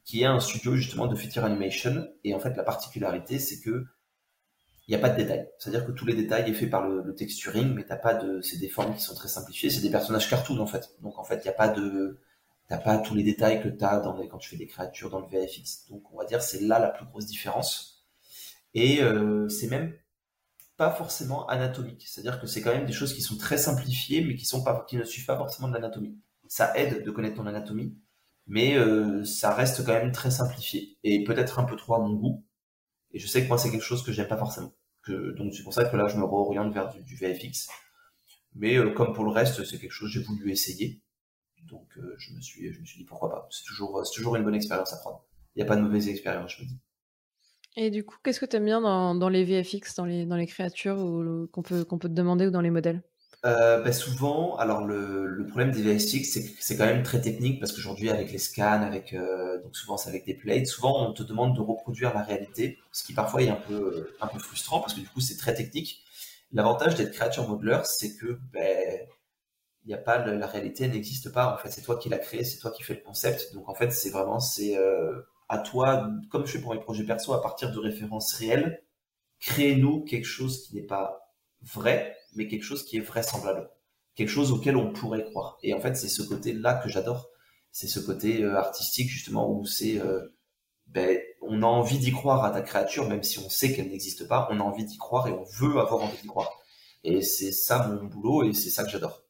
qui 0.06 0.22
est 0.22 0.26
un 0.26 0.40
studio 0.40 0.76
justement 0.76 1.08
de 1.08 1.16
feature 1.16 1.46
animation. 1.46 2.06
Et 2.24 2.34
en 2.36 2.40
fait, 2.40 2.56
la 2.56 2.64
particularité, 2.64 3.40
c'est 3.40 3.62
que 3.62 3.86
il 4.88 4.92
n'y 4.92 4.96
a 4.96 5.00
pas 5.00 5.10
de 5.10 5.18
détails. 5.18 5.50
C'est-à-dire 5.58 5.86
que 5.86 5.92
tous 5.92 6.06
les 6.06 6.14
détails 6.14 6.50
est 6.50 6.54
fait 6.54 6.68
par 6.68 6.88
le, 6.88 7.16
texturing, 7.16 7.74
mais 7.74 7.86
t'as 7.86 7.96
pas 7.96 8.14
de, 8.14 8.42
c'est 8.42 8.58
des 8.58 8.70
formes 8.70 8.94
qui 8.96 9.02
sont 9.02 9.16
très 9.16 9.30
simplifiées, 9.30 9.70
c'est 9.70 9.82
des 9.82 9.92
personnages 9.92 10.30
cartoon 10.30 10.60
en 10.60 10.68
fait. 10.68 10.96
Donc 11.02 11.18
en 11.18 11.24
fait, 11.24 11.38
il 11.38 11.44
n'y 11.44 11.50
a 11.50 11.54
pas 11.54 11.70
de, 11.70 12.20
t'as 12.68 12.78
pas 12.78 12.98
tous 12.98 13.16
les 13.16 13.24
détails 13.24 13.62
que 13.62 13.70
tu 13.70 13.84
as 13.84 14.00
dans 14.00 14.16
les, 14.18 14.28
quand 14.28 14.40
tu 14.40 14.50
fais 14.50 14.58
des 14.58 14.68
créatures 14.68 15.10
dans 15.10 15.20
le 15.20 15.28
VFX. 15.28 15.90
Donc 15.90 16.12
on 16.14 16.18
va 16.18 16.26
dire 16.26 16.42
c'est 16.42 16.62
là 16.62 16.80
la 16.80 16.90
plus 16.90 17.06
grosse 17.06 17.26
différence. 17.26 18.06
Et 18.74 19.02
euh, 19.02 19.48
c'est 19.50 19.68
même 19.68 19.94
pas 20.78 20.92
forcément 20.92 21.48
anatomique. 21.48 22.06
C'est-à-dire 22.08 22.42
que 22.42 22.48
c'est 22.48 22.62
quand 22.62 22.74
même 22.74 22.86
des 22.86 22.94
choses 22.94 23.14
qui 23.14 23.22
sont 23.22 23.38
très 23.38 23.58
simplifiées, 23.58 24.22
mais 24.22 24.36
qui 24.36 24.48
qui 24.88 24.98
ne 24.98 25.04
suivent 25.04 25.26
pas 25.26 25.38
forcément 25.38 25.68
de 25.68 25.74
l'anatomie. 25.74 26.18
Ça 26.48 26.76
aide 26.78 27.04
de 27.04 27.12
connaître 27.12 27.36
ton 27.36 27.46
anatomie, 27.46 27.98
mais 28.48 28.76
euh, 28.76 29.24
ça 29.24 29.54
reste 29.54 29.86
quand 29.86 29.94
même 29.94 30.12
très 30.12 30.32
simplifié 30.32 30.98
et 31.04 31.24
peut-être 31.24 31.60
un 31.60 31.64
peu 31.64 31.76
trop 31.76 31.96
à 31.96 32.00
mon 32.00 32.14
goût. 32.14 32.44
Et 33.14 33.20
je 33.20 33.28
sais 33.28 33.44
que 33.44 33.48
moi, 33.48 33.58
c'est 33.58 33.72
quelque 33.72 33.84
chose 33.84 34.04
que 34.04 34.12
j'aime 34.12 34.28
pas 34.28 34.38
forcément. 34.38 34.74
Que, 35.04 35.36
donc 35.36 35.54
c'est 35.54 35.64
pour 35.64 35.74
ça 35.74 35.86
que 35.86 35.96
là, 35.96 36.08
je 36.08 36.18
me 36.18 36.24
réoriente 36.24 36.74
vers 36.74 36.90
du, 36.90 37.16
VFX. 37.16 37.70
Mais 38.56 38.78
euh, 38.78 38.92
comme 38.92 39.14
pour 39.14 39.24
le 39.24 39.32
reste, 39.32 39.64
c'est 39.64 39.80
quelque 39.80 39.92
chose 39.92 40.14
que 40.14 40.20
j'ai 40.20 40.26
voulu 40.26 40.52
essayer. 40.52 41.02
Donc 41.64 41.88
euh, 41.98 42.16
je 42.18 42.34
me 42.34 42.42
suis, 42.42 42.72
dit 42.98 43.06
pourquoi 43.06 43.30
pas. 43.30 43.48
C'est 43.52 43.64
toujours, 43.66 44.36
une 44.36 44.44
bonne 44.44 44.56
expérience 44.56 44.94
à 44.94 44.98
prendre. 44.98 45.26
Il 45.56 45.60
n'y 45.60 45.64
a 45.64 45.66
pas 45.66 45.76
de 45.76 45.82
mauvaise 45.82 46.08
expérience, 46.08 46.56
je 46.58 46.64
me 46.64 46.68
dis. 46.68 46.80
Et 47.76 47.90
du 47.90 48.04
coup, 48.04 48.18
qu'est-ce 48.24 48.40
que 48.40 48.46
tu 48.46 48.56
aimes 48.58 48.66
bien 48.66 48.82
dans, 48.82 49.30
les 49.30 49.44
VFX, 49.44 49.96
dans 49.96 50.06
les, 50.06 50.26
dans 50.26 50.36
les 50.36 50.46
créatures 50.46 50.98
qu'on 51.52 51.64
qu'on 51.64 51.98
peut 51.98 52.10
te 52.10 52.14
demander 52.14 52.48
ou 52.48 52.52
dans 52.52 52.62
les 52.62 52.70
modèles? 52.70 53.02
Euh, 53.46 53.82
bah, 53.82 53.92
souvent, 53.92 54.56
alors 54.56 54.86
le, 54.86 55.46
problème 55.50 55.72
des 55.72 55.82
VSX, 55.82 56.24
c'est 56.24 56.44
que 56.54 56.64
c'est 56.64 56.78
quand 56.78 56.86
même 56.86 57.04
très 57.04 57.20
technique 57.22 57.60
parce 57.60 57.74
qu'aujourd'hui 57.74 58.10
avec 58.10 58.32
les 58.32 58.38
scans, 58.38 58.82
avec 58.82 59.14
euh, 59.14 59.62
donc 59.62 59.76
souvent 59.76 59.98
c'est 59.98 60.10
avec 60.10 60.26
des 60.26 60.34
plates, 60.34 60.66
souvent 60.66 61.08
on 61.08 61.14
te 61.14 61.22
demande 61.24 61.56
de 61.56 61.62
reproduire 61.62 62.14
la 62.14 62.24
réalité, 62.24 62.80
ce 62.92 63.04
qui 63.04 63.14
parfois 63.14 63.44
est 63.44 63.50
un 63.50 63.56
peu 63.56 64.16
un 64.22 64.28
peu 64.28 64.40
frustrant 64.40 64.80
parce 64.80 64.94
que 64.94 65.02
du 65.02 65.10
coup 65.10 65.20
c'est 65.20 65.38
très 65.38 65.54
technique. 65.54 66.04
L'avantage 66.54 66.96
d'être 66.96 67.12
créature 67.12 67.48
modeler, 67.48 67.80
c'est 67.84 68.16
que 68.16 68.40
ben 68.54 69.00
y 69.86 69.94
a 69.94 69.98
pas 69.98 70.26
la 70.26 70.48
réalité 70.48 70.88
n'existe 70.88 71.32
pas 71.32 71.54
en 71.54 71.58
fait, 71.58 71.70
c'est 71.70 71.82
toi 71.82 71.98
qui 71.98 72.10
l'as 72.10 72.20
créé, 72.20 72.44
c'est 72.46 72.60
toi 72.60 72.72
qui 72.72 72.84
fais 72.84 72.94
le 72.96 73.02
concept, 73.02 73.54
donc 73.54 73.70
en 73.70 73.76
fait 73.76 73.92
c'est 73.92 74.10
vraiment 74.10 74.40
c'est 74.40 74.78
euh, 74.78 75.22
à 75.50 75.60
toi, 75.60 76.10
comme 76.32 76.46
je 76.48 76.54
fais 76.54 76.60
pour 76.60 76.74
mes 76.74 76.80
projets 76.80 77.04
perso, 77.06 77.34
à 77.34 77.42
partir 77.42 77.72
de 77.72 77.80
références 77.80 78.34
réelles, 78.36 78.82
créez-nous 79.42 80.04
quelque 80.06 80.26
chose 80.26 80.66
qui 80.66 80.76
n'est 80.76 80.84
pas 80.88 81.36
vrai 81.62 82.18
mais 82.36 82.48
quelque 82.48 82.64
chose 82.64 82.84
qui 82.86 82.98
est 82.98 83.02
vraisemblable, 83.02 83.70
quelque 84.16 84.30
chose 84.30 84.52
auquel 84.52 84.76
on 84.76 84.92
pourrait 84.92 85.24
croire. 85.26 85.58
Et 85.64 85.74
en 85.74 85.80
fait, 85.80 85.96
c'est 85.96 86.10
ce 86.10 86.22
côté-là 86.22 86.76
que 86.76 86.90
j'adore, 86.90 87.30
c'est 87.72 87.88
ce 87.88 88.00
côté 88.00 88.44
euh, 88.44 88.58
artistique 88.58 89.10
justement 89.10 89.52
où 89.52 89.66
c'est, 89.66 90.00
euh, 90.00 90.22
ben, 90.88 91.20
on 91.42 91.64
a 91.64 91.66
envie 91.66 91.98
d'y 91.98 92.12
croire 92.12 92.44
à 92.44 92.52
ta 92.52 92.62
créature, 92.62 93.08
même 93.10 93.24
si 93.24 93.40
on 93.40 93.50
sait 93.50 93.74
qu'elle 93.74 93.90
n'existe 93.90 94.28
pas, 94.28 94.48
on 94.52 94.60
a 94.60 94.64
envie 94.64 94.86
d'y 94.86 94.98
croire 94.98 95.28
et 95.28 95.32
on 95.32 95.44
veut 95.44 95.80
avoir 95.80 96.04
envie 96.04 96.22
d'y 96.22 96.28
croire. 96.28 96.52
Et 97.04 97.22
c'est 97.22 97.52
ça 97.52 97.88
mon 97.88 98.06
boulot 98.06 98.44
et 98.44 98.54
c'est 98.54 98.70
ça 98.70 98.84
que 98.84 98.90
j'adore. 98.90 99.24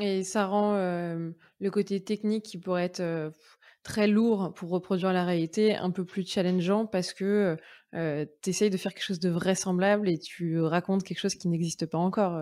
Et 0.00 0.22
ça 0.22 0.46
rend 0.46 0.74
euh, 0.74 1.30
le 1.60 1.70
côté 1.70 2.02
technique 2.02 2.44
qui 2.44 2.58
pourrait 2.58 2.84
être 2.84 3.32
très 3.82 4.06
lourd 4.06 4.52
pour 4.54 4.70
reproduire 4.70 5.12
la 5.12 5.24
réalité, 5.24 5.74
un 5.74 5.90
peu 5.90 6.04
plus 6.04 6.26
challengeant 6.26 6.86
parce 6.86 7.12
que 7.12 7.56
tu 7.92 8.50
essayes 8.50 8.68
de 8.68 8.76
faire 8.76 8.92
quelque 8.92 9.04
chose 9.04 9.20
de 9.20 9.30
vraisemblable 9.30 10.08
et 10.08 10.18
tu 10.18 10.60
racontes 10.60 11.04
quelque 11.04 11.20
chose 11.20 11.34
qui 11.34 11.48
n'existe 11.48 11.86
pas 11.86 11.96
encore 11.98 12.38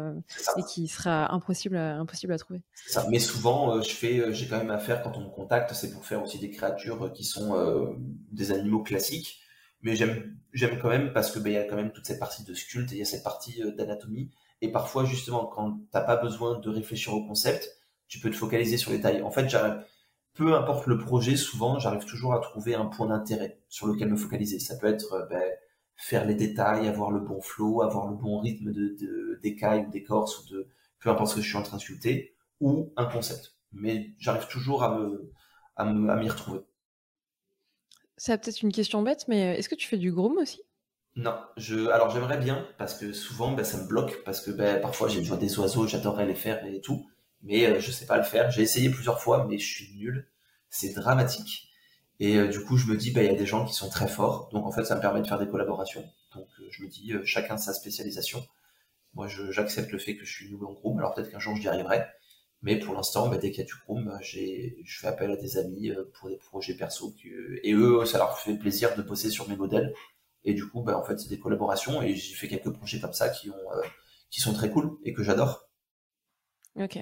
et 0.56 0.62
qui 0.64 0.88
sera 0.88 1.32
impossible 1.32 1.76
à, 1.76 1.96
impossible 1.98 2.32
à 2.32 2.38
trouver. 2.38 2.62
Ça. 2.88 3.06
Mais 3.10 3.20
souvent, 3.20 3.80
je 3.80 3.90
fais, 3.90 4.32
j'ai 4.32 4.48
quand 4.48 4.58
même 4.58 4.70
affaire 4.70 5.02
quand 5.02 5.16
on 5.16 5.20
me 5.20 5.30
contacte, 5.30 5.72
c'est 5.74 5.92
pour 5.92 6.04
faire 6.04 6.22
aussi 6.22 6.40
des 6.40 6.50
créatures 6.50 7.12
qui 7.12 7.22
sont 7.24 7.96
des 8.32 8.52
animaux 8.52 8.82
classiques. 8.82 9.40
Mais 9.82 9.94
j'aime, 9.94 10.36
j'aime 10.52 10.80
quand 10.80 10.88
même 10.88 11.12
parce 11.12 11.30
que 11.30 11.38
ben, 11.38 11.52
y 11.52 11.56
a 11.56 11.64
quand 11.64 11.76
même 11.76 11.92
toute 11.92 12.06
cette 12.06 12.18
partie 12.18 12.42
de 12.42 12.54
sculpte 12.54 12.90
et 12.92 12.96
il 12.96 12.98
y 12.98 13.02
a 13.02 13.04
cette 13.04 13.22
partie 13.22 13.62
d'anatomie. 13.76 14.30
Et 14.62 14.72
parfois, 14.72 15.04
justement, 15.04 15.46
quand 15.46 15.78
t'as 15.92 16.00
pas 16.00 16.16
besoin 16.16 16.58
de 16.58 16.68
réfléchir 16.70 17.12
au 17.12 17.26
concept, 17.26 17.70
tu 18.08 18.18
peux 18.18 18.30
te 18.30 18.36
focaliser 18.36 18.78
sur 18.78 18.90
les 18.90 19.00
tailles. 19.00 19.22
En 19.22 19.30
fait, 19.30 19.48
j'arrive 19.48 19.84
peu 20.36 20.54
importe 20.54 20.86
le 20.86 20.98
projet, 20.98 21.34
souvent, 21.34 21.78
j'arrive 21.78 22.04
toujours 22.04 22.34
à 22.34 22.40
trouver 22.40 22.74
un 22.74 22.86
point 22.86 23.06
d'intérêt 23.06 23.58
sur 23.68 23.86
lequel 23.86 24.10
me 24.10 24.16
focaliser. 24.16 24.58
Ça 24.60 24.76
peut 24.76 24.86
être 24.86 25.14
euh, 25.14 25.26
ben, 25.26 25.42
faire 25.96 26.26
les 26.26 26.34
détails, 26.34 26.86
avoir 26.86 27.10
le 27.10 27.20
bon 27.20 27.40
flow, 27.40 27.82
avoir 27.82 28.06
le 28.06 28.16
bon 28.16 28.40
rythme 28.40 28.72
de, 28.72 29.40
d'écailles 29.42 29.86
ou 29.86 29.90
d'écorce 29.90 30.44
ou 30.44 30.48
de 30.50 30.68
peu 31.00 31.10
importe 31.10 31.30
ce 31.30 31.36
que 31.36 31.40
je 31.42 31.48
suis 31.48 31.56
en 31.56 31.62
train 31.62 31.76
de 31.76 31.82
sculpter, 31.82 32.36
ou 32.60 32.92
un 32.96 33.06
concept. 33.06 33.54
Mais 33.72 34.14
j'arrive 34.18 34.46
toujours 34.48 34.82
à 34.82 34.98
me, 34.98 35.32
à 35.76 35.84
m'y 35.84 36.28
retrouver. 36.28 36.60
C'est 38.16 38.40
peut-être 38.40 38.62
une 38.62 38.72
question 38.72 39.02
bête, 39.02 39.26
mais 39.28 39.54
euh, 39.54 39.58
est-ce 39.58 39.68
que 39.68 39.74
tu 39.74 39.86
fais 39.86 39.98
du 39.98 40.12
groom 40.12 40.38
aussi? 40.38 40.62
Non, 41.16 41.38
je, 41.56 41.88
alors 41.88 42.10
j'aimerais 42.10 42.36
bien 42.36 42.66
parce 42.76 42.94
que 42.94 43.12
souvent 43.12 43.52
ben, 43.52 43.64
ça 43.64 43.82
me 43.82 43.88
bloque 43.88 44.22
parce 44.24 44.42
que 44.42 44.50
ben, 44.50 44.80
parfois 44.82 45.08
j'ai 45.08 45.22
vois 45.22 45.38
des 45.38 45.58
oiseaux, 45.58 45.86
j'adorerais 45.86 46.26
les 46.26 46.34
faire 46.34 46.64
et 46.66 46.82
tout 46.82 47.06
mais 47.42 47.66
euh, 47.66 47.80
je 47.80 47.90
sais 47.90 48.06
pas 48.06 48.16
le 48.16 48.24
faire. 48.24 48.50
J'ai 48.50 48.62
essayé 48.62 48.90
plusieurs 48.90 49.20
fois, 49.20 49.46
mais 49.48 49.58
je 49.58 49.66
suis 49.66 49.94
nul. 49.96 50.28
C'est 50.68 50.94
dramatique. 50.94 51.68
Et 52.18 52.36
euh, 52.36 52.48
du 52.48 52.60
coup, 52.64 52.76
je 52.76 52.86
me 52.86 52.96
dis, 52.96 53.10
bah, 53.12 53.22
il 53.22 53.26
y 53.26 53.34
a 53.34 53.38
des 53.38 53.46
gens 53.46 53.64
qui 53.64 53.74
sont 53.74 53.88
très 53.88 54.08
forts. 54.08 54.48
Donc, 54.52 54.66
en 54.66 54.72
fait, 54.72 54.84
ça 54.84 54.96
me 54.96 55.00
permet 55.00 55.22
de 55.22 55.26
faire 55.26 55.38
des 55.38 55.48
collaborations. 55.48 56.04
Donc, 56.34 56.48
euh, 56.60 56.66
je 56.70 56.82
me 56.82 56.88
dis, 56.88 57.12
chacun 57.24 57.56
sa 57.56 57.72
spécialisation. 57.72 58.46
Moi, 59.14 59.28
j'accepte 59.28 59.92
le 59.92 59.98
fait 59.98 60.16
que 60.16 60.24
je 60.24 60.32
suis 60.32 60.46
nul 60.50 60.64
en 60.64 60.72
groupe. 60.72 60.98
Alors, 60.98 61.14
peut-être 61.14 61.30
qu'un 61.30 61.38
jour, 61.38 61.56
j'y 61.56 61.68
arriverai. 61.68 62.04
Mais 62.62 62.78
pour 62.78 62.94
l'instant, 62.94 63.28
bah, 63.28 63.36
dès 63.36 63.50
qu'il 63.50 63.60
y 63.60 63.62
a 63.62 63.66
du 63.66 63.74
groupe, 63.86 64.00
je 64.22 64.98
fais 64.98 65.06
appel 65.06 65.30
à 65.30 65.36
des 65.36 65.56
amis 65.58 65.92
pour 66.14 66.28
des 66.28 66.36
projets 66.36 66.74
perso. 66.74 67.14
et 67.62 67.72
eux, 67.72 68.04
ça 68.06 68.18
leur 68.18 68.38
fait 68.38 68.56
plaisir 68.56 68.96
de 68.96 69.02
bosser 69.02 69.30
sur 69.30 69.48
mes 69.48 69.56
modèles. 69.56 69.94
Et 70.44 70.54
du 70.54 70.66
coup, 70.66 70.82
bah, 70.82 70.98
en 70.98 71.04
fait, 71.04 71.18
c'est 71.18 71.28
des 71.28 71.38
collaborations. 71.38 72.02
Et 72.02 72.14
j'ai 72.14 72.34
fait 72.34 72.48
quelques 72.48 72.72
projets 72.72 72.98
comme 72.98 73.12
ça 73.12 73.28
qui, 73.28 73.50
ont, 73.50 73.70
qui 74.30 74.40
sont 74.40 74.52
très 74.52 74.70
cool 74.70 74.98
et 75.04 75.12
que 75.12 75.22
j'adore. 75.22 75.68
Ok. 76.76 76.98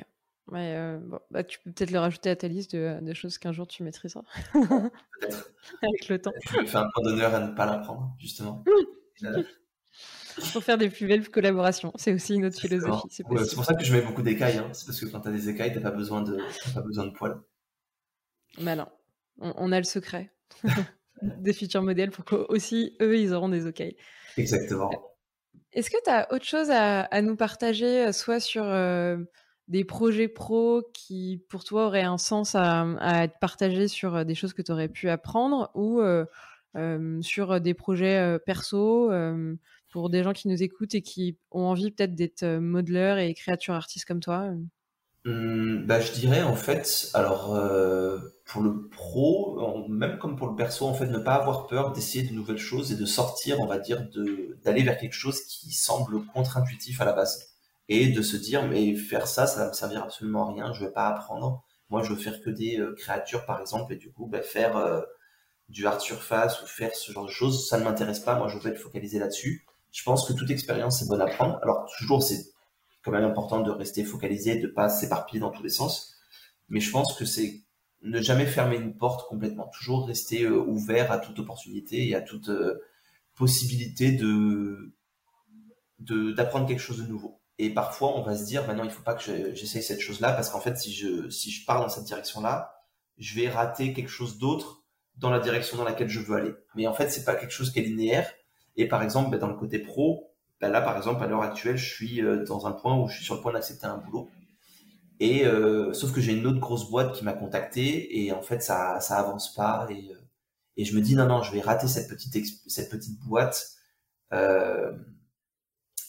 Ouais, 0.49 0.75
euh, 0.77 1.01
bah, 1.31 1.43
tu 1.43 1.59
peux 1.61 1.73
peut-être 1.73 1.91
le 1.91 1.99
rajouter 1.99 2.29
à 2.29 2.37
ta 2.37 2.49
liste 2.49 2.77
de, 2.77 2.99
de 3.01 3.15
choses 3.15 3.39
qu'un 3.39 3.53
jour 3.53 3.67
tu 3.67 3.83
maîtriseras. 3.83 4.25
Peut-être. 4.53 5.53
Avec 5.83 6.09
le 6.09 6.21
temps. 6.21 6.33
Je 6.53 6.61
me 6.61 6.67
fais 6.67 6.77
un 6.77 6.89
point 6.93 7.03
d'honneur 7.03 7.35
à 7.35 7.41
ne 7.41 7.55
pas 7.55 7.65
l'apprendre, 7.65 8.15
justement. 8.19 8.63
pour 10.53 10.63
faire 10.63 10.77
des 10.77 10.91
plus 10.91 11.07
belles 11.07 11.29
collaborations. 11.31 11.93
C'est 11.97 12.13
aussi 12.13 12.35
une 12.35 12.45
autre 12.45 12.61
philosophie. 12.61 13.09
C'est 13.11 13.25
pour 13.25 13.65
ça 13.65 13.75
que 13.75 13.85
je 13.85 13.95
mets 13.95 14.03
beaucoup 14.03 14.23
d'écailles. 14.23 14.59
Hein. 14.59 14.69
C'est 14.73 14.87
parce 14.87 15.01
que 15.01 15.07
quand 15.07 15.21
tu 15.21 15.29
as 15.29 15.33
des 15.33 15.49
écailles, 15.49 15.73
tu 15.73 15.79
n'as 15.79 15.91
pas, 15.91 15.97
besoin 15.97 16.21
de, 16.21 16.37
pas 16.75 16.83
besoin 16.83 17.07
de 17.07 17.13
poils. 17.13 17.41
Malin. 18.61 18.89
On, 19.41 19.53
on, 19.57 19.73
a 19.73 19.79
le 19.79 19.85
secret. 19.85 20.31
des 21.23 21.55
futurs 21.55 21.83
modèles 21.83 22.11
pour 22.11 22.25
qu'aussi, 22.25 22.97
eux, 23.01 23.19
ils 23.19 23.33
auront 23.33 23.49
des 23.49 23.67
OK. 23.67 23.83
Exactement. 24.37 24.91
Est-ce 25.73 25.91
que 25.91 25.97
tu 26.05 26.11
as 26.11 26.33
autre 26.33 26.45
chose 26.45 26.71
à, 26.71 27.23
nous 27.23 27.35
partager, 27.35 28.13
soit 28.13 28.41
sur 28.41 28.65
des 29.69 29.85
projets 29.85 30.29
pro 30.29 30.83
qui, 30.93 31.43
pour 31.49 31.65
toi, 31.65 31.87
auraient 31.87 32.03
un 32.03 32.19
sens 32.19 32.55
à, 32.55 33.25
être 33.25 33.39
partagés 33.41 33.89
sur 33.89 34.25
des 34.25 34.35
choses 34.35 34.53
que 34.53 34.63
tu 34.63 34.73
aurais 34.73 34.89
pu 34.89 35.09
apprendre 35.09 35.71
ou 35.75 36.03
sur 37.23 37.61
des 37.61 37.75
projets 37.75 38.39
perso 38.45 39.11
pour 39.91 40.11
des 40.11 40.23
gens 40.23 40.33
qui 40.33 40.49
nous 40.49 40.63
écoutent 40.63 40.95
et 40.95 41.03
qui 41.03 41.39
ont 41.51 41.65
envie 41.65 41.91
peut-être 41.91 42.15
d'être 42.15 42.45
modeleurs 42.45 43.19
et 43.19 43.33
créatures 43.33 43.75
artistes 43.75 44.05
comme 44.07 44.21
toi 44.21 44.51
mmh, 45.25 45.87
bah, 45.87 46.01
Je 46.01 46.13
dirais 46.13 46.43
en 46.43 46.57
fait, 46.57 47.11
alors 47.15 47.57
pour 48.45 48.63
le 48.63 48.89
pro, 48.89 49.87
même 49.89 50.19
comme 50.19 50.37
pour 50.37 50.49
le 50.49 50.57
perso, 50.57 50.85
en 50.85 50.93
fait, 50.93 51.07
ne 51.07 51.19
pas 51.19 51.37
avoir 51.37 51.67
peur 51.67 51.93
d'essayer 51.93 52.29
de 52.29 52.35
nouvelles 52.35 52.59
choses 52.59 52.93
et 52.93 52.97
de 52.97 53.07
sortir, 53.07 53.61
on 53.61 53.67
va 53.67 53.79
dire, 53.79 54.07
d'aller 54.63 54.83
vers 54.83 54.99
quelque 54.99 55.15
chose 55.15 55.41
qui 55.45 55.73
semble 55.73 56.27
contre-intuitif 56.27 57.01
à 57.01 57.07
la 57.07 57.15
base 57.15 57.54
et 57.89 58.09
de 58.09 58.23
se 58.23 58.37
dire 58.37 58.67
mais 58.67 58.95
faire 58.95 59.27
ça, 59.27 59.47
ça 59.47 59.61
va 59.61 59.69
me 59.69 59.75
servir 59.75 60.03
absolument 60.03 60.49
à 60.49 60.53
rien, 60.53 60.73
je 60.73 60.85
vais 60.85 60.93
pas 60.93 61.09
apprendre. 61.09 61.65
Moi, 61.91 62.03
je 62.03 62.13
veux 62.13 62.19
faire 62.19 62.41
que 62.41 62.51
des 62.51 62.81
euh, 62.81 62.95
créatures, 62.95 63.45
par 63.47 63.61
exemple, 63.61 63.93
et 63.93 63.97
du 63.97 64.11
coup, 64.11 64.27
bah, 64.27 64.43
faire 64.43 64.77
euh, 64.77 65.03
du 65.69 65.87
art 65.87 66.01
surface 66.01 66.63
ou 66.63 66.67
faire 66.67 66.95
ce 66.95 67.13
genre 67.13 67.27
de 67.27 67.31
choses, 67.31 67.69
ça 67.69 67.79
ne 67.79 67.85
m'intéresse 67.85 68.21
pas. 68.21 68.37
Moi, 68.39 68.49
je 68.49 68.59
veux 68.59 68.71
être 68.71 68.79
focalisé 68.79 69.19
là-dessus. 69.19 69.67
Je 69.93 70.03
pense 70.03 70.27
que 70.27 70.33
toute 70.33 70.51
expérience 70.51 71.03
est 71.03 71.09
bonne 71.09 71.21
à 71.21 71.27
prendre. 71.27 71.59
Alors, 71.63 71.87
toujours, 71.99 72.23
c'est 72.23 72.47
quand 73.03 73.13
même 73.13 73.25
important 73.25 73.61
de 73.61 73.71
rester 73.71 74.03
focalisé, 74.05 74.57
de 74.57 74.67
pas 74.67 74.89
s'éparpiller 74.89 75.41
dans 75.41 75.51
tous 75.51 75.63
les 75.63 75.69
sens. 75.69 76.17
Mais 76.69 76.81
je 76.81 76.91
pense 76.91 77.15
que 77.17 77.25
c'est 77.25 77.61
ne 78.03 78.21
jamais 78.21 78.47
fermer 78.47 78.77
une 78.77 78.97
porte 78.97 79.29
complètement. 79.29 79.71
Toujours 79.75 80.07
rester 80.07 80.45
euh, 80.45 80.59
ouvert 80.59 81.13
à 81.13 81.19
toute 81.19 81.39
opportunité 81.39 82.09
et 82.09 82.15
à 82.15 82.23
toute 82.23 82.51
possibilité 83.35 84.13
de 84.13 84.95
d'apprendre 86.01 86.67
quelque 86.67 86.81
chose 86.81 86.99
de 86.99 87.07
nouveau. 87.07 87.41
Et 87.59 87.71
parfois, 87.73 88.17
on 88.17 88.23
va 88.23 88.37
se 88.37 88.45
dire, 88.45 88.67
maintenant, 88.67 88.85
il 88.85 88.91
faut 88.91 89.03
pas 89.03 89.15
que 89.15 89.55
j'essaye 89.55 89.83
cette 89.83 90.01
chose-là, 90.01 90.33
parce 90.33 90.51
qu'en 90.51 90.61
fait, 90.61 90.77
si 90.77 90.93
je, 90.93 91.29
si 91.31 91.51
je 91.51 91.65
pars 91.65 91.81
dans 91.81 91.89
cette 91.89 92.05
direction-là, 92.05 92.75
je 93.19 93.35
vais 93.37 93.49
rater 93.49 93.93
quelque 93.93 94.09
chose 94.09 94.39
d'autre 94.39 94.83
dans 95.17 95.31
la 95.31 95.39
direction 95.39 95.77
dans 95.77 95.85
laquelle 95.85 96.09
je 96.09 96.21
veux 96.21 96.37
aller. 96.37 96.53
Mais 96.75 96.87
en 96.87 96.95
fait, 96.95 97.09
c'est 97.11 97.25
pas 97.25 97.37
quelque 97.37 97.53
chose 97.53 97.73
qui 97.73 97.79
est 97.79 97.83
linéaire. 97.83 98.29
Et 98.77 98.89
par 98.89 99.03
exemple, 99.03 99.31
ben, 99.31 99.39
dans 99.39 99.49
le 99.49 99.55
côté 99.55 99.79
pro, 99.79 100.35
ben 100.61 100.71
là, 100.71 100.81
par 100.81 100.97
exemple, 100.97 101.23
à 101.23 101.29
l'heure 101.29 101.43
actuelle, 101.43 101.77
je 101.77 101.95
suis 101.95 102.21
euh, 102.21 102.45
dans 102.45 102.67
un 102.67 102.73
point 102.73 102.99
où 102.99 103.07
je 103.09 103.17
suis 103.17 103.25
sur 103.25 103.37
le 103.37 103.41
point 103.41 103.53
d'accepter 103.53 103.87
un 103.87 103.99
boulot. 103.99 104.29
Et 105.21 105.47
euh, 105.47 105.93
sauf 105.93 106.13
que 106.13 106.21
j'ai 106.21 106.33
une 106.33 106.47
autre 106.47 106.59
grosse 106.59 106.91
boîte 106.91 107.15
qui 107.15 107.25
m'a 107.25 107.35
contacté 107.35 108.25
et 108.25 108.33
en 108.33 108.43
fait, 108.43 108.61
ça, 108.63 108.99
ça 109.01 109.19
avance 109.19 109.55
pas. 109.55 109.87
Et, 109.91 110.13
euh, 110.13 110.19
et 110.77 110.85
je 110.85 110.97
me 110.97 111.01
dis 111.01 111.15
non, 111.15 111.27
non, 111.27 111.43
je 111.43 111.53
vais 111.53 111.61
rater 111.61 111.87
cette 111.87 112.09
petite, 112.09 112.35
cette 112.67 112.91
petite 112.91 113.21
boîte. 113.21 113.75
Euh, 114.33 114.93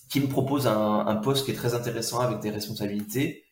qui 0.09 0.19
me 0.19 0.27
propose 0.27 0.67
un, 0.67 1.05
un, 1.07 1.15
poste 1.15 1.45
qui 1.45 1.51
est 1.51 1.55
très 1.55 1.73
intéressant 1.73 2.19
avec 2.19 2.39
des 2.39 2.51
responsabilités 2.51 3.45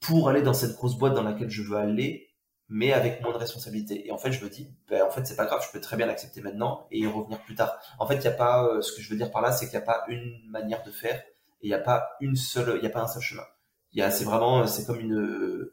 pour 0.00 0.28
aller 0.28 0.42
dans 0.42 0.54
cette 0.54 0.74
grosse 0.74 0.96
boîte 0.96 1.14
dans 1.14 1.22
laquelle 1.22 1.50
je 1.50 1.62
veux 1.62 1.76
aller, 1.76 2.28
mais 2.68 2.92
avec 2.92 3.22
moins 3.22 3.32
de 3.32 3.38
responsabilités. 3.38 4.06
Et 4.06 4.10
en 4.12 4.18
fait, 4.18 4.32
je 4.32 4.44
me 4.44 4.50
dis, 4.50 4.68
ben, 4.88 5.02
en 5.02 5.10
fait, 5.10 5.26
c'est 5.26 5.36
pas 5.36 5.46
grave, 5.46 5.62
je 5.66 5.70
peux 5.70 5.80
très 5.80 5.96
bien 5.96 6.06
l'accepter 6.06 6.40
maintenant 6.40 6.86
et 6.90 7.00
y 7.00 7.06
revenir 7.06 7.40
plus 7.42 7.54
tard. 7.54 7.78
En 7.98 8.06
fait, 8.06 8.16
il 8.16 8.20
n'y 8.20 8.26
a 8.26 8.32
pas, 8.32 8.66
euh, 8.66 8.80
ce 8.80 8.92
que 8.92 9.02
je 9.02 9.10
veux 9.10 9.16
dire 9.16 9.30
par 9.30 9.42
là, 9.42 9.52
c'est 9.52 9.66
qu'il 9.66 9.78
n'y 9.78 9.82
a 9.82 9.86
pas 9.86 10.04
une 10.08 10.40
manière 10.48 10.82
de 10.82 10.90
faire 10.90 11.16
et 11.60 11.66
il 11.66 11.68
n'y 11.68 11.74
a 11.74 11.78
pas 11.78 12.10
une 12.20 12.36
seule, 12.36 12.76
il 12.76 12.80
n'y 12.80 12.86
a 12.86 12.90
pas 12.90 13.02
un 13.02 13.08
seul 13.08 13.22
chemin. 13.22 13.44
Il 13.92 13.98
y 13.98 14.02
a, 14.02 14.10
c'est 14.10 14.24
vraiment, 14.24 14.66
c'est 14.66 14.86
comme 14.86 15.00
une, 15.00 15.70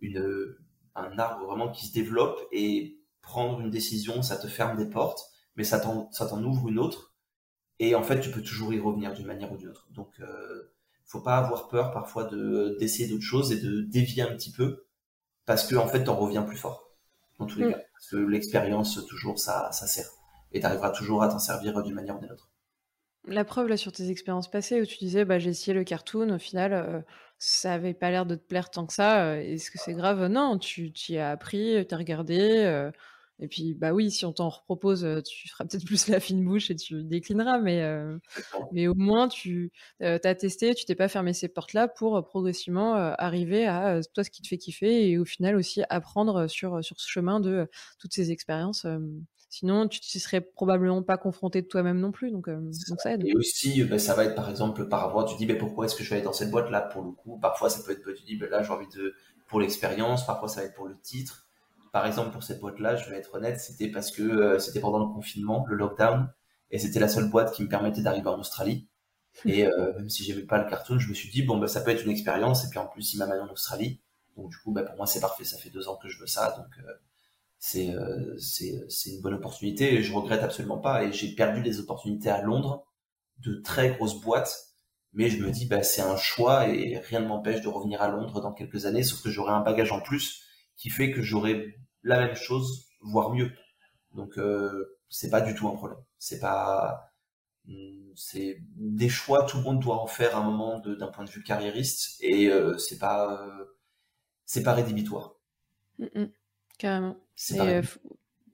une, 0.00 0.56
un 0.94 1.18
arbre 1.18 1.46
vraiment 1.46 1.70
qui 1.70 1.86
se 1.86 1.92
développe 1.92 2.38
et 2.52 2.98
prendre 3.22 3.60
une 3.60 3.70
décision, 3.70 4.22
ça 4.22 4.36
te 4.36 4.46
ferme 4.46 4.76
des 4.76 4.88
portes, 4.88 5.24
mais 5.56 5.64
ça 5.64 5.80
t'en, 5.80 6.10
ça 6.12 6.26
t'en 6.26 6.42
ouvre 6.44 6.68
une 6.68 6.78
autre 6.78 7.11
et 7.82 7.96
en 7.96 8.02
fait, 8.04 8.20
tu 8.20 8.30
peux 8.30 8.42
toujours 8.42 8.72
y 8.72 8.78
revenir 8.78 9.12
d'une 9.12 9.26
manière 9.26 9.52
ou 9.52 9.56
d'une 9.56 9.70
autre. 9.70 9.88
Donc, 9.90 10.08
euh, 10.20 10.72
faut 11.04 11.20
pas 11.20 11.36
avoir 11.36 11.66
peur 11.68 11.90
parfois 11.90 12.24
de 12.24 12.76
d'essayer 12.78 13.08
d'autres 13.08 13.24
choses 13.24 13.50
et 13.50 13.60
de 13.60 13.80
dévier 13.80 14.22
un 14.22 14.32
petit 14.36 14.52
peu, 14.52 14.86
parce 15.46 15.66
que 15.66 15.74
en 15.74 15.88
fait, 15.88 16.04
t'en 16.04 16.14
reviens 16.14 16.42
plus 16.42 16.56
fort 16.56 16.90
dans 17.40 17.46
tous 17.46 17.58
les 17.58 17.66
mm. 17.66 17.72
cas. 17.72 17.80
Parce 17.92 18.08
que 18.08 18.16
l'expérience, 18.16 19.04
toujours, 19.08 19.40
ça, 19.40 19.72
ça 19.72 19.88
sert. 19.88 20.06
Et 20.52 20.60
tu 20.60 20.66
arriveras 20.66 20.90
toujours 20.90 21.24
à 21.24 21.28
t'en 21.28 21.40
servir 21.40 21.82
d'une 21.82 21.94
manière 21.94 22.16
ou 22.16 22.20
d'une 22.20 22.30
autre. 22.30 22.48
La 23.26 23.44
preuve 23.44 23.66
là 23.66 23.76
sur 23.76 23.90
tes 23.90 24.10
expériences 24.10 24.50
passées 24.50 24.80
où 24.80 24.86
tu 24.86 24.98
disais 24.98 25.24
bah 25.24 25.38
j'ai 25.38 25.50
essayé 25.50 25.74
le 25.74 25.84
cartoon, 25.84 26.34
au 26.34 26.38
final 26.38 26.72
euh, 26.72 27.00
ça 27.38 27.72
avait 27.72 27.94
pas 27.94 28.10
l'air 28.10 28.26
de 28.26 28.36
te 28.36 28.44
plaire 28.44 28.70
tant 28.70 28.86
que 28.86 28.92
ça. 28.92 29.24
Euh, 29.24 29.40
est-ce 29.40 29.70
que 29.70 29.78
c'est 29.78 29.94
grave? 29.94 30.26
Non, 30.26 30.58
tu, 30.58 30.92
tu 30.92 31.12
y 31.12 31.18
as 31.18 31.30
appris, 31.30 31.84
tu 31.88 31.94
as 31.94 31.98
regardé, 31.98 32.38
euh, 32.40 32.90
et 33.42 33.48
puis, 33.48 33.74
bah 33.74 33.92
oui, 33.92 34.12
si 34.12 34.24
on 34.24 34.32
t'en 34.32 34.48
repropose, 34.48 35.04
tu 35.26 35.48
feras 35.48 35.64
peut-être 35.64 35.84
plus 35.84 36.06
la 36.06 36.20
fine 36.20 36.44
bouche 36.44 36.70
et 36.70 36.76
tu 36.76 37.02
déclineras, 37.02 37.58
mais, 37.58 37.82
mais 38.70 38.86
au 38.86 38.94
moins, 38.94 39.26
tu 39.26 39.72
as 40.00 40.34
testé, 40.36 40.76
tu 40.76 40.84
t'es 40.84 40.94
pas 40.94 41.08
fermé 41.08 41.32
ces 41.32 41.48
portes-là 41.48 41.88
pour 41.88 42.24
progressivement 42.24 42.94
arriver 42.94 43.66
à 43.66 44.00
toi 44.14 44.22
ce 44.22 44.30
qui 44.30 44.42
te 44.42 44.46
fait 44.46 44.58
kiffer 44.58 45.10
et 45.10 45.18
au 45.18 45.24
final 45.24 45.56
aussi 45.56 45.82
apprendre 45.90 46.46
sur, 46.46 46.84
sur 46.84 47.00
ce 47.00 47.10
chemin 47.10 47.40
de 47.40 47.68
toutes 47.98 48.14
ces 48.14 48.30
expériences. 48.30 48.86
Sinon, 49.50 49.88
tu 49.88 49.98
ne 50.14 50.20
serais 50.20 50.40
probablement 50.40 51.02
pas 51.02 51.18
confronté 51.18 51.62
de 51.62 51.66
toi-même 51.66 51.98
non 51.98 52.12
plus, 52.12 52.30
donc, 52.30 52.48
donc 52.48 53.00
ça 53.00 53.12
aide. 53.12 53.26
Et 53.26 53.34
aussi, 53.34 53.82
bah, 53.82 53.98
ça 53.98 54.14
va 54.14 54.24
être 54.24 54.36
par 54.36 54.48
exemple 54.48 54.86
par 54.86 55.00
rapport, 55.00 55.24
tu 55.24 55.36
dis, 55.36 55.46
bah, 55.46 55.56
pourquoi 55.58 55.86
est-ce 55.86 55.96
que 55.96 56.04
je 56.04 56.10
vais 56.10 56.16
aller 56.16 56.24
dans 56.24 56.32
cette 56.32 56.52
boîte-là 56.52 56.80
pour 56.80 57.02
le 57.02 57.10
coup? 57.10 57.38
Parfois, 57.40 57.68
ça 57.68 57.82
peut 57.84 57.90
être, 57.90 58.12
tu 58.12 58.22
dis, 58.22 58.36
bah, 58.36 58.46
là, 58.48 58.62
j'ai 58.62 58.70
envie 58.70 58.86
de, 58.96 59.14
pour 59.48 59.60
l'expérience, 59.60 60.24
parfois, 60.24 60.48
ça 60.48 60.60
va 60.60 60.68
être 60.68 60.74
pour 60.74 60.86
le 60.86 60.96
titre 61.00 61.48
par 61.92 62.06
exemple, 62.06 62.30
pour 62.32 62.42
cette 62.42 62.60
boîte-là, 62.60 62.96
je 62.96 63.10
vais 63.10 63.18
être 63.18 63.34
honnête, 63.34 63.60
c'était 63.60 63.88
parce 63.88 64.10
que 64.10 64.22
euh, 64.22 64.58
c'était 64.58 64.80
pendant 64.80 64.98
le 64.98 65.12
confinement, 65.12 65.64
le 65.68 65.76
lockdown, 65.76 66.32
et 66.70 66.78
c'était 66.78 67.00
la 67.00 67.08
seule 67.08 67.28
boîte 67.28 67.52
qui 67.54 67.62
me 67.62 67.68
permettait 67.68 68.00
d'arriver 68.02 68.28
en 68.28 68.40
Australie. 68.40 68.88
Et 69.44 69.66
euh, 69.66 69.94
même 69.96 70.08
si 70.10 70.24
j'aimais 70.24 70.42
pas 70.42 70.58
le 70.62 70.68
cartoon, 70.68 70.98
je 70.98 71.08
me 71.08 71.14
suis 71.14 71.30
dit 71.30 71.42
bon 71.42 71.58
bah 71.58 71.68
ça 71.68 71.80
peut 71.82 71.90
être 71.90 72.04
une 72.04 72.10
expérience. 72.10 72.64
Et 72.64 72.70
puis 72.70 72.78
en 72.78 72.86
plus, 72.86 73.14
il 73.14 73.18
m'a 73.18 73.26
en 73.26 73.48
Australie, 73.50 74.00
donc 74.36 74.50
du 74.50 74.56
coup 74.58 74.72
bah 74.72 74.82
pour 74.82 74.96
moi 74.96 75.06
c'est 75.06 75.20
parfait. 75.20 75.44
Ça 75.44 75.58
fait 75.58 75.70
deux 75.70 75.88
ans 75.88 75.96
que 75.96 76.08
je 76.08 76.18
veux 76.18 76.26
ça, 76.26 76.52
donc 76.56 76.66
euh, 76.86 76.92
c'est 77.58 77.94
c'est 78.38 78.84
c'est 78.88 79.10
une 79.10 79.20
bonne 79.22 79.34
opportunité. 79.34 79.94
Et 79.94 80.02
je 80.02 80.12
regrette 80.14 80.42
absolument 80.42 80.78
pas. 80.78 81.04
Et 81.04 81.12
j'ai 81.12 81.34
perdu 81.34 81.62
des 81.62 81.80
opportunités 81.80 82.30
à 82.30 82.42
Londres 82.42 82.86
de 83.38 83.54
très 83.56 83.90
grosses 83.96 84.20
boîtes 84.20 84.72
mais 85.14 85.28
je 85.28 85.42
me 85.42 85.50
dis 85.50 85.66
bah 85.66 85.82
c'est 85.82 86.02
un 86.02 86.16
choix 86.16 86.68
et 86.68 86.98
rien 86.98 87.20
ne 87.20 87.26
m'empêche 87.26 87.60
de 87.60 87.68
revenir 87.68 88.00
à 88.02 88.08
Londres 88.08 88.40
dans 88.40 88.52
quelques 88.52 88.86
années 88.86 89.02
sauf 89.02 89.22
que 89.22 89.30
j'aurai 89.30 89.52
un 89.52 89.60
bagage 89.60 89.92
en 89.92 90.00
plus 90.00 90.42
qui 90.76 90.90
fait 90.90 91.12
que 91.12 91.22
j'aurai 91.22 91.76
la 92.02 92.18
même 92.18 92.34
chose, 92.34 92.88
voire 93.00 93.30
mieux. 93.30 93.52
Donc 94.14 94.38
euh, 94.38 94.98
c'est 95.08 95.30
pas 95.30 95.40
du 95.40 95.54
tout 95.54 95.68
un 95.68 95.74
problème. 95.74 95.98
C'est 96.18 96.40
pas 96.40 97.12
hmm, 97.66 98.12
c'est 98.14 98.58
des 98.76 99.08
choix, 99.08 99.44
tout 99.44 99.58
le 99.58 99.62
monde 99.62 99.80
doit 99.80 100.00
en 100.00 100.06
faire 100.06 100.36
à 100.36 100.40
un 100.40 100.44
moment 100.44 100.80
d'un 100.80 101.08
point 101.08 101.24
de 101.24 101.30
vue 101.30 101.42
carriériste 101.42 102.16
et 102.20 102.48
euh, 102.48 102.76
c'est 102.78 102.98
pas 102.98 103.42
euh, 103.42 103.64
c'est 104.44 104.62
pas 104.62 104.74
rédhibitoire. 104.74 105.34
Mm, 105.98 106.06
mm. 106.14 106.30
carrément. 106.78 107.16
Euh, 107.52 107.82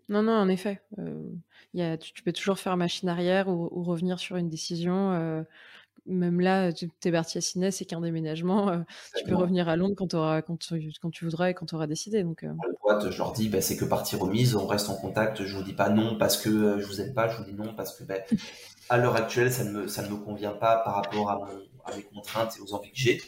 non, 0.09 0.23
non, 0.23 0.33
en 0.33 0.49
effet. 0.49 0.81
Y 1.75 1.83
a, 1.83 1.99
tu, 1.99 2.23
peux 2.23 2.33
toujours 2.33 2.59
faire 2.59 2.77
machine 2.77 3.09
arrière 3.09 3.49
ou, 3.49 3.69
ou 3.73 3.83
revenir 3.83 4.19
sur 4.19 4.37
une 4.37 4.49
décision 4.49 5.45
même 6.09 6.41
là, 6.41 6.73
tu 6.73 6.91
es 7.05 7.13
parti 7.13 7.39
à 7.39 7.41
Sydney, 7.41 7.71
c'est 7.71 7.85
qu'un 7.85 8.01
déménagement. 8.01 8.69
Euh, 8.71 8.79
tu 9.17 9.25
peux 9.25 9.37
revenir 9.37 9.69
à 9.69 9.77
Londres 9.77 9.95
quand, 9.97 10.15
auras, 10.15 10.43
quand, 10.43 10.57
tu, 10.59 10.93
quand, 11.01 11.11
tu, 11.11 11.25
voudras 11.25 11.51
et 11.51 11.55
quand 11.55 11.67
tu 11.67 11.75
auras 11.75 11.87
décidé. 11.87 12.23
Donc, 12.25 12.45
euh. 12.45 13.11
je 13.11 13.19
leur 13.19 13.33
dis, 13.33 13.49
bah, 13.49 13.61
c'est 13.61 13.77
que 13.77 13.85
partie 13.85 14.17
remise, 14.17 14.57
on 14.57 14.67
reste 14.67 14.89
en 14.89 14.97
contact. 14.97 15.45
Je 15.45 15.57
vous 15.57 15.63
dis 15.63 15.75
pas 15.75 15.91
non 15.91 16.17
parce 16.17 16.37
que 16.37 16.49
euh, 16.49 16.81
je 16.81 16.87
vous 16.87 17.01
aime 17.01 17.15
pas, 17.15 17.29
je 17.29 17.37
vous 17.37 17.45
dis 17.45 17.55
non 17.55 17.75
parce 17.75 17.97
que 17.97 18.05
bah, 18.05 18.17
à 18.89 18.97
l'heure 18.97 19.17
actuelle, 19.17 19.53
ça 19.53 19.65
ne, 19.65 19.71
me, 19.71 19.89
ça 19.89 20.03
ne 20.03 20.09
me 20.09 20.17
convient 20.17 20.53
pas 20.53 20.79
par 20.79 20.95
rapport 20.97 21.31
à, 21.31 21.39
mon, 21.39 21.97
mes 21.97 22.03
contraintes 22.03 22.57
et 22.59 22.61
aux 22.61 22.75
envies 22.75 22.91
que 22.91 22.99
j'ai. 22.99 23.21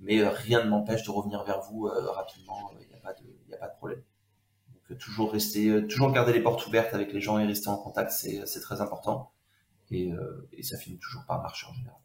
Mais 0.00 0.26
rien 0.26 0.64
ne 0.64 0.70
m'empêche 0.70 1.04
de 1.04 1.10
revenir 1.10 1.44
vers 1.44 1.60
vous 1.60 1.88
rapidement. 1.88 2.70
Il 2.80 2.88
n'y 2.88 2.94
a, 2.94 2.98
pas 2.98 3.12
de, 3.12 3.54
a 3.54 3.58
pas 3.58 3.68
de 3.68 3.76
problème. 3.76 4.02
Donc, 4.90 4.98
toujours 4.98 5.32
rester, 5.32 5.86
toujours 5.86 6.12
garder 6.12 6.32
les 6.32 6.42
portes 6.42 6.66
ouvertes 6.66 6.92
avec 6.92 7.12
les 7.12 7.20
gens 7.20 7.38
et 7.38 7.46
rester 7.46 7.68
en 7.68 7.76
contact, 7.76 8.10
c'est 8.10 8.60
très 8.60 8.80
important. 8.80 9.30
Et, 9.90 10.10
et 10.52 10.62
ça 10.62 10.76
finit 10.76 10.98
toujours 10.98 11.24
par 11.26 11.40
marcher 11.40 11.66
en 11.68 11.74
général. 11.74 11.96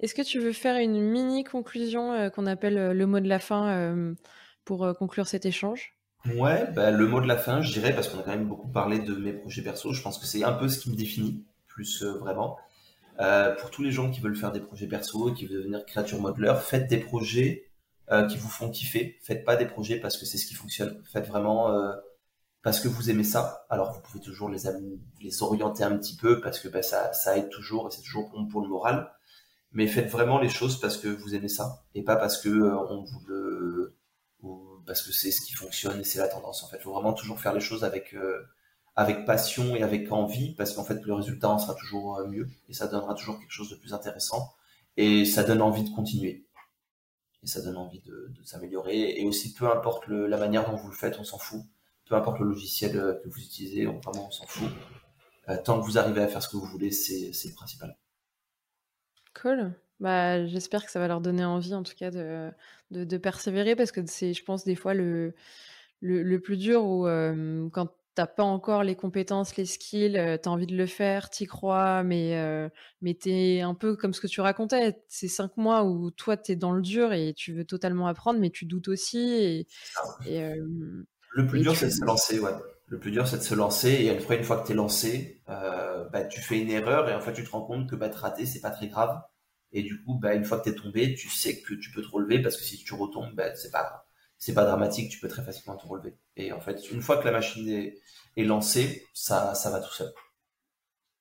Est-ce 0.00 0.14
que 0.14 0.22
tu 0.22 0.40
veux 0.40 0.52
faire 0.52 0.76
une 0.78 1.00
mini 1.00 1.44
conclusion 1.44 2.12
euh, 2.12 2.28
qu'on 2.28 2.46
appelle 2.46 2.76
euh, 2.76 2.92
le 2.92 3.06
mot 3.06 3.20
de 3.20 3.28
la 3.28 3.38
fin 3.38 3.68
euh, 3.70 4.14
pour 4.64 4.92
conclure 4.98 5.28
cet 5.28 5.46
échange? 5.46 5.94
Ouais, 6.36 6.68
bah, 6.72 6.90
le 6.90 7.06
mot 7.06 7.20
de 7.20 7.26
la 7.26 7.36
fin, 7.36 7.62
je 7.62 7.72
dirais, 7.72 7.94
parce 7.94 8.08
qu'on 8.08 8.18
a 8.18 8.22
quand 8.22 8.30
même 8.30 8.46
beaucoup 8.46 8.68
parlé 8.68 8.98
de 8.98 9.14
mes 9.14 9.32
projets 9.32 9.62
perso, 9.62 9.92
je 9.92 10.02
pense 10.02 10.18
que 10.18 10.26
c'est 10.26 10.44
un 10.44 10.52
peu 10.52 10.68
ce 10.68 10.78
qui 10.78 10.90
me 10.90 10.96
définit, 10.96 11.44
plus 11.66 12.04
vraiment. 12.04 12.58
pour 13.58 13.70
tous 13.70 13.82
les 13.82 13.90
gens 13.90 14.10
qui 14.10 14.20
veulent 14.20 14.36
faire 14.36 14.52
des 14.52 14.60
projets 14.60 14.86
perso, 14.86 15.32
qui 15.32 15.46
veulent 15.46 15.58
devenir 15.58 15.84
créature 15.84 16.20
modeler, 16.20 16.54
faites 16.60 16.88
des 16.88 16.98
projets 16.98 17.64
qui 18.28 18.36
vous 18.36 18.48
font 18.48 18.70
kiffer. 18.70 19.18
Faites 19.20 19.44
pas 19.44 19.56
des 19.56 19.66
projets 19.66 19.98
parce 19.98 20.16
que 20.16 20.24
c'est 20.24 20.38
ce 20.38 20.46
qui 20.46 20.54
fonctionne. 20.54 21.02
Faites 21.12 21.26
vraiment 21.26 21.92
parce 22.62 22.80
que 22.80 22.88
vous 22.88 23.10
aimez 23.10 23.24
ça. 23.24 23.66
Alors 23.70 23.92
vous 23.92 24.00
pouvez 24.00 24.20
toujours 24.20 24.48
les, 24.48 24.60
les 25.20 25.42
orienter 25.42 25.84
un 25.84 25.96
petit 25.98 26.16
peu 26.16 26.40
parce 26.40 26.58
que 26.60 26.68
bah, 26.68 26.82
ça, 26.82 27.12
ça 27.12 27.36
aide 27.36 27.48
toujours 27.50 27.88
et 27.88 27.90
c'est 27.90 28.02
toujours 28.02 28.30
bon 28.30 28.46
pour 28.46 28.60
le 28.60 28.68
moral. 28.68 29.12
Mais 29.72 29.86
faites 29.86 30.10
vraiment 30.10 30.38
les 30.38 30.48
choses 30.48 30.78
parce 30.80 30.96
que 30.96 31.08
vous 31.08 31.34
aimez 31.34 31.48
ça 31.48 31.84
et 31.94 32.02
pas 32.02 32.16
parce 32.16 32.38
que 32.38 32.50
euh, 32.50 32.76
on 32.90 33.02
vous 33.04 33.20
le 33.26 33.96
parce 34.84 35.02
que 35.02 35.12
c'est 35.12 35.30
ce 35.30 35.40
qui 35.40 35.52
fonctionne 35.52 36.00
et 36.00 36.04
c'est 36.04 36.18
la 36.18 36.28
tendance 36.28 36.62
en 36.64 36.68
fait. 36.68 36.78
Faut 36.80 36.92
vraiment 36.92 37.14
toujours 37.14 37.40
faire 37.40 37.54
les 37.54 37.60
choses 37.60 37.84
avec 37.84 38.14
avec 38.96 39.24
passion 39.24 39.74
et 39.74 39.82
avec 39.82 40.12
envie, 40.12 40.54
parce 40.54 40.74
qu'en 40.74 40.84
fait 40.84 41.00
le 41.02 41.14
résultat 41.14 41.48
en 41.48 41.58
sera 41.58 41.74
toujours 41.74 42.20
mieux 42.28 42.48
et 42.68 42.74
ça 42.74 42.88
donnera 42.88 43.14
toujours 43.14 43.38
quelque 43.38 43.52
chose 43.52 43.70
de 43.70 43.76
plus 43.76 43.94
intéressant 43.94 44.52
et 44.96 45.24
ça 45.24 45.44
donne 45.44 45.62
envie 45.62 45.84
de 45.84 45.94
continuer 45.94 46.46
et 47.42 47.46
ça 47.46 47.60
donne 47.62 47.76
envie 47.76 48.00
de, 48.02 48.32
s'améliorer 48.44 49.20
et 49.20 49.24
aussi 49.24 49.52
peu 49.54 49.70
importe 49.70 50.08
la 50.08 50.36
manière 50.36 50.70
dont 50.70 50.76
vous 50.76 50.88
le 50.88 50.94
faites, 50.94 51.18
on 51.18 51.24
s'en 51.24 51.38
fout. 51.38 51.62
Peu 52.12 52.18
importe 52.18 52.40
le 52.40 52.46
logiciel 52.48 52.92
que 52.92 53.26
vous 53.30 53.38
utilisez, 53.38 53.86
on, 53.86 53.98
vraiment 54.00 54.26
on 54.26 54.30
s'en 54.30 54.44
fout. 54.44 54.68
tant 55.64 55.80
que 55.80 55.86
vous 55.86 55.96
arrivez 55.96 56.20
à 56.20 56.28
faire 56.28 56.42
ce 56.42 56.50
que 56.50 56.58
vous 56.58 56.66
voulez, 56.66 56.90
c'est 56.90 57.32
le 57.48 57.54
principal. 57.54 57.96
Cool. 59.34 59.72
Bah, 59.98 60.44
j'espère 60.44 60.84
que 60.84 60.90
ça 60.90 60.98
va 60.98 61.08
leur 61.08 61.22
donner 61.22 61.42
envie, 61.42 61.72
en 61.72 61.82
tout 61.82 61.94
cas, 61.98 62.10
de, 62.10 62.52
de, 62.90 63.16
persévérer, 63.16 63.76
parce 63.76 63.92
que 63.92 64.02
c'est, 64.04 64.34
je 64.34 64.44
pense, 64.44 64.64
des 64.64 64.74
fois 64.74 64.92
le, 64.92 65.32
le, 66.02 66.38
plus 66.38 66.58
dur 66.58 66.84
où 66.84 67.06
quand 67.70 67.88
t'as 68.14 68.26
pas 68.26 68.42
encore 68.42 68.84
les 68.84 68.94
compétences, 68.94 69.56
les 69.56 69.64
skills, 69.64 70.20
tu 70.42 70.46
as 70.46 70.52
envie 70.52 70.66
de 70.66 70.76
le 70.76 70.84
faire, 70.84 71.30
t'y 71.30 71.46
crois, 71.46 72.02
mais, 72.02 72.36
euh, 72.36 72.68
mais 73.00 73.14
t'es 73.14 73.62
un 73.62 73.74
peu 73.74 73.96
comme 73.96 74.12
ce 74.12 74.20
que 74.20 74.26
tu 74.26 74.42
racontais, 74.42 75.02
ces 75.08 75.28
cinq 75.28 75.56
mois 75.56 75.84
où 75.84 76.10
toi 76.10 76.36
t'es 76.36 76.56
dans 76.56 76.72
le 76.72 76.82
dur 76.82 77.14
et 77.14 77.32
tu 77.32 77.54
veux 77.54 77.64
totalement 77.64 78.06
apprendre, 78.06 78.38
mais 78.38 78.50
tu 78.50 78.66
doutes 78.66 78.88
aussi. 78.88 79.64
Et, 80.26 80.52
le 81.34 81.46
plus 81.46 81.60
dur, 81.60 81.76
c'est 81.76 81.86
de 81.86 81.90
se 81.92 82.04
lancer, 82.04 82.38
ouais. 82.40 82.52
Le 82.86 82.98
plus 82.98 83.10
dur, 83.10 83.26
c'est 83.26 83.38
de 83.38 83.42
se 83.42 83.54
lancer 83.54 83.90
et 83.90 84.12
une 84.12 84.20
fois, 84.20 84.36
une 84.36 84.44
fois 84.44 84.60
que 84.60 84.66
t'es 84.66 84.74
lancé, 84.74 85.42
euh, 85.48 86.08
bah, 86.10 86.24
tu 86.24 86.40
fais 86.40 86.60
une 86.60 86.70
erreur 86.70 87.08
et 87.08 87.14
en 87.14 87.20
fait, 87.20 87.32
tu 87.32 87.44
te 87.44 87.50
rends 87.50 87.64
compte 87.64 87.88
que 87.88 87.96
bah, 87.96 88.10
te 88.10 88.18
rater, 88.18 88.44
c'est 88.44 88.60
pas 88.60 88.70
très 88.70 88.88
grave. 88.88 89.22
Et 89.72 89.82
du 89.82 90.02
coup, 90.02 90.18
bah, 90.18 90.34
une 90.34 90.44
fois 90.44 90.58
que 90.58 90.64
t'es 90.64 90.74
tombé, 90.74 91.14
tu 91.14 91.28
sais 91.30 91.62
que 91.62 91.74
tu 91.74 91.90
peux 91.90 92.02
te 92.02 92.08
relever 92.08 92.42
parce 92.42 92.56
que 92.56 92.64
si 92.64 92.76
tu 92.84 92.94
retombes, 92.94 93.34
bah, 93.34 93.54
c'est 93.56 93.70
pas, 93.70 94.06
c'est 94.36 94.52
pas 94.54 94.64
dramatique, 94.64 95.10
tu 95.10 95.20
peux 95.20 95.28
très 95.28 95.42
facilement 95.44 95.76
te 95.76 95.86
relever. 95.86 96.18
Et 96.36 96.52
en 96.52 96.60
fait, 96.60 96.90
une 96.90 97.00
fois 97.00 97.16
que 97.16 97.24
la 97.24 97.32
machine 97.32 97.68
est, 97.68 97.98
est 98.36 98.44
lancée, 98.44 99.06
ça, 99.14 99.54
ça 99.54 99.70
va 99.70 99.80
tout 99.80 99.92
seul. 99.92 100.12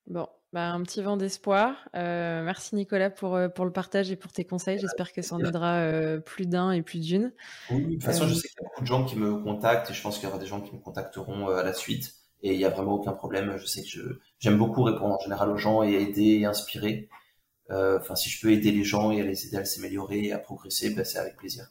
Bon, 0.05 0.27
bah, 0.53 0.71
un 0.71 0.83
petit 0.83 1.01
vent 1.01 1.15
d'espoir. 1.15 1.87
Euh, 1.95 2.43
merci 2.43 2.75
Nicolas 2.75 3.09
pour, 3.09 3.35
euh, 3.35 3.47
pour 3.47 3.63
le 3.63 3.71
partage 3.71 4.11
et 4.11 4.17
pour 4.17 4.33
tes 4.33 4.43
conseils. 4.43 4.79
J'espère 4.79 5.13
que 5.13 5.21
ça 5.21 5.35
en 5.35 5.39
aidera 5.39 5.75
euh, 5.75 6.19
plus 6.19 6.45
d'un 6.45 6.71
et 6.71 6.81
plus 6.81 6.99
d'une. 6.99 7.31
Oui, 7.69 7.85
de 7.85 7.91
toute 7.93 8.03
façon, 8.03 8.27
je 8.27 8.33
sais 8.33 8.49
qu'il 8.49 8.57
y 8.61 8.65
a 8.65 8.67
beaucoup 8.67 8.81
de 8.81 8.87
gens 8.87 9.05
qui 9.05 9.15
me 9.15 9.37
contactent 9.37 9.89
et 9.89 9.93
je 9.93 10.01
pense 10.01 10.17
qu'il 10.17 10.27
y 10.27 10.31
aura 10.31 10.39
des 10.39 10.47
gens 10.47 10.59
qui 10.59 10.73
me 10.75 10.79
contacteront 10.81 11.47
à 11.47 11.63
la 11.63 11.73
suite. 11.73 12.15
Et 12.43 12.53
il 12.53 12.57
n'y 12.57 12.65
a 12.65 12.69
vraiment 12.69 12.95
aucun 12.95 13.13
problème. 13.13 13.55
Je 13.57 13.65
sais 13.65 13.83
que 13.83 14.19
j'aime 14.39 14.57
beaucoup 14.57 14.83
répondre 14.83 15.15
en 15.15 15.19
général 15.19 15.49
aux 15.51 15.57
gens 15.57 15.83
et 15.83 15.93
aider 15.93 16.39
et 16.39 16.45
inspirer. 16.45 17.07
Enfin, 17.69 18.15
si 18.15 18.29
je 18.29 18.41
peux 18.41 18.51
aider 18.51 18.71
les 18.71 18.83
gens 18.83 19.11
et 19.11 19.21
à 19.21 19.23
les 19.23 19.47
aider 19.47 19.55
à 19.55 19.63
s'améliorer 19.63 20.25
et 20.25 20.33
à 20.33 20.39
progresser, 20.39 20.93
bah, 20.93 21.05
c'est 21.05 21.19
avec 21.19 21.37
plaisir. 21.37 21.65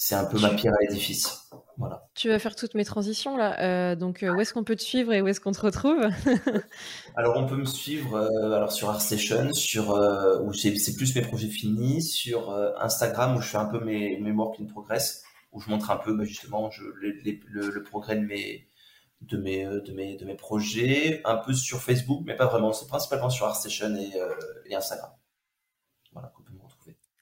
C'est 0.00 0.14
un 0.14 0.24
peu 0.24 0.38
ma 0.38 0.50
pierre 0.50 0.74
à 0.74 0.76
l'édifice. 0.80 1.50
Voilà. 1.76 2.08
Tu 2.14 2.28
vas 2.28 2.38
faire 2.38 2.54
toutes 2.54 2.74
mes 2.74 2.84
transitions 2.84 3.36
là. 3.36 3.58
Euh, 3.60 3.96
donc, 3.96 4.22
euh, 4.22 4.32
où 4.32 4.40
est-ce 4.40 4.54
qu'on 4.54 4.62
peut 4.62 4.76
te 4.76 4.82
suivre 4.82 5.12
et 5.12 5.20
où 5.20 5.26
est-ce 5.26 5.40
qu'on 5.40 5.50
te 5.50 5.60
retrouve 5.60 6.06
Alors, 7.16 7.36
on 7.36 7.46
peut 7.46 7.56
me 7.56 7.64
suivre 7.64 8.14
euh, 8.14 8.52
alors 8.52 8.70
sur 8.70 8.90
ArtStation, 8.90 9.52
sur 9.54 9.90
où 10.44 10.52
c'est 10.52 10.94
plus 10.94 11.16
mes 11.16 11.22
projets 11.22 11.48
finis, 11.48 12.00
sur 12.00 12.52
Instagram 12.80 13.36
où 13.36 13.40
je 13.40 13.48
fais 13.48 13.56
un 13.56 13.64
peu 13.64 13.80
mes, 13.80 14.18
mes 14.20 14.30
work 14.30 14.60
in 14.60 14.66
progress, 14.66 15.24
où 15.50 15.60
je 15.60 15.68
montre 15.68 15.90
un 15.90 15.96
peu 15.96 16.16
bah, 16.16 16.24
justement 16.24 16.70
je, 16.70 16.84
le, 16.84 17.82
progrès 17.82 18.14
de 18.14 18.24
mes 18.24 18.68
de 19.22 19.36
mes, 19.36 19.64
de 19.64 19.92
mes 19.92 20.16
de 20.16 20.24
mes 20.24 20.36
projets, 20.36 21.22
un 21.24 21.38
peu 21.38 21.52
sur 21.52 21.80
Facebook, 21.82 22.22
mais 22.24 22.36
pas 22.36 22.46
vraiment. 22.46 22.72
C'est 22.72 22.86
principalement 22.86 23.30
sur 23.30 23.46
ArtStation 23.46 23.96
et, 23.96 24.12
et 24.70 24.76
Instagram. 24.76 25.10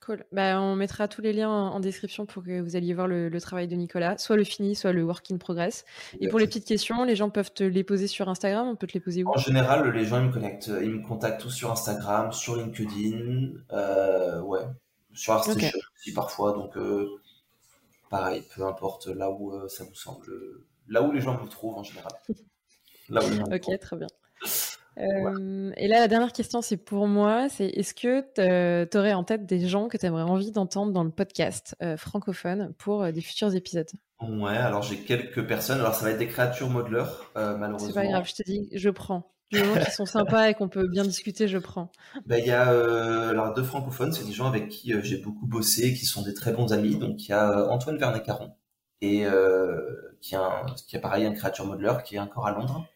Cool. 0.07 0.25
Bah, 0.31 0.61
on 0.61 0.77
mettra 0.77 1.09
tous 1.09 1.21
les 1.21 1.33
liens 1.33 1.51
en, 1.51 1.81
description 1.81 2.27
pour 2.27 2.45
que 2.45 2.61
vous 2.61 2.77
alliez 2.77 2.95
voir 2.95 3.09
le, 3.09 3.41
travail 3.41 3.67
de 3.67 3.75
Nicolas, 3.75 4.17
soit 4.19 4.37
le 4.37 4.45
fini, 4.45 4.77
soit 4.77 4.93
le 4.93 5.03
work 5.03 5.29
in 5.33 5.37
progress. 5.37 5.85
Et 6.21 6.29
pour 6.29 6.39
les 6.39 6.47
petites 6.47 6.65
questions, 6.65 7.03
les 7.03 7.17
gens 7.17 7.29
peuvent 7.29 7.53
te 7.53 7.65
les 7.65 7.83
poser 7.83 8.07
sur 8.07 8.29
Instagram, 8.29 8.69
on 8.69 8.77
peut 8.77 8.87
te 8.87 8.93
les 8.93 9.01
poser 9.01 9.25
où? 9.25 9.31
En 9.31 9.37
général, 9.37 9.91
les 9.91 10.05
gens 10.05 10.21
ils 10.21 10.29
me 10.29 10.33
connectent, 10.33 10.71
ils 10.81 10.93
me 10.93 11.03
contactent 11.03 11.41
tous 11.41 11.51
sur 11.51 11.73
Instagram, 11.73 12.31
sur 12.31 12.55
LinkedIn, 12.55 13.55
euh, 13.73 14.41
ouais, 14.43 14.61
sur 15.13 15.33
ArtStation 15.33 15.77
aussi 15.97 16.13
parfois. 16.15 16.53
Donc 16.53 16.77
euh, 16.77 17.09
pareil, 18.09 18.45
peu 18.55 18.65
importe 18.65 19.09
là 19.09 19.29
où 19.29 19.57
euh, 19.57 19.67
ça 19.67 19.83
vous 19.83 19.97
semble, 19.97 20.25
là 20.87 21.03
où 21.03 21.11
les 21.11 21.21
gens 21.21 21.43
me 21.43 21.49
trouvent 21.49 21.79
en 21.79 21.83
général. 21.83 22.13
Là 23.09 23.23
où 23.25 23.55
ok, 23.55 23.81
très 23.81 23.97
bien. 23.97 24.07
Euh, 24.99 25.73
et 25.77 25.89
là, 25.89 26.01
la 26.01 26.09
dernière 26.09 26.33
question, 26.33 26.63
c'est 26.63 26.77
pour 26.77 27.07
moi, 27.07 27.49
c'est 27.49 27.67
est-ce 27.67 27.95
que 27.95 28.25
tu 28.89 28.99
aurais 28.99 29.13
en 29.13 29.25
tête 29.25 29.47
des 29.47 29.67
gens 29.67 29.89
que 29.89 29.97
tu 29.97 30.07
aimerais 30.07 30.23
envie 30.23 30.53
d'entendre 30.53 30.93
dans 30.93 31.05
le 31.05 31.11
podcast 31.11 31.77
euh, 31.83 31.97
francophone 31.97 32.73
pour 32.79 33.03
euh, 33.03 33.13
des 33.13 33.21
futurs 33.21 33.55
épisodes? 33.55 33.91
Ouais, 34.21 34.57
alors 34.57 34.83
j'ai 34.83 34.97
quelques 34.97 35.47
personnes. 35.47 35.81
Alors 35.81 35.95
ça 35.95 36.05
va 36.05 36.13
être 36.13 36.19
des 36.19 36.29
créatures 36.29 36.71
modeleurs, 36.71 37.31
malheureusement. 37.35 37.89
C'est 37.89 37.93
pas 37.93 38.07
grave, 38.07 38.27
je 38.27 38.35
te 38.35 38.43
dis, 38.43 38.69
je 38.73 38.91
prends. 38.91 39.31
Du 39.53 39.61
moment 39.61 39.75
qu'ils 39.75 39.93
sont 39.93 40.07
sympas 40.07 40.49
et 40.49 40.55
qu'on 40.55 40.69
peut 40.69 40.89
bien 40.89 41.05
discuter, 41.05 41.47
je 41.47 41.59
prends. 41.59 41.93
Ben, 42.25 42.39
il 42.39 42.47
y 42.47 42.51
a 42.51 42.69
alors 43.29 43.53
deux 43.53 43.63
francophones, 43.63 44.13
c'est 44.13 44.25
des 44.25 44.33
gens 44.33 44.47
avec 44.47 44.69
qui 44.69 44.93
j'ai 45.03 45.19
beaucoup 45.19 45.47
bossé, 45.47 45.93
qui 45.93 46.07
sont 46.07 46.23
des 46.23 46.35
très 46.35 46.53
bons 46.53 46.73
amis. 46.73 46.97
Donc 46.97 47.29
il 47.29 47.31
y 47.31 47.35
a 47.35 47.69
Antoine 47.69 47.99
Vernet-Caron 47.99 48.55
et 49.03 49.27
qui, 50.23 50.35
a 50.35 50.43
un, 50.43 50.67
qui 50.89 50.97
a 50.97 50.99
pareil 50.99 51.27
un 51.27 51.35
créature 51.35 51.67
modeleur 51.67 52.03
qui 52.03 52.17
est 52.17 52.19
encore 52.19 52.47
à 52.47 52.53
Londres 52.53 52.87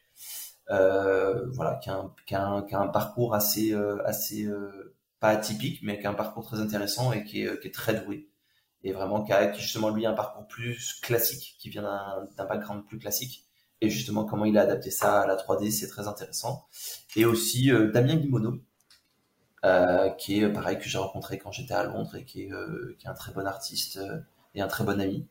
voilà, 0.70 1.78
qui 1.82 1.90
a, 1.90 1.96
un, 1.96 2.14
qui, 2.26 2.34
a 2.74 2.80
un, 2.80 2.88
parcours 2.88 3.34
assez, 3.34 3.72
euh, 3.72 3.98
assez 4.06 4.44
euh, 4.44 4.94
pas 5.18 5.28
atypique, 5.28 5.80
mais 5.82 5.98
qui 5.98 6.06
a 6.06 6.10
un 6.10 6.14
parcours 6.14 6.44
très 6.44 6.60
intéressant 6.60 7.12
et 7.12 7.24
qui 7.24 7.42
est, 7.42 7.60
qui 7.60 7.68
est 7.68 7.74
très 7.74 7.94
doué. 7.94 8.28
Et 8.82 8.92
vraiment, 8.92 9.22
qui 9.22 9.32
a 9.32 9.52
justement 9.52 9.90
lui 9.90 10.06
un 10.06 10.14
parcours 10.14 10.46
plus 10.46 10.94
classique, 11.02 11.56
qui 11.58 11.68
vient 11.68 11.82
d'un 12.36 12.44
background 12.46 12.86
plus 12.86 12.98
classique. 12.98 13.44
Et 13.82 13.90
justement, 13.90 14.24
comment 14.24 14.44
il 14.44 14.56
a 14.58 14.62
adapté 14.62 14.90
ça 14.90 15.20
à 15.22 15.26
la 15.26 15.36
3D, 15.36 15.70
c'est 15.70 15.88
très 15.88 16.06
intéressant. 16.06 16.66
Et 17.16 17.24
aussi 17.24 17.70
Damien 17.92 18.16
Guimono, 18.16 18.58
euh, 19.64 20.08
qui 20.10 20.40
est 20.40 20.48
pareil 20.48 20.78
que 20.78 20.88
j'ai 20.88 20.96
rencontré 20.96 21.36
quand 21.36 21.52
j'étais 21.52 21.74
à 21.74 21.84
Londres 21.84 22.16
et 22.16 22.24
qui 22.24 22.44
est, 22.44 22.52
euh, 22.52 22.96
qui 22.98 23.06
est 23.06 23.10
un 23.10 23.14
très 23.14 23.32
bon 23.32 23.46
artiste 23.46 24.00
et 24.54 24.62
un 24.62 24.68
très 24.68 24.84
bon 24.84 24.98
ami 24.98 25.26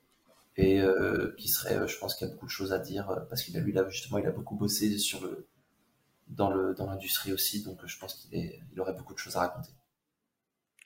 et 0.59 0.81
euh, 0.81 1.33
qui 1.37 1.47
serait, 1.47 1.77
euh, 1.77 1.87
je 1.87 1.97
pense 1.97 2.15
qu'il 2.15 2.27
y 2.27 2.29
a 2.29 2.33
beaucoup 2.33 2.45
de 2.45 2.51
choses 2.51 2.73
à 2.73 2.79
dire 2.79 3.09
euh, 3.09 3.21
parce 3.29 3.43
qu'il 3.43 3.55
a 3.55 3.61
lui 3.61 3.71
là 3.71 3.87
justement 3.87 4.17
il 4.17 4.27
a 4.27 4.31
beaucoup 4.31 4.55
bossé 4.55 4.97
sur 4.97 5.23
le 5.23 5.47
dans 6.27 6.49
le 6.49 6.73
dans 6.73 6.85
l'industrie 6.85 7.31
aussi 7.31 7.63
donc 7.63 7.79
je 7.85 7.97
pense 7.97 8.15
qu'il 8.15 8.59
il 8.73 8.81
aurait 8.81 8.93
beaucoup 8.93 9.13
de 9.13 9.19
choses 9.19 9.37
à 9.37 9.39
raconter. 9.39 9.71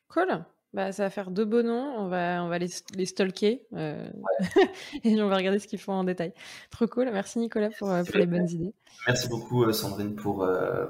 Cool. 0.10 0.46
Bah, 0.74 0.92
ça 0.92 1.04
va 1.04 1.10
faire 1.10 1.30
deux 1.30 1.46
beaux 1.46 1.62
noms. 1.62 1.96
On 1.98 2.08
va, 2.08 2.44
on 2.44 2.50
va 2.50 2.58
les, 2.58 2.70
les 2.96 3.06
stalker 3.06 3.68
et 3.76 5.22
on 5.22 5.28
va 5.28 5.36
regarder 5.36 5.60
ce 5.60 5.68
qu'ils 5.68 5.80
font 5.80 5.94
en 5.94 6.04
détail. 6.04 6.34
Trop 6.72 6.88
cool. 6.88 7.10
Merci 7.12 7.40
Nicolas 7.40 7.70
pour, 7.70 7.90
pour 7.90 8.18
les 8.18 8.26
bonnes 8.26 8.50
idées. 8.50 8.74
Merci 9.08 9.28
beaucoup 9.28 9.72
Sandrine 9.72 10.16
pour, 10.16 10.48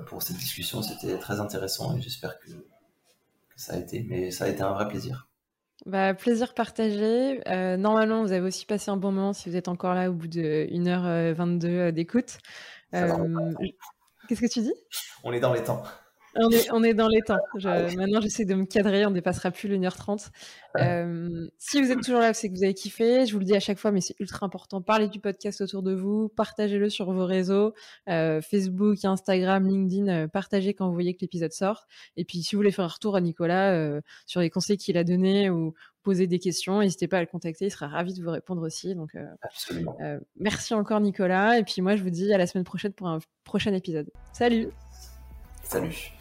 pour 0.08 0.24
cette 0.24 0.38
discussion. 0.38 0.82
C'était 0.82 1.18
très 1.20 1.40
intéressant 1.42 1.98
et 1.98 2.02
j'espère 2.02 2.40
que, 2.40 2.52
que, 2.52 3.58
ça 3.58 3.74
a 3.74 3.78
été. 3.78 4.04
Mais 4.04 4.32
ça 4.32 4.46
a 4.46 4.48
été 4.50 4.62
un 4.62 4.72
vrai 4.72 4.88
plaisir. 4.88 5.28
Bah, 5.86 6.14
plaisir 6.14 6.54
partagé. 6.54 7.42
Euh, 7.50 7.76
normalement, 7.76 8.22
vous 8.22 8.32
avez 8.32 8.48
aussi 8.48 8.66
passé 8.66 8.90
un 8.90 8.98
bon 8.98 9.12
moment 9.12 9.34
si 9.34 9.50
vous 9.50 9.58
êtes 9.58 9.68
encore 9.68 9.94
là 9.94 10.10
au 10.10 10.14
bout 10.14 10.28
de 10.28 10.68
1h22 10.72 11.66
euh, 11.66 11.92
d'écoute. 11.92 12.38
Euh, 12.94 13.10
qu'est-ce 14.28 14.42
que 14.42 14.48
tu 14.48 14.62
dis? 14.62 14.74
On 15.24 15.34
est 15.34 15.42
dans 15.42 15.54
les 15.54 15.64
temps. 15.64 15.84
On 16.36 16.50
est, 16.50 16.72
on 16.72 16.84
est 16.84 16.94
dans 16.94 17.08
les 17.08 17.22
temps. 17.22 17.40
Je, 17.56 17.96
maintenant, 17.96 18.22
j'essaie 18.22 18.46
de 18.46 18.56
me 18.56 18.66
cadrer. 18.66 19.06
On 19.06 19.10
ne 19.10 19.16
dépassera 19.16 19.52
plus 19.52 19.70
l'1h30. 19.70 20.30
Euh, 20.80 21.48
si 21.60 21.82
vous 21.82 21.92
êtes 21.92 22.02
toujours 22.02 22.20
là, 22.20 22.34
c'est 22.34 22.50
que 22.50 22.56
vous 22.56 22.64
avez 22.64 22.74
kiffé. 22.74 23.26
Je 23.26 23.34
vous 23.34 23.40
le 23.40 23.46
dis 23.46 23.56
à 23.56 23.60
chaque 23.60 23.78
fois, 23.78 23.92
mais 23.92 24.02
c'est 24.02 24.16
ultra 24.20 24.46
important. 24.46 24.82
Parlez 24.82 25.08
du 25.08 25.20
podcast 25.20 25.62
autour 25.62 25.84
de 25.84 25.94
vous. 25.94 26.30
Partagez-le 26.30 26.90
sur 26.90 27.12
vos 27.12 27.26
réseaux. 27.26 27.74
Euh, 28.10 28.42
Facebook, 28.42 29.06
Instagram, 29.06 29.68
LinkedIn. 29.68 30.08
Euh, 30.08 30.28
partagez 30.28 30.74
quand 30.74 30.88
vous 30.88 30.94
voyez 30.94 31.14
que 31.14 31.22
l'épisode 31.22 31.54
sort. 31.54 31.86
Et 32.18 32.26
puis, 32.26 32.42
si 32.42 32.56
vous 32.56 32.60
voulez 32.60 32.72
faire 32.72 32.86
un 32.86 32.90
retour 32.90 33.16
à 33.16 33.22
Nicolas 33.22 34.02
sur 34.26 34.42
les 34.42 34.50
conseils 34.50 34.78
qu'il 34.78 34.98
a 34.98 35.04
donnés 35.04 35.50
ou 35.50 35.74
poser 36.04 36.28
des 36.28 36.40
questions, 36.40 36.82
n'hésitez 36.82 37.08
pas 37.08 37.18
à 37.18 37.22
le 37.22 37.28
contacter. 37.28 37.66
Il 37.66 37.72
sera 37.72 37.88
ravi 37.88 38.14
de 38.14 38.22
vous 38.22 38.30
répondre 38.30 38.62
aussi. 38.62 38.94
Donc, 38.94 39.16
euh, 39.16 40.20
merci 40.36 40.74
encore, 40.74 41.00
Nicolas. 41.00 41.58
Et 41.58 41.64
puis, 41.64 41.82
moi, 41.82 41.96
je 41.96 42.04
vous 42.04 42.10
dis 42.10 42.32
à 42.34 42.38
la 42.38 42.46
semaine 42.46 42.66
prochaine 42.66 42.94
pour 42.94 43.08
un 43.08 43.20
prochain 43.44 43.74
épisode. 43.74 44.12
Salut 44.34 44.70
Salut 45.64 46.14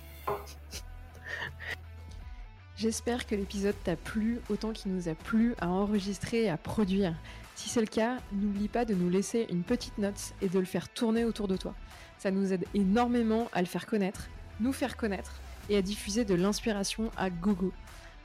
J'espère 2.77 3.27
que 3.27 3.35
l'épisode 3.37 3.77
t'a 3.85 3.95
plu 3.95 4.41
autant 4.49 4.73
qu'il 4.73 4.93
nous 4.93 5.09
a 5.09 5.15
plu 5.15 5.55
à 5.61 5.69
enregistrer 5.69 6.45
et 6.45 6.51
à 6.51 6.57
produire. 6.57 7.15
Si 7.55 7.69
c'est 7.69 7.81
le 7.81 7.87
cas, 7.87 8.19
n'oublie 8.33 8.67
pas 8.67 8.85
de 8.85 8.95
nous 8.95 9.09
laisser 9.09 9.47
une 9.51 9.63
petite 9.63 9.99
note 9.99 10.35
et 10.41 10.49
de 10.49 10.59
le 10.59 10.65
faire 10.65 10.89
tourner 10.89 11.25
autour 11.25 11.47
de 11.47 11.57
toi. 11.57 11.75
Ça 12.19 12.31
nous 12.31 12.53
aide 12.53 12.65
énormément 12.75 13.49
à 13.53 13.61
le 13.61 13.67
faire 13.67 13.87
connaître, 13.87 14.29
nous 14.59 14.73
faire 14.73 14.97
connaître 14.97 15.41
et 15.69 15.77
à 15.77 15.83
diffuser 15.83 16.25
de 16.25 16.35
l'inspiration 16.35 17.11
à 17.17 17.31
gogo. 17.31 17.73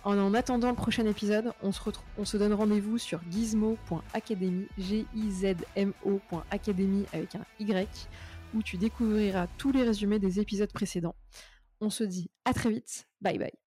En, 0.03 0.17
en 0.17 0.33
attendant 0.33 0.69
le 0.69 0.75
prochain 0.75 1.05
épisode, 1.05 1.51
on 1.61 1.71
se, 1.71 1.81
on 2.17 2.25
se 2.25 2.37
donne 2.37 2.53
rendez-vous 2.53 2.97
sur 2.97 3.19
gizmo.academy, 3.29 4.67
g 4.77 5.05
i 5.13 5.31
z 5.31 5.55
m 5.75 5.93
ocademy 6.51 7.05
avec 7.13 7.35
un 7.35 7.45
Y, 7.59 8.07
où 8.55 8.63
tu 8.63 8.77
découvriras 8.77 9.47
tous 9.57 9.71
les 9.71 9.83
résumés 9.83 10.19
des 10.19 10.39
épisodes 10.39 10.71
précédents. 10.71 11.15
On 11.81 11.89
se 11.89 12.03
dit 12.03 12.29
à 12.45 12.53
très 12.53 12.69
vite, 12.69 13.07
bye 13.21 13.37
bye. 13.37 13.66